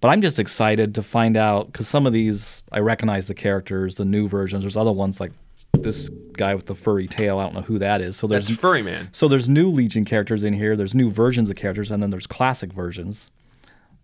But 0.00 0.08
I'm 0.08 0.22
just 0.22 0.38
excited 0.38 0.94
to 0.94 1.02
find 1.02 1.36
out 1.36 1.66
because 1.66 1.86
some 1.88 2.06
of 2.06 2.12
these 2.12 2.62
I 2.72 2.78
recognize 2.80 3.26
the 3.26 3.34
characters, 3.34 3.96
the 3.96 4.04
new 4.04 4.28
versions. 4.28 4.62
There's 4.62 4.76
other 4.76 4.92
ones 4.92 5.20
like 5.20 5.32
this 5.72 6.08
guy 6.32 6.54
with 6.54 6.66
the 6.66 6.74
furry 6.74 7.06
tail. 7.06 7.38
I 7.38 7.44
don't 7.44 7.54
know 7.54 7.60
who 7.62 7.78
that 7.78 8.00
is. 8.00 8.16
So 8.16 8.26
there's 8.26 8.48
That's 8.48 8.58
Furry 8.58 8.82
Man. 8.82 9.10
So 9.12 9.28
there's 9.28 9.48
new 9.48 9.68
Legion 9.70 10.04
characters 10.04 10.42
in 10.42 10.54
here. 10.54 10.74
There's 10.76 10.94
new 10.94 11.10
versions 11.10 11.50
of 11.50 11.56
characters, 11.56 11.90
and 11.90 12.02
then 12.02 12.10
there's 12.10 12.26
classic 12.26 12.72
versions. 12.72 13.30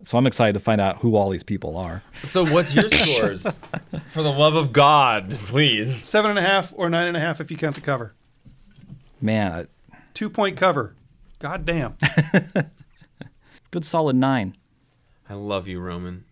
So 0.05 0.17
I'm 0.17 0.27
excited 0.27 0.53
to 0.53 0.59
find 0.59 0.79
out 0.79 0.97
who 0.99 1.15
all 1.15 1.29
these 1.29 1.43
people 1.43 1.75
are. 1.75 2.03
So 2.23 2.45
what's 2.45 2.75
your 2.75 2.89
scores? 2.91 3.59
For 4.09 4.21
the 4.21 4.31
love 4.31 4.55
of 4.55 4.71
God, 4.71 5.31
please. 5.31 6.03
Seven 6.03 6.29
and 6.29 6.39
a 6.39 6.43
half 6.43 6.71
or 6.75 6.89
nine 6.89 7.07
and 7.07 7.17
a 7.17 7.19
half 7.19 7.41
if 7.41 7.49
you 7.49 7.57
count 7.57 7.73
the 7.75 7.81
cover. 7.81 8.13
Man, 9.19 9.51
I, 9.51 9.65
Two 10.13 10.29
point 10.29 10.57
cover. 10.57 10.95
God 11.39 11.65
damn. 11.65 11.95
good 13.71 13.85
solid 13.85 14.15
nine. 14.15 14.55
I 15.29 15.33
love 15.33 15.67
you, 15.67 15.79
Roman. 15.79 16.25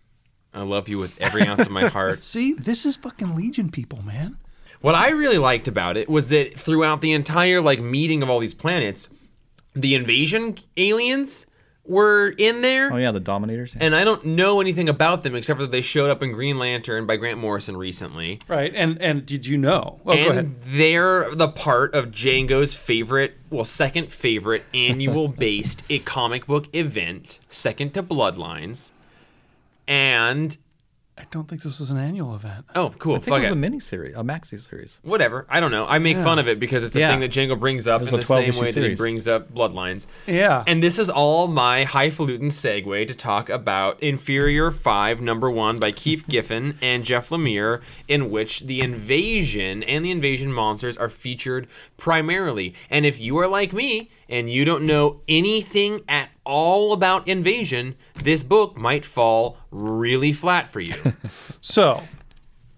I 0.54 0.62
love 0.62 0.88
you 0.88 0.98
with 0.98 1.20
every 1.20 1.42
ounce 1.46 1.66
of 1.66 1.70
my 1.70 1.88
heart. 1.88 2.20
See, 2.20 2.54
this 2.54 2.86
is 2.86 2.96
fucking 2.96 3.36
Legion 3.36 3.70
people, 3.70 4.02
man. 4.02 4.38
What 4.80 4.94
I 4.94 5.10
really 5.10 5.38
liked 5.38 5.68
about 5.68 5.96
it 5.96 6.08
was 6.08 6.28
that 6.28 6.58
throughout 6.58 7.00
the 7.00 7.12
entire 7.12 7.60
like 7.60 7.80
meeting 7.80 8.22
of 8.22 8.30
all 8.30 8.40
these 8.40 8.54
planets, 8.54 9.08
the 9.74 9.94
invasion 9.94 10.56
aliens 10.76 11.46
were 11.88 12.28
in 12.36 12.62
there. 12.62 12.92
Oh 12.92 12.96
yeah, 12.96 13.12
the 13.12 13.20
Dominators. 13.20 13.74
And 13.78 13.94
I 13.94 14.04
don't 14.04 14.24
know 14.24 14.60
anything 14.60 14.88
about 14.88 15.22
them 15.22 15.34
except 15.34 15.58
for 15.58 15.64
that 15.64 15.72
they 15.72 15.80
showed 15.80 16.10
up 16.10 16.22
in 16.22 16.32
Green 16.32 16.58
Lantern 16.58 17.06
by 17.06 17.16
Grant 17.16 17.38
Morrison 17.38 17.76
recently. 17.76 18.40
Right. 18.48 18.72
And 18.74 19.00
and 19.00 19.24
did 19.26 19.46
you 19.46 19.56
know? 19.58 20.00
Oh, 20.06 20.14
go 20.14 20.30
ahead. 20.30 20.36
and 20.36 20.56
they're 20.64 21.34
the 21.34 21.48
part 21.48 21.94
of 21.94 22.10
Django's 22.10 22.74
favorite, 22.74 23.34
well, 23.50 23.64
second 23.64 24.12
favorite 24.12 24.64
annual 24.74 25.28
based 25.46 25.82
a 25.88 25.98
comic 26.00 26.46
book 26.46 26.66
event, 26.74 27.38
second 27.48 27.94
to 27.94 28.02
Bloodlines. 28.02 28.92
And 29.88 30.56
I 31.18 31.22
don't 31.30 31.48
think 31.48 31.62
this 31.62 31.80
was 31.80 31.90
an 31.90 31.96
annual 31.96 32.34
event. 32.34 32.66
oh, 32.74 32.90
cool, 32.98 33.14
I 33.14 33.16
think 33.20 33.24
fuck 33.28 33.36
it 33.38 33.40
was 33.40 33.48
it. 33.48 33.52
a 33.52 33.56
mini 33.56 33.80
series, 33.80 34.14
a 34.16 34.20
maxi 34.22 34.58
series. 34.60 35.00
Whatever. 35.02 35.46
I 35.48 35.60
don't 35.60 35.70
know. 35.70 35.86
I 35.86 35.98
make 35.98 36.18
fun 36.18 36.38
of 36.38 36.46
it 36.46 36.60
because 36.60 36.84
it's 36.84 36.94
a 36.94 36.98
Yeah. 37.00 37.10
thing 37.10 37.20
that 37.20 37.30
Django 37.30 37.58
brings 37.58 37.86
up 37.86 38.02
was 38.02 38.10
in 38.10 38.16
a 38.16 38.18
the 38.18 38.22
same 38.22 38.52
12 38.52 38.56
way 38.60 38.66
that 38.66 38.66
he 38.66 38.72
series. 38.82 38.98
brings 38.98 39.26
up 39.26 39.52
Bloodlines. 39.54 40.06
Yeah. 40.26 40.62
And 40.66 40.82
this 40.82 40.98
is 40.98 41.08
all 41.08 41.48
my 41.48 41.84
highfalutin 41.84 42.48
segue 42.50 43.08
to 43.08 43.14
talk 43.14 43.48
about 43.48 44.02
Inferior 44.02 44.70
5, 44.70 45.22
number 45.22 45.50
one, 45.50 45.78
by 45.78 45.90
Keith 45.90 46.24
Giffen 46.28 46.76
and 46.82 47.02
Jeff 47.02 47.30
Lemire, 47.30 47.80
in 48.08 48.30
which 48.30 48.60
the 48.66 48.80
invasion 48.80 49.82
and 49.84 50.04
the 50.04 50.10
invasion 50.10 50.52
monsters 50.52 50.98
are 50.98 51.08
featured 51.08 51.66
primarily. 51.96 52.74
And 52.90 53.06
if 53.06 53.18
you 53.18 53.38
are 53.38 53.48
like 53.48 53.72
me 53.72 54.10
and 54.28 54.50
you 54.50 54.66
don't 54.66 54.84
know 54.84 55.22
anything 55.28 56.02
at 56.08 56.28
all 56.46 56.92
about 56.92 57.26
invasion, 57.28 57.94
this 58.22 58.42
book 58.42 58.76
might 58.76 59.04
fall 59.04 59.58
really 59.70 60.32
flat 60.32 60.68
for 60.68 60.80
you. 60.80 60.94
So, 61.60 62.02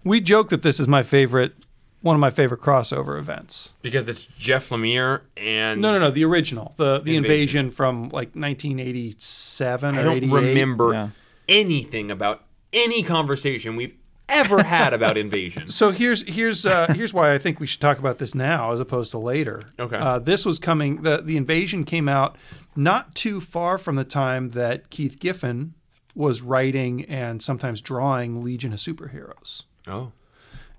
we 0.03 0.19
joke 0.19 0.49
that 0.49 0.63
this 0.63 0.79
is 0.79 0.87
my 0.87 1.03
favorite, 1.03 1.53
one 2.01 2.15
of 2.15 2.19
my 2.19 2.31
favorite 2.31 2.59
crossover 2.61 3.19
events. 3.19 3.73
because 3.83 4.09
it's 4.09 4.25
Jeff 4.25 4.69
Lemire 4.69 5.21
and. 5.37 5.79
No, 5.81 5.91
no, 5.91 5.99
no, 5.99 6.09
the 6.11 6.25
original, 6.25 6.73
the 6.77 6.99
the 6.99 7.15
Invasion. 7.15 7.65
invasion, 7.67 7.71
from 7.71 8.03
like 8.09 8.35
1987 8.35 9.95
I 9.95 9.99
or 9.99 10.03
don't 10.03 10.17
88. 10.17 10.31
remember 10.33 10.93
Yeah. 10.93 11.09
anything 11.47 12.11
about 12.11 12.43
any 12.73 13.03
conversation 13.03 13.75
we've 13.75 13.95
ever 14.27 14.63
had 14.63 14.93
about 14.93 15.17
invasion. 15.25 15.69
So 15.69 15.91
here's 15.91 16.27
here's 16.27 16.65
uh, 16.65 16.93
here's 16.95 17.13
why 17.13 17.33
I 17.33 17.37
think 17.37 17.59
we 17.59 17.67
should 17.67 17.81
talk 17.81 17.99
about 17.99 18.17
this 18.19 18.33
now 18.35 18.71
as 18.71 18.79
opposed 18.79 19.11
to 19.11 19.17
later. 19.19 19.63
Okay. 19.79 19.97
Uh, 19.97 20.19
this 20.19 20.45
was 20.45 20.59
coming. 20.59 21.01
the 21.03 21.21
The 21.23 21.37
invasion 21.37 21.83
came 21.83 22.07
out 22.09 22.37
not 22.75 23.15
too 23.15 23.41
far 23.41 23.77
from 23.77 23.95
the 23.95 24.03
time 24.03 24.49
that 24.49 24.89
Keith 24.89 25.19
Giffen 25.19 25.73
was 26.15 26.41
writing 26.41 27.05
and 27.05 27.41
sometimes 27.41 27.81
drawing 27.81 28.43
Legion 28.43 28.73
of 28.73 28.79
Superheroes. 28.79 29.63
Oh. 29.87 30.11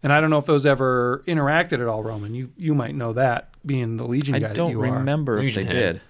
And 0.03 0.13
I 0.13 0.21
don't 0.21 0.31
know 0.31 0.39
if 0.39 0.47
those 0.47 0.65
ever 0.67 1.23
interacted 1.27 1.75
at 1.75 1.87
all, 1.87 2.03
Roman. 2.03 2.35
You 2.35 2.53
you 2.57 2.75
might 2.75 2.95
know 2.95 3.13
that 3.15 3.51
being 3.67 3.97
the 3.99 4.07
Legion 4.07 4.35
I 4.35 4.39
guy 4.39 4.51
I 4.51 4.53
don't 4.55 4.71
you 4.71 4.83
are. 4.83 4.93
remember 4.93 5.39
if 5.39 5.45
Legion 5.45 5.67
they 5.67 5.75
Head. 5.75 5.93
did. 5.95 6.01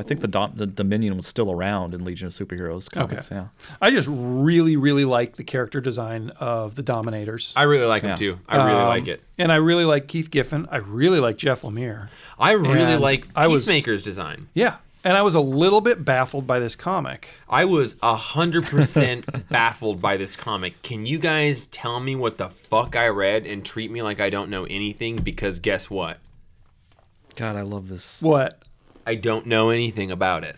I 0.00 0.02
think 0.02 0.20
the, 0.20 0.26
Dom- 0.28 0.52
the 0.56 0.66
Dominion 0.66 1.16
was 1.16 1.26
still 1.28 1.50
around 1.50 1.94
in 1.94 2.04
Legion 2.04 2.26
of 2.26 2.34
Superheroes 2.34 2.90
comics. 2.90 3.30
Yeah. 3.30 3.46
I 3.80 3.90
just 3.92 4.08
really 4.10 4.76
really 4.76 5.04
like 5.04 5.36
the 5.36 5.44
character 5.44 5.80
design 5.80 6.30
of 6.40 6.74
the 6.74 6.82
Dominators. 6.82 7.52
I 7.56 7.62
really 7.62 7.86
like 7.86 8.02
him 8.02 8.10
Yeah. 8.10 8.16
too. 8.16 8.38
I 8.48 8.56
really 8.66 8.80
Um, 8.80 8.88
like 8.88 9.06
it. 9.08 9.22
And 9.38 9.52
I 9.52 9.56
really 9.56 9.84
like 9.84 10.08
Keith 10.08 10.30
Giffen. 10.30 10.66
I 10.70 10.78
really 10.78 11.20
like 11.20 11.36
Jeff 11.38 11.62
Lemire. 11.62 12.08
I 12.38 12.52
really 12.52 12.80
and 12.80 13.00
like 13.02 13.28
I 13.36 13.46
was- 13.46 13.64
Peacemaker's 13.64 14.02
design. 14.02 14.48
Yeah. 14.54 14.76
And 15.06 15.16
I 15.16 15.22
was 15.22 15.36
a 15.36 15.40
little 15.40 15.80
bit 15.80 16.04
baffled 16.04 16.48
by 16.48 16.58
this 16.58 16.74
comic. 16.74 17.28
I 17.48 17.64
was 17.64 17.94
a 18.02 18.16
hundred 18.16 18.64
percent 18.64 19.48
baffled 19.48 20.02
by 20.02 20.16
this 20.16 20.34
comic. 20.34 20.82
Can 20.82 21.06
you 21.06 21.20
guys 21.20 21.66
tell 21.66 22.00
me 22.00 22.16
what 22.16 22.38
the 22.38 22.48
fuck 22.48 22.96
I 22.96 23.06
read 23.06 23.46
and 23.46 23.64
treat 23.64 23.92
me 23.92 24.02
like 24.02 24.18
I 24.20 24.30
don't 24.30 24.50
know 24.50 24.64
anything? 24.64 25.14
Because 25.14 25.60
guess 25.60 25.88
what? 25.88 26.18
God, 27.36 27.54
I 27.54 27.62
love 27.62 27.86
this. 27.88 28.20
What? 28.20 28.60
I 29.06 29.14
don't 29.14 29.46
know 29.46 29.70
anything 29.70 30.10
about 30.10 30.42
it. 30.42 30.56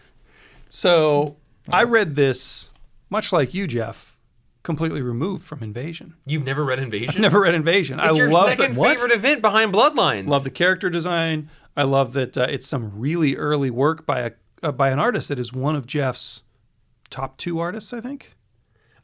So 0.70 1.36
I 1.68 1.84
read 1.84 2.16
this, 2.16 2.70
much 3.10 3.34
like 3.34 3.52
you, 3.52 3.66
Jeff, 3.66 4.16
completely 4.62 5.02
removed 5.02 5.44
from 5.44 5.62
Invasion. 5.62 6.14
You've 6.24 6.44
never 6.44 6.64
read 6.64 6.78
Invasion? 6.78 7.20
Never 7.20 7.40
read 7.40 7.54
Invasion. 7.54 8.00
I 8.00 8.08
It's 8.08 8.16
your 8.16 8.30
love 8.30 8.46
second 8.46 8.76
the, 8.76 8.82
favorite 8.82 9.12
event 9.12 9.42
behind 9.42 9.74
Bloodlines. 9.74 10.26
love 10.26 10.44
the 10.44 10.50
character 10.50 10.88
design. 10.88 11.50
I 11.78 11.84
love 11.84 12.12
that 12.14 12.36
uh, 12.36 12.48
it's 12.50 12.66
some 12.66 12.98
really 12.98 13.36
early 13.36 13.70
work 13.70 14.04
by 14.04 14.20
a 14.22 14.32
uh, 14.64 14.72
by 14.72 14.90
an 14.90 14.98
artist 14.98 15.28
that 15.28 15.38
is 15.38 15.52
one 15.52 15.76
of 15.76 15.86
Jeff's 15.86 16.42
top 17.08 17.36
two 17.36 17.60
artists, 17.60 17.92
I 17.92 18.00
think. 18.00 18.34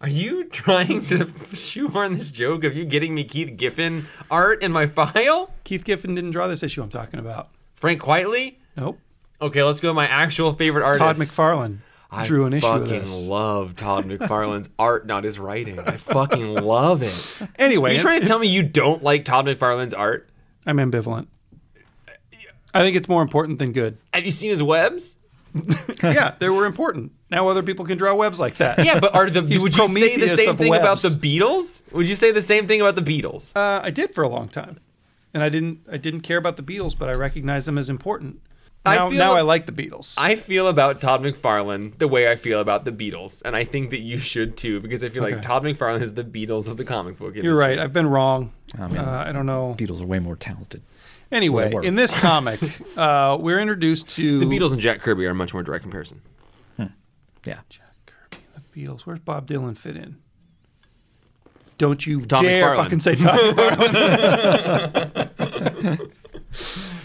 Are 0.00 0.08
you 0.08 0.44
trying 0.50 1.06
to 1.06 1.30
shoehorn 1.52 2.14
this 2.14 2.30
joke 2.30 2.64
of 2.64 2.74
you 2.74 2.84
getting 2.84 3.14
me 3.14 3.22
Keith 3.22 3.56
Giffen 3.56 4.06
art 4.28 4.60
in 4.60 4.72
my 4.72 4.88
file? 4.88 5.52
Keith 5.62 5.84
Giffen 5.84 6.16
didn't 6.16 6.32
draw 6.32 6.48
this 6.48 6.64
issue 6.64 6.82
I'm 6.82 6.88
talking 6.88 7.20
about. 7.20 7.50
Frank 7.76 8.02
Quitely? 8.02 8.56
Nope. 8.76 8.98
Okay, 9.40 9.62
let's 9.62 9.78
go 9.78 9.90
to 9.90 9.94
my 9.94 10.08
actual 10.08 10.52
favorite 10.52 10.82
artist. 10.82 11.00
Todd 11.00 11.16
McFarlane 11.16 11.78
I 12.10 12.24
drew 12.24 12.44
an 12.46 12.54
issue 12.54 12.66
of 12.66 12.88
fucking 12.88 13.28
love 13.28 13.76
Todd 13.76 14.04
McFarlane's 14.08 14.68
art, 14.80 15.06
not 15.06 15.22
his 15.22 15.38
writing. 15.38 15.78
I 15.78 15.96
fucking 15.96 16.54
love 16.56 17.04
it. 17.04 17.48
Anyway, 17.56 17.92
Are 17.92 17.94
you 17.94 18.00
trying 18.00 18.20
to 18.20 18.26
tell 18.26 18.40
me 18.40 18.48
you 18.48 18.64
don't 18.64 19.04
like 19.04 19.24
Todd 19.24 19.46
McFarlane's 19.46 19.94
art? 19.94 20.28
I'm 20.66 20.78
ambivalent. 20.78 21.28
I 22.74 22.80
think 22.80 22.96
it's 22.96 23.08
more 23.08 23.22
important 23.22 23.58
than 23.58 23.72
good. 23.72 23.98
Have 24.12 24.26
you 24.26 24.32
seen 24.32 24.50
his 24.50 24.62
webs? 24.62 25.16
yeah, 26.02 26.34
they 26.40 26.48
were 26.48 26.66
important. 26.66 27.12
Now 27.30 27.46
other 27.46 27.62
people 27.62 27.84
can 27.84 27.96
draw 27.96 28.12
webs 28.14 28.40
like 28.40 28.56
that. 28.56 28.84
Yeah, 28.84 28.98
but 28.98 29.14
are 29.14 29.30
the 29.30 29.42
He's 29.46 29.62
would 29.62 29.76
you 29.76 29.88
say 29.88 30.16
the 30.16 30.36
same 30.36 30.50
of 30.50 30.58
thing 30.58 30.74
about 30.74 30.82
webs. 30.82 31.02
the 31.02 31.10
Beatles? 31.10 31.82
Would 31.92 32.08
you 32.08 32.16
say 32.16 32.32
the 32.32 32.42
same 32.42 32.66
thing 32.66 32.80
about 32.80 32.96
the 32.96 33.02
Beatles? 33.02 33.52
Uh, 33.54 33.80
I 33.82 33.90
did 33.90 34.14
for 34.14 34.24
a 34.24 34.28
long 34.28 34.48
time, 34.48 34.80
and 35.32 35.42
I 35.42 35.48
didn't. 35.48 35.80
I 35.90 35.96
didn't 35.96 36.22
care 36.22 36.38
about 36.38 36.56
the 36.56 36.62
Beatles, 36.62 36.98
but 36.98 37.08
I 37.08 37.12
recognized 37.12 37.66
them 37.66 37.78
as 37.78 37.88
important. 37.88 38.40
I 38.86 38.96
Now, 38.96 39.08
feel- 39.08 39.18
now 39.18 39.32
I 39.34 39.40
like 39.40 39.64
the 39.66 39.72
Beatles. 39.72 40.14
I 40.18 40.36
feel 40.36 40.68
about 40.68 41.00
Todd 41.00 41.22
McFarlane 41.22 41.96
the 41.98 42.06
way 42.06 42.30
I 42.30 42.36
feel 42.36 42.60
about 42.60 42.84
the 42.84 42.92
Beatles, 42.92 43.40
and 43.42 43.56
I 43.56 43.64
think 43.64 43.88
that 43.90 44.00
you 44.00 44.18
should 44.32 44.58
too, 44.58 44.78
because 44.80 45.02
I 45.02 45.08
feel 45.08 45.22
like 45.22 45.40
Todd 45.40 45.62
McFarlane 45.62 46.02
is 46.02 46.12
the 46.14 46.24
Beatles 46.24 46.68
of 46.68 46.76
the 46.76 46.84
comic 46.84 47.18
book. 47.18 47.34
You're 47.34 47.56
right. 47.56 47.78
I've 47.78 47.94
been 47.94 48.06
wrong. 48.08 48.52
I 48.78 48.86
mean, 48.88 48.98
Uh, 48.98 49.24
I 49.26 49.32
don't 49.32 49.46
know. 49.46 49.74
Beatles 49.78 50.02
are 50.02 50.06
way 50.06 50.18
more 50.18 50.36
talented. 50.36 50.82
Anyway, 51.32 51.64
Whatever. 51.64 51.82
in 51.84 51.94
this 51.94 52.14
comic, 52.14 52.60
uh, 52.98 53.38
we're 53.40 53.58
introduced 53.58 54.08
to 54.10 54.38
The 54.40 54.46
Beatles 54.46 54.72
and 54.72 54.80
Jack 54.80 55.00
Kirby 55.00 55.24
are 55.26 55.30
a 55.30 55.34
much 55.34 55.54
more 55.54 55.62
direct 55.62 55.82
comparison. 55.82 56.20
Yeah. 56.78 56.88
Jack 57.68 57.94
Kirby, 58.06 58.42
the 58.54 58.60
Beatles. 58.86 59.02
Where's 59.02 59.18
Bob 59.20 59.46
Dylan 59.46 59.76
fit 59.76 59.96
in? 59.96 60.16
Don't 61.78 62.06
you 62.06 62.20
Tom 62.22 62.44
dare 62.44 62.64
McFarlane. 62.64 62.76
fucking 62.76 63.00
say 63.00 63.14
Tom 63.16 63.36
McFarlane. 63.54 66.10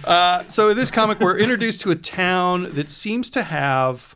Uh, 0.09 0.47
so 0.47 0.69
in 0.69 0.75
this 0.75 0.89
comic, 0.91 1.19
we're 1.19 1.37
introduced 1.37 1.81
to 1.81 1.91
a 1.91 1.95
town 1.95 2.73
that 2.73 2.89
seems 2.89 3.29
to 3.29 3.43
have 3.43 4.15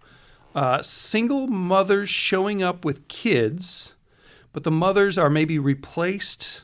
uh, 0.55 0.81
single 0.81 1.47
mothers 1.47 2.09
showing 2.09 2.63
up 2.63 2.83
with 2.83 3.07
kids, 3.07 3.93
but 4.51 4.63
the 4.63 4.71
mothers 4.71 5.17
are 5.17 5.29
maybe 5.29 5.59
replaced 5.59 6.63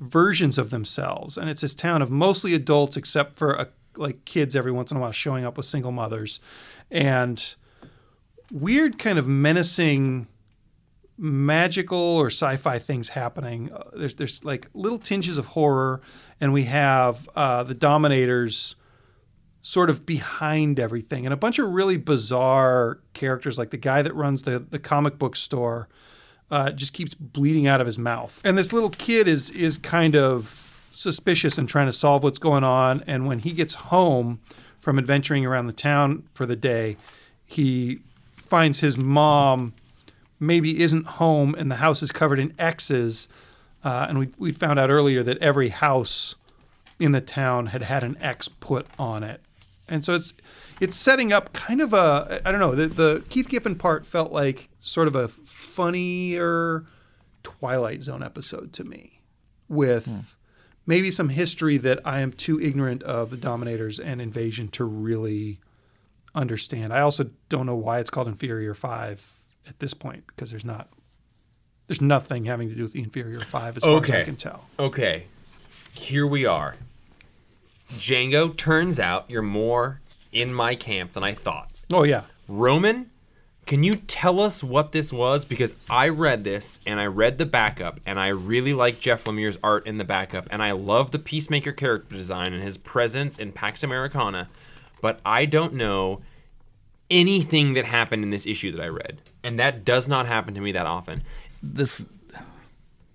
versions 0.00 0.58
of 0.58 0.70
themselves, 0.70 1.36
and 1.38 1.48
it's 1.50 1.60
this 1.60 1.74
town 1.74 2.02
of 2.02 2.10
mostly 2.10 2.54
adults, 2.54 2.96
except 2.96 3.36
for 3.36 3.58
uh 3.58 3.66
like 3.96 4.24
kids 4.24 4.56
every 4.56 4.72
once 4.72 4.90
in 4.90 4.96
a 4.96 5.00
while 5.00 5.12
showing 5.12 5.44
up 5.44 5.56
with 5.56 5.66
single 5.66 5.92
mothers, 5.92 6.40
and 6.90 7.54
weird 8.50 8.98
kind 8.98 9.18
of 9.18 9.28
menacing 9.28 10.26
magical 11.16 11.98
or 11.98 12.26
sci-fi 12.26 12.78
things 12.78 13.10
happening. 13.10 13.72
Uh, 13.72 13.84
there's 13.94 14.14
there's 14.14 14.44
like 14.44 14.68
little 14.74 14.98
tinges 14.98 15.38
of 15.38 15.46
horror, 15.46 16.00
and 16.40 16.52
we 16.52 16.64
have 16.64 17.28
uh, 17.34 17.62
the 17.62 17.74
Dominators 17.74 18.76
sort 19.62 19.88
of 19.88 20.04
behind 20.04 20.78
everything, 20.78 21.26
and 21.26 21.32
a 21.32 21.36
bunch 21.36 21.58
of 21.58 21.70
really 21.70 21.96
bizarre 21.96 22.98
characters, 23.14 23.58
like 23.58 23.70
the 23.70 23.76
guy 23.76 24.02
that 24.02 24.14
runs 24.14 24.42
the 24.42 24.58
the 24.58 24.78
comic 24.78 25.18
book 25.18 25.36
store. 25.36 25.88
Uh, 26.50 26.70
just 26.70 26.92
keeps 26.92 27.14
bleeding 27.14 27.66
out 27.66 27.80
of 27.80 27.86
his 27.86 27.98
mouth, 27.98 28.40
and 28.44 28.56
this 28.56 28.72
little 28.72 28.90
kid 28.90 29.26
is 29.26 29.48
is 29.50 29.78
kind 29.78 30.14
of 30.14 30.64
suspicious 30.92 31.58
and 31.58 31.68
trying 31.68 31.86
to 31.86 31.92
solve 31.92 32.22
what's 32.22 32.38
going 32.38 32.64
on. 32.64 33.02
And 33.06 33.26
when 33.26 33.40
he 33.40 33.52
gets 33.52 33.74
home 33.74 34.40
from 34.80 34.98
adventuring 34.98 35.44
around 35.44 35.66
the 35.66 35.72
town 35.72 36.24
for 36.32 36.46
the 36.46 36.54
day, 36.56 36.96
he 37.44 38.00
finds 38.36 38.80
his 38.80 38.96
mom 38.96 39.74
maybe 40.40 40.82
isn't 40.82 41.06
home 41.06 41.54
and 41.56 41.70
the 41.70 41.76
house 41.76 42.02
is 42.02 42.12
covered 42.12 42.38
in 42.38 42.52
X's. 42.58 43.28
Uh, 43.84 44.06
and 44.08 44.18
we, 44.18 44.30
we 44.38 44.50
found 44.50 44.78
out 44.78 44.88
earlier 44.88 45.22
that 45.22 45.38
every 45.38 45.68
house 45.68 46.34
in 46.98 47.12
the 47.12 47.20
town 47.20 47.66
had 47.66 47.82
had 47.82 48.02
an 48.02 48.16
X 48.20 48.48
put 48.48 48.86
on 48.98 49.22
it. 49.22 49.42
And 49.86 50.02
so 50.02 50.14
it's 50.14 50.32
it's 50.80 50.96
setting 50.96 51.32
up 51.32 51.52
kind 51.52 51.82
of 51.82 51.92
a 51.92 52.40
I 52.44 52.50
don't 52.50 52.60
know 52.60 52.74
the, 52.74 52.86
the 52.86 53.24
Keith 53.28 53.48
Giffen 53.48 53.76
part 53.76 54.06
felt 54.06 54.32
like 54.32 54.70
sort 54.80 55.06
of 55.08 55.14
a 55.14 55.28
funnier 55.28 56.86
Twilight 57.42 58.02
Zone 58.02 58.22
episode 58.22 58.72
to 58.72 58.84
me, 58.84 59.20
with 59.68 60.08
maybe 60.86 61.10
some 61.10 61.28
history 61.28 61.76
that 61.76 62.00
I 62.04 62.20
am 62.20 62.32
too 62.32 62.58
ignorant 62.58 63.02
of 63.02 63.28
the 63.28 63.36
Dominators 63.36 64.00
and 64.00 64.22
Invasion 64.22 64.68
to 64.68 64.84
really 64.84 65.60
understand. 66.34 66.92
I 66.92 67.00
also 67.00 67.30
don't 67.50 67.66
know 67.66 67.76
why 67.76 67.98
it's 68.00 68.10
called 68.10 68.28
Inferior 68.28 68.72
Five 68.72 69.34
at 69.68 69.78
this 69.80 69.92
point 69.92 70.24
because 70.28 70.50
there's 70.50 70.64
not 70.64 70.88
there's 71.86 72.00
nothing 72.00 72.44
having 72.46 72.68
to 72.68 72.74
do 72.74 72.82
with 72.82 72.92
the 72.92 73.00
Inferior 73.02 73.40
Five 73.40 73.76
as 73.76 73.82
far 73.82 73.90
as 73.90 73.96
I 73.96 73.98
Okay. 74.14 74.24
can 74.24 74.36
tell. 74.36 74.64
Okay, 74.78 75.24
here 75.92 76.26
we 76.26 76.44
are. 76.46 76.76
Django, 77.92 78.56
turns 78.56 78.98
out 78.98 79.24
you're 79.28 79.42
more 79.42 80.00
in 80.32 80.52
my 80.52 80.74
camp 80.74 81.12
than 81.12 81.22
I 81.22 81.32
thought. 81.34 81.70
Oh 81.92 82.02
yeah, 82.02 82.22
Roman, 82.48 83.10
can 83.66 83.84
you 83.84 83.96
tell 83.96 84.40
us 84.40 84.62
what 84.62 84.92
this 84.92 85.12
was? 85.12 85.44
Because 85.44 85.74
I 85.88 86.08
read 86.08 86.44
this 86.44 86.80
and 86.86 86.98
I 86.98 87.06
read 87.06 87.38
the 87.38 87.46
backup, 87.46 88.00
and 88.04 88.18
I 88.18 88.28
really 88.28 88.74
like 88.74 89.00
Jeff 89.00 89.24
Lemire's 89.24 89.58
art 89.62 89.86
in 89.86 89.98
the 89.98 90.04
backup, 90.04 90.48
and 90.50 90.62
I 90.62 90.72
love 90.72 91.10
the 91.12 91.18
Peacemaker 91.18 91.72
character 91.72 92.14
design 92.16 92.52
and 92.52 92.62
his 92.62 92.76
presence 92.78 93.38
in 93.38 93.52
Pax 93.52 93.82
Americana, 93.82 94.48
but 95.00 95.20
I 95.24 95.44
don't 95.44 95.74
know 95.74 96.22
anything 97.10 97.74
that 97.74 97.84
happened 97.84 98.24
in 98.24 98.30
this 98.30 98.46
issue 98.46 98.72
that 98.72 98.82
I 98.82 98.88
read, 98.88 99.20
and 99.44 99.58
that 99.58 99.84
does 99.84 100.08
not 100.08 100.26
happen 100.26 100.54
to 100.54 100.60
me 100.60 100.72
that 100.72 100.86
often. 100.86 101.22
This 101.72 102.04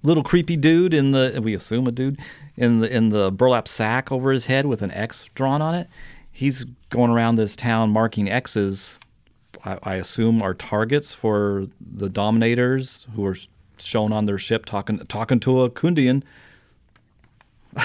little 0.01 0.23
creepy 0.23 0.55
dude 0.55 0.93
in 0.93 1.11
the 1.11 1.39
we 1.43 1.53
assume 1.53 1.87
a 1.87 1.91
dude 1.91 2.19
in 2.55 2.79
the 2.79 2.93
in 2.93 3.09
the 3.09 3.31
burlap 3.31 3.67
sack 3.67 4.11
over 4.11 4.31
his 4.31 4.45
head 4.45 4.65
with 4.65 4.81
an 4.81 4.91
X 4.91 5.29
drawn 5.35 5.61
on 5.61 5.75
it. 5.75 5.87
He's 6.31 6.65
going 6.89 7.11
around 7.11 7.35
this 7.35 7.55
town 7.55 7.91
marking 7.91 8.29
X's. 8.29 8.97
I, 9.65 9.77
I 9.83 9.95
assume 9.95 10.41
are 10.41 10.53
targets 10.53 11.11
for 11.11 11.67
the 11.79 12.09
Dominators 12.09 13.07
who 13.15 13.25
are 13.25 13.35
shown 13.77 14.11
on 14.11 14.25
their 14.25 14.37
ship 14.37 14.65
talking 14.65 14.99
talking 15.07 15.39
to 15.41 15.61
a 15.61 15.69
Khundian. 15.69 16.23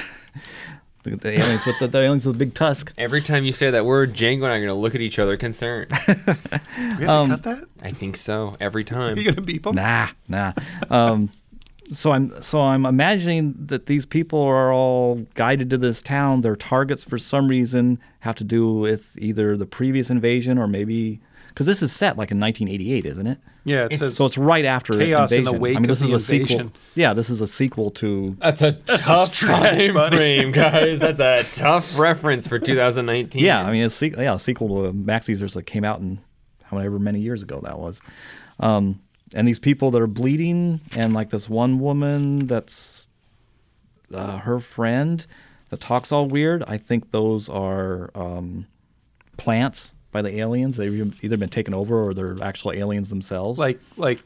the, 1.05 1.16
the 1.16 1.38
aliens 1.38 1.64
with 1.64 1.78
the, 1.78 1.86
the 1.86 2.00
aliens 2.00 2.26
with 2.26 2.38
the 2.38 2.44
big 2.44 2.55
tusk. 2.55 2.92
Every 2.98 3.20
time 3.22 3.44
you 3.44 3.52
say 3.52 3.70
that 3.70 3.86
word, 3.86 4.14
Django 4.14 4.44
and 4.44 4.46
I 4.46 4.57
are 4.57 4.61
going 4.61 4.68
to 4.68 4.74
look 4.74 4.94
at 4.94 5.00
each 5.00 5.18
other 5.18 5.36
concerned. 5.36 5.90
we 6.09 6.14
have 6.16 6.98
to 6.98 7.26
cut 7.28 7.42
that. 7.44 7.64
I 7.82 7.90
think 7.90 8.16
so, 8.16 8.57
every 8.61 8.84
time. 8.94 9.16
Are 9.16 9.20
you 9.20 9.30
gonna 9.30 9.40
beep 9.40 9.62
them? 9.62 9.76
Nah, 9.76 10.09
nah. 10.28 10.52
Um, 10.90 11.30
so 11.92 12.12
I'm 12.12 12.42
so 12.42 12.62
I'm 12.62 12.86
imagining 12.86 13.55
that 13.59 13.86
these 13.86 14.07
people 14.07 14.40
are 14.40 14.72
all 14.72 15.26
guided 15.34 15.70
to 15.70 15.78
this 15.78 16.00
town. 16.00 16.40
Their 16.40 16.57
targets 16.57 17.05
for 17.05 17.18
some 17.18 17.48
reason 17.48 17.98
have 18.20 18.34
to 18.36 18.44
do 18.44 18.72
with 18.72 19.16
either 19.18 19.57
the 19.57 19.66
previous 19.66 20.09
invasion 20.09 20.59
or 20.59 20.66
maybe 20.66 21.20
because 21.48 21.66
this 21.66 21.82
is 21.82 21.92
set 21.92 22.16
like 22.16 22.30
in 22.30 22.40
1988, 22.40 23.05
isn't 23.05 23.26
it? 23.26 23.38
Yeah, 23.66 23.84
it 23.84 23.92
It's- 23.92 23.98
says 24.00 24.16
So 24.16 24.26
it's 24.26 24.36
right 24.36 24.64
after 24.66 24.92
Chaos 24.98 25.32
in 25.32 25.44
the 25.44 25.50
invasion. 25.50 25.60
wake 25.60 25.76
I 25.76 25.80
mean, 25.80 25.90
of 25.90 25.98
this 25.98 26.08
the 26.08 26.14
is 26.14 26.22
a 26.22 26.26
sequel. 26.26 26.70
Yeah, 26.94 27.14
this 27.14 27.30
is 27.30 27.40
a 27.40 27.46
sequel 27.46 27.90
to. 27.92 28.36
That's 28.38 28.60
a 28.60 28.72
tough 28.72 29.34
stretch, 29.34 29.60
time 29.86 29.94
buddy. 29.94 30.16
frame, 30.16 30.52
guys. 30.52 31.00
That's 31.00 31.20
a 31.20 31.44
tough 31.52 31.98
reference 31.98 32.46
for 32.46 32.58
2019. 32.58 33.42
Yeah, 33.42 33.62
I 33.64 33.72
mean, 33.72 33.84
it's 33.84 33.94
se- 33.94 34.12
yeah, 34.18 34.34
a 34.34 34.38
sequel 34.38 34.84
to 34.84 34.92
Max 34.92 35.26
Caesars 35.26 35.54
that 35.54 35.62
came 35.62 35.82
out 35.84 36.00
in 36.00 36.18
however 36.64 36.98
many 36.98 37.20
years 37.20 37.42
ago 37.42 37.60
that 37.64 37.78
was. 37.78 38.00
Um, 38.60 39.00
and 39.34 39.48
these 39.48 39.58
people 39.58 39.90
that 39.92 40.02
are 40.02 40.06
bleeding, 40.06 40.80
and 40.94 41.14
like 41.14 41.30
this 41.30 41.48
one 41.48 41.80
woman 41.80 42.46
that's 42.46 43.08
uh, 44.12 44.38
her 44.40 44.60
friend 44.60 45.26
that 45.70 45.80
talks 45.80 46.12
all 46.12 46.28
weird. 46.28 46.62
I 46.68 46.76
think 46.76 47.12
those 47.12 47.48
are 47.48 48.10
um, 48.14 48.66
plants 49.38 49.93
by 50.14 50.22
the 50.22 50.38
aliens. 50.38 50.76
They've 50.78 51.14
either 51.22 51.36
been 51.36 51.50
taken 51.50 51.74
over 51.74 52.02
or 52.02 52.14
they're 52.14 52.38
actual 52.42 52.72
aliens 52.72 53.10
themselves. 53.10 53.58
like 53.58 53.78
like 53.98 54.20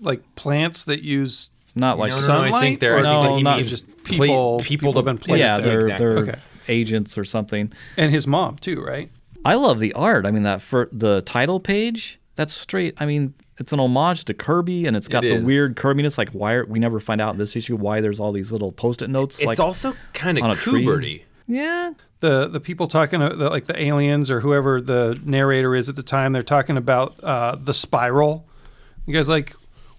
like 0.00 0.22
plants 0.34 0.84
that 0.84 1.02
use 1.02 1.50
not 1.74 1.98
like 1.98 2.10
no, 2.10 2.16
no, 2.16 2.20
no, 2.20 2.26
sunlight. 2.26 2.52
I 2.54 2.60
think 2.62 2.80
they're 2.80 2.94
or 2.96 2.98
I 3.00 3.02
think 3.26 3.36
No, 3.36 3.38
not 3.40 3.56
means 3.58 3.70
just 3.70 3.86
pla- 4.04 4.16
people- 4.16 4.60
people 4.64 4.92
have 4.94 5.04
been 5.04 5.18
placed 5.18 5.40
yeah, 5.40 5.58
there. 5.58 5.64
they're 5.66 5.80
Exactly. 5.80 6.06
they're 6.06 6.18
Okay. 6.18 6.38
agents 6.68 7.18
or 7.18 7.24
something. 7.24 7.72
and 7.98 8.10
his 8.10 8.26
mom 8.26 8.56
too, 8.56 8.80
right? 8.82 9.10
I 9.44 9.54
love 9.54 9.80
the 9.80 9.92
art. 9.94 10.24
I 10.26 10.30
mean, 10.30 10.42
that 10.44 10.62
for 10.62 10.88
the 10.92 11.22
title 11.22 11.60
page, 11.60 12.18
that's 12.36 12.52
straight. 12.54 12.94
I 12.98 13.06
mean, 13.06 13.34
it's 13.58 13.72
an 13.72 13.80
homage 13.80 14.24
to 14.26 14.34
Kirby, 14.34 14.86
and 14.86 14.96
it's 14.96 15.08
got 15.08 15.24
It 15.24 15.30
the 15.30 15.34
is. 15.36 15.44
weird 15.44 15.76
Kirbiness. 15.76 16.16
Like, 16.18 16.30
why 16.30 16.52
are, 16.54 16.64
we 16.66 16.78
never 16.78 16.98
find 17.00 17.20
out 17.20 17.32
in 17.34 17.38
this 17.38 17.56
issue 17.56 17.76
why 17.76 18.00
there's 18.00 18.20
all 18.20 18.32
these 18.32 18.52
little 18.52 18.70
post-it 18.72 19.08
notes. 19.10 19.38
It's 19.38 19.46
like, 19.46 19.60
also 19.60 19.94
kind 20.14 20.38
on 20.40 20.50
of 20.50 20.58
a 20.58 20.60
tree. 20.60 20.84
Kuberty. 20.84 21.22
Yeah, 21.50 21.92
the 22.20 22.46
the 22.48 22.60
people 22.60 22.86
talking 22.86 23.20
uh, 23.20 23.30
the, 23.30 23.50
like 23.50 23.64
the 23.64 23.80
aliens 23.82 24.30
or 24.30 24.40
whoever 24.40 24.80
the 24.80 25.20
narrator 25.24 25.74
is 25.74 25.88
at 25.88 25.96
the 25.96 26.02
time 26.02 26.32
they're 26.32 26.42
talking 26.42 26.76
about 26.76 27.18
uh, 27.22 27.56
the 27.56 27.74
spiral 27.74 28.46
you 29.06 29.12
guys 29.14 29.28
like 29.28 29.54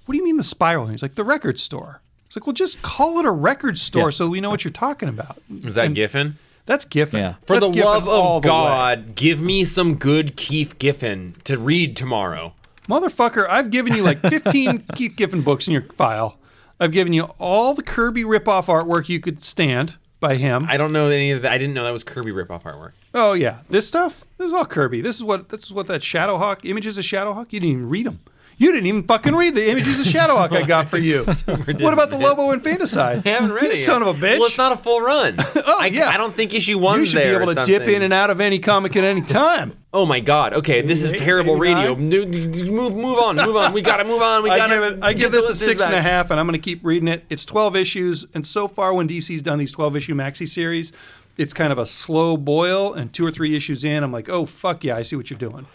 what 0.06 0.14
do 0.14 0.18
you 0.18 0.24
mean 0.24 0.38
the 0.38 0.43
spiral 0.43 0.84
and 0.84 0.91
he's 0.93 1.02
like 1.02 1.16
the 1.16 1.24
record 1.24 1.60
store 1.60 2.02
it's 2.28 2.36
like 2.38 2.45
well 2.47 2.54
just 2.54 2.82
call 2.82 3.20
it 3.20 3.26
a 3.26 3.32
record 3.32 3.78
store 3.78 4.06
Yeah. 4.06 4.10
so 4.12 4.30
we 4.30 4.39
know 4.39 4.49
what 4.49 4.64
you're 4.64 4.72
talking 4.72 5.10
about 5.10 5.38
Is 5.64 5.76
that 5.76 5.86
And 5.88 5.95
Giffen? 5.95 6.38
that's 6.66 6.86
giffen 6.86 7.20
Yeah. 7.20 7.34
For 7.45 7.56
That's 7.60 7.66
the 7.68 7.72
Giffen 7.74 7.89
love 7.89 8.08
of 8.08 8.43
the 8.43 8.47
way. 8.49 8.54
God, 8.54 9.16
give 9.16 9.41
me 9.41 9.66
some 9.66 9.95
good 9.95 10.36
Keith 10.38 10.78
Giffen 10.80 11.36
to 11.43 11.58
read 11.58 11.97
tomorrow. 11.97 12.54
motherfucker 12.88 13.45
i've 13.49 13.70
given 13.72 13.93
you 13.95 14.04
like 14.04 14.20
15 14.22 14.86
keith 14.95 15.16
giffen 15.16 15.41
books 15.41 15.68
in 15.68 15.74
your 15.74 15.84
file 15.93 16.38
i've 16.80 16.91
given 16.91 17.14
you 17.14 17.24
all 17.39 17.74
the 17.74 17.84
kirby 17.84 18.24
ripoff 18.24 18.66
artwork 18.68 19.10
you 19.10 19.20
could 19.20 19.43
stand 19.43 19.97
by 20.22 20.36
him 20.36 20.65
I 20.69 20.78
don't 20.78 20.93
know 20.93 21.09
any 21.09 21.32
of 21.32 21.41
that. 21.41 21.51
I 21.51 21.57
didn't 21.57 21.74
know 21.74 21.84
that 21.84 21.91
was 21.91 22.05
Kirby 22.05 22.32
ripoff 22.32 22.63
artwork. 22.63 22.93
Oh 23.13 23.34
yeah, 23.34 23.59
this 23.69 23.86
stuff. 23.86 24.24
This 24.38 24.47
is 24.47 24.53
all 24.53 24.65
Kirby. 24.65 25.01
This 25.01 25.17
is 25.17 25.24
what 25.24 25.49
this 25.49 25.63
is 25.63 25.74
what 25.74 25.88
that 25.88 25.99
Shadowhawk 25.99 26.63
images 26.63 26.97
of 26.97 27.03
Shadowhawk. 27.03 27.51
You 27.51 27.59
didn't 27.59 27.74
even 27.74 27.89
read 27.89 28.05
them. 28.05 28.22
You 28.62 28.72
didn't 28.72 28.86
even 28.86 29.01
fucking 29.01 29.34
read 29.34 29.55
the 29.55 29.72
images 29.72 29.99
of 29.99 30.05
Shadowhawk 30.05 30.51
I 30.51 30.62
got 30.62 30.88
for 30.88 30.99
you. 30.99 31.24
what 31.45 31.93
about 31.95 32.12
the 32.12 32.18
Lobo 32.20 32.51
Infanticide? 32.51 33.26
I 33.26 33.30
haven't 33.32 33.53
read 33.53 33.64
you 33.64 33.70
it. 33.72 33.78
yet. 33.78 33.86
son 33.88 34.03
of 34.03 34.07
a 34.09 34.14
bitch. 34.14 34.38
Well, 34.38 34.45
it's 34.49 34.57
not 34.59 34.72
a 34.72 34.78
full 34.78 35.01
run. 35.01 35.36
oh, 35.39 35.78
I, 35.82 35.88
yeah. 35.88 36.09
I 36.09 36.18
don't 36.18 36.36
think 36.36 36.53
issue 36.53 36.78
one. 36.78 36.99
you 36.99 37.07
should 37.07 37.24
be 37.24 37.30
able 37.30 37.51
to 37.55 37.64
dip 37.64 37.88
in 37.88 38.03
and 38.03 38.14
out 38.14 38.30
of 38.30 38.39
any 38.39 38.59
comic 38.59 38.95
at 38.95 39.03
any 39.03 39.24
time. 39.24 39.80
Oh 39.91 40.05
my 40.05 40.20
God. 40.20 40.53
Okay, 40.53 40.84
this 40.84 41.01
is 41.01 41.12
terrible 41.14 41.55
radio. 41.57 41.93
89? 41.93 42.09
No, 42.09 42.22
n- 42.22 42.34
n- 42.53 42.72
Move, 42.72 42.93
move 42.95 43.18
on, 43.18 43.36
move 43.38 43.55
on. 43.55 43.74
We 43.74 43.82
gotta 43.82 44.03
move 44.03 44.22
on. 44.22 44.43
We 44.43 44.49
I 44.51 44.57
gotta. 44.57 44.76
give 44.76 44.84
it. 44.84 44.99
I 45.03 45.14
give 45.14 45.32
this 45.32 45.47
a 45.47 45.49
listeners 45.49 45.68
six 45.68 45.82
and 45.82 45.93
a 45.93 45.97
back. 45.97 46.05
half, 46.05 46.30
and 46.30 46.39
I'm 46.39 46.45
going 46.45 46.53
to 46.53 46.64
keep 46.64 46.82
reading 46.86 47.07
it. 47.07 47.26
It's 47.32 47.45
12 47.45 47.76
issues, 47.76 48.28
and 48.36 48.45
so 48.45 48.68
far, 48.68 48.93
when 48.93 49.07
DC's 49.07 49.41
done 49.41 49.57
these 49.57 49.72
12 49.72 49.95
issue 49.95 50.14
maxi 50.14 50.47
series, 50.47 50.91
it's 51.36 51.51
kind 51.55 51.74
of 51.74 51.80
a 51.80 51.88
slow 51.88 52.38
boil. 52.38 52.93
And 52.93 53.12
two 53.12 53.26
or 53.26 53.32
three 53.32 53.55
issues 53.55 53.84
in, 53.84 54.03
I'm 54.03 54.12
like, 54.12 54.30
oh 54.30 54.45
fuck 54.45 54.84
yeah, 54.84 54.97
I 54.97 55.01
see 55.01 55.16
what 55.16 55.32
you're 55.32 55.39
doing, 55.39 55.66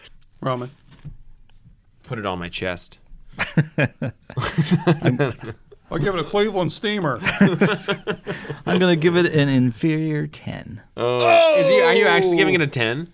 Roman. 0.40 0.70
Put 2.06 2.18
it 2.18 2.26
on 2.26 2.38
my 2.38 2.48
chest. 2.48 2.98
I'll 3.78 3.88
give 5.98 6.14
it 6.14 6.20
a 6.20 6.24
Cleveland 6.24 6.72
steamer. 6.72 7.20
I'm 8.66 8.78
gonna 8.78 8.96
give 8.96 9.16
it 9.16 9.26
an 9.26 9.48
inferior 9.48 10.26
ten. 10.26 10.82
Oh, 10.96 11.54
is 11.58 11.66
he, 11.66 11.82
are 11.82 11.94
you 11.94 12.06
actually 12.06 12.36
giving 12.36 12.54
it 12.54 12.60
a 12.60 12.66
ten? 12.66 13.12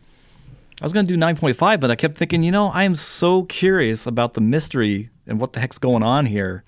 I 0.80 0.84
was 0.84 0.92
gonna 0.92 1.08
do 1.08 1.16
nine 1.16 1.36
point 1.36 1.56
five, 1.56 1.80
but 1.80 1.90
I 1.90 1.96
kept 1.96 2.16
thinking, 2.16 2.42
you 2.42 2.52
know, 2.52 2.68
I 2.68 2.84
am 2.84 2.94
so 2.94 3.44
curious 3.44 4.06
about 4.06 4.34
the 4.34 4.40
mystery 4.40 5.10
and 5.26 5.40
what 5.40 5.52
the 5.52 5.60
heck's 5.60 5.78
going 5.78 6.02
on 6.02 6.26
here. 6.26 6.64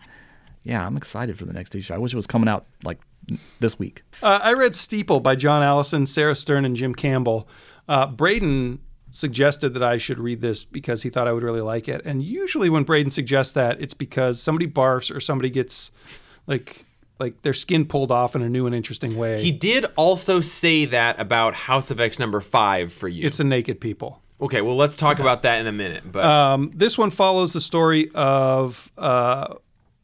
Yeah, 0.62 0.87
I'm 0.87 0.97
excited 0.97 1.39
for 1.39 1.45
the 1.45 1.53
next 1.53 1.75
issue. 1.75 1.95
I 1.95 1.99
wish 1.99 2.12
it 2.12 2.16
was 2.16 2.27
coming 2.27 2.49
out 2.49 2.66
like 2.85 3.01
this 3.61 3.79
week. 3.79 4.03
Uh, 4.22 4.41
I 4.43 4.55
read 4.55 4.77
Steeple 4.77 5.20
by 5.20 5.37
John 5.37 5.62
Allison, 5.62 6.07
Sarah 6.07 6.37
Stern, 6.37 6.64
and 6.64 6.77
Jim 6.77 6.95
Campbell. 6.95 7.49
Uh, 7.89 8.07
Braden 8.07 8.81
suggested 9.14 9.74
that 9.74 9.82
I 9.82 9.96
should 9.96 10.18
read 10.18 10.40
this 10.40 10.64
because 10.64 11.04
he 11.04 11.08
thought 11.08 11.28
I 11.28 11.32
would 11.32 11.44
really 11.44 11.60
like 11.60 11.88
it. 11.88 12.02
And 12.04 12.22
usually, 12.22 12.68
when 12.68 12.82
Braden 12.82 13.12
suggests 13.12 13.52
that, 13.54 13.80
it's 13.80 13.94
because 13.94 14.42
somebody 14.42 14.66
barfs 14.66 15.14
or 15.14 15.20
somebody 15.20 15.48
gets 15.50 15.90
like 16.46 16.84
like 17.20 17.40
their 17.42 17.52
skin 17.52 17.86
pulled 17.86 18.10
off 18.10 18.34
in 18.34 18.42
a 18.42 18.48
new 18.48 18.66
and 18.66 18.74
interesting 18.74 19.16
way. 19.16 19.40
He 19.40 19.52
did 19.52 19.86
also 19.96 20.40
say 20.40 20.84
that 20.86 21.18
about 21.20 21.54
House 21.54 21.92
of 21.92 22.00
X 22.00 22.18
number 22.18 22.40
five 22.40 22.92
for 22.92 23.06
you. 23.08 23.24
it's 23.24 23.36
the 23.38 23.44
naked 23.44 23.80
people. 23.80 24.20
Okay, 24.40 24.60
well, 24.60 24.74
let's 24.76 24.96
talk 24.96 25.20
about 25.20 25.42
that 25.42 25.60
in 25.60 25.68
a 25.68 25.72
minute. 25.72 26.02
But 26.10 26.24
Um, 26.24 26.72
this 26.74 26.98
one 26.98 27.10
follows 27.10 27.52
the 27.52 27.60
story 27.60 28.10
of 28.16 28.90
uh, 28.98 29.54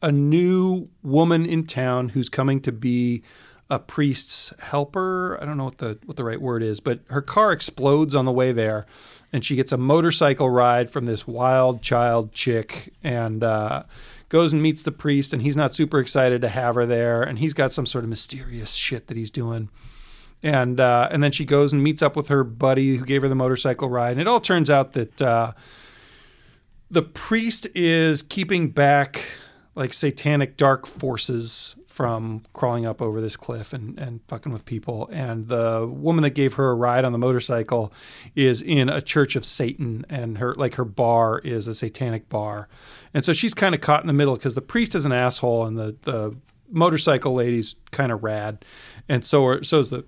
a 0.01 0.11
new 0.11 0.87
woman 1.03 1.45
in 1.45 1.67
town 1.67 2.09
who's 2.09 2.29
coming 2.29 2.61
to 2.61 2.71
be 2.71 3.23
a 3.71 3.79
priest's 3.79 4.53
helper. 4.59 5.39
I 5.41 5.45
don't 5.45 5.57
know 5.57 5.63
what 5.63 5.77
the 5.77 5.97
what 6.05 6.17
the 6.17 6.25
right 6.25 6.41
word 6.41 6.61
is, 6.61 6.81
but 6.81 6.99
her 7.09 7.21
car 7.21 7.53
explodes 7.53 8.13
on 8.13 8.25
the 8.25 8.31
way 8.31 8.51
there, 8.51 8.85
and 9.31 9.43
she 9.45 9.55
gets 9.55 9.71
a 9.71 9.77
motorcycle 9.77 10.49
ride 10.49 10.91
from 10.91 11.05
this 11.05 11.25
wild 11.25 11.81
child 11.81 12.33
chick, 12.33 12.93
and 13.01 13.43
uh, 13.43 13.83
goes 14.27 14.51
and 14.51 14.61
meets 14.61 14.83
the 14.83 14.91
priest, 14.91 15.31
and 15.31 15.41
he's 15.41 15.55
not 15.55 15.73
super 15.73 15.99
excited 16.01 16.41
to 16.41 16.49
have 16.49 16.75
her 16.75 16.85
there, 16.85 17.23
and 17.23 17.39
he's 17.39 17.53
got 17.53 17.71
some 17.71 17.85
sort 17.85 18.03
of 18.03 18.09
mysterious 18.09 18.73
shit 18.73 19.07
that 19.07 19.15
he's 19.15 19.31
doing 19.31 19.69
and 20.43 20.79
uh, 20.79 21.07
and 21.11 21.23
then 21.23 21.31
she 21.31 21.45
goes 21.45 21.71
and 21.71 21.83
meets 21.83 22.01
up 22.01 22.15
with 22.15 22.27
her 22.27 22.43
buddy 22.43 22.97
who 22.97 23.05
gave 23.05 23.21
her 23.21 23.29
the 23.29 23.35
motorcycle 23.35 23.89
ride. 23.89 24.13
And 24.13 24.21
it 24.21 24.27
all 24.27 24.41
turns 24.41 24.69
out 24.69 24.93
that 24.93 25.21
uh, 25.21 25.53
the 26.89 27.03
priest 27.03 27.67
is 27.75 28.23
keeping 28.23 28.69
back 28.69 29.23
like 29.75 29.93
satanic 29.93 30.57
dark 30.57 30.87
forces 30.87 31.75
from 31.91 32.41
crawling 32.53 32.85
up 32.85 33.01
over 33.01 33.19
this 33.19 33.35
cliff 33.35 33.73
and, 33.73 33.99
and 33.99 34.21
fucking 34.29 34.51
with 34.51 34.63
people. 34.63 35.09
And 35.11 35.49
the 35.49 35.85
woman 35.91 36.23
that 36.23 36.31
gave 36.31 36.53
her 36.53 36.71
a 36.71 36.73
ride 36.73 37.03
on 37.03 37.11
the 37.11 37.17
motorcycle 37.17 37.93
is 38.33 38.61
in 38.61 38.87
a 38.87 39.01
church 39.01 39.35
of 39.35 39.45
Satan, 39.45 40.05
and 40.09 40.37
her 40.37 40.53
like 40.55 40.75
her 40.75 40.85
bar 40.85 41.39
is 41.39 41.67
a 41.67 41.75
satanic 41.75 42.29
bar. 42.29 42.69
And 43.13 43.25
so 43.25 43.33
she's 43.33 43.53
kind 43.53 43.75
of 43.75 43.81
caught 43.81 44.01
in 44.01 44.07
the 44.07 44.13
middle 44.13 44.35
because 44.35 44.55
the 44.55 44.61
priest 44.61 44.95
is 44.95 45.05
an 45.05 45.11
asshole 45.11 45.65
and 45.65 45.77
the 45.77 45.97
the 46.03 46.35
motorcycle 46.69 47.33
lady's 47.33 47.75
kind 47.91 48.11
of 48.11 48.23
rad, 48.23 48.63
and 49.09 49.25
so 49.25 49.45
are, 49.45 49.63
so 49.63 49.79
is 49.79 49.89
the 49.89 50.05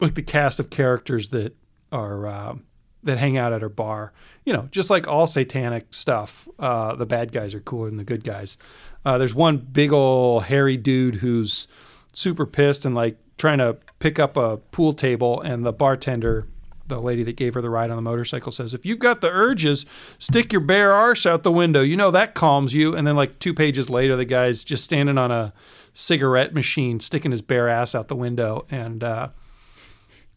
like 0.00 0.14
the 0.14 0.22
cast 0.22 0.60
of 0.60 0.70
characters 0.70 1.28
that 1.28 1.56
are 1.90 2.26
uh, 2.26 2.54
that 3.02 3.18
hang 3.18 3.36
out 3.36 3.52
at 3.52 3.62
her 3.62 3.68
bar. 3.68 4.12
You 4.44 4.52
know, 4.52 4.68
just 4.70 4.88
like 4.88 5.08
all 5.08 5.26
satanic 5.26 5.86
stuff, 5.90 6.48
uh, 6.58 6.94
the 6.94 7.06
bad 7.06 7.32
guys 7.32 7.54
are 7.54 7.60
cooler 7.60 7.88
than 7.88 7.98
the 7.98 8.04
good 8.04 8.24
guys. 8.24 8.56
Uh, 9.04 9.18
there's 9.18 9.34
one 9.34 9.58
big 9.58 9.92
old 9.92 10.44
hairy 10.44 10.76
dude 10.76 11.16
who's 11.16 11.68
super 12.12 12.46
pissed 12.46 12.84
and 12.84 12.94
like 12.94 13.16
trying 13.38 13.58
to 13.58 13.76
pick 13.98 14.18
up 14.18 14.36
a 14.36 14.56
pool 14.56 14.92
table, 14.92 15.40
and 15.40 15.64
the 15.64 15.72
bartender. 15.72 16.46
The 16.86 17.00
lady 17.02 17.22
that 17.24 17.36
gave 17.36 17.52
her 17.52 17.60
the 17.60 17.68
ride 17.68 17.90
on 17.90 17.96
the 17.96 18.02
motorcycle 18.02 18.50
says, 18.50 18.72
"If 18.72 18.86
you've 18.86 18.98
got 18.98 19.20
the 19.20 19.30
urges, 19.30 19.84
stick 20.18 20.52
your 20.52 20.62
bare 20.62 20.94
arse 20.94 21.26
out 21.26 21.42
the 21.42 21.52
window. 21.52 21.82
You 21.82 21.98
know 21.98 22.10
that 22.10 22.34
calms 22.34 22.72
you." 22.72 22.96
And 22.96 23.06
then, 23.06 23.14
like 23.14 23.38
two 23.38 23.52
pages 23.52 23.90
later, 23.90 24.16
the 24.16 24.24
guy's 24.24 24.64
just 24.64 24.84
standing 24.84 25.18
on 25.18 25.30
a 25.30 25.52
cigarette 25.92 26.54
machine, 26.54 26.98
sticking 27.00 27.30
his 27.30 27.42
bare 27.42 27.68
ass 27.68 27.94
out 27.94 28.08
the 28.08 28.16
window, 28.16 28.64
and 28.70 29.04
uh, 29.04 29.28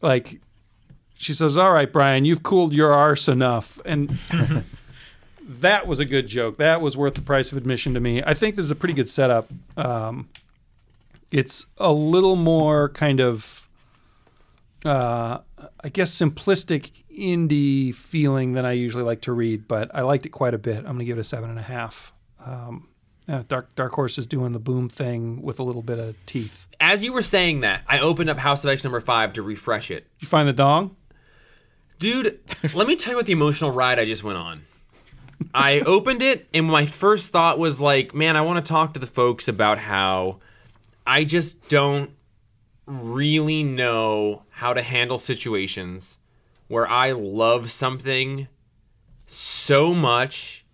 like 0.02 0.42
she 1.18 1.34
says, 1.34 1.56
"All 1.56 1.72
right, 1.72 1.92
Brian, 1.92 2.26
you've 2.26 2.44
cooled 2.44 2.74
your 2.74 2.92
arse 2.92 3.30
enough." 3.30 3.80
And 3.86 4.18
that 5.60 5.88
was 5.88 6.00
a 6.00 6.06
good 6.06 6.28
joke. 6.28 6.58
That 6.58 6.82
was 6.82 6.96
worth 6.96 7.16
the 7.16 7.22
price 7.22 7.52
of 7.52 7.58
admission 7.58 7.94
to 7.94 8.00
me. 8.00 8.24
I 8.24 8.34
think 8.34 8.56
this 8.56 8.66
is 8.66 8.72
a 8.72 8.76
pretty 8.76 8.94
good 8.94 9.10
setup. 9.10 9.48
Um, 9.76 10.30
it's 11.32 11.66
a 11.78 11.92
little 11.92 12.36
more 12.36 12.90
kind 12.90 13.20
of, 13.20 13.68
uh, 14.86 15.40
I 15.84 15.90
guess, 15.90 16.14
simplistic 16.14 16.92
indie 17.12 17.94
feeling 17.94 18.54
than 18.54 18.66
I 18.66 18.74
usually 18.74 19.04
like 19.04 19.22
to 19.22 19.34
read, 19.34 19.68
but 19.68 19.92
I 19.94 20.02
liked 20.02 20.26
it 20.26 20.30
quite 20.30 20.54
a 20.54 20.58
bit. 20.58 20.78
I'm 20.78 20.84
going 20.84 21.00
to 21.00 21.06
give 21.06 21.18
it 21.18 21.22
a 21.22 21.26
seven 21.26 21.50
and 21.50 21.60
a 21.60 21.64
half. 21.64 22.14
Um, 22.44 22.88
yeah, 23.28 23.44
Dark 23.48 23.76
Dark 23.76 23.94
Horse 23.94 24.18
is 24.18 24.26
doing 24.26 24.52
the 24.52 24.60
boom 24.60 24.90
thing 24.90 25.42
with 25.42 25.60
a 25.60 25.64
little 25.64 25.84
bit 25.84 26.00
of 26.00 26.16
teeth. 26.26 26.68
as 26.80 27.04
you 27.04 27.14
were 27.14 27.22
saying 27.22 27.62
that, 27.62 27.84
I 27.88 28.00
opened 28.00 28.30
up 28.30 28.38
House 28.38 28.64
of 28.64 28.70
X 28.70 28.84
number 28.84 29.00
five 29.00 29.34
to 29.34 29.42
refresh 29.42 29.92
it. 29.92 30.08
You 30.20 30.28
find 30.28 30.48
the 30.48 30.54
dong? 30.54 30.96
Dude, 32.00 32.40
let 32.74 32.88
me 32.88 32.96
tell 32.96 33.14
you 33.14 33.18
what 33.18 33.28
the 33.28 33.32
emotional 33.32 33.72
ride 33.72 34.00
I 34.00 34.06
just 34.06 34.24
went 34.24 34.38
on. 34.38 34.64
I 35.54 35.80
opened 35.82 36.22
it, 36.22 36.48
and 36.54 36.66
my 36.68 36.86
first 36.86 37.32
thought 37.32 37.60
was 37.60 37.80
like, 37.80 38.14
man, 38.14 38.36
I 38.36 38.42
want 38.42 38.64
to 38.64 38.70
talk 38.70 38.94
to 38.94 39.00
the 39.00 39.08
folks 39.08 39.48
about 39.48 39.78
how 39.78 40.40
I 41.06 41.24
just 41.24 41.68
don't 41.70 42.12
really 42.86 43.64
know 43.64 44.44
how 44.50 44.74
to 44.74 44.82
handle 44.82 45.18
situations 45.18 46.18
where 46.68 46.88
I 46.88 47.12
love 47.12 47.72
something 47.72 48.48
so 49.28 49.94
much 49.94 50.66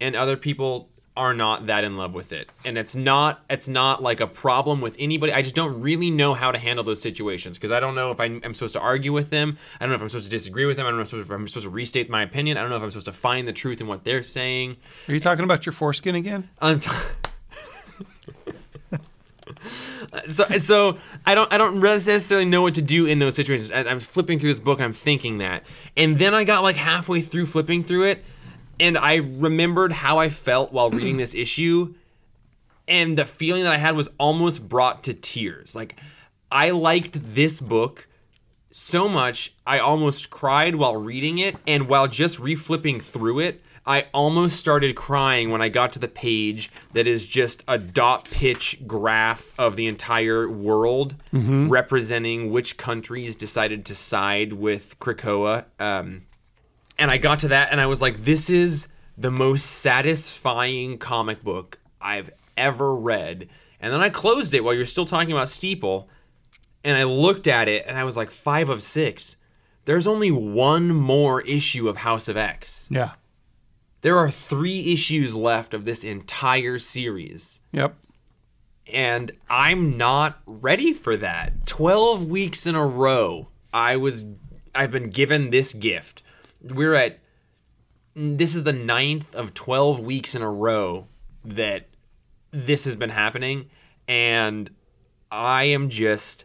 and 0.00 0.14
other 0.14 0.36
people 0.36 0.88
are 1.16 1.32
not 1.32 1.68
that 1.68 1.84
in 1.84 1.96
love 1.96 2.12
with 2.12 2.32
it. 2.32 2.50
And 2.64 2.76
it's 2.76 2.94
not 2.94 3.44
it's 3.48 3.68
not 3.68 4.02
like 4.02 4.20
a 4.20 4.26
problem 4.26 4.80
with 4.80 4.96
anybody. 4.98 5.32
I 5.32 5.42
just 5.42 5.54
don't 5.54 5.80
really 5.80 6.10
know 6.10 6.34
how 6.34 6.50
to 6.50 6.58
handle 6.58 6.84
those 6.84 7.00
situations 7.00 7.56
because 7.56 7.70
i 7.70 7.78
don't 7.78 7.94
know 7.94 8.10
if 8.10 8.18
I'm, 8.18 8.40
I'm 8.44 8.54
supposed 8.54 8.74
to 8.74 8.80
argue 8.80 9.12
with 9.12 9.30
them. 9.30 9.56
I 9.78 9.84
don't 9.84 9.90
know 9.90 9.96
if 9.96 10.02
i'm 10.02 10.08
supposed 10.08 10.24
to 10.24 10.30
disagree 10.30 10.64
with 10.64 10.76
them. 10.76 10.86
I 10.86 10.90
don't 10.90 10.98
know 10.98 11.02
if 11.02 11.12
I'm 11.12 11.20
supposed, 11.20 11.30
if 11.30 11.38
I'm 11.38 11.48
supposed 11.48 11.64
to 11.64 11.70
restate 11.70 12.10
my 12.10 12.22
opinion. 12.22 12.56
I 12.56 12.62
don't 12.62 12.70
know 12.70 12.76
if 12.76 12.82
i'm 12.82 12.90
supposed 12.90 13.06
to 13.06 13.12
find 13.12 13.46
the 13.46 13.52
truth 13.52 13.80
in 13.80 13.86
what 13.86 14.04
they're 14.04 14.24
saying. 14.24 14.76
Are 15.08 15.14
you 15.14 15.20
talking 15.20 15.44
about 15.44 15.66
your 15.66 15.72
foreskin 15.72 16.16
again? 16.16 16.48
Unt- 16.60 16.88
so 20.26 20.44
so 20.58 20.98
I 21.26 21.34
don't 21.34 21.52
I 21.52 21.58
don't 21.58 21.80
necessarily 21.80 22.46
know 22.46 22.62
what 22.62 22.74
to 22.74 22.82
do 22.82 23.06
in 23.06 23.20
those 23.20 23.36
situations. 23.36 23.70
I, 23.70 23.80
I'm 23.80 24.00
flipping 24.00 24.38
through 24.38 24.50
this 24.50 24.60
book 24.60 24.80
I'm 24.80 24.92
thinking 24.92 25.38
that, 25.38 25.64
and 25.96 26.18
then 26.18 26.34
I 26.34 26.44
got 26.44 26.62
like 26.62 26.76
halfway 26.76 27.20
through 27.20 27.46
flipping 27.46 27.82
through 27.84 28.04
it, 28.04 28.24
and 28.80 28.98
I 28.98 29.16
remembered 29.16 29.92
how 29.92 30.18
I 30.18 30.28
felt 30.28 30.72
while 30.72 30.90
reading 30.90 31.16
this 31.16 31.34
issue, 31.34 31.94
and 32.86 33.16
the 33.16 33.24
feeling 33.24 33.62
that 33.64 33.72
I 33.72 33.78
had 33.78 33.96
was 33.96 34.08
almost 34.18 34.68
brought 34.68 35.04
to 35.04 35.14
tears. 35.14 35.74
Like 35.74 35.96
I 36.50 36.70
liked 36.70 37.34
this 37.34 37.60
book 37.60 38.06
so 38.70 39.08
much 39.08 39.54
I 39.64 39.78
almost 39.78 40.30
cried 40.30 40.74
while 40.74 40.96
reading 40.96 41.38
it, 41.38 41.56
and 41.66 41.88
while 41.88 42.08
just 42.08 42.38
reflipping 42.38 43.00
through 43.00 43.38
it, 43.40 43.60
I 43.86 44.06
almost 44.14 44.56
started 44.56 44.96
crying 44.96 45.50
when 45.50 45.60
I 45.62 45.68
got 45.68 45.92
to 45.92 45.98
the 45.98 46.08
page 46.08 46.72
that 46.94 47.06
is 47.06 47.24
just 47.26 47.62
a 47.68 47.76
dot 47.78 48.24
pitch 48.24 48.80
graph 48.86 49.52
of 49.58 49.76
the 49.76 49.86
entire 49.86 50.48
world 50.48 51.14
representing 51.68 52.50
which 52.50 52.76
countries 52.78 53.36
decided 53.36 53.84
to 53.86 53.94
side 53.94 54.54
with 54.54 54.98
Krakoa. 55.00 55.66
Um, 55.78 56.22
and 56.98 57.10
I 57.10 57.18
got 57.18 57.40
to 57.40 57.48
that 57.48 57.70
and 57.70 57.80
I 57.80 57.86
was 57.86 58.00
like, 58.00 58.24
this 58.24 58.48
is 58.48 58.88
the 59.16 59.30
most 59.30 59.64
satisfying 59.64 60.98
comic 60.98 61.42
book 61.42 61.78
I've 62.00 62.30
ever 62.56 62.94
read. 62.94 63.48
And 63.80 63.92
then 63.92 64.00
I 64.00 64.08
closed 64.08 64.54
it 64.54 64.64
while 64.64 64.74
you're 64.74 64.86
still 64.86 65.06
talking 65.06 65.32
about 65.32 65.48
Steeple 65.48 66.08
and 66.82 66.96
I 66.96 67.04
looked 67.04 67.46
at 67.46 67.68
it 67.68 67.84
and 67.86 67.96
I 67.98 68.04
was 68.04 68.16
like, 68.16 68.30
five 68.30 68.68
of 68.68 68.82
six. 68.82 69.36
There's 69.84 70.06
only 70.06 70.30
one 70.30 70.88
more 70.88 71.42
issue 71.42 71.88
of 71.88 71.98
House 71.98 72.28
of 72.28 72.36
X. 72.36 72.88
Yeah. 72.90 73.12
There 74.02 74.18
are 74.18 74.30
three 74.30 74.92
issues 74.92 75.34
left 75.34 75.72
of 75.74 75.84
this 75.84 76.04
entire 76.04 76.78
series. 76.78 77.60
Yep. 77.72 77.96
And 78.92 79.32
I'm 79.48 79.96
not 79.96 80.40
ready 80.46 80.92
for 80.92 81.16
that. 81.16 81.66
12 81.66 82.26
weeks 82.26 82.66
in 82.66 82.74
a 82.74 82.86
row, 82.86 83.48
I 83.72 83.96
was 83.96 84.24
I've 84.74 84.90
been 84.90 85.08
given 85.08 85.50
this 85.50 85.72
gift. 85.72 86.22
We're 86.64 86.94
at 86.94 87.20
this 88.16 88.54
is 88.54 88.62
the 88.62 88.72
ninth 88.72 89.34
of 89.34 89.54
12 89.54 90.00
weeks 90.00 90.34
in 90.34 90.42
a 90.42 90.50
row 90.50 91.08
that 91.44 91.88
this 92.52 92.84
has 92.84 92.94
been 92.96 93.10
happening 93.10 93.68
and 94.06 94.70
I 95.30 95.64
am 95.64 95.88
just 95.88 96.44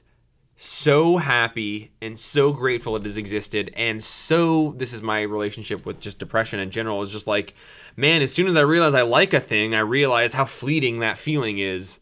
so 0.56 1.18
happy 1.18 1.92
and 2.02 2.20
so 2.20 2.52
grateful 2.52 2.96
it 2.96 3.06
has 3.06 3.16
existed 3.16 3.72
and 3.78 4.04
so 4.04 4.74
this 4.78 4.92
is 4.92 5.02
my 5.02 5.22
relationship 5.22 5.86
with 5.86 6.00
just 6.02 6.20
depression 6.20 6.60
in 6.60 6.70
general. 6.72 7.02
Is 7.02 7.12
just 7.12 7.28
like 7.28 7.54
man 7.96 8.22
as 8.22 8.34
soon 8.34 8.48
as 8.48 8.58
i 8.58 8.62
realize 8.62 8.94
i 8.94 9.04
like 9.04 9.34
a 9.34 9.40
thing 9.40 9.74
i 9.74 9.80
realize 9.80 10.34
how 10.34 10.46
fleeting 10.46 11.00
that 11.00 11.18
feeling 11.18 11.60
is. 11.60 12.00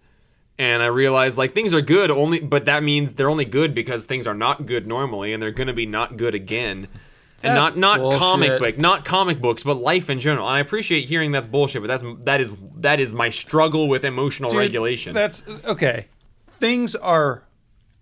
And 0.57 0.81
i 0.81 0.87
realize 0.87 1.37
like 1.37 1.53
things 1.53 1.73
are 1.73 1.81
good 1.81 2.09
only 2.09 2.39
but 2.39 2.65
that 2.65 2.81
means 2.81 3.13
they're 3.13 3.29
only 3.29 3.45
good 3.45 3.75
because 3.75 4.05
things 4.05 4.25
are 4.25 4.33
not 4.33 4.65
good 4.65 4.87
normally 4.87 5.33
and 5.33 5.43
they're 5.43 5.51
going 5.51 5.67
to 5.67 5.73
be 5.73 5.85
not 5.85 6.17
good 6.17 6.33
again 6.33 6.87
and 7.43 7.55
That's 7.55 7.75
not 7.75 7.99
not 7.99 8.17
comic 8.19 8.49
bullshit. 8.49 8.63
book 8.75 8.77
not 8.81 9.05
comic 9.05 9.39
books 9.39 9.61
but 9.63 9.75
life 9.75 10.09
in 10.09 10.19
general 10.19 10.47
and 10.47 10.55
i 10.57 10.59
appreciate 10.59 11.07
hearing 11.07 11.31
that's 11.31 11.45
bullshit 11.47 11.81
but 11.83 11.87
that's 11.87 12.03
that 12.25 12.41
is 12.41 12.51
that 12.77 12.99
is 12.99 13.13
my 13.13 13.29
struggle 13.29 13.87
with 13.87 14.03
emotional 14.05 14.49
Dude, 14.49 14.59
regulation 14.59 15.13
That's 15.13 15.43
okay. 15.65 16.07
Things 16.47 16.95
are 16.95 17.43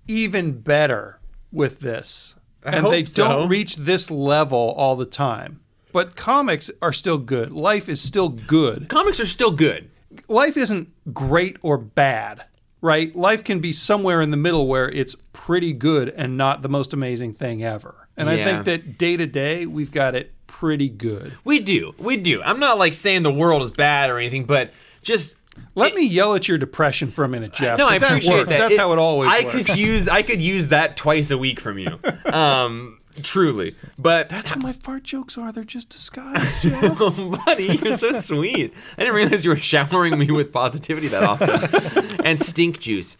even 0.08 0.60
better 0.62 1.20
with 1.52 1.80
this. 1.82 2.36
and 2.64 2.76
hope 2.76 2.92
they 2.92 3.06
so. 3.06 3.28
don't 3.28 3.50
reach 3.50 3.76
this 3.76 4.10
level 4.10 4.74
all 4.78 4.96
the 4.96 5.06
time. 5.06 5.60
But 5.92 6.16
comics 6.16 6.70
are 6.82 6.94
still 6.94 7.18
good. 7.18 7.54
Life 7.54 7.88
is 7.90 8.02
still 8.02 8.30
good. 8.30 8.88
comics 8.90 9.20
are 9.20 9.26
still 9.26 9.52
good 9.52 9.90
Life 10.30 10.56
isn't 10.56 10.90
great 11.14 11.58
or 11.62 11.78
bad, 11.78 12.46
right? 12.82 13.14
Life 13.16 13.44
can 13.44 13.60
be 13.60 13.74
somewhere 13.74 14.22
in 14.22 14.32
the 14.32 14.38
middle 14.38 14.66
where 14.68 14.88
it's 14.90 15.16
pretty 15.34 15.74
good 15.74 16.08
and 16.10 16.38
not 16.38 16.62
the 16.62 16.70
most 16.70 16.94
amazing 16.94 17.34
thing 17.34 17.62
ever. 17.64 18.05
And 18.18 18.30
I 18.30 18.38
think 18.44 18.66
that 18.66 18.98
day 18.98 19.18
to 19.18 19.26
day, 19.26 19.66
we've 19.66 19.92
got 19.92 20.16
it 20.16 20.32
pretty 20.48 20.88
good. 20.90 21.34
We 21.44 21.60
do. 21.60 21.94
We 21.98 22.16
do. 22.18 22.42
I'm 22.42 22.60
not 22.60 22.78
like 22.78 22.94
saying 22.94 23.24
the 23.24 23.32
world 23.34 23.62
is 23.64 23.72
bad 23.72 24.10
or 24.10 24.18
anything, 24.18 24.46
but 24.46 24.72
just 25.02 25.36
Let 25.76 25.94
me 25.96 26.06
yell 26.06 26.34
at 26.36 26.48
your 26.48 26.58
depression 26.58 27.10
for 27.10 27.24
a 27.26 27.28
minute, 27.30 27.54
Jeff. 27.54 27.78
no, 27.78 27.88
I 27.88 27.94
'cause 27.94 28.02
that 28.02 28.10
appreciate 28.12 28.34
works. 28.38 28.50
that. 28.52 28.60
That's 28.60 28.78
how 28.78 28.94
it 28.94 29.00
always 29.00 29.30
I 29.32 29.44
works. 29.46 29.56
could 29.56 29.78
use 29.78 30.08
I 30.08 30.22
could 30.22 30.42
use 30.42 30.70
that 30.70 30.96
twice 30.98 31.30
a 31.32 31.38
week 31.38 31.60
from 31.60 31.78
you. 31.80 32.00
Um 32.34 33.00
Truly, 33.24 33.76
but 33.98 34.28
That's 34.28 34.52
what 34.52 34.60
my 34.60 34.74
fart 34.74 35.04
jokes 35.04 35.38
are. 35.38 35.50
They're 35.54 35.64
just 35.64 35.88
disguised, 35.88 36.58
Jeff. 36.62 36.98
Oh, 37.00 37.40
buddy, 37.46 37.80
you're 37.82 37.96
so 37.96 38.12
sweet. 38.12 38.74
I 38.98 39.02
didn't 39.04 39.16
realize 39.16 39.46
you 39.46 39.52
were 39.52 39.56
showering 39.56 40.20
me 40.20 40.30
with 40.32 40.52
positivity 40.52 41.08
that 41.08 41.24
often. 41.24 42.18
and 42.26 42.38
stink 42.38 42.80
juice. 42.82 43.16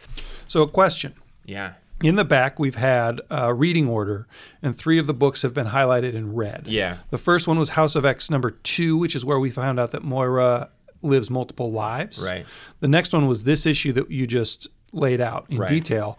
so, 0.48 0.60
a 0.60 0.68
question. 0.68 1.14
Yeah. 1.46 1.72
In 2.02 2.16
the 2.16 2.24
back, 2.24 2.58
we've 2.58 2.74
had 2.74 3.20
a 3.30 3.54
reading 3.54 3.88
order, 3.88 4.26
and 4.62 4.76
three 4.76 4.98
of 4.98 5.06
the 5.06 5.14
books 5.14 5.42
have 5.42 5.54
been 5.54 5.68
highlighted 5.68 6.12
in 6.14 6.34
red. 6.34 6.64
Yeah. 6.66 6.98
The 7.10 7.18
first 7.18 7.48
one 7.48 7.58
was 7.58 7.70
House 7.70 7.96
of 7.96 8.04
X 8.04 8.28
number 8.30 8.50
two, 8.50 8.98
which 8.98 9.16
is 9.16 9.24
where 9.24 9.38
we 9.38 9.48
found 9.50 9.80
out 9.80 9.92
that 9.92 10.04
Moira 10.04 10.68
lives 11.02 11.30
multiple 11.30 11.72
lives. 11.72 12.22
Right. 12.26 12.44
The 12.80 12.88
next 12.88 13.12
one 13.14 13.26
was 13.26 13.44
this 13.44 13.64
issue 13.64 13.92
that 13.92 14.10
you 14.10 14.26
just 14.26 14.68
laid 14.92 15.20
out 15.20 15.46
in 15.48 15.58
Right. 15.58 15.68
detail. 15.68 16.18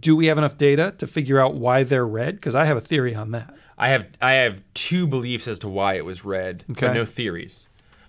Do 0.00 0.14
we 0.16 0.26
have 0.26 0.38
enough 0.38 0.56
data 0.58 0.94
to 0.98 1.06
figure 1.06 1.40
out 1.40 1.54
why 1.54 1.82
they're 1.84 2.06
red? 2.06 2.36
Because 2.36 2.54
I 2.54 2.64
have 2.64 2.76
a 2.76 2.80
theory 2.80 3.14
on 3.14 3.30
that. 3.32 3.54
I 3.78 3.88
have 3.88 4.06
I 4.20 4.32
have 4.32 4.62
two 4.74 5.06
beliefs 5.06 5.48
as 5.48 5.58
to 5.60 5.68
why 5.68 5.94
it 5.94 6.04
was 6.04 6.24
red, 6.24 6.64
Okay. 6.70 6.86
but 6.88 6.92
no 6.94 7.04
theories. 7.04 7.64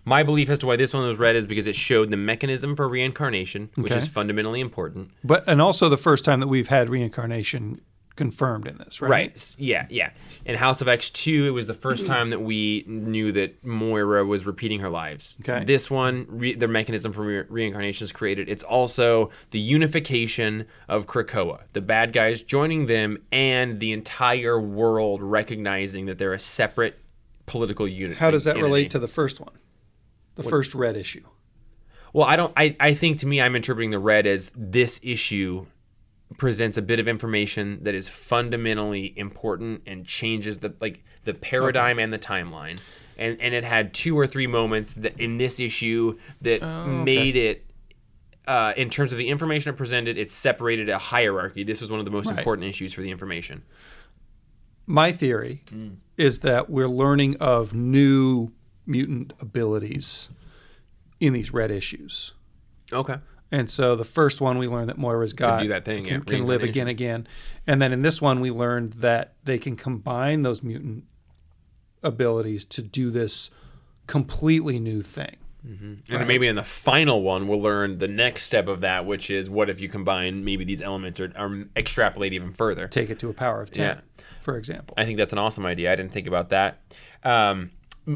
My 0.05 0.23
belief 0.23 0.49
as 0.49 0.59
to 0.59 0.65
why 0.67 0.75
this 0.75 0.93
one 0.93 1.07
was 1.07 1.17
red 1.17 1.35
is 1.35 1.45
because 1.45 1.67
it 1.67 1.75
showed 1.75 2.11
the 2.11 2.17
mechanism 2.17 2.75
for 2.75 2.87
reincarnation, 2.89 3.69
which 3.75 3.91
Okay. 3.91 4.01
is 4.01 4.07
fundamentally 4.07 4.59
important. 4.59 5.11
But 5.23 5.43
and 5.47 5.61
also 5.61 5.87
the 5.89 5.97
first 5.97 6.25
time 6.25 6.39
that 6.41 6.47
we've 6.47 6.67
had 6.67 6.89
reincarnation 6.89 7.79
confirmed 8.15 8.67
in 8.67 8.77
this, 8.77 9.01
right? 9.01 9.09
Right. 9.09 9.55
Yeah, 9.57 9.87
yeah. 9.89 10.11
In 10.45 10.53
House 10.55 10.81
of 10.81 10.87
X2, 10.87 11.47
it 11.47 11.49
was 11.51 11.65
the 11.65 11.73
first 11.73 12.05
time 12.05 12.29
that 12.29 12.41
we 12.43 12.83
knew 12.85 13.31
that 13.31 13.63
Moira 13.65 14.23
was 14.23 14.45
repeating 14.45 14.81
her 14.81 14.89
lives. 14.89 15.35
Okay. 15.41 15.63
This 15.65 15.89
one, 15.89 16.27
re- 16.29 16.53
the 16.53 16.67
mechanism 16.67 17.11
for 17.11 17.23
re- 17.23 17.43
reincarnation 17.49 18.05
is 18.05 18.11
created. 18.11 18.49
It's 18.49 18.61
also 18.61 19.31
the 19.49 19.59
unification 19.59 20.65
of 20.87 21.07
Krakoa, 21.07 21.61
the 21.73 21.81
bad 21.81 22.13
guys 22.13 22.43
joining 22.43 22.85
them, 22.85 23.17
and 23.31 23.79
the 23.79 23.91
entire 23.91 24.59
world 24.61 25.23
recognizing 25.23 26.05
that 26.05 26.19
they're 26.19 26.33
a 26.33 26.39
separate 26.39 26.99
political 27.47 27.87
unit. 27.87 28.17
How 28.17 28.29
does 28.29 28.43
that 28.43 28.51
entity. 28.51 28.63
relate 28.63 28.91
to 28.91 28.99
the 28.99 29.07
first 29.07 29.39
one? 29.39 29.53
The 30.35 30.43
first 30.43 30.73
red 30.75 30.97
issue. 30.97 31.23
Well, 32.13 32.27
I 32.27 32.35
don't. 32.35 32.53
I, 32.57 32.75
I 32.79 32.93
think 32.93 33.19
to 33.19 33.27
me, 33.27 33.41
I'm 33.41 33.55
interpreting 33.55 33.89
the 33.91 33.99
red 33.99 34.25
as 34.27 34.51
this 34.55 34.99
issue 35.03 35.65
presents 36.37 36.77
a 36.77 36.81
bit 36.81 36.99
of 36.99 37.07
information 37.07 37.83
that 37.83 37.93
is 37.93 38.07
fundamentally 38.07 39.13
important 39.17 39.83
and 39.85 40.05
changes 40.05 40.59
the 40.59 40.73
like 40.79 41.03
the 41.25 41.33
paradigm 41.33 41.99
and 41.99 42.11
the 42.13 42.19
timeline. 42.19 42.79
And 43.17 43.39
and 43.39 43.53
it 43.53 43.63
had 43.63 43.93
two 43.93 44.17
or 44.17 44.25
three 44.27 44.47
moments 44.47 44.93
that 44.93 45.19
in 45.19 45.37
this 45.37 45.59
issue 45.59 46.17
that 46.41 46.61
made 46.85 47.35
it. 47.35 47.65
Uh, 48.45 48.73
in 48.75 48.89
terms 48.89 49.13
of 49.13 49.17
the 49.17 49.29
information 49.29 49.73
it 49.73 49.77
presented, 49.77 50.17
it 50.17 50.29
separated 50.29 50.89
a 50.89 50.97
hierarchy. 50.97 51.63
This 51.63 51.79
was 51.79 51.89
one 51.89 51.99
of 51.99 52.05
the 52.05 52.11
most 52.11 52.25
Right. 52.27 52.37
important 52.39 52.67
issues 52.67 52.91
for 52.91 53.01
the 53.01 53.09
information. 53.09 53.63
My 54.85 55.13
theory 55.13 55.61
Hmm. 55.69 55.87
is 56.17 56.39
that 56.39 56.69
we're 56.69 56.89
learning 56.89 57.37
of 57.37 57.73
new 57.73 58.51
mutant 58.85 59.33
abilities 59.39 60.29
in 61.19 61.33
these 61.33 61.53
red 61.53 61.71
issues. 61.71 62.33
Okay. 62.91 63.15
And 63.51 63.69
so 63.69 63.95
the 63.95 64.03
first 64.03 64.41
one 64.41 64.57
we 64.57 64.67
learned 64.67 64.89
that 64.89 64.97
Moira's 64.97 65.31
got 65.33 65.61
do 65.61 65.67
that 65.67 65.85
thing, 65.85 66.03
can, 66.05 66.23
yeah, 66.25 66.37
can 66.37 66.47
live 66.47 66.63
again 66.63 66.87
again. 66.87 67.27
And 67.67 67.81
then 67.81 67.93
in 67.93 68.01
this 68.01 68.19
one 68.21 68.39
we 68.39 68.49
learned 68.49 68.93
that 68.93 69.33
they 69.43 69.59
can 69.59 69.75
combine 69.75 70.41
those 70.41 70.63
mutant 70.63 71.03
abilities 72.01 72.65
to 72.65 72.81
do 72.81 73.11
this 73.11 73.49
completely 74.07 74.79
new 74.79 75.01
thing. 75.01 75.37
And 75.65 76.01
then 76.09 76.27
maybe 76.27 76.47
in 76.47 76.57
the 76.57 76.63
final 76.63 77.21
one, 77.21 77.47
we'll 77.47 77.61
learn 77.61 77.99
the 77.99 78.07
next 78.09 78.43
step 78.43 78.67
of 78.67 78.81
that, 78.81 79.05
which 79.05 79.29
is 79.29 79.49
what 79.49 79.69
if 79.69 79.79
you 79.79 79.87
combine 79.87 80.43
maybe 80.43 80.65
these 80.65 80.81
elements 80.81 81.21
or, 81.21 81.31
or 81.39 81.63
extrapolate 81.77 82.33
even 82.33 82.51
further. 82.51 82.89
Take 82.89 83.09
it 83.09 83.17
to 83.19 83.29
a 83.29 83.33
power 83.33 83.61
of 83.61 83.71
10, 83.71 83.81
Yeah. 83.85 84.23
for 84.41 84.57
example. 84.57 84.93
I 84.97 85.05
think 85.05 85.17
that's 85.17 85.31
an 85.31 85.37
awesome 85.37 85.65
idea. 85.65 85.89
I 85.93 85.95
didn't 85.95 86.11
think 86.11 86.27
about 86.27 86.49
that. 86.49 86.79
Um, 87.23 87.71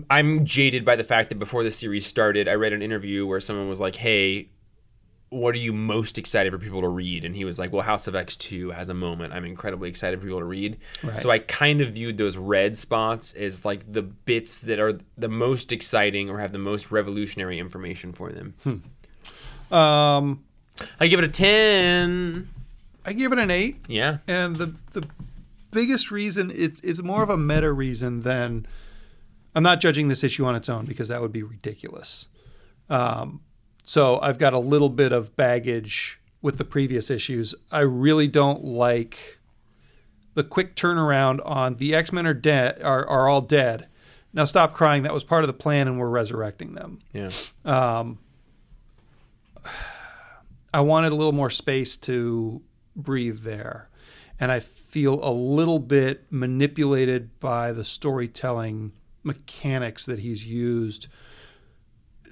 I'm 0.09 0.45
jaded 0.45 0.83
by 0.83 0.95
the 0.95 1.03
fact 1.03 1.29
that 1.29 1.39
before 1.39 1.63
the 1.63 1.71
series 1.71 2.05
started, 2.05 2.47
I 2.47 2.53
read 2.53 2.73
an 2.73 2.81
interview 2.81 3.25
where 3.25 3.39
someone 3.39 3.69
was 3.69 3.79
like, 3.79 3.95
"Hey, 3.95 4.49
what 5.29 5.55
are 5.55 5.59
you 5.59 5.73
most 5.73 6.17
excited 6.17 6.51
for 6.51 6.57
people 6.59 6.81
to 6.81 6.87
read?" 6.87 7.23
And 7.23 7.35
he 7.35 7.45
was 7.45 7.57
like, 7.57 7.71
"Well, 7.71 7.83
House 7.83 8.07
of 8.07 8.15
X 8.15 8.35
two 8.35 8.71
has 8.71 8.89
a 8.89 8.93
moment. 8.93 9.33
I'm 9.33 9.45
incredibly 9.45 9.89
excited 9.89 10.19
for 10.19 10.25
people 10.25 10.39
to 10.39 10.45
read." 10.45 10.77
Right. 11.03 11.21
So 11.21 11.29
I 11.29 11.39
kind 11.39 11.81
of 11.81 11.89
viewed 11.89 12.17
those 12.17 12.37
red 12.37 12.75
spots 12.75 13.33
as 13.33 13.63
like 13.63 13.91
the 13.91 14.01
bits 14.01 14.61
that 14.61 14.79
are 14.79 14.99
the 15.17 15.29
most 15.29 15.71
exciting 15.71 16.29
or 16.29 16.39
have 16.39 16.51
the 16.51 16.59
most 16.59 16.91
revolutionary 16.91 17.59
information 17.59 18.13
for 18.13 18.31
them. 18.31 18.55
Um, 19.71 20.43
I 20.99 21.07
give 21.07 21.19
it 21.19 21.25
a 21.25 21.29
ten. 21.29 22.49
I 23.05 23.13
give 23.13 23.31
it 23.31 23.39
an 23.39 23.49
8. 23.49 23.77
Yeah. 23.87 24.17
And 24.27 24.57
the 24.57 24.73
the 24.91 25.07
biggest 25.71 26.11
reason 26.11 26.51
it's 26.53 26.81
it's 26.81 27.01
more 27.01 27.23
of 27.23 27.29
a 27.29 27.37
meta 27.37 27.71
reason 27.71 28.21
than 28.21 28.65
I'm 29.55 29.63
not 29.63 29.79
judging 29.79 30.07
this 30.07 30.23
issue 30.23 30.45
on 30.45 30.55
its 30.55 30.69
own 30.69 30.85
because 30.85 31.07
that 31.07 31.21
would 31.21 31.31
be 31.31 31.43
ridiculous. 31.43 32.27
Um, 32.89 33.41
so 33.83 34.19
I've 34.21 34.37
got 34.37 34.53
a 34.53 34.59
little 34.59 34.89
bit 34.89 35.11
of 35.11 35.35
baggage 35.35 36.19
with 36.41 36.57
the 36.57 36.65
previous 36.65 37.09
issues. 37.09 37.55
I 37.71 37.79
really 37.79 38.27
don't 38.27 38.63
like 38.63 39.39
the 40.35 40.43
quick 40.43 40.75
turnaround 40.75 41.39
on 41.43 41.75
the 41.77 41.95
X 41.95 42.13
Men 42.13 42.27
are 42.27 42.33
dead 42.33 42.81
are, 42.83 43.07
are 43.07 43.27
all 43.27 43.41
dead. 43.41 43.87
Now 44.33 44.45
stop 44.45 44.73
crying. 44.73 45.03
That 45.03 45.13
was 45.13 45.23
part 45.23 45.43
of 45.43 45.47
the 45.47 45.53
plan, 45.53 45.87
and 45.87 45.97
we're 45.97 46.09
resurrecting 46.09 46.75
them. 46.75 46.99
Yeah. 47.11 47.31
I 50.73 50.81
wanted 50.81 51.11
a 51.11 51.15
little 51.15 51.31
more 51.31 51.49
space 51.49 51.97
to 51.97 52.61
breathe 52.95 53.41
there. 53.41 53.89
And 54.39 54.51
I 54.51 54.59
feel 54.59 55.19
a 55.27 55.31
little 55.31 55.79
bit 55.79 56.25
manipulated 56.29 57.39
by 57.39 57.71
the 57.71 57.83
storytelling 57.83 58.91
mechanics 59.27 60.05
that 60.05 60.19
he's 60.19 60.45
used. 60.45 61.07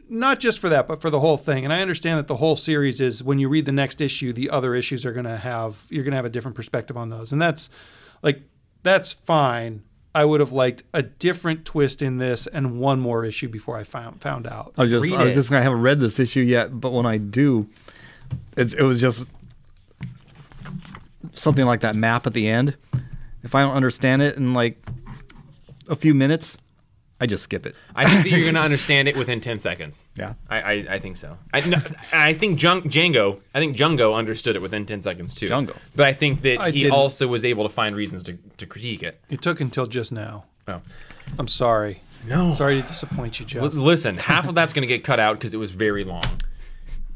Not 0.09 0.39
just 0.39 0.59
for 0.59 0.69
that, 0.69 0.87
but 0.87 1.01
for 1.01 1.09
the 1.09 1.19
whole 1.19 1.37
thing. 1.37 1.63
And 1.63 1.73
I 1.73 1.81
understand 1.81 2.17
that 2.19 2.27
the 2.27 2.37
whole 2.37 2.55
series 2.55 3.01
is 3.01 3.23
when 3.23 3.37
you 3.39 3.49
read 3.49 3.65
the 3.65 3.71
next 3.71 4.01
issue, 4.01 4.33
the 4.33 4.49
other 4.49 4.73
issues 4.73 5.05
are 5.05 5.11
going 5.11 5.25
to 5.25 5.37
have, 5.37 5.85
you're 5.89 6.03
going 6.03 6.11
to 6.11 6.17
have 6.17 6.25
a 6.25 6.29
different 6.29 6.55
perspective 6.55 6.95
on 6.95 7.09
those. 7.09 7.31
And 7.31 7.41
that's 7.41 7.69
like, 8.21 8.41
that's 8.83 9.11
fine. 9.11 9.83
I 10.13 10.23
would 10.23 10.39
have 10.39 10.53
liked 10.53 10.83
a 10.93 11.01
different 11.03 11.65
twist 11.65 12.01
in 12.01 12.19
this 12.19 12.47
and 12.47 12.79
one 12.79 13.01
more 13.01 13.25
issue 13.25 13.49
before 13.49 13.77
I 13.77 13.83
found 13.83 14.21
found 14.21 14.47
out. 14.47 14.73
I 14.77 14.81
was 14.81 14.91
just 14.91 15.03
Read 15.03 15.19
I 15.19 15.25
was 15.25 15.33
it. 15.33 15.39
just 15.41 15.51
I 15.51 15.61
haven't 15.61 15.81
read 15.81 15.99
this 15.99 16.19
issue 16.19 16.39
yet, 16.39 16.79
but 16.79 16.91
when 16.91 17.05
I 17.05 17.17
do, 17.17 17.67
it's, 18.55 18.73
it 18.73 18.83
was 18.83 19.01
just 19.01 19.27
something 21.33 21.65
like 21.65 21.81
that 21.81 21.95
map 21.97 22.25
at 22.25 22.33
the 22.33 22.47
end. 22.47 22.77
If 23.43 23.55
I 23.55 23.61
don't 23.61 23.75
understand 23.75 24.21
it 24.21 24.37
in 24.37 24.53
like 24.53 24.81
a 25.89 25.95
few 25.95 26.13
minutes, 26.13 26.57
I 27.19 27.27
just 27.27 27.43
skip 27.43 27.65
it. 27.65 27.75
I 27.95 28.09
think 28.09 28.23
that 28.23 28.29
you're 28.29 28.41
going 28.41 28.55
to 28.55 28.59
understand 28.61 29.07
it 29.07 29.15
within 29.15 29.39
10 29.39 29.59
seconds. 29.59 30.03
Yeah. 30.17 30.33
I, 30.49 30.61
I, 30.61 30.71
I 30.91 30.99
think 30.99 31.17
so. 31.17 31.37
I, 31.53 31.61
no, 31.61 31.77
I 32.13 32.33
think 32.33 32.61
Jung, 32.61 32.83
Django. 32.83 33.39
I 33.53 33.59
think 33.59 33.75
Django 33.77 34.15
understood 34.15 34.55
it 34.55 34.61
within 34.61 34.85
ten 34.85 35.01
seconds 35.01 35.35
too. 35.35 35.47
Django. 35.47 35.75
but 35.95 36.05
I 36.05 36.13
think 36.13 36.41
that 36.41 36.59
I 36.59 36.71
he 36.71 36.83
didn't. 36.83 36.93
also 36.93 37.27
was 37.27 37.43
able 37.43 37.63
to 37.67 37.73
find 37.73 37.95
reasons 37.95 38.23
to, 38.23 38.37
to 38.57 38.65
critique 38.65 39.03
it. 39.03 39.19
It 39.29 39.41
took 39.41 39.59
until 39.59 39.87
just 39.87 40.11
now. 40.13 40.45
Oh. 40.67 40.81
I'm 41.37 41.47
sorry. 41.49 42.01
No. 42.25 42.53
Sorry 42.53 42.81
to 42.81 42.87
disappoint 42.87 43.39
you, 43.41 43.45
Jeff. 43.45 43.61
L- 43.63 43.69
listen, 43.69 44.15
half 44.17 44.47
of 44.47 44.55
that's 44.55 44.71
going 44.73 44.81
to 44.83 44.87
get 44.87 45.03
cut 45.03 45.19
out 45.19 45.37
because 45.37 45.53
it 45.53 45.57
was 45.57 45.71
very 45.71 46.03
long. 46.05 46.23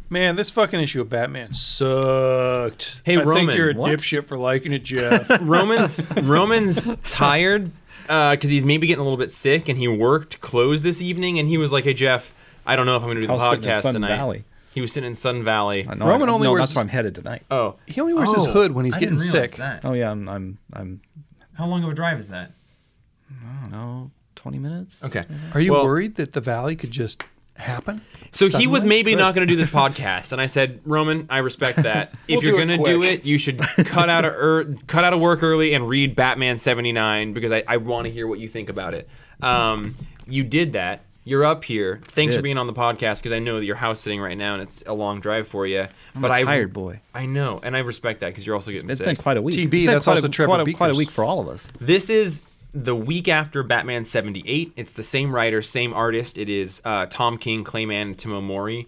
Man, 0.10 0.36
this 0.36 0.50
fucking 0.50 0.80
issue 0.82 1.00
of 1.02 1.10
Batman 1.10 1.54
sucked. 1.54 3.02
Hey, 3.06 3.16
I 3.18 3.24
Roman, 3.24 3.48
think 3.48 3.58
you're 3.58 3.72
a 3.72 3.74
what? 3.76 3.92
dipshit 3.98 4.26
for 4.26 4.38
liking 4.38 4.74
it, 4.74 4.84
Jeff. 4.84 5.30
Roman's 5.42 6.02
Roman's 6.24 6.94
tired 7.08 7.72
Uh, 8.10 8.32
because 8.32 8.50
he's 8.50 8.66
maybe 8.66 8.88
getting 8.88 9.00
a 9.00 9.04
little 9.04 9.18
bit 9.18 9.30
sick, 9.32 9.70
and 9.70 9.78
he 9.78 9.88
worked 9.88 10.42
closed 10.42 10.84
this 10.84 11.00
evening, 11.02 11.38
and 11.40 11.48
he 11.48 11.58
was 11.60 11.72
like, 11.72 11.84
"Hey 11.84 11.94
Jeff, 11.94 12.34
I 12.66 12.76
don't 12.76 12.86
know 12.88 12.96
if 12.96 13.04
I'm 13.04 13.08
going 13.08 13.18
to 13.18 13.22
do 13.22 13.28
the 13.28 13.34
I 13.34 13.36
was 13.36 13.44
sitting 13.52 13.70
in 13.70 13.76
podcast 13.76 13.82
Sun 13.84 13.94
tonight." 13.94 14.16
Valley. 14.16 14.44
He 14.74 14.82
was 14.82 14.92
sitting 14.94 15.08
in 15.08 15.16
Sun 15.16 15.44
Valley. 15.44 15.88
I 15.88 15.94
know, 15.94 16.08
Roman 16.08 16.28
I, 16.30 16.32
only 16.34 16.46
no, 16.48 16.52
wears- 16.52 16.64
that's 16.64 16.76
where 16.76 16.82
I'm 16.82 16.88
headed 16.90 17.14
tonight. 17.16 17.44
Oh, 17.52 17.76
he 17.86 18.02
only 18.02 18.14
wears 18.14 18.34
his 18.34 18.48
oh, 18.48 18.52
hood 18.52 18.72
when 18.72 18.86
he's 18.86 18.96
I 18.96 19.00
getting 19.00 19.18
didn't 19.18 19.30
sick. 19.30 19.52
That. 19.58 19.86
Oh 19.86 19.94
yeah, 19.94 20.10
I'm 20.12 20.28
I'm 20.28 20.58
I'm 20.74 21.02
How 21.54 21.68
long 21.68 21.84
of 21.84 21.90
a 21.90 21.94
drive 21.94 22.20
is 22.20 22.30
that? 22.30 22.52
I 23.32 23.62
don't 23.62 23.72
know, 23.72 24.12
twenty 24.36 24.58
minutes. 24.60 25.04
okay. 25.04 25.26
Are 25.54 25.60
you 25.60 25.74
Well- 25.74 25.84
worried 25.86 26.16
that 26.16 26.34
the 26.34 26.42
valley 26.42 26.76
could 26.76 26.92
just 26.92 27.24
happen? 27.60 28.02
So 28.32 28.48
he 28.48 28.68
was 28.68 28.86
maybe 28.86 29.12
Good. 29.12 29.18
not 29.18 29.34
going 29.34 29.48
to 29.48 29.52
do 29.52 29.58
this 29.58 29.72
podcast, 29.72 30.32
and 30.34 30.40
I 30.42 30.46
said, 30.46 30.82
Roman, 30.86 31.26
I 31.30 31.40
respect 31.40 31.78
that. 31.84 32.14
We'll 32.28 32.38
if 32.38 32.44
you're 32.44 32.56
going 32.56 32.68
to 32.68 32.78
do 32.78 33.02
it, 33.04 33.26
you 33.26 33.38
should 33.40 33.58
cut 33.60 34.08
out 34.10 34.24
of 34.26 34.34
er, 34.34 34.76
cut 34.88 35.04
out 35.04 35.14
of 35.14 35.20
work 35.20 35.42
early 35.42 35.74
and 35.74 35.88
read 35.90 36.16
Batman 36.16 36.58
'79 36.58 37.34
because 37.34 37.52
I, 37.52 37.64
I 37.68 37.78
want 37.78 38.06
to 38.06 38.12
hear 38.12 38.28
what 38.28 38.40
you 38.40 38.48
think 38.48 38.70
about 38.70 38.94
it. 38.94 39.10
Um, 39.42 39.96
you 40.28 40.44
did 40.44 40.74
that. 40.74 41.02
You're 41.26 41.46
up 41.46 41.64
here. 41.64 42.02
Thanks 42.08 42.36
for 42.36 42.42
being 42.42 42.58
on 42.58 42.66
the 42.66 42.74
podcast 42.74 43.18
because 43.18 43.34
I 43.34 43.40
know 43.40 43.60
that 43.60 43.66
you're 43.66 43.76
house 43.76 44.00
sitting 44.00 44.20
right 44.20 44.38
now 44.38 44.54
and 44.54 44.64
it's 44.64 44.84
a 44.88 44.94
long 44.94 45.20
drive 45.20 45.48
for 45.48 45.68
you. 45.68 45.82
I'm 46.16 46.22
but 46.22 46.32
a 46.32 46.36
I 46.36 46.44
tired 46.44 46.74
boy. 46.74 47.02
I 47.14 47.26
know, 47.28 47.60
and 47.62 47.76
I 47.76 47.80
respect 47.80 48.22
that 48.22 48.30
because 48.30 48.48
you're 48.48 48.56
also 48.56 48.72
getting 48.72 48.90
It's 48.90 48.98
sick. 48.98 49.06
been 49.06 49.16
quite 49.16 49.38
a 49.38 49.42
week. 49.42 49.54
TB, 49.56 49.64
It's 49.66 49.70
been 49.72 49.86
that's 49.88 50.06
quite 50.06 50.16
also 50.16 50.28
a, 50.28 50.30
Trevor 50.30 50.56
quite 50.56 50.68
a, 50.68 50.74
quite 50.74 50.92
a 50.92 50.96
week 50.96 51.12
for 51.12 51.24
all 51.24 51.40
of 51.40 51.48
us. 51.48 51.68
This 51.80 52.10
is 52.10 52.42
the 52.74 52.96
week 52.96 53.28
after 53.28 53.64
Batman 53.64 54.06
78. 54.06 54.74
It's 54.76 54.94
the 54.94 55.04
same 55.04 55.34
writer, 55.34 55.62
same 55.62 55.94
artist. 55.94 56.38
It 56.38 56.50
is 56.50 56.82
uh, 56.86 57.08
Tom 57.08 57.38
King, 57.38 57.64
Clay 57.64 57.86
Mann, 57.86 58.08
and 58.08 58.18
Tomeu 58.18 58.44
Morey. 58.44 58.88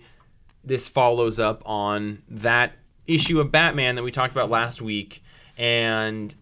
This 0.63 0.88
follows 0.88 1.39
up 1.39 1.63
on 1.65 2.21
that 2.29 2.73
issue 3.07 3.39
of 3.39 3.51
Batman 3.51 3.95
that 3.95 4.03
we 4.03 4.11
talked 4.11 4.32
about 4.32 4.49
last 4.49 4.82
week. 4.82 5.23
And 5.57 6.34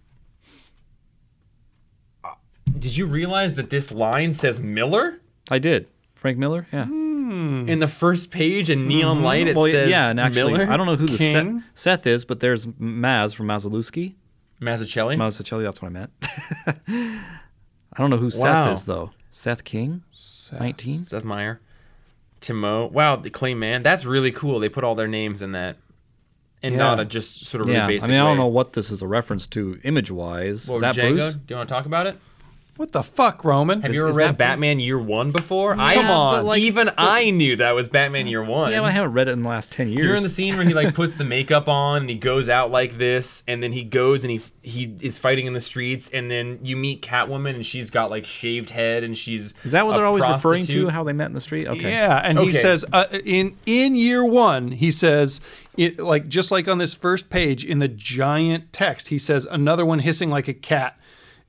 uh, 2.23 2.33
did 2.77 2.97
you 2.97 3.05
realize 3.05 3.53
that 3.55 3.69
this 3.69 3.91
line 3.91 4.33
says 4.33 4.59
Miller 4.59 5.19
I 5.49 5.59
did. 5.59 5.87
Frank 6.15 6.37
Miller, 6.37 6.67
yeah. 6.71 6.85
Hmm. 6.85 7.67
in 7.69 7.79
the 7.79 7.87
first 7.87 8.29
page 8.29 8.69
in 8.69 8.87
neon 8.87 9.17
mm-hmm. 9.17 9.25
light? 9.25 9.47
It 9.47 9.55
well, 9.55 9.71
says 9.71 9.89
yeah, 9.89 10.09
and 10.09 10.19
actually, 10.19 10.53
Miller. 10.53 10.71
I 10.71 10.77
don't 10.77 10.85
know 10.85 10.95
who 10.95 11.07
the 11.07 11.17
King? 11.17 11.63
Seth, 11.73 12.01
Seth 12.03 12.07
is, 12.07 12.25
but 12.25 12.39
there's 12.39 12.65
Maz 12.65 13.33
from 13.33 13.47
Mazaluski. 13.47 14.15
Mazzucchelli. 14.61 15.15
Mazzucchelli, 15.17 15.63
that's 15.63 15.81
what 15.81 15.87
I 15.87 15.91
meant. 15.91 16.11
I 17.93 17.97
don't 17.97 18.09
know 18.09 18.17
who 18.17 18.25
Wow. 18.37 18.65
Seth 18.67 18.73
is 18.79 18.85
though. 18.85 19.11
Seth 19.31 19.63
King, 19.63 20.03
nineteen. 20.59 20.97
Seth 20.97 21.23
Meyer, 21.23 21.59
Tomeu. 22.41 22.91
Wow, 22.91 23.15
the 23.15 23.29
Clay 23.29 23.53
Mann. 23.53 23.83
That's 23.83 24.05
really 24.05 24.31
cool. 24.31 24.59
They 24.59 24.69
put 24.69 24.83
all 24.83 24.95
their 24.95 25.07
names 25.07 25.41
in 25.41 25.53
that, 25.53 25.77
and 26.61 26.73
Yeah. 26.73 26.79
not 26.79 26.99
a 26.99 27.05
just 27.05 27.45
sort 27.45 27.61
of 27.61 27.67
Yeah, 27.69 27.85
really 27.87 28.01
I 28.01 28.07
mean, 28.07 28.15
I 28.15 28.23
don't 28.23 28.31
way. 28.37 28.43
know 28.43 28.47
what 28.47 28.73
this 28.73 28.91
is 28.91 29.01
a 29.01 29.07
reference 29.07 29.47
to 29.47 29.79
image-wise. 29.83 30.67
What, 30.67 30.75
is 30.77 30.81
that 30.81 30.95
Django? 30.95 31.15
Bruce? 31.17 31.33
Do 31.35 31.39
you 31.49 31.55
want 31.57 31.69
to 31.69 31.73
talk 31.75 31.85
about 31.85 32.07
it? 32.07 32.19
What 32.79 32.93
the 32.93 33.03
fuck, 33.03 33.43
Roman? 33.43 33.81
Have 33.81 33.91
Is- 33.91 33.95
you 33.97 34.01
ever 34.03 34.11
is 34.11 34.15
read 34.15 34.27
that- 34.29 34.37
Batman 34.37 34.79
Year 34.79 34.97
One 34.97 35.31
before? 35.31 35.75
I 35.77 35.95
Come 35.95 36.05
on. 36.05 36.35
but, 36.39 36.45
like, 36.45 36.61
even 36.61 36.89
I 36.97 37.29
knew 37.29 37.57
that 37.57 37.75
was 37.75 37.89
Batman 37.89 38.25
Year 38.27 38.41
One. 38.41 38.71
Yeah, 38.71 38.79
but 38.79 38.85
I 38.85 38.91
haven't 38.91 39.11
read 39.11 39.27
it 39.27 39.31
in 39.31 39.41
the 39.41 39.49
last 39.49 39.69
ten 39.69 39.89
years. 39.89 40.01
You're 40.05 40.15
in 40.15 40.23
the 40.23 40.29
scene 40.29 40.55
where 40.55 40.65
he 40.65 40.73
like 40.73 40.95
puts 40.95 41.15
the 41.15 41.25
makeup 41.25 41.67
on 41.67 42.03
and 42.03 42.09
he 42.09 42.15
goes 42.15 42.47
out 42.47 42.71
like 42.71 42.97
this, 42.97 43.43
and 43.49 43.61
then 43.61 43.73
he 43.73 43.83
goes 43.83 44.23
and 44.23 44.31
he 44.31 44.39
he 44.61 44.95
is 45.01 45.17
fighting 45.17 45.45
in 45.45 45.51
the 45.51 45.59
streets, 45.59 46.09
and 46.13 46.31
then 46.31 46.59
you 46.63 46.77
meet 46.77 47.01
Catwoman 47.01 47.55
and 47.55 47.65
she's 47.65 47.89
got 47.89 48.09
like 48.11 48.25
shaved 48.25 48.69
head 48.69 49.03
and 49.03 49.17
she's 49.17 49.53
is 49.65 49.73
that 49.73 49.85
what 49.85 49.95
a 49.95 49.97
they're 49.97 50.05
always 50.05 50.23
referring 50.23 50.61
to? 50.61 50.67
prostitute. 50.67 50.91
How 50.91 51.03
they 51.03 51.11
met 51.11 51.27
in 51.27 51.33
the 51.33 51.41
street? 51.41 51.67
Okay. 51.67 51.81
Yeah, 51.91 52.21
and 52.23 52.39
he 52.39 52.49
Okay. 52.49 52.61
says 52.61 52.85
uh, 52.93 53.07
in 53.25 53.57
in 53.65 53.95
year 53.95 54.23
one, 54.23 54.71
he 54.71 54.89
says 54.89 55.41
it 55.75 55.99
like 55.99 56.29
just 56.29 56.49
like 56.49 56.69
on 56.69 56.77
this 56.77 56.93
first 56.93 57.29
page 57.29 57.65
in 57.65 57.79
the 57.79 57.89
giant 57.89 58.71
text, 58.71 59.09
he 59.09 59.17
says 59.17 59.45
another 59.51 59.85
one 59.85 59.99
hissing 59.99 60.29
like 60.29 60.47
a 60.47 60.53
cat. 60.53 60.95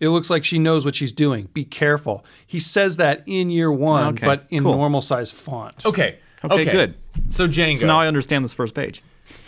It 0.00 0.08
looks 0.08 0.30
like 0.30 0.44
she 0.44 0.58
knows 0.58 0.84
what 0.84 0.94
she's 0.94 1.12
doing. 1.12 1.48
Be 1.52 1.64
careful. 1.64 2.24
He 2.46 2.58
says 2.58 2.96
that 2.96 3.22
in 3.26 3.50
year 3.50 3.70
one, 3.70 4.14
Okay, 4.14 4.26
but 4.26 4.46
in 4.50 4.62
cool. 4.64 4.74
normal 4.74 5.00
size 5.02 5.30
font. 5.30 5.84
Okay. 5.86 6.18
Okay, 6.42 6.64
good. 6.64 6.94
So 7.28 7.46
Django. 7.46 7.80
So 7.80 7.86
now 7.86 8.00
I 8.00 8.06
understand 8.06 8.42
this 8.44 8.54
first 8.54 8.74
page. 8.74 9.02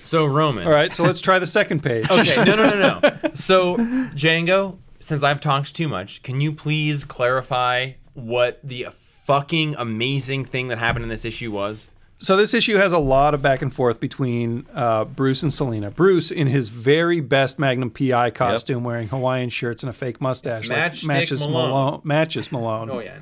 so 0.05 0.27
Roman. 0.27 0.67
All 0.67 0.73
right, 0.73 0.95
so 0.95 1.03
let's 1.05 1.23
try 1.23 1.39
the 1.39 1.47
second 1.47 1.83
page. 1.83 2.09
Okay. 2.11 2.45
No, 2.45 2.55
no, 2.55 2.69
no, 2.69 3.01
no. 3.03 3.31
So 3.35 3.77
Django, 3.79 4.77
since 5.01 5.23
I've 5.25 5.41
talked 5.41 5.75
too 5.75 5.89
much, 5.89 6.23
can 6.23 6.41
you 6.41 6.53
please 6.53 7.03
clarify 7.05 7.93
what 8.13 8.61
the 8.63 8.89
fucking 9.25 9.75
amazing 9.79 10.45
thing 10.45 10.69
that 10.69 10.77
happened 10.79 11.05
in 11.05 11.09
this 11.09 11.25
issue 11.25 11.51
was? 11.51 11.89
So 12.23 12.37
this 12.37 12.55
issue 12.55 12.77
has 12.77 12.93
a 12.93 12.99
lot 12.99 13.35
of 13.35 13.43
back 13.43 13.63
and 13.63 13.75
forth 13.75 13.99
between 13.99 14.65
uh, 14.73 15.05
Bruce 15.05 15.43
and 15.43 15.53
Selina. 15.53 15.91
Bruce 15.91 16.31
in 16.31 16.47
his 16.47 16.69
very 16.69 17.21
best 17.21 17.59
Magnum 17.59 17.91
PI 17.91 18.31
costume, 18.31 18.85
wearing 18.85 19.09
Hawaiian 19.09 19.49
shirts 19.51 19.83
and 19.83 19.91
a 19.91 19.93
fake 19.93 20.21
mustache, 20.21 20.71
like 20.71 21.03
matches 21.05 21.41
Malone. 21.47 22.01
matches 22.05 22.53
Malone. 22.53 22.91
Oh 22.91 23.01
yeah. 23.01 23.19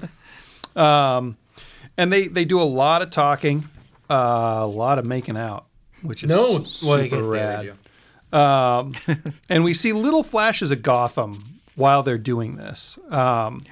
and 1.97 2.13
they 2.13 2.29
they 2.29 2.45
do 2.45 2.61
a 2.61 2.65
lot 2.65 3.01
of 3.01 3.09
talking, 3.11 3.69
uh, 4.11 4.59
a 4.61 4.67
lot 4.67 4.99
of 4.99 5.07
making 5.07 5.37
out, 5.37 5.65
which 6.03 6.23
is 6.23 6.29
No. 6.29 6.63
super 6.65 7.21
Well, 7.23 7.31
rad. 7.31 7.73
Um, 8.33 8.95
and 9.49 9.65
we 9.65 9.73
see 9.75 9.93
little 9.93 10.23
flashes 10.23 10.71
of 10.71 10.83
Gotham 10.83 11.61
while 11.75 12.03
they're 12.03 12.19
doing 12.19 12.57
this. 12.57 12.99
Um, 13.11 13.65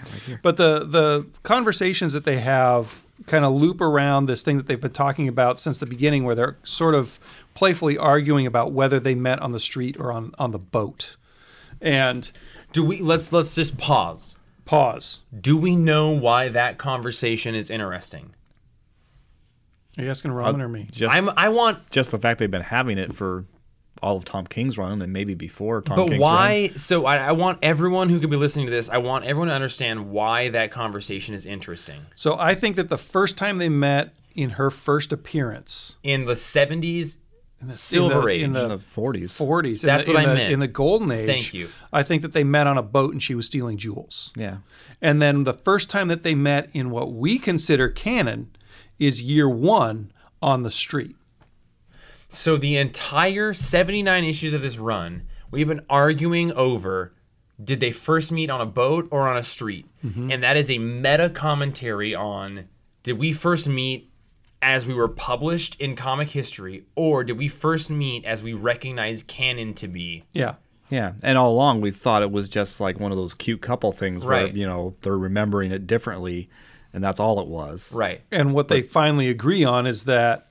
but 0.43 0.57
the 0.57 0.81
the 0.87 1.27
conversations 1.43 2.15
that 2.15 2.25
they 2.25 2.39
have 2.39 3.05
kind 3.27 3.45
of 3.45 3.53
loop 3.53 3.81
around 3.81 4.27
this 4.27 4.43
thing 4.43 4.57
that 4.57 4.67
they've 4.67 4.81
been 4.81 4.93
talking 4.93 5.29
about 5.29 5.59
since 5.61 5.79
the 5.79 5.87
beginning, 5.87 6.25
where 6.25 6.35
they're 6.35 6.57
sort 6.65 6.95
of 6.95 7.19
playfully 7.55 7.99
arguing 7.99 8.47
about 8.47 8.73
whether 8.73 9.01
they 9.01 9.15
met 9.15 9.41
on 9.41 9.53
the 9.53 9.61
street 9.61 9.97
or 9.99 10.13
on 10.13 10.33
on 10.39 10.53
the 10.53 10.59
boat. 10.59 11.17
And 11.81 12.31
Do 12.73 12.85
we 12.85 13.01
let's 13.01 13.33
let's 13.33 13.55
just 13.55 13.79
pause. 13.79 14.37
pause. 14.65 15.21
Do 15.39 15.57
we 15.57 15.77
know 15.77 16.11
why 16.11 16.49
that 16.49 16.79
conversation 16.79 17.55
is 17.55 17.71
interesting? 17.71 18.35
Are 19.97 20.05
you 20.05 20.11
asking 20.11 20.31
Roman 20.33 20.61
uh, 20.61 20.65
or 20.65 20.69
me? 20.69 20.89
Just, 20.91 21.13
I'm 21.13 21.29
I 21.37 21.49
want 21.49 21.91
just 21.91 22.11
the 22.11 22.19
fact 22.19 22.39
they've 22.39 22.51
been 22.51 22.63
having 22.63 22.99
it 22.99 23.15
for 23.15 23.45
all 24.03 24.17
of 24.17 24.25
Tom 24.25 24.47
King's 24.47 24.79
run 24.79 25.03
and 25.03 25.13
maybe 25.13 25.35
before 25.35 25.81
Tom 25.83 25.97
King's 25.97 26.09
but 26.09 26.13
King's 26.13 26.23
why 26.23 26.69
so 26.77 27.07
I, 27.07 27.17
I 27.17 27.33
want 27.33 27.59
everyone 27.63 28.09
who 28.09 28.21
could 28.21 28.31
be 28.31 28.37
listening 28.37 28.67
to 28.67 28.73
this, 28.73 28.89
I 28.89 28.99
want 28.99 29.25
everyone 29.25 29.49
to 29.49 29.55
understand 29.55 30.11
why 30.11 30.49
that 30.51 30.71
conversation 30.71 31.35
is 31.35 31.47
interesting. 31.47 32.01
So 32.15 32.37
I 32.39 32.55
think 32.55 32.77
that 32.77 32.89
the 32.89 32.99
first 32.99 33.37
time 33.37 33.59
they 33.59 33.69
met 33.69 34.15
in 34.35 34.51
her 34.51 34.71
first 34.71 35.13
appearance, 35.13 35.97
In 36.05 36.25
the 36.27 36.37
seventies, 36.37 37.19
in 37.61 37.67
the 37.67 37.77
Silver 37.77 38.29
in 38.31 38.53
the, 38.53 38.61
Age. 38.61 38.63
in 38.65 38.69
the 38.71 38.77
the 38.77 38.79
40s. 38.79 39.23
40s. 39.37 39.81
That's 39.83 40.07
in 40.07 40.15
what 40.15 40.21
the, 40.23 40.29
I 40.29 40.31
in 40.31 40.37
the- 40.37 40.43
meant. 40.43 40.53
In 40.53 40.61
the 40.61 40.69
golden 40.69 41.11
age. 41.11 41.27
Thank 41.27 41.55
you. 41.55 41.69
I 41.93 42.05
think 42.05 42.23
that 42.23 42.33
they 42.33 42.45
met 42.45 42.69
on 42.69 42.79
a 42.79 42.83
boat 42.83 43.13
and 43.13 43.21
she 43.23 43.35
was 43.35 43.47
stealing 43.47 43.77
jewels. 43.79 44.33
Yeah. 44.37 44.59
And 45.03 45.21
then 45.21 45.43
the 45.43 45.55
first 45.55 45.91
time 45.91 46.07
that 46.07 46.23
they 46.23 46.37
met 46.37 46.71
in 46.73 46.91
what 46.91 47.13
we 47.13 47.37
consider 47.39 47.89
canon 47.89 48.55
is 49.01 49.23
year 49.23 49.49
one 49.49 50.13
on 50.41 50.63
the 50.63 50.71
street. 50.71 51.17
So 52.29 52.57
the 52.57 52.77
entire 52.77 53.55
79 53.55 54.25
issues 54.25 54.53
of 54.53 54.63
this 54.63 54.77
run, 54.79 55.23
we've 55.51 55.69
been 55.69 55.85
arguing 55.89 56.53
over 56.53 57.15
did 57.63 57.81
they 57.81 57.91
first 57.91 58.31
meet 58.31 58.51
on 58.51 58.61
a 58.61 58.67
boat 58.67 59.09
or 59.11 59.27
on 59.27 59.37
a 59.37 59.43
street? 59.43 59.87
And 60.03 60.43
that 60.45 60.57
is 60.57 60.71
a 60.71 60.79
meta 60.79 61.29
commentary 61.29 62.15
on 62.15 62.69
did 63.03 63.19
we 63.19 63.33
first 63.33 63.67
meet 63.69 64.11
as 64.63 64.87
we 64.87 64.95
were 64.95 65.09
published 65.09 65.81
in 65.81 65.97
comic 65.97 66.29
history 66.31 66.85
or 66.95 67.25
did 67.25 67.37
we 67.39 67.49
first 67.49 67.91
meet 67.91 68.25
as 68.25 68.43
we 68.43 68.53
recognize 68.53 69.23
canon 69.25 69.75
to 69.75 69.89
be? 69.89 70.25
Yeah. 70.33 70.55
Yeah, 70.91 71.13
and 71.23 71.37
all 71.37 71.53
along 71.53 71.83
we 71.83 71.91
thought 71.91 72.23
it 72.23 72.31
was 72.31 72.49
just 72.49 72.81
like 72.81 72.99
one 72.99 73.11
of 73.13 73.19
those 73.19 73.35
cute 73.35 73.61
couple 73.61 73.93
things 73.93 74.25
where 74.25 74.45
Right. 74.45 74.55
you 74.55 74.67
know 74.67 74.95
they're 75.03 75.19
remembering 75.19 75.71
it 75.71 75.87
differently, 75.87 76.49
and 76.95 77.05
that's 77.05 77.21
all 77.21 77.41
it 77.41 77.47
was. 77.47 77.93
Right. 77.93 78.23
And 78.33 78.55
what 78.55 78.69
they 78.69 78.81
finally 78.81 79.29
agree 79.29 79.65
on 79.65 79.87
is 79.87 80.05
that 80.05 80.49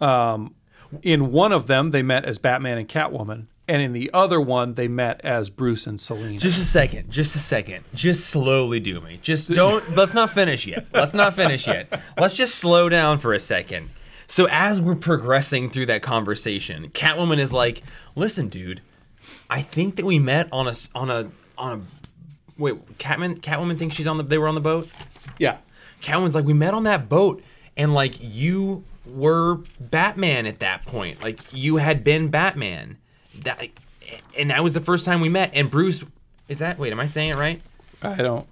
um, 0.00 0.56
in 1.02 1.32
one 1.32 1.52
of 1.52 1.66
them 1.66 1.90
they 1.90 2.02
met 2.02 2.24
as 2.24 2.38
Batman 2.38 2.78
and 2.78 2.88
Catwoman, 2.88 3.46
and 3.66 3.80
in 3.82 3.92
the 3.92 4.10
other 4.12 4.40
one 4.40 4.74
they 4.74 4.88
met 4.88 5.20
as 5.24 5.50
Bruce 5.50 5.86
and 5.86 6.00
Selina. 6.00 6.38
Just 6.38 6.60
a 6.60 6.64
second. 6.64 7.10
Just 7.10 7.34
a 7.36 7.38
second. 7.38 7.84
Just 7.94 8.26
slowly 8.28 8.80
do 8.80 9.00
me. 9.00 9.18
Just 9.22 9.50
don't. 9.50 9.96
let's 9.96 10.14
not 10.14 10.30
finish 10.30 10.66
yet. 10.66 10.86
Let's 10.92 11.14
not 11.14 11.34
finish 11.34 11.66
yet. 11.66 12.00
Let's 12.18 12.34
just 12.34 12.56
slow 12.56 12.88
down 12.88 13.18
for 13.18 13.32
a 13.32 13.40
second. 13.40 13.90
So 14.26 14.48
as 14.50 14.80
we're 14.80 14.94
progressing 14.94 15.70
through 15.70 15.86
that 15.86 16.02
conversation, 16.02 16.88
Catwoman 16.90 17.38
is 17.38 17.52
like, 17.52 17.82
"Listen, 18.16 18.48
dude, 18.48 18.80
I 19.50 19.62
think 19.62 19.96
that 19.96 20.04
we 20.04 20.18
met 20.18 20.48
on 20.52 20.66
a 20.68 20.74
on 20.94 21.10
a 21.10 21.30
on 21.58 21.78
a 21.78 21.82
wait. 22.60 22.98
Catman 22.98 23.38
Catwoman 23.40 23.78
thinks 23.78 23.94
she's 23.96 24.06
on 24.06 24.16
the. 24.16 24.22
They 24.24 24.38
were 24.38 24.48
on 24.48 24.54
the 24.54 24.60
boat. 24.60 24.88
yeah. 25.38 25.58
Catwoman's 26.02 26.34
like, 26.34 26.44
we 26.44 26.52
met 26.52 26.74
on 26.74 26.82
that 26.84 27.08
boat, 27.08 27.42
and 27.78 27.94
like 27.94 28.16
you 28.20 28.84
were 29.06 29.60
Batman 29.80 30.46
at 30.46 30.60
that 30.60 30.84
point. 30.86 31.22
Like 31.22 31.40
you 31.52 31.76
had 31.76 32.04
been 32.04 32.28
Batman. 32.28 32.98
That, 33.42 33.68
and 34.36 34.50
that 34.50 34.62
was 34.62 34.74
the 34.74 34.80
first 34.80 35.04
time 35.04 35.20
we 35.20 35.28
met. 35.28 35.50
And 35.54 35.70
Bruce, 35.70 36.04
is 36.48 36.58
that? 36.58 36.78
Wait, 36.78 36.92
am 36.92 37.00
I 37.00 37.06
saying 37.06 37.30
it 37.30 37.36
right? 37.36 37.60
I 38.02 38.16
don't. 38.16 38.46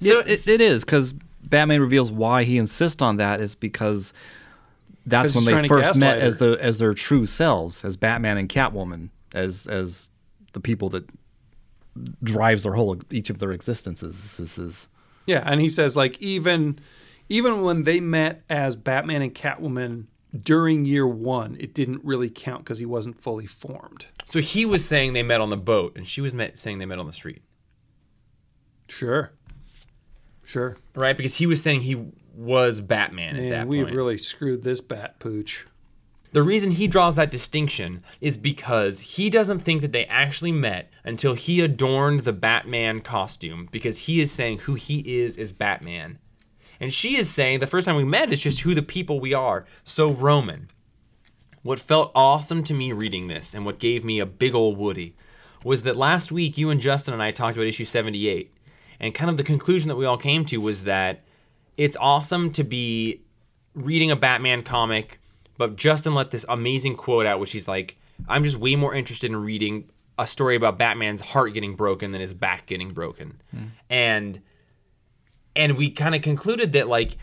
So 0.00 0.20
it, 0.20 0.28
it, 0.28 0.48
it 0.48 0.60
is 0.60 0.84
because 0.84 1.14
Batman 1.42 1.80
reveals 1.80 2.10
why 2.10 2.44
he 2.44 2.58
insists 2.58 3.02
on 3.02 3.16
that 3.16 3.40
is 3.40 3.54
because 3.54 4.12
that's 5.06 5.32
because 5.32 5.44
that's 5.44 5.46
when 5.46 5.62
they 5.62 5.68
first 5.68 5.98
met 5.98 6.18
gaslight 6.18 6.22
as 6.22 6.38
the 6.38 6.58
as 6.60 6.78
their 6.78 6.94
true 6.94 7.26
selves, 7.26 7.84
as 7.84 7.96
Batman 7.96 8.38
and 8.38 8.48
Catwoman, 8.48 9.10
as 9.32 9.66
as 9.66 10.10
the 10.52 10.60
people 10.60 10.88
that 10.90 11.08
drives 12.22 12.62
their 12.64 12.72
whole 12.72 12.96
each 13.10 13.30
of 13.30 13.38
their 13.38 13.52
existences. 13.52 14.36
This 14.36 14.58
is 14.58 14.88
Yeah, 15.26 15.42
and 15.46 15.60
he 15.60 15.70
says 15.70 15.96
like 15.96 16.20
even 16.20 16.78
even 17.28 17.62
when 17.62 17.82
they 17.82 18.00
met 18.00 18.42
as 18.48 18.76
Batman 18.76 19.22
and 19.22 19.34
Catwoman 19.34 20.06
during 20.38 20.84
year 20.84 21.06
one, 21.06 21.56
it 21.60 21.74
didn't 21.74 22.04
really 22.04 22.28
count 22.28 22.64
because 22.64 22.78
he 22.78 22.86
wasn't 22.86 23.18
fully 23.18 23.46
formed. 23.46 24.06
So 24.24 24.40
he 24.40 24.64
was 24.66 24.84
saying 24.84 25.12
they 25.12 25.22
met 25.22 25.40
on 25.40 25.50
the 25.50 25.56
boat, 25.56 25.96
and 25.96 26.06
she 26.08 26.20
was 26.20 26.34
met, 26.34 26.58
saying 26.58 26.78
they 26.78 26.86
met 26.86 26.98
on 26.98 27.06
the 27.06 27.12
street, 27.12 27.42
Sure, 28.88 29.32
sure. 30.44 30.76
right? 30.94 31.16
Because 31.16 31.36
he 31.36 31.46
was 31.46 31.62
saying 31.62 31.82
he 31.82 32.04
was 32.36 32.80
Batman 32.80 33.36
at 33.36 33.48
that 33.50 33.68
we've 33.68 33.84
point. 33.84 33.96
really 33.96 34.18
screwed 34.18 34.62
this 34.62 34.80
bat 34.80 35.18
pooch. 35.18 35.66
The 36.32 36.42
reason 36.42 36.72
he 36.72 36.88
draws 36.88 37.14
that 37.14 37.30
distinction 37.30 38.02
is 38.20 38.36
because 38.36 38.98
he 38.98 39.30
doesn't 39.30 39.60
think 39.60 39.82
that 39.82 39.92
they 39.92 40.04
actually 40.06 40.50
met 40.50 40.90
until 41.04 41.34
he 41.34 41.60
adorned 41.60 42.20
the 42.20 42.32
Batman 42.32 43.02
costume 43.02 43.68
because 43.70 43.98
he 43.98 44.20
is 44.20 44.32
saying 44.32 44.58
who 44.58 44.74
he 44.74 44.98
is 45.22 45.36
is 45.36 45.52
Batman. 45.52 46.18
And 46.84 46.92
she 46.92 47.16
is 47.16 47.30
saying 47.30 47.60
the 47.60 47.66
first 47.66 47.86
time 47.86 47.96
we 47.96 48.04
met 48.04 48.30
is 48.30 48.40
just 48.40 48.60
who 48.60 48.74
the 48.74 48.82
people 48.82 49.18
we 49.18 49.32
are. 49.32 49.64
So, 49.84 50.12
Roman, 50.12 50.70
what 51.62 51.78
felt 51.78 52.12
awesome 52.14 52.62
to 52.64 52.74
me 52.74 52.92
reading 52.92 53.26
this 53.26 53.54
and 53.54 53.64
what 53.64 53.78
gave 53.78 54.04
me 54.04 54.20
a 54.20 54.26
big 54.26 54.54
old 54.54 54.76
Woody 54.76 55.16
was 55.64 55.84
that 55.84 55.96
last 55.96 56.30
week 56.30 56.58
you 56.58 56.68
and 56.68 56.82
Justin 56.82 57.14
and 57.14 57.22
I 57.22 57.30
talked 57.30 57.56
about 57.56 57.66
issue 57.66 57.86
78. 57.86 58.52
And 59.00 59.14
kind 59.14 59.30
of 59.30 59.38
the 59.38 59.42
conclusion 59.42 59.88
that 59.88 59.96
we 59.96 60.04
all 60.04 60.18
came 60.18 60.44
to 60.44 60.58
was 60.58 60.82
that 60.82 61.22
it's 61.78 61.96
awesome 61.98 62.52
to 62.52 62.62
be 62.62 63.22
reading 63.72 64.10
a 64.10 64.16
Batman 64.16 64.62
comic, 64.62 65.20
but 65.56 65.76
Justin 65.76 66.12
let 66.12 66.32
this 66.32 66.44
amazing 66.50 66.96
quote 66.96 67.24
out, 67.24 67.40
which 67.40 67.52
he's 67.52 67.66
like, 67.66 67.96
I'm 68.28 68.44
just 68.44 68.58
way 68.58 68.76
more 68.76 68.94
interested 68.94 69.30
in 69.30 69.42
reading 69.42 69.88
a 70.18 70.26
story 70.26 70.54
about 70.54 70.76
Batman's 70.76 71.22
heart 71.22 71.54
getting 71.54 71.76
broken 71.76 72.12
than 72.12 72.20
his 72.20 72.34
back 72.34 72.66
getting 72.66 72.90
broken, 72.90 73.40
hmm. 73.52 73.68
and 73.88 74.42
and 75.56 75.76
we 75.76 75.90
kind 75.90 76.14
of 76.14 76.22
concluded 76.22 76.72
that 76.72 76.88
like 76.88 77.16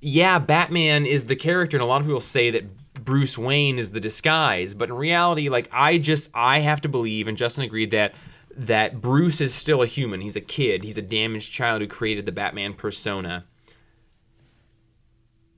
yeah 0.00 0.38
batman 0.38 1.06
is 1.06 1.26
the 1.26 1.36
character 1.36 1.76
and 1.76 1.82
a 1.82 1.86
lot 1.86 2.00
of 2.00 2.06
people 2.06 2.20
say 2.20 2.50
that 2.50 2.64
bruce 3.04 3.38
wayne 3.38 3.78
is 3.78 3.90
the 3.90 4.00
disguise 4.00 4.74
but 4.74 4.88
in 4.88 4.94
reality 4.94 5.48
like 5.48 5.68
i 5.72 5.98
just 5.98 6.30
i 6.34 6.60
have 6.60 6.80
to 6.80 6.88
believe 6.88 7.28
and 7.28 7.36
justin 7.36 7.64
agreed 7.64 7.90
that 7.90 8.14
that 8.56 9.00
bruce 9.00 9.40
is 9.40 9.54
still 9.54 9.82
a 9.82 9.86
human. 9.86 10.20
He's 10.20 10.36
a 10.36 10.40
kid. 10.40 10.84
He's 10.84 10.98
a 10.98 11.02
damaged 11.02 11.52
child 11.52 11.80
who 11.80 11.88
created 11.88 12.26
the 12.26 12.32
batman 12.32 12.74
persona. 12.74 13.46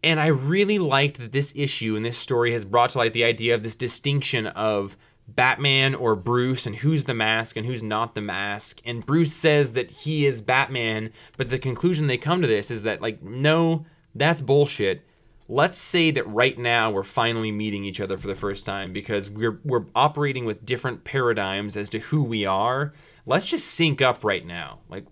And 0.04 0.18
I 0.18 0.26
really 0.26 0.78
liked 0.78 1.18
that 1.18 1.32
this 1.32 1.52
issue 1.54 1.96
and 1.96 2.04
this 2.04 2.18
story 2.18 2.52
has 2.52 2.64
brought 2.64 2.90
to 2.90 2.98
light 2.98 3.12
the 3.12 3.24
idea 3.24 3.54
of 3.54 3.62
this 3.62 3.76
distinction 3.76 4.48
of 4.48 4.96
Batman 5.28 5.94
or 5.94 6.14
Bruce 6.16 6.66
and 6.66 6.76
who's 6.76 7.04
the 7.04 7.14
mask 7.14 7.56
and 7.56 7.66
who's 7.66 7.82
not 7.82 8.14
the 8.14 8.20
mask. 8.20 8.80
And 8.84 9.04
Bruce 9.04 9.32
says 9.32 9.72
that 9.72 9.90
he 9.90 10.26
is 10.26 10.42
Batman, 10.42 11.12
but 11.36 11.48
the 11.48 11.58
conclusion 11.58 12.06
they 12.06 12.18
come 12.18 12.42
to 12.42 12.48
this 12.48 12.70
is 12.70 12.82
that, 12.82 13.00
like, 13.00 13.22
no, 13.22 13.86
that's 14.14 14.40
bullshit. 14.40 15.02
Let's 15.48 15.78
say 15.78 16.10
that 16.12 16.28
right 16.28 16.58
now 16.58 16.90
we're 16.90 17.02
finally 17.02 17.50
meeting 17.50 17.84
each 17.84 18.00
other 18.00 18.16
for 18.16 18.28
the 18.28 18.34
first 18.34 18.64
time 18.64 18.92
because 18.92 19.28
we're 19.28 19.60
we're 19.64 19.84
operating 19.94 20.44
with 20.44 20.64
different 20.64 21.04
paradigms 21.04 21.76
as 21.76 21.90
to 21.90 21.98
who 21.98 22.22
we 22.22 22.46
are. 22.46 22.94
Let's 23.26 23.46
just 23.46 23.68
sync 23.68 24.00
up 24.00 24.24
right 24.24 24.46
now. 24.46 24.78
Like 24.88 25.04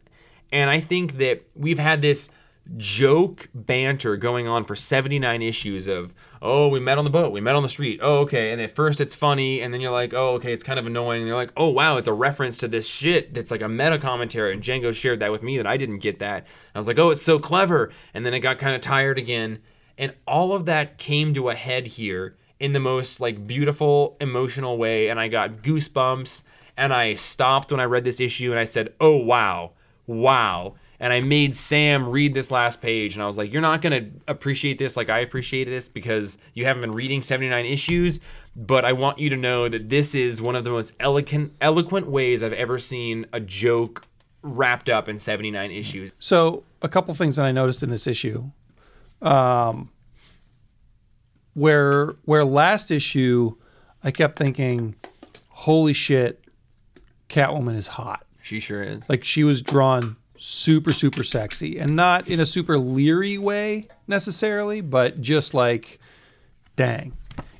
and 0.52 0.70
I 0.70 0.80
think 0.80 1.18
that 1.18 1.42
we've 1.54 1.78
had 1.78 2.00
this 2.00 2.30
joke 2.76 3.48
banter 3.54 4.16
going 4.16 4.46
on 4.46 4.64
for 4.64 4.74
79 4.74 5.42
issues 5.42 5.86
of, 5.86 6.12
oh, 6.42 6.68
we 6.68 6.80
met 6.80 6.98
on 6.98 7.04
the 7.04 7.10
boat, 7.10 7.32
we 7.32 7.40
met 7.40 7.54
on 7.54 7.62
the 7.62 7.68
street. 7.68 8.00
Oh, 8.02 8.18
okay. 8.18 8.52
And 8.52 8.60
at 8.60 8.74
first 8.74 9.00
it's 9.00 9.14
funny, 9.14 9.60
and 9.60 9.72
then 9.72 9.80
you're 9.80 9.90
like, 9.90 10.14
oh, 10.14 10.34
okay, 10.34 10.52
it's 10.52 10.64
kind 10.64 10.78
of 10.78 10.86
annoying. 10.86 11.20
And 11.20 11.28
you're 11.28 11.36
like, 11.36 11.52
oh, 11.56 11.68
wow, 11.68 11.96
it's 11.96 12.08
a 12.08 12.12
reference 12.12 12.56
to 12.58 12.68
this 12.68 12.86
shit 12.86 13.34
that's 13.34 13.50
like 13.50 13.60
a 13.60 13.68
meta 13.68 13.98
commentary. 13.98 14.52
And 14.52 14.62
Django 14.62 14.94
shared 14.94 15.20
that 15.20 15.32
with 15.32 15.42
me 15.42 15.58
that 15.58 15.66
I 15.66 15.76
didn't 15.76 15.98
get 15.98 16.18
that. 16.20 16.46
I 16.74 16.78
was 16.78 16.86
like, 16.86 16.98
oh, 16.98 17.10
it's 17.10 17.22
so 17.22 17.38
clever. 17.38 17.90
And 18.14 18.24
then 18.24 18.34
it 18.34 18.40
got 18.40 18.58
kind 18.58 18.74
of 18.74 18.80
tired 18.80 19.18
again. 19.18 19.60
And 19.98 20.14
all 20.26 20.52
of 20.52 20.64
that 20.66 20.96
came 20.96 21.34
to 21.34 21.50
a 21.50 21.54
head 21.54 21.86
here 21.86 22.36
in 22.58 22.72
the 22.72 22.80
most 22.80 23.20
like 23.20 23.46
beautiful, 23.46 24.16
emotional 24.20 24.78
way. 24.78 25.08
And 25.08 25.20
I 25.20 25.28
got 25.28 25.62
goosebumps. 25.62 26.42
And 26.76 26.94
I 26.94 27.14
stopped 27.14 27.70
when 27.70 27.80
I 27.80 27.84
read 27.84 28.04
this 28.04 28.20
issue 28.20 28.50
and 28.50 28.58
I 28.58 28.64
said, 28.64 28.94
oh, 29.00 29.16
wow, 29.16 29.72
wow 30.06 30.76
and 31.00 31.14
I 31.14 31.20
made 31.20 31.56
Sam 31.56 32.10
read 32.10 32.34
this 32.34 32.50
last 32.50 32.82
page, 32.82 33.14
and 33.14 33.22
I 33.22 33.26
was 33.26 33.38
like, 33.38 33.52
"You're 33.52 33.62
not 33.62 33.80
gonna 33.80 34.10
appreciate 34.28 34.78
this 34.78 34.98
like 34.98 35.08
I 35.08 35.20
appreciate 35.20 35.64
this 35.64 35.88
because 35.88 36.36
you 36.52 36.66
haven't 36.66 36.82
been 36.82 36.92
reading 36.92 37.22
79 37.22 37.64
issues, 37.64 38.20
but 38.54 38.84
I 38.84 38.92
want 38.92 39.18
you 39.18 39.30
to 39.30 39.36
know 39.36 39.68
that 39.68 39.88
this 39.88 40.14
is 40.14 40.42
one 40.42 40.54
of 40.54 40.64
the 40.64 40.70
most 40.70 40.92
eloquent, 41.00 41.54
eloquent 41.62 42.06
ways 42.06 42.42
I've 42.42 42.52
ever 42.52 42.78
seen 42.78 43.26
a 43.32 43.40
joke 43.40 44.06
wrapped 44.42 44.90
up 44.90 45.08
in 45.08 45.18
79 45.18 45.70
issues." 45.70 46.12
So 46.18 46.64
a 46.82 46.88
couple 46.88 47.14
things 47.14 47.36
that 47.36 47.46
I 47.46 47.52
noticed 47.52 47.82
in 47.82 47.88
this 47.88 48.06
issue, 48.06 48.50
um, 49.22 49.88
where 51.54 52.14
where 52.26 52.44
last 52.44 52.90
issue, 52.90 53.54
I 54.04 54.10
kept 54.10 54.36
thinking, 54.36 54.96
"Holy 55.48 55.94
shit, 55.94 56.44
Catwoman 57.30 57.76
is 57.76 57.86
hot." 57.86 58.26
She 58.42 58.60
sure 58.60 58.82
is. 58.82 59.08
Like 59.08 59.24
she 59.24 59.44
was 59.44 59.62
drawn 59.62 60.16
super 60.42 60.92
super 60.92 61.22
sexy, 61.22 61.78
and 61.78 61.94
not 61.94 62.26
in 62.28 62.40
a 62.40 62.46
super 62.46 62.78
leery 62.78 63.36
way 63.38 63.86
necessarily, 64.06 64.80
but 64.80 65.20
just 65.20 65.52
like, 65.54 65.98
dang. 66.76 67.12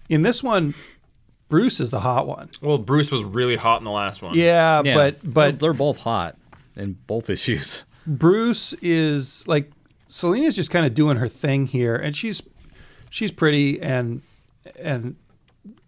In 0.09 0.23
this 0.23 0.43
one, 0.43 0.75
Bruce 1.49 1.79
is 1.79 1.91
the 1.91 2.01
hot 2.01 2.27
one. 2.27 2.49
Well, 2.63 2.79
Bruce 2.79 3.11
was 3.11 3.23
really 3.23 3.57
hot 3.57 3.81
in 3.81 3.85
the 3.85 3.91
last 3.91 4.23
one. 4.23 4.35
Yeah, 4.35 4.83
Yeah, 4.85 4.95
but 4.95 5.21
they're- 5.23 5.31
but 5.33 5.59
they're 5.61 5.73
both 5.73 5.99
hot 5.99 6.37
in 6.75 6.97
both 7.07 7.29
issues. 7.31 7.85
Bruce 8.07 8.73
is 8.81 9.47
like 9.47 9.71
Selina's 10.09 10.57
just 10.57 10.71
kind 10.71 10.87
of 10.87 10.95
doing 10.95 11.19
her 11.19 11.29
thing 11.29 11.67
here, 11.67 11.95
and 11.95 12.17
she's 12.17 12.43
she's 13.11 13.31
pretty 13.31 13.81
and 13.83 14.23
and 14.77 15.17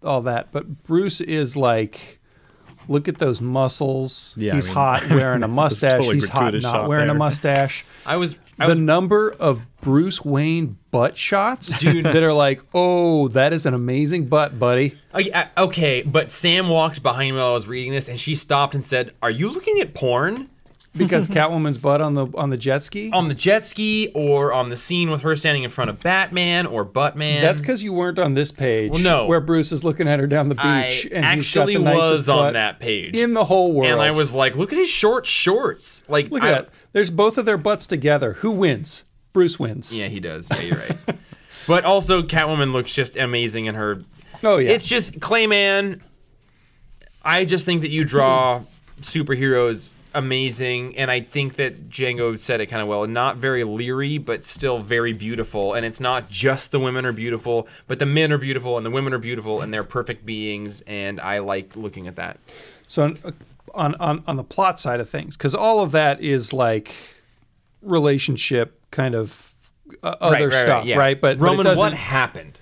all 0.03 0.21
that, 0.21 0.51
but 0.51 0.83
Bruce 0.83 1.21
is 1.21 1.55
like, 1.57 2.19
look 2.87 3.07
at 3.07 3.17
those 3.19 3.41
muscles. 3.41 4.33
Yeah, 4.37 4.53
I 4.53 4.55
He's 4.55 4.65
mean- 4.67 4.73
hot 4.75 5.09
wearing 5.09 5.43
a 5.43 5.47
mustache. 5.47 5.91
totally 5.93 6.15
He's 6.15 6.29
hot 6.29 6.53
not 6.53 6.61
shot 6.61 6.89
wearing 6.89 7.09
a 7.09 7.13
mustache. 7.13 7.85
I 8.05 8.17
was. 8.17 8.35
I 8.59 8.65
the 8.67 8.69
was 8.69 8.79
number 8.79 9.33
of 9.39 9.63
Bruce 9.81 10.23
Wayne 10.23 10.77
butt 10.91 11.17
shots, 11.17 11.75
Dude. 11.79 12.05
that 12.05 12.21
are 12.21 12.31
like, 12.33 12.61
oh, 12.75 13.27
that 13.29 13.51
is 13.51 13.65
an 13.65 13.73
amazing 13.73 14.27
butt, 14.27 14.59
buddy. 14.59 14.95
Oh, 15.11 15.17
yeah, 15.17 15.47
uh, 15.57 15.63
okay, 15.63 16.03
but 16.03 16.29
Sam 16.29 16.69
walked 16.69 17.01
behind 17.01 17.31
me 17.33 17.39
while 17.41 17.49
I 17.49 17.53
was 17.53 17.65
reading 17.65 17.93
this, 17.93 18.07
and 18.07 18.19
she 18.19 18.35
stopped 18.35 18.75
and 18.75 18.83
said, 18.83 19.11
"Are 19.23 19.31
you 19.31 19.49
looking 19.49 19.79
at 19.79 19.95
porn?" 19.95 20.51
Because 20.95 21.27
Catwoman's 21.29 21.77
butt 21.77 22.01
on 22.01 22.13
the 22.13 22.27
on 22.35 22.49
the 22.49 22.57
jet 22.57 22.83
ski. 22.83 23.09
on 23.11 23.27
the 23.27 23.33
jet 23.33 23.65
ski 23.65 24.11
or 24.13 24.53
on 24.53 24.69
the 24.69 24.75
scene 24.75 25.09
with 25.09 25.21
her 25.21 25.35
standing 25.35 25.63
in 25.63 25.69
front 25.69 25.89
of 25.89 25.99
Batman 26.01 26.65
or 26.65 26.85
Buttman. 26.85 27.41
That's 27.41 27.61
because 27.61 27.81
you 27.81 27.93
weren't 27.93 28.19
on 28.19 28.35
this 28.35 28.51
page. 28.51 28.91
Well, 28.91 29.01
no. 29.01 29.25
where 29.25 29.41
Bruce 29.41 29.71
is 29.71 29.83
looking 29.83 30.07
at 30.07 30.19
her 30.19 30.27
down 30.27 30.49
the 30.49 30.55
I 30.59 30.87
beach, 30.87 31.07
and 31.11 31.25
he's 31.39 31.53
got 31.53 31.65
the 31.67 31.77
was 31.79 32.29
on 32.29 32.53
that 32.53 32.79
page. 32.79 33.15
in 33.15 33.33
the 33.33 33.45
whole 33.45 33.73
world. 33.73 33.89
and 33.91 34.01
I 34.01 34.11
was 34.11 34.33
like, 34.33 34.55
look 34.55 34.71
at 34.71 34.77
his 34.77 34.89
short 34.89 35.25
shorts. 35.25 36.03
Like, 36.07 36.29
look 36.31 36.43
I- 36.43 36.51
at 36.51 36.65
that. 36.65 36.69
There's 36.93 37.09
both 37.09 37.39
of 37.39 37.45
their 37.45 37.57
butts 37.57 37.87
together. 37.87 38.33
Who 38.33 38.51
wins? 38.51 39.03
Bruce 39.33 39.57
wins. 39.59 39.97
Yeah, 39.97 40.09
he 40.09 40.19
does. 40.19 40.47
Yeah, 40.51 40.61
you're 40.61 40.77
right. 40.77 40.97
but 41.67 41.85
also, 41.85 42.21
Catwoman 42.21 42.71
looks 42.71 42.93
just 42.93 43.17
amazing 43.17 43.65
in 43.65 43.73
her. 43.73 44.03
Oh 44.43 44.57
yeah. 44.57 44.69
It's 44.71 44.85
just 44.85 45.19
Clay 45.19 45.47
Mann. 45.47 46.03
I 47.23 47.45
just 47.45 47.65
think 47.65 47.81
that 47.81 47.89
you 47.89 48.03
draw 48.05 48.61
superheroes 49.01 49.89
amazing, 50.13 50.97
and 50.97 51.09
I 51.11 51.21
think 51.21 51.55
that 51.55 51.89
Django 51.89 52.37
said 52.37 52.61
it 52.61 52.67
kind 52.67 52.81
of 52.81 52.87
well. 52.87 53.05
Not 53.07 53.37
very 53.37 53.63
leery, 53.63 54.17
but 54.17 54.43
still 54.43 54.79
very 54.79 55.13
beautiful. 55.13 55.73
And 55.73 55.85
it's 55.85 55.99
not 55.99 56.29
just 56.29 56.71
the 56.71 56.79
women 56.79 57.05
are 57.05 57.11
beautiful, 57.11 57.67
but 57.87 57.99
the 57.99 58.05
men 58.05 58.31
are 58.31 58.37
beautiful, 58.37 58.77
and 58.77 58.85
the 58.85 58.91
women 58.91 59.13
are 59.13 59.17
beautiful, 59.19 59.61
and 59.61 59.73
they're 59.73 59.83
perfect 59.83 60.25
beings. 60.25 60.81
And 60.87 61.19
I 61.19 61.39
like 61.39 61.75
looking 61.75 62.07
at 62.07 62.15
that. 62.17 62.39
so 62.87 63.03
on, 63.05 63.17
on 63.73 63.95
on 63.95 64.23
on 64.27 64.35
the 64.35 64.43
plot 64.43 64.79
side 64.79 64.99
of 64.99 65.09
things, 65.09 65.35
because 65.37 65.55
all 65.55 65.81
of 65.81 65.91
that 65.91 66.21
is 66.21 66.53
like 66.53 66.93
relationship 67.81 68.79
kind 68.91 69.15
of 69.15 69.53
uh, 70.03 70.15
other 70.21 70.51
stuff, 70.51 70.85
yeah. 70.85 70.97
right? 70.97 71.19
But 71.19 71.39
but 71.39 71.45
Roman, 71.45 71.65
doesn't- 71.65 71.79
what 71.79 71.93
happened? 71.93 72.59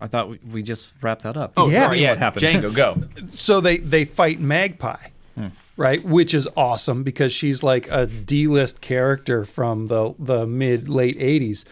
I 0.00 0.08
thought 0.08 0.28
we, 0.28 0.38
we 0.52 0.62
just 0.62 0.92
wrapped 1.00 1.22
that 1.22 1.38
up. 1.38 1.54
Oh, 1.56 1.70
Yeah. 1.70 1.84
sorry, 1.86 2.02
yeah, 2.02 2.10
What 2.10 2.18
happened? 2.18 2.44
Django, 2.44 2.74
go. 2.74 3.00
so 3.34 3.60
they 3.62 3.78
they 3.78 4.04
fight 4.04 4.40
Magpie, 4.40 5.06
right? 5.76 6.04
Which 6.04 6.34
is 6.34 6.48
awesome 6.56 7.02
because 7.02 7.32
she's 7.32 7.62
like 7.62 7.88
a 7.90 8.06
D-list 8.06 8.80
character 8.80 9.44
from 9.44 9.86
the 9.86 10.14
the 10.18 10.46
mid 10.46 10.88
late 10.88 11.18
'80s, 11.18 11.64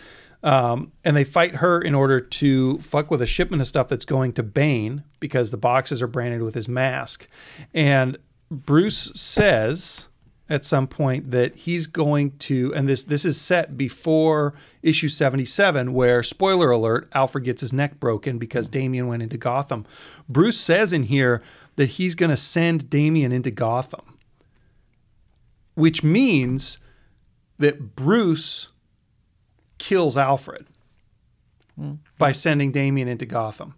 um, 0.43 0.93
and 1.05 1.17
they 1.17 1.25
fight 1.25 1.57
her 1.57 1.81
in 1.81 1.95
order 1.95 2.21
to 2.21 2.79
fuck 2.79 3.11
with 3.11 3.23
a 3.23 3.27
shipment 3.27 3.63
of 3.63 3.69
stuff 3.69 3.89
that's 3.89 4.05
going 4.05 4.33
to 4.35 4.43
Bane 4.43 5.05
because 5.21 5.51
the 5.51 5.57
boxes 5.57 6.03
are 6.03 6.07
branded 6.07 6.43
with 6.43 6.55
his 6.55 6.69
mask, 6.69 7.29
and 7.73 8.19
Bruce 8.51 9.11
says 9.15 10.09
at 10.49 10.65
some 10.65 10.87
point 10.87 11.31
that 11.31 11.55
he's 11.57 11.87
going 11.87 12.31
to 12.37 12.73
and 12.75 12.89
this 12.89 13.05
this 13.05 13.25
is 13.25 13.41
set 13.41 13.79
before 13.79 14.53
issue 14.83 15.09
77 15.09 15.93
where 15.95 16.23
spoiler 16.23 16.71
alert 16.71 17.09
Alfred 17.15 17.45
gets 17.45 17.63
his 17.63 17.73
neck 17.73 17.99
broken 17.99 18.37
because 18.37 18.69
Damian 18.69 19.07
went 19.07 19.23
into 19.23 19.39
Gotham. 19.39 19.87
Bruce 20.29 20.61
says 20.61 20.93
in 20.93 21.05
here 21.05 21.43
that 21.77 21.91
he's 21.91 22.15
going 22.15 22.31
to 22.31 22.37
send 22.37 22.89
Damian 22.91 23.33
into 23.33 23.51
Gotham. 23.51 24.19
Which 25.75 26.05
means 26.05 26.79
that 27.59 27.97
Bruce 27.97 28.69
kills 29.79 30.17
Alfred 30.17 30.67
hmm. 31.77 31.95
by 32.19 32.33
sending 32.33 32.71
Damian 32.71 33.09
into 33.09 33.27
Gotham 33.27 33.75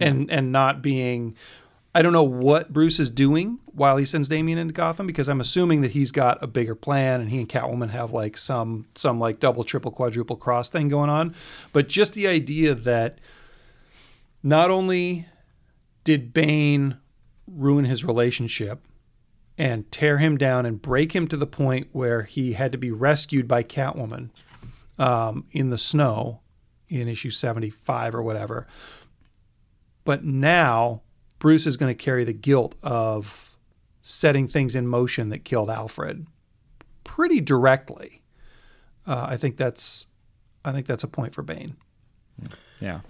and 0.00 0.30
and 0.30 0.52
not 0.52 0.82
being 0.82 1.34
I 1.94 2.02
don't 2.02 2.12
know 2.12 2.24
what 2.24 2.72
Bruce 2.72 2.98
is 2.98 3.08
doing 3.08 3.60
while 3.66 3.96
he 3.96 4.04
sends 4.04 4.28
Damian 4.28 4.58
into 4.58 4.74
Gotham 4.74 5.06
because 5.06 5.28
I'm 5.28 5.40
assuming 5.40 5.82
that 5.82 5.92
he's 5.92 6.10
got 6.10 6.42
a 6.42 6.48
bigger 6.48 6.74
plan 6.74 7.20
and 7.20 7.30
he 7.30 7.38
and 7.38 7.48
Catwoman 7.48 7.90
have 7.90 8.10
like 8.10 8.36
some 8.36 8.86
some 8.96 9.20
like 9.20 9.38
double, 9.38 9.62
triple, 9.62 9.92
quadruple 9.92 10.36
cross 10.36 10.68
thing 10.68 10.88
going 10.88 11.08
on. 11.08 11.36
But 11.72 11.88
just 11.88 12.14
the 12.14 12.26
idea 12.26 12.74
that 12.74 13.20
not 14.42 14.70
only 14.70 15.26
did 16.02 16.34
Bane 16.34 16.98
ruin 17.46 17.84
his 17.84 18.04
relationship 18.04 18.86
and 19.56 19.90
tear 19.92 20.18
him 20.18 20.36
down 20.36 20.66
and 20.66 20.82
break 20.82 21.14
him 21.14 21.28
to 21.28 21.36
the 21.36 21.46
point 21.46 21.88
where 21.92 22.22
he 22.22 22.54
had 22.54 22.72
to 22.72 22.78
be 22.78 22.90
rescued 22.90 23.46
by 23.46 23.62
Catwoman 23.62 24.30
um, 24.98 25.46
in 25.52 25.70
the 25.70 25.78
snow 25.78 26.40
in 26.88 27.08
issue 27.08 27.30
75 27.30 28.14
or 28.14 28.22
whatever. 28.22 28.66
But 30.04 30.24
now 30.24 31.02
Bruce 31.38 31.66
is 31.66 31.76
going 31.76 31.94
to 31.94 32.04
carry 32.04 32.24
the 32.24 32.32
guilt 32.32 32.74
of 32.82 33.50
setting 34.02 34.46
things 34.46 34.74
in 34.74 34.86
motion 34.86 35.30
that 35.30 35.44
killed 35.44 35.70
Alfred 35.70 36.26
pretty 37.04 37.40
directly. 37.40 38.22
Uh, 39.06 39.26
I 39.28 39.36
think 39.36 39.56
that's 39.56 40.06
I 40.64 40.72
think 40.72 40.86
that's 40.86 41.04
a 41.04 41.08
point 41.08 41.34
for 41.34 41.42
Bane. 41.42 41.76
Yeah. 42.80 43.00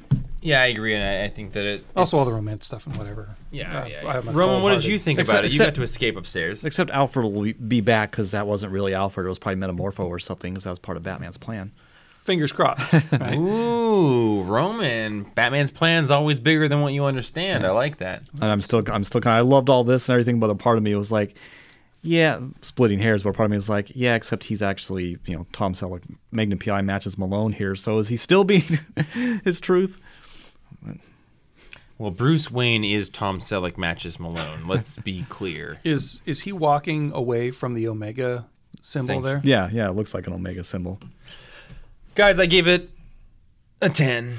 Yeah, 0.44 0.60
I 0.60 0.66
agree, 0.66 0.94
and 0.94 1.02
I, 1.02 1.24
I 1.24 1.28
think 1.30 1.52
that 1.54 1.64
it 1.64 1.86
Also, 1.96 2.18
all 2.18 2.26
the 2.26 2.32
romance 2.32 2.66
stuff 2.66 2.86
and 2.86 2.94
whatever. 2.96 3.30
Yeah, 3.50 3.80
Uh, 3.80 3.86
yeah. 3.86 4.06
I 4.06 4.12
have 4.12 4.26
my 4.26 4.32
Roman, 4.32 4.62
what 4.62 4.74
did 4.74 4.84
you 4.84 4.98
think 4.98 5.18
Except- 5.18 5.34
about 5.38 5.44
it? 5.46 5.52
You 5.52 5.56
except- 5.56 5.68
got 5.68 5.74
to 5.76 5.82
escape 5.82 6.16
upstairs. 6.18 6.64
Except 6.64 6.90
Alfred 6.90 7.32
will 7.32 7.52
be 7.66 7.80
back 7.80 8.10
because 8.10 8.32
that 8.32 8.46
wasn't 8.46 8.70
really 8.70 8.92
Alfred. 8.94 9.24
It 9.24 9.30
was 9.30 9.38
probably 9.38 9.60
Metamorpho 9.66 10.00
or 10.06 10.18
something 10.18 10.52
because 10.52 10.64
that 10.64 10.70
was 10.70 10.78
part 10.78 10.98
of 10.98 11.02
Batman's 11.02 11.38
plan. 11.38 11.72
Fingers 12.24 12.52
crossed. 12.52 12.92
Right? 13.12 13.36
Ooh, 13.38 14.42
Roman. 14.42 15.24
Batman's 15.34 15.70
plan's 15.70 16.10
always 16.10 16.40
bigger 16.40 16.68
than 16.68 16.82
what 16.82 16.92
you 16.92 17.04
understand. 17.06 17.64
I 17.66 17.70
like 17.70 17.96
that. 17.98 18.22
And 18.34 18.44
I'm 18.44 18.60
still, 18.60 18.82
I'm 18.88 19.04
still 19.04 19.20
kind 19.22 19.38
of, 19.40 19.46
I 19.46 19.48
loved 19.48 19.70
all 19.70 19.82
this 19.84 20.08
and 20.08 20.14
everything, 20.14 20.40
but 20.40 20.50
a 20.50 20.54
part 20.54 20.76
of 20.76 20.82
me 20.84 20.94
was 20.94 21.10
like, 21.10 21.34
yeah, 22.02 22.38
splitting 22.60 22.98
hairs. 22.98 23.22
But 23.22 23.30
a 23.30 23.32
part 23.32 23.46
of 23.46 23.50
me 23.50 23.56
was 23.56 23.70
like, 23.70 23.92
yeah, 23.94 24.14
except 24.14 24.44
he's 24.44 24.60
actually, 24.60 25.16
you 25.24 25.36
know, 25.36 25.46
Tom 25.52 25.72
Selleck, 25.72 26.02
Magnum 26.32 26.58
PI 26.58 26.82
matches 26.82 27.16
Malone 27.16 27.52
here. 27.52 27.74
So 27.74 27.98
is 27.98 28.08
he 28.08 28.16
still 28.18 28.44
being 28.44 28.62
his 29.44 29.58
truth? 29.58 29.98
Well, 31.98 32.10
Bruce 32.10 32.50
Wayne 32.50 32.84
is 32.84 33.08
Tom 33.08 33.38
Selleck 33.38 33.78
matches 33.78 34.18
Malone. 34.18 34.66
Let's 34.66 34.96
be 34.98 35.22
clear. 35.28 35.78
Is 35.84 36.22
is 36.26 36.40
he 36.40 36.52
walking 36.52 37.12
away 37.14 37.50
from 37.50 37.74
the 37.74 37.86
Omega 37.88 38.46
symbol 38.82 39.06
Same. 39.16 39.22
there? 39.22 39.40
Yeah, 39.44 39.70
yeah, 39.72 39.88
it 39.88 39.92
looks 39.92 40.12
like 40.12 40.26
an 40.26 40.32
Omega 40.32 40.64
symbol. 40.64 40.98
Guys, 42.14 42.38
I 42.38 42.46
gave 42.46 42.66
it 42.66 42.90
a 43.80 43.88
10. 43.88 44.38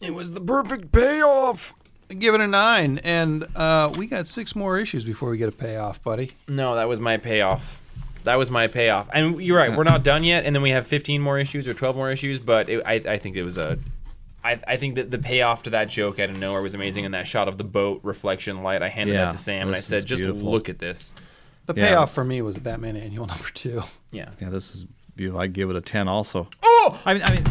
It 0.00 0.14
was 0.14 0.32
the 0.32 0.40
perfect 0.40 0.92
payoff. 0.92 1.74
Give 2.08 2.34
it 2.34 2.40
a 2.40 2.46
nine, 2.46 2.98
and 2.98 3.46
uh, 3.56 3.92
we 3.96 4.06
got 4.06 4.28
six 4.28 4.54
more 4.54 4.78
issues 4.78 5.04
before 5.04 5.30
we 5.30 5.38
get 5.38 5.48
a 5.48 5.52
payoff, 5.52 6.02
buddy. 6.04 6.32
No, 6.46 6.76
that 6.76 6.88
was 6.88 7.00
my 7.00 7.16
payoff. 7.16 7.80
That 8.22 8.38
was 8.38 8.48
my 8.48 8.68
payoff. 8.68 9.08
And 9.12 9.40
you're 9.40 9.58
right, 9.58 9.76
we're 9.76 9.82
not 9.84 10.04
done 10.04 10.22
yet, 10.22 10.44
and 10.44 10.54
then 10.54 10.62
we 10.62 10.70
have 10.70 10.86
15 10.86 11.20
more 11.20 11.38
issues 11.38 11.66
or 11.66 11.74
12 11.74 11.96
more 11.96 12.10
issues, 12.12 12.38
but 12.38 12.68
it, 12.68 12.82
I, 12.86 12.94
I 12.94 13.18
think 13.18 13.36
it 13.36 13.42
was 13.42 13.56
a. 13.56 13.78
I, 14.46 14.60
I 14.66 14.76
think 14.76 14.94
that 14.94 15.10
the 15.10 15.18
payoff 15.18 15.64
to 15.64 15.70
that 15.70 15.88
joke 15.88 16.18
out 16.18 16.30
of 16.30 16.36
nowhere 16.38 16.62
was 16.62 16.74
amazing, 16.74 17.04
and 17.04 17.14
that 17.14 17.26
shot 17.26 17.48
of 17.48 17.58
the 17.58 17.64
boat 17.64 18.00
reflection 18.04 18.62
light, 18.62 18.82
I 18.82 18.88
handed 18.88 19.14
Yeah, 19.14 19.26
that 19.26 19.32
to 19.32 19.38
Sam, 19.38 19.68
and 19.68 19.74
I 19.76 19.78
this 19.78 19.86
said, 19.86 20.04
just 20.06 20.22
beautiful. 20.22 20.50
look 20.50 20.68
at 20.68 20.78
this. 20.78 21.12
The 21.66 21.74
Yeah. 21.76 21.88
payoff 21.88 22.14
for 22.14 22.24
me 22.24 22.42
was 22.42 22.54
the 22.54 22.60
Batman 22.60 22.96
Annual 22.96 23.26
number 23.32 23.48
two. 23.54 23.82
Yeah. 24.12 24.30
Yeah, 24.40 24.50
this 24.50 24.74
is 24.74 24.84
beautiful. 25.16 25.40
I 25.40 25.46
give 25.48 25.68
it 25.70 25.76
a 25.76 25.80
ten 25.80 26.06
also. 26.08 26.48
Oh! 26.62 27.00
I 27.04 27.14
mean, 27.14 27.22
I 27.24 27.34
mean, 27.34 27.44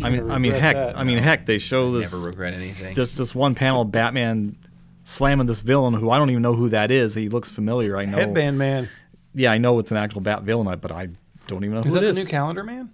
I 0.00 0.10
mean, 0.10 0.30
I 0.30 0.38
mean, 0.38 0.52
regret 0.52 0.60
heck, 0.62 0.74
that, 0.76 0.96
I 0.96 1.02
mean, 1.02 1.16
no. 1.16 1.22
heck, 1.24 1.44
they 1.46 1.58
show 1.58 1.90
this 1.92 2.12
Never 2.12 2.24
regret 2.26 2.54
anything. 2.54 2.94
this 2.94 3.16
this 3.16 3.34
one 3.34 3.56
panel 3.56 3.82
of 3.82 3.90
Batman 3.90 4.56
slamming 5.02 5.46
this 5.48 5.60
villain 5.60 5.94
who 5.94 6.10
I 6.10 6.18
don't 6.18 6.30
even 6.30 6.42
know 6.42 6.54
who 6.54 6.68
that 6.68 6.92
is. 6.92 7.14
He 7.14 7.28
looks 7.28 7.50
familiar. 7.50 7.96
I 7.96 8.04
know. 8.04 8.16
Headband 8.18 8.58
Man. 8.58 8.88
Yeah, 9.34 9.50
I 9.50 9.58
know 9.58 9.78
it's 9.80 9.90
an 9.90 9.96
actual 9.96 10.20
Bat 10.20 10.42
villain, 10.42 10.78
but 10.80 10.92
I 10.92 11.08
don't 11.48 11.64
even 11.64 11.76
know 11.76 11.82
Is 11.82 11.86
who 11.86 11.94
that 11.94 12.04
it 12.04 12.14
the 12.14 12.20
is. 12.20 12.26
new 12.26 12.30
Calendar 12.30 12.62
Man? 12.62 12.90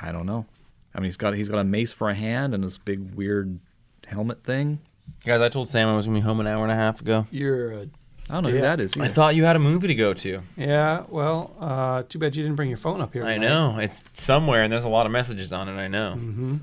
I 0.00 0.12
don't 0.12 0.26
know. 0.26 0.46
I 0.94 0.98
mean, 0.98 1.06
he's 1.06 1.16
got 1.16 1.34
he's 1.34 1.48
got 1.48 1.58
a 1.58 1.64
mace 1.64 1.92
for 1.92 2.08
a 2.10 2.14
hand 2.14 2.54
and 2.54 2.64
this 2.64 2.78
big 2.78 3.14
weird 3.14 3.58
helmet 4.06 4.42
thing. 4.44 4.80
Guys, 5.24 5.40
I 5.40 5.48
told 5.48 5.68
Sam 5.68 5.88
I 5.88 5.96
was 5.96 6.06
going 6.06 6.16
to 6.16 6.20
be 6.20 6.24
home 6.26 6.40
an 6.40 6.46
hour 6.46 6.62
and 6.62 6.72
a 6.72 6.76
half 6.76 7.00
ago. 7.00 7.26
You're 7.30 7.72
a 7.72 7.80
I 8.28 8.34
don't 8.34 8.44
know 8.44 8.48
Yeah. 8.50 8.54
who 8.56 8.60
that 8.62 8.80
is. 8.80 8.96
I 8.96 9.04
either. 9.04 9.12
thought 9.14 9.34
you 9.34 9.44
had 9.44 9.56
a 9.56 9.58
movie 9.60 9.88
to 9.88 9.94
go 9.94 10.14
to. 10.14 10.40
yeah. 10.56 11.02
Well, 11.08 11.52
uh, 11.58 12.04
too 12.08 12.18
bad 12.20 12.36
you 12.36 12.42
didn't 12.44 12.54
bring 12.56 12.68
your 12.68 12.78
phone 12.78 13.00
up 13.00 13.12
here. 13.12 13.24
I 13.24 13.34
tonight. 13.34 13.46
know. 13.48 13.78
It's 13.78 14.04
somewhere, 14.12 14.62
and 14.62 14.72
there's 14.72 14.84
a 14.84 14.88
lot 14.88 15.04
of 15.06 15.10
messages 15.12 15.52
on 15.52 15.68
it, 15.68 15.72
I 15.72 15.88
know. 15.88 16.14
Mm-hmm. 16.16 16.56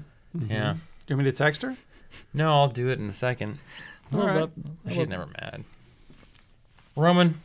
Yeah. 0.50 0.74
Do 0.74 0.80
you 1.14 1.16
want 1.18 1.26
me 1.26 1.32
to 1.32 1.38
text 1.38 1.62
her? 1.64 1.76
No, 2.34 2.52
I'll 2.54 2.70
do 2.70 2.90
it 2.90 3.00
in 3.00 3.10
a 3.10 3.14
second. 3.14 3.60
All 4.14 4.26
right. 4.26 4.50
She's 4.90 5.10
never 5.10 5.26
mad. 5.26 5.66
Roman. 6.96 7.42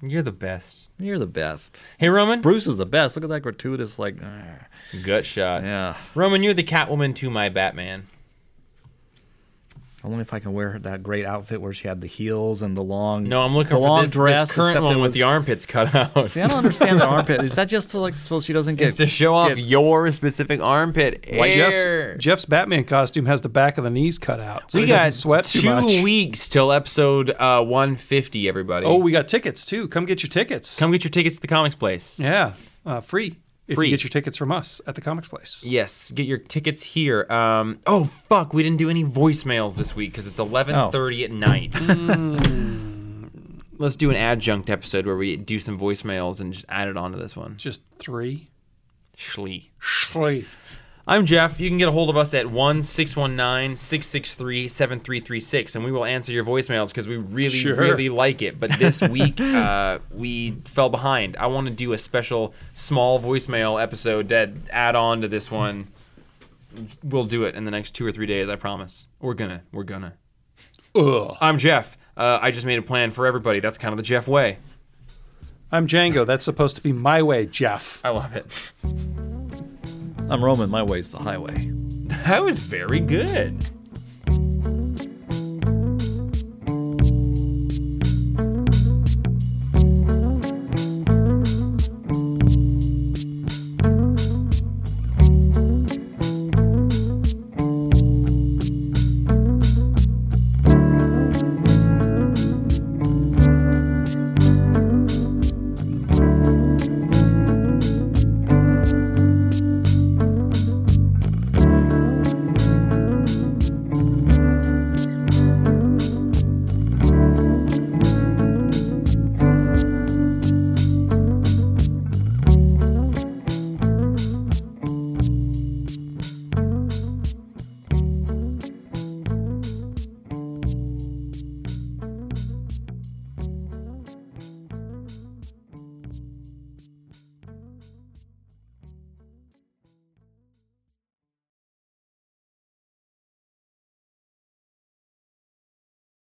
You're 0.00 0.22
the 0.22 0.32
best. 0.32 0.88
You're 0.98 1.18
the 1.18 1.26
best. 1.26 1.82
Hey, 1.98 2.08
Roman. 2.08 2.40
Bruce 2.40 2.66
is 2.66 2.76
the 2.76 2.86
best. 2.86 3.16
Look 3.16 3.24
at 3.24 3.30
that 3.30 3.40
gratuitous 3.40 3.98
like. 3.98 4.16
Gut 5.02 5.24
shot. 5.26 5.64
yeah. 5.64 5.96
Roman, 6.14 6.42
you're 6.42 6.54
the 6.54 6.62
Catwoman 6.62 7.14
to 7.16 7.30
my 7.30 7.48
Batman. 7.48 8.06
I 10.08 10.10
wonder 10.10 10.22
if 10.22 10.32
I 10.32 10.38
can 10.38 10.54
wear 10.54 10.78
that 10.78 11.02
great 11.02 11.26
outfit 11.26 11.60
where 11.60 11.74
she 11.74 11.86
had 11.86 12.00
the 12.00 12.06
heels 12.06 12.62
and 12.62 12.74
the 12.74 12.82
long. 12.82 13.24
No, 13.24 13.42
I'm 13.42 13.54
looking 13.54 13.68
the 13.68 13.74
for 13.76 13.80
long 13.80 14.02
this, 14.02 14.12
dress. 14.12 14.48
this 14.48 14.56
current 14.56 14.82
one 14.82 14.96
it 14.96 15.00
with 15.00 15.12
the 15.12 15.24
armpits 15.24 15.66
cut 15.66 15.94
out. 15.94 16.30
See, 16.30 16.40
I 16.40 16.46
don't 16.46 16.56
understand 16.56 16.98
the 16.98 17.06
armpit. 17.06 17.42
Is 17.42 17.54
that 17.56 17.66
just 17.68 17.90
to 17.90 17.98
like 17.98 18.14
so 18.24 18.40
she 18.40 18.54
doesn't 18.54 18.76
get 18.76 18.88
it's 18.88 18.96
to 18.96 19.06
show 19.06 19.34
off 19.34 19.48
get- 19.48 19.58
your 19.58 20.10
specific 20.12 20.60
armpit 20.62 21.26
Why 21.30 21.50
hair. 21.50 22.14
Jeff's 22.14 22.24
Jeff's 22.24 22.44
Batman 22.46 22.84
costume 22.84 23.26
has 23.26 23.42
the 23.42 23.50
back 23.50 23.76
of 23.76 23.84
the 23.84 23.90
knees 23.90 24.18
cut 24.18 24.40
out, 24.40 24.72
so 24.72 24.78
we 24.78 24.84
he 24.84 24.88
got 24.88 25.02
doesn't 25.04 25.20
sweat 25.20 25.44
too 25.44 25.60
two 25.60 25.68
much. 25.74 26.00
weeks 26.02 26.48
till 26.48 26.72
episode 26.72 27.28
uh, 27.38 27.62
150. 27.62 28.48
Everybody, 28.48 28.86
Oh, 28.86 28.96
we 28.96 29.12
got 29.12 29.28
tickets 29.28 29.66
too. 29.66 29.88
Come 29.88 30.06
get 30.06 30.22
your 30.22 30.28
tickets. 30.30 30.78
come 30.78 30.90
get 30.90 31.04
your 31.04 31.10
tickets 31.10 31.34
to 31.36 31.40
the 31.42 31.48
comics 31.48 31.74
place. 31.74 32.18
Yeah, 32.18 32.54
uh, 32.86 33.02
free. 33.02 33.36
If 33.68 33.74
Free. 33.74 33.88
you 33.88 33.90
get 33.90 34.02
your 34.02 34.08
tickets 34.08 34.38
from 34.38 34.50
us 34.50 34.80
at 34.86 34.94
the 34.94 35.02
comics 35.02 35.28
place. 35.28 35.62
Yes, 35.62 36.10
get 36.10 36.26
your 36.26 36.38
tickets 36.38 36.82
here. 36.82 37.30
Um, 37.30 37.80
oh 37.86 38.10
fuck, 38.28 38.54
we 38.54 38.62
didn't 38.62 38.78
do 38.78 38.88
any 38.88 39.04
voicemails 39.04 39.76
this 39.76 39.94
week 39.94 40.10
because 40.12 40.26
it's 40.26 40.40
11:30 40.40 41.24
at 41.24 41.30
night. 41.30 41.74
Let's 43.78 43.94
do 43.94 44.10
an 44.10 44.16
adjunct 44.16 44.70
episode 44.70 45.06
where 45.06 45.16
we 45.16 45.36
do 45.36 45.58
some 45.58 45.78
voicemails 45.78 46.40
and 46.40 46.52
just 46.52 46.64
add 46.68 46.88
it 46.88 46.96
onto 46.96 47.18
this 47.18 47.36
one. 47.36 47.56
Just 47.58 47.82
three. 47.98 48.48
Schlee. 49.16 49.68
Shlee. 49.80 50.46
I'm 51.10 51.24
Jeff. 51.24 51.58
You 51.58 51.70
can 51.70 51.78
get 51.78 51.88
a 51.88 51.92
hold 51.92 52.10
of 52.10 52.18
us 52.18 52.34
at 52.34 52.50
1 52.50 52.82
619 52.82 53.74
663 53.76 54.68
7336, 54.68 55.74
and 55.74 55.82
we 55.82 55.90
will 55.90 56.04
answer 56.04 56.32
your 56.32 56.44
voicemails 56.44 56.88
because 56.88 57.08
we 57.08 57.16
really, 57.16 57.48
Sure. 57.48 57.74
really 57.74 58.10
like 58.10 58.42
it. 58.42 58.60
But 58.60 58.78
this 58.78 59.00
week, 59.08 59.40
uh, 59.40 60.00
we 60.12 60.58
fell 60.66 60.90
behind. 60.90 61.38
I 61.38 61.46
want 61.46 61.66
to 61.66 61.72
do 61.72 61.94
a 61.94 61.98
special 61.98 62.52
small 62.74 63.18
voicemail 63.18 63.82
episode 63.82 64.28
that 64.28 64.50
add 64.70 64.96
on 64.96 65.22
to 65.22 65.28
this 65.28 65.50
one. 65.50 65.88
We'll 67.02 67.24
do 67.24 67.44
it 67.44 67.54
in 67.54 67.64
the 67.64 67.70
next 67.70 67.92
two 67.92 68.04
or 68.06 68.12
three 68.12 68.26
days, 68.26 68.50
I 68.50 68.56
promise. 68.56 69.06
We're 69.18 69.32
gonna. 69.32 69.62
We're 69.72 69.84
gonna. 69.84 70.12
Ugh. 70.94 71.38
I'm 71.40 71.56
Jeff. 71.56 71.96
Uh, 72.18 72.38
I 72.42 72.50
just 72.50 72.66
made 72.66 72.78
a 72.78 72.82
plan 72.82 73.12
for 73.12 73.26
everybody. 73.26 73.60
That's 73.60 73.78
kind 73.78 73.94
of 73.94 73.96
the 73.96 74.02
Jeff 74.02 74.28
way. 74.28 74.58
I'm 75.72 75.86
Django. 75.86 76.26
That's 76.26 76.44
supposed 76.44 76.76
to 76.76 76.82
be 76.82 76.92
my 76.92 77.22
way, 77.22 77.46
Jeff. 77.46 78.02
I 78.04 78.10
love 78.10 78.36
it. 78.36 78.72
I'm 80.30 80.44
Roman. 80.44 80.68
My 80.68 80.82
way's 80.82 81.10
the 81.10 81.18
highway. 81.18 81.70
That 82.26 82.44
was 82.44 82.58
very 82.58 83.00
good. 83.00 83.64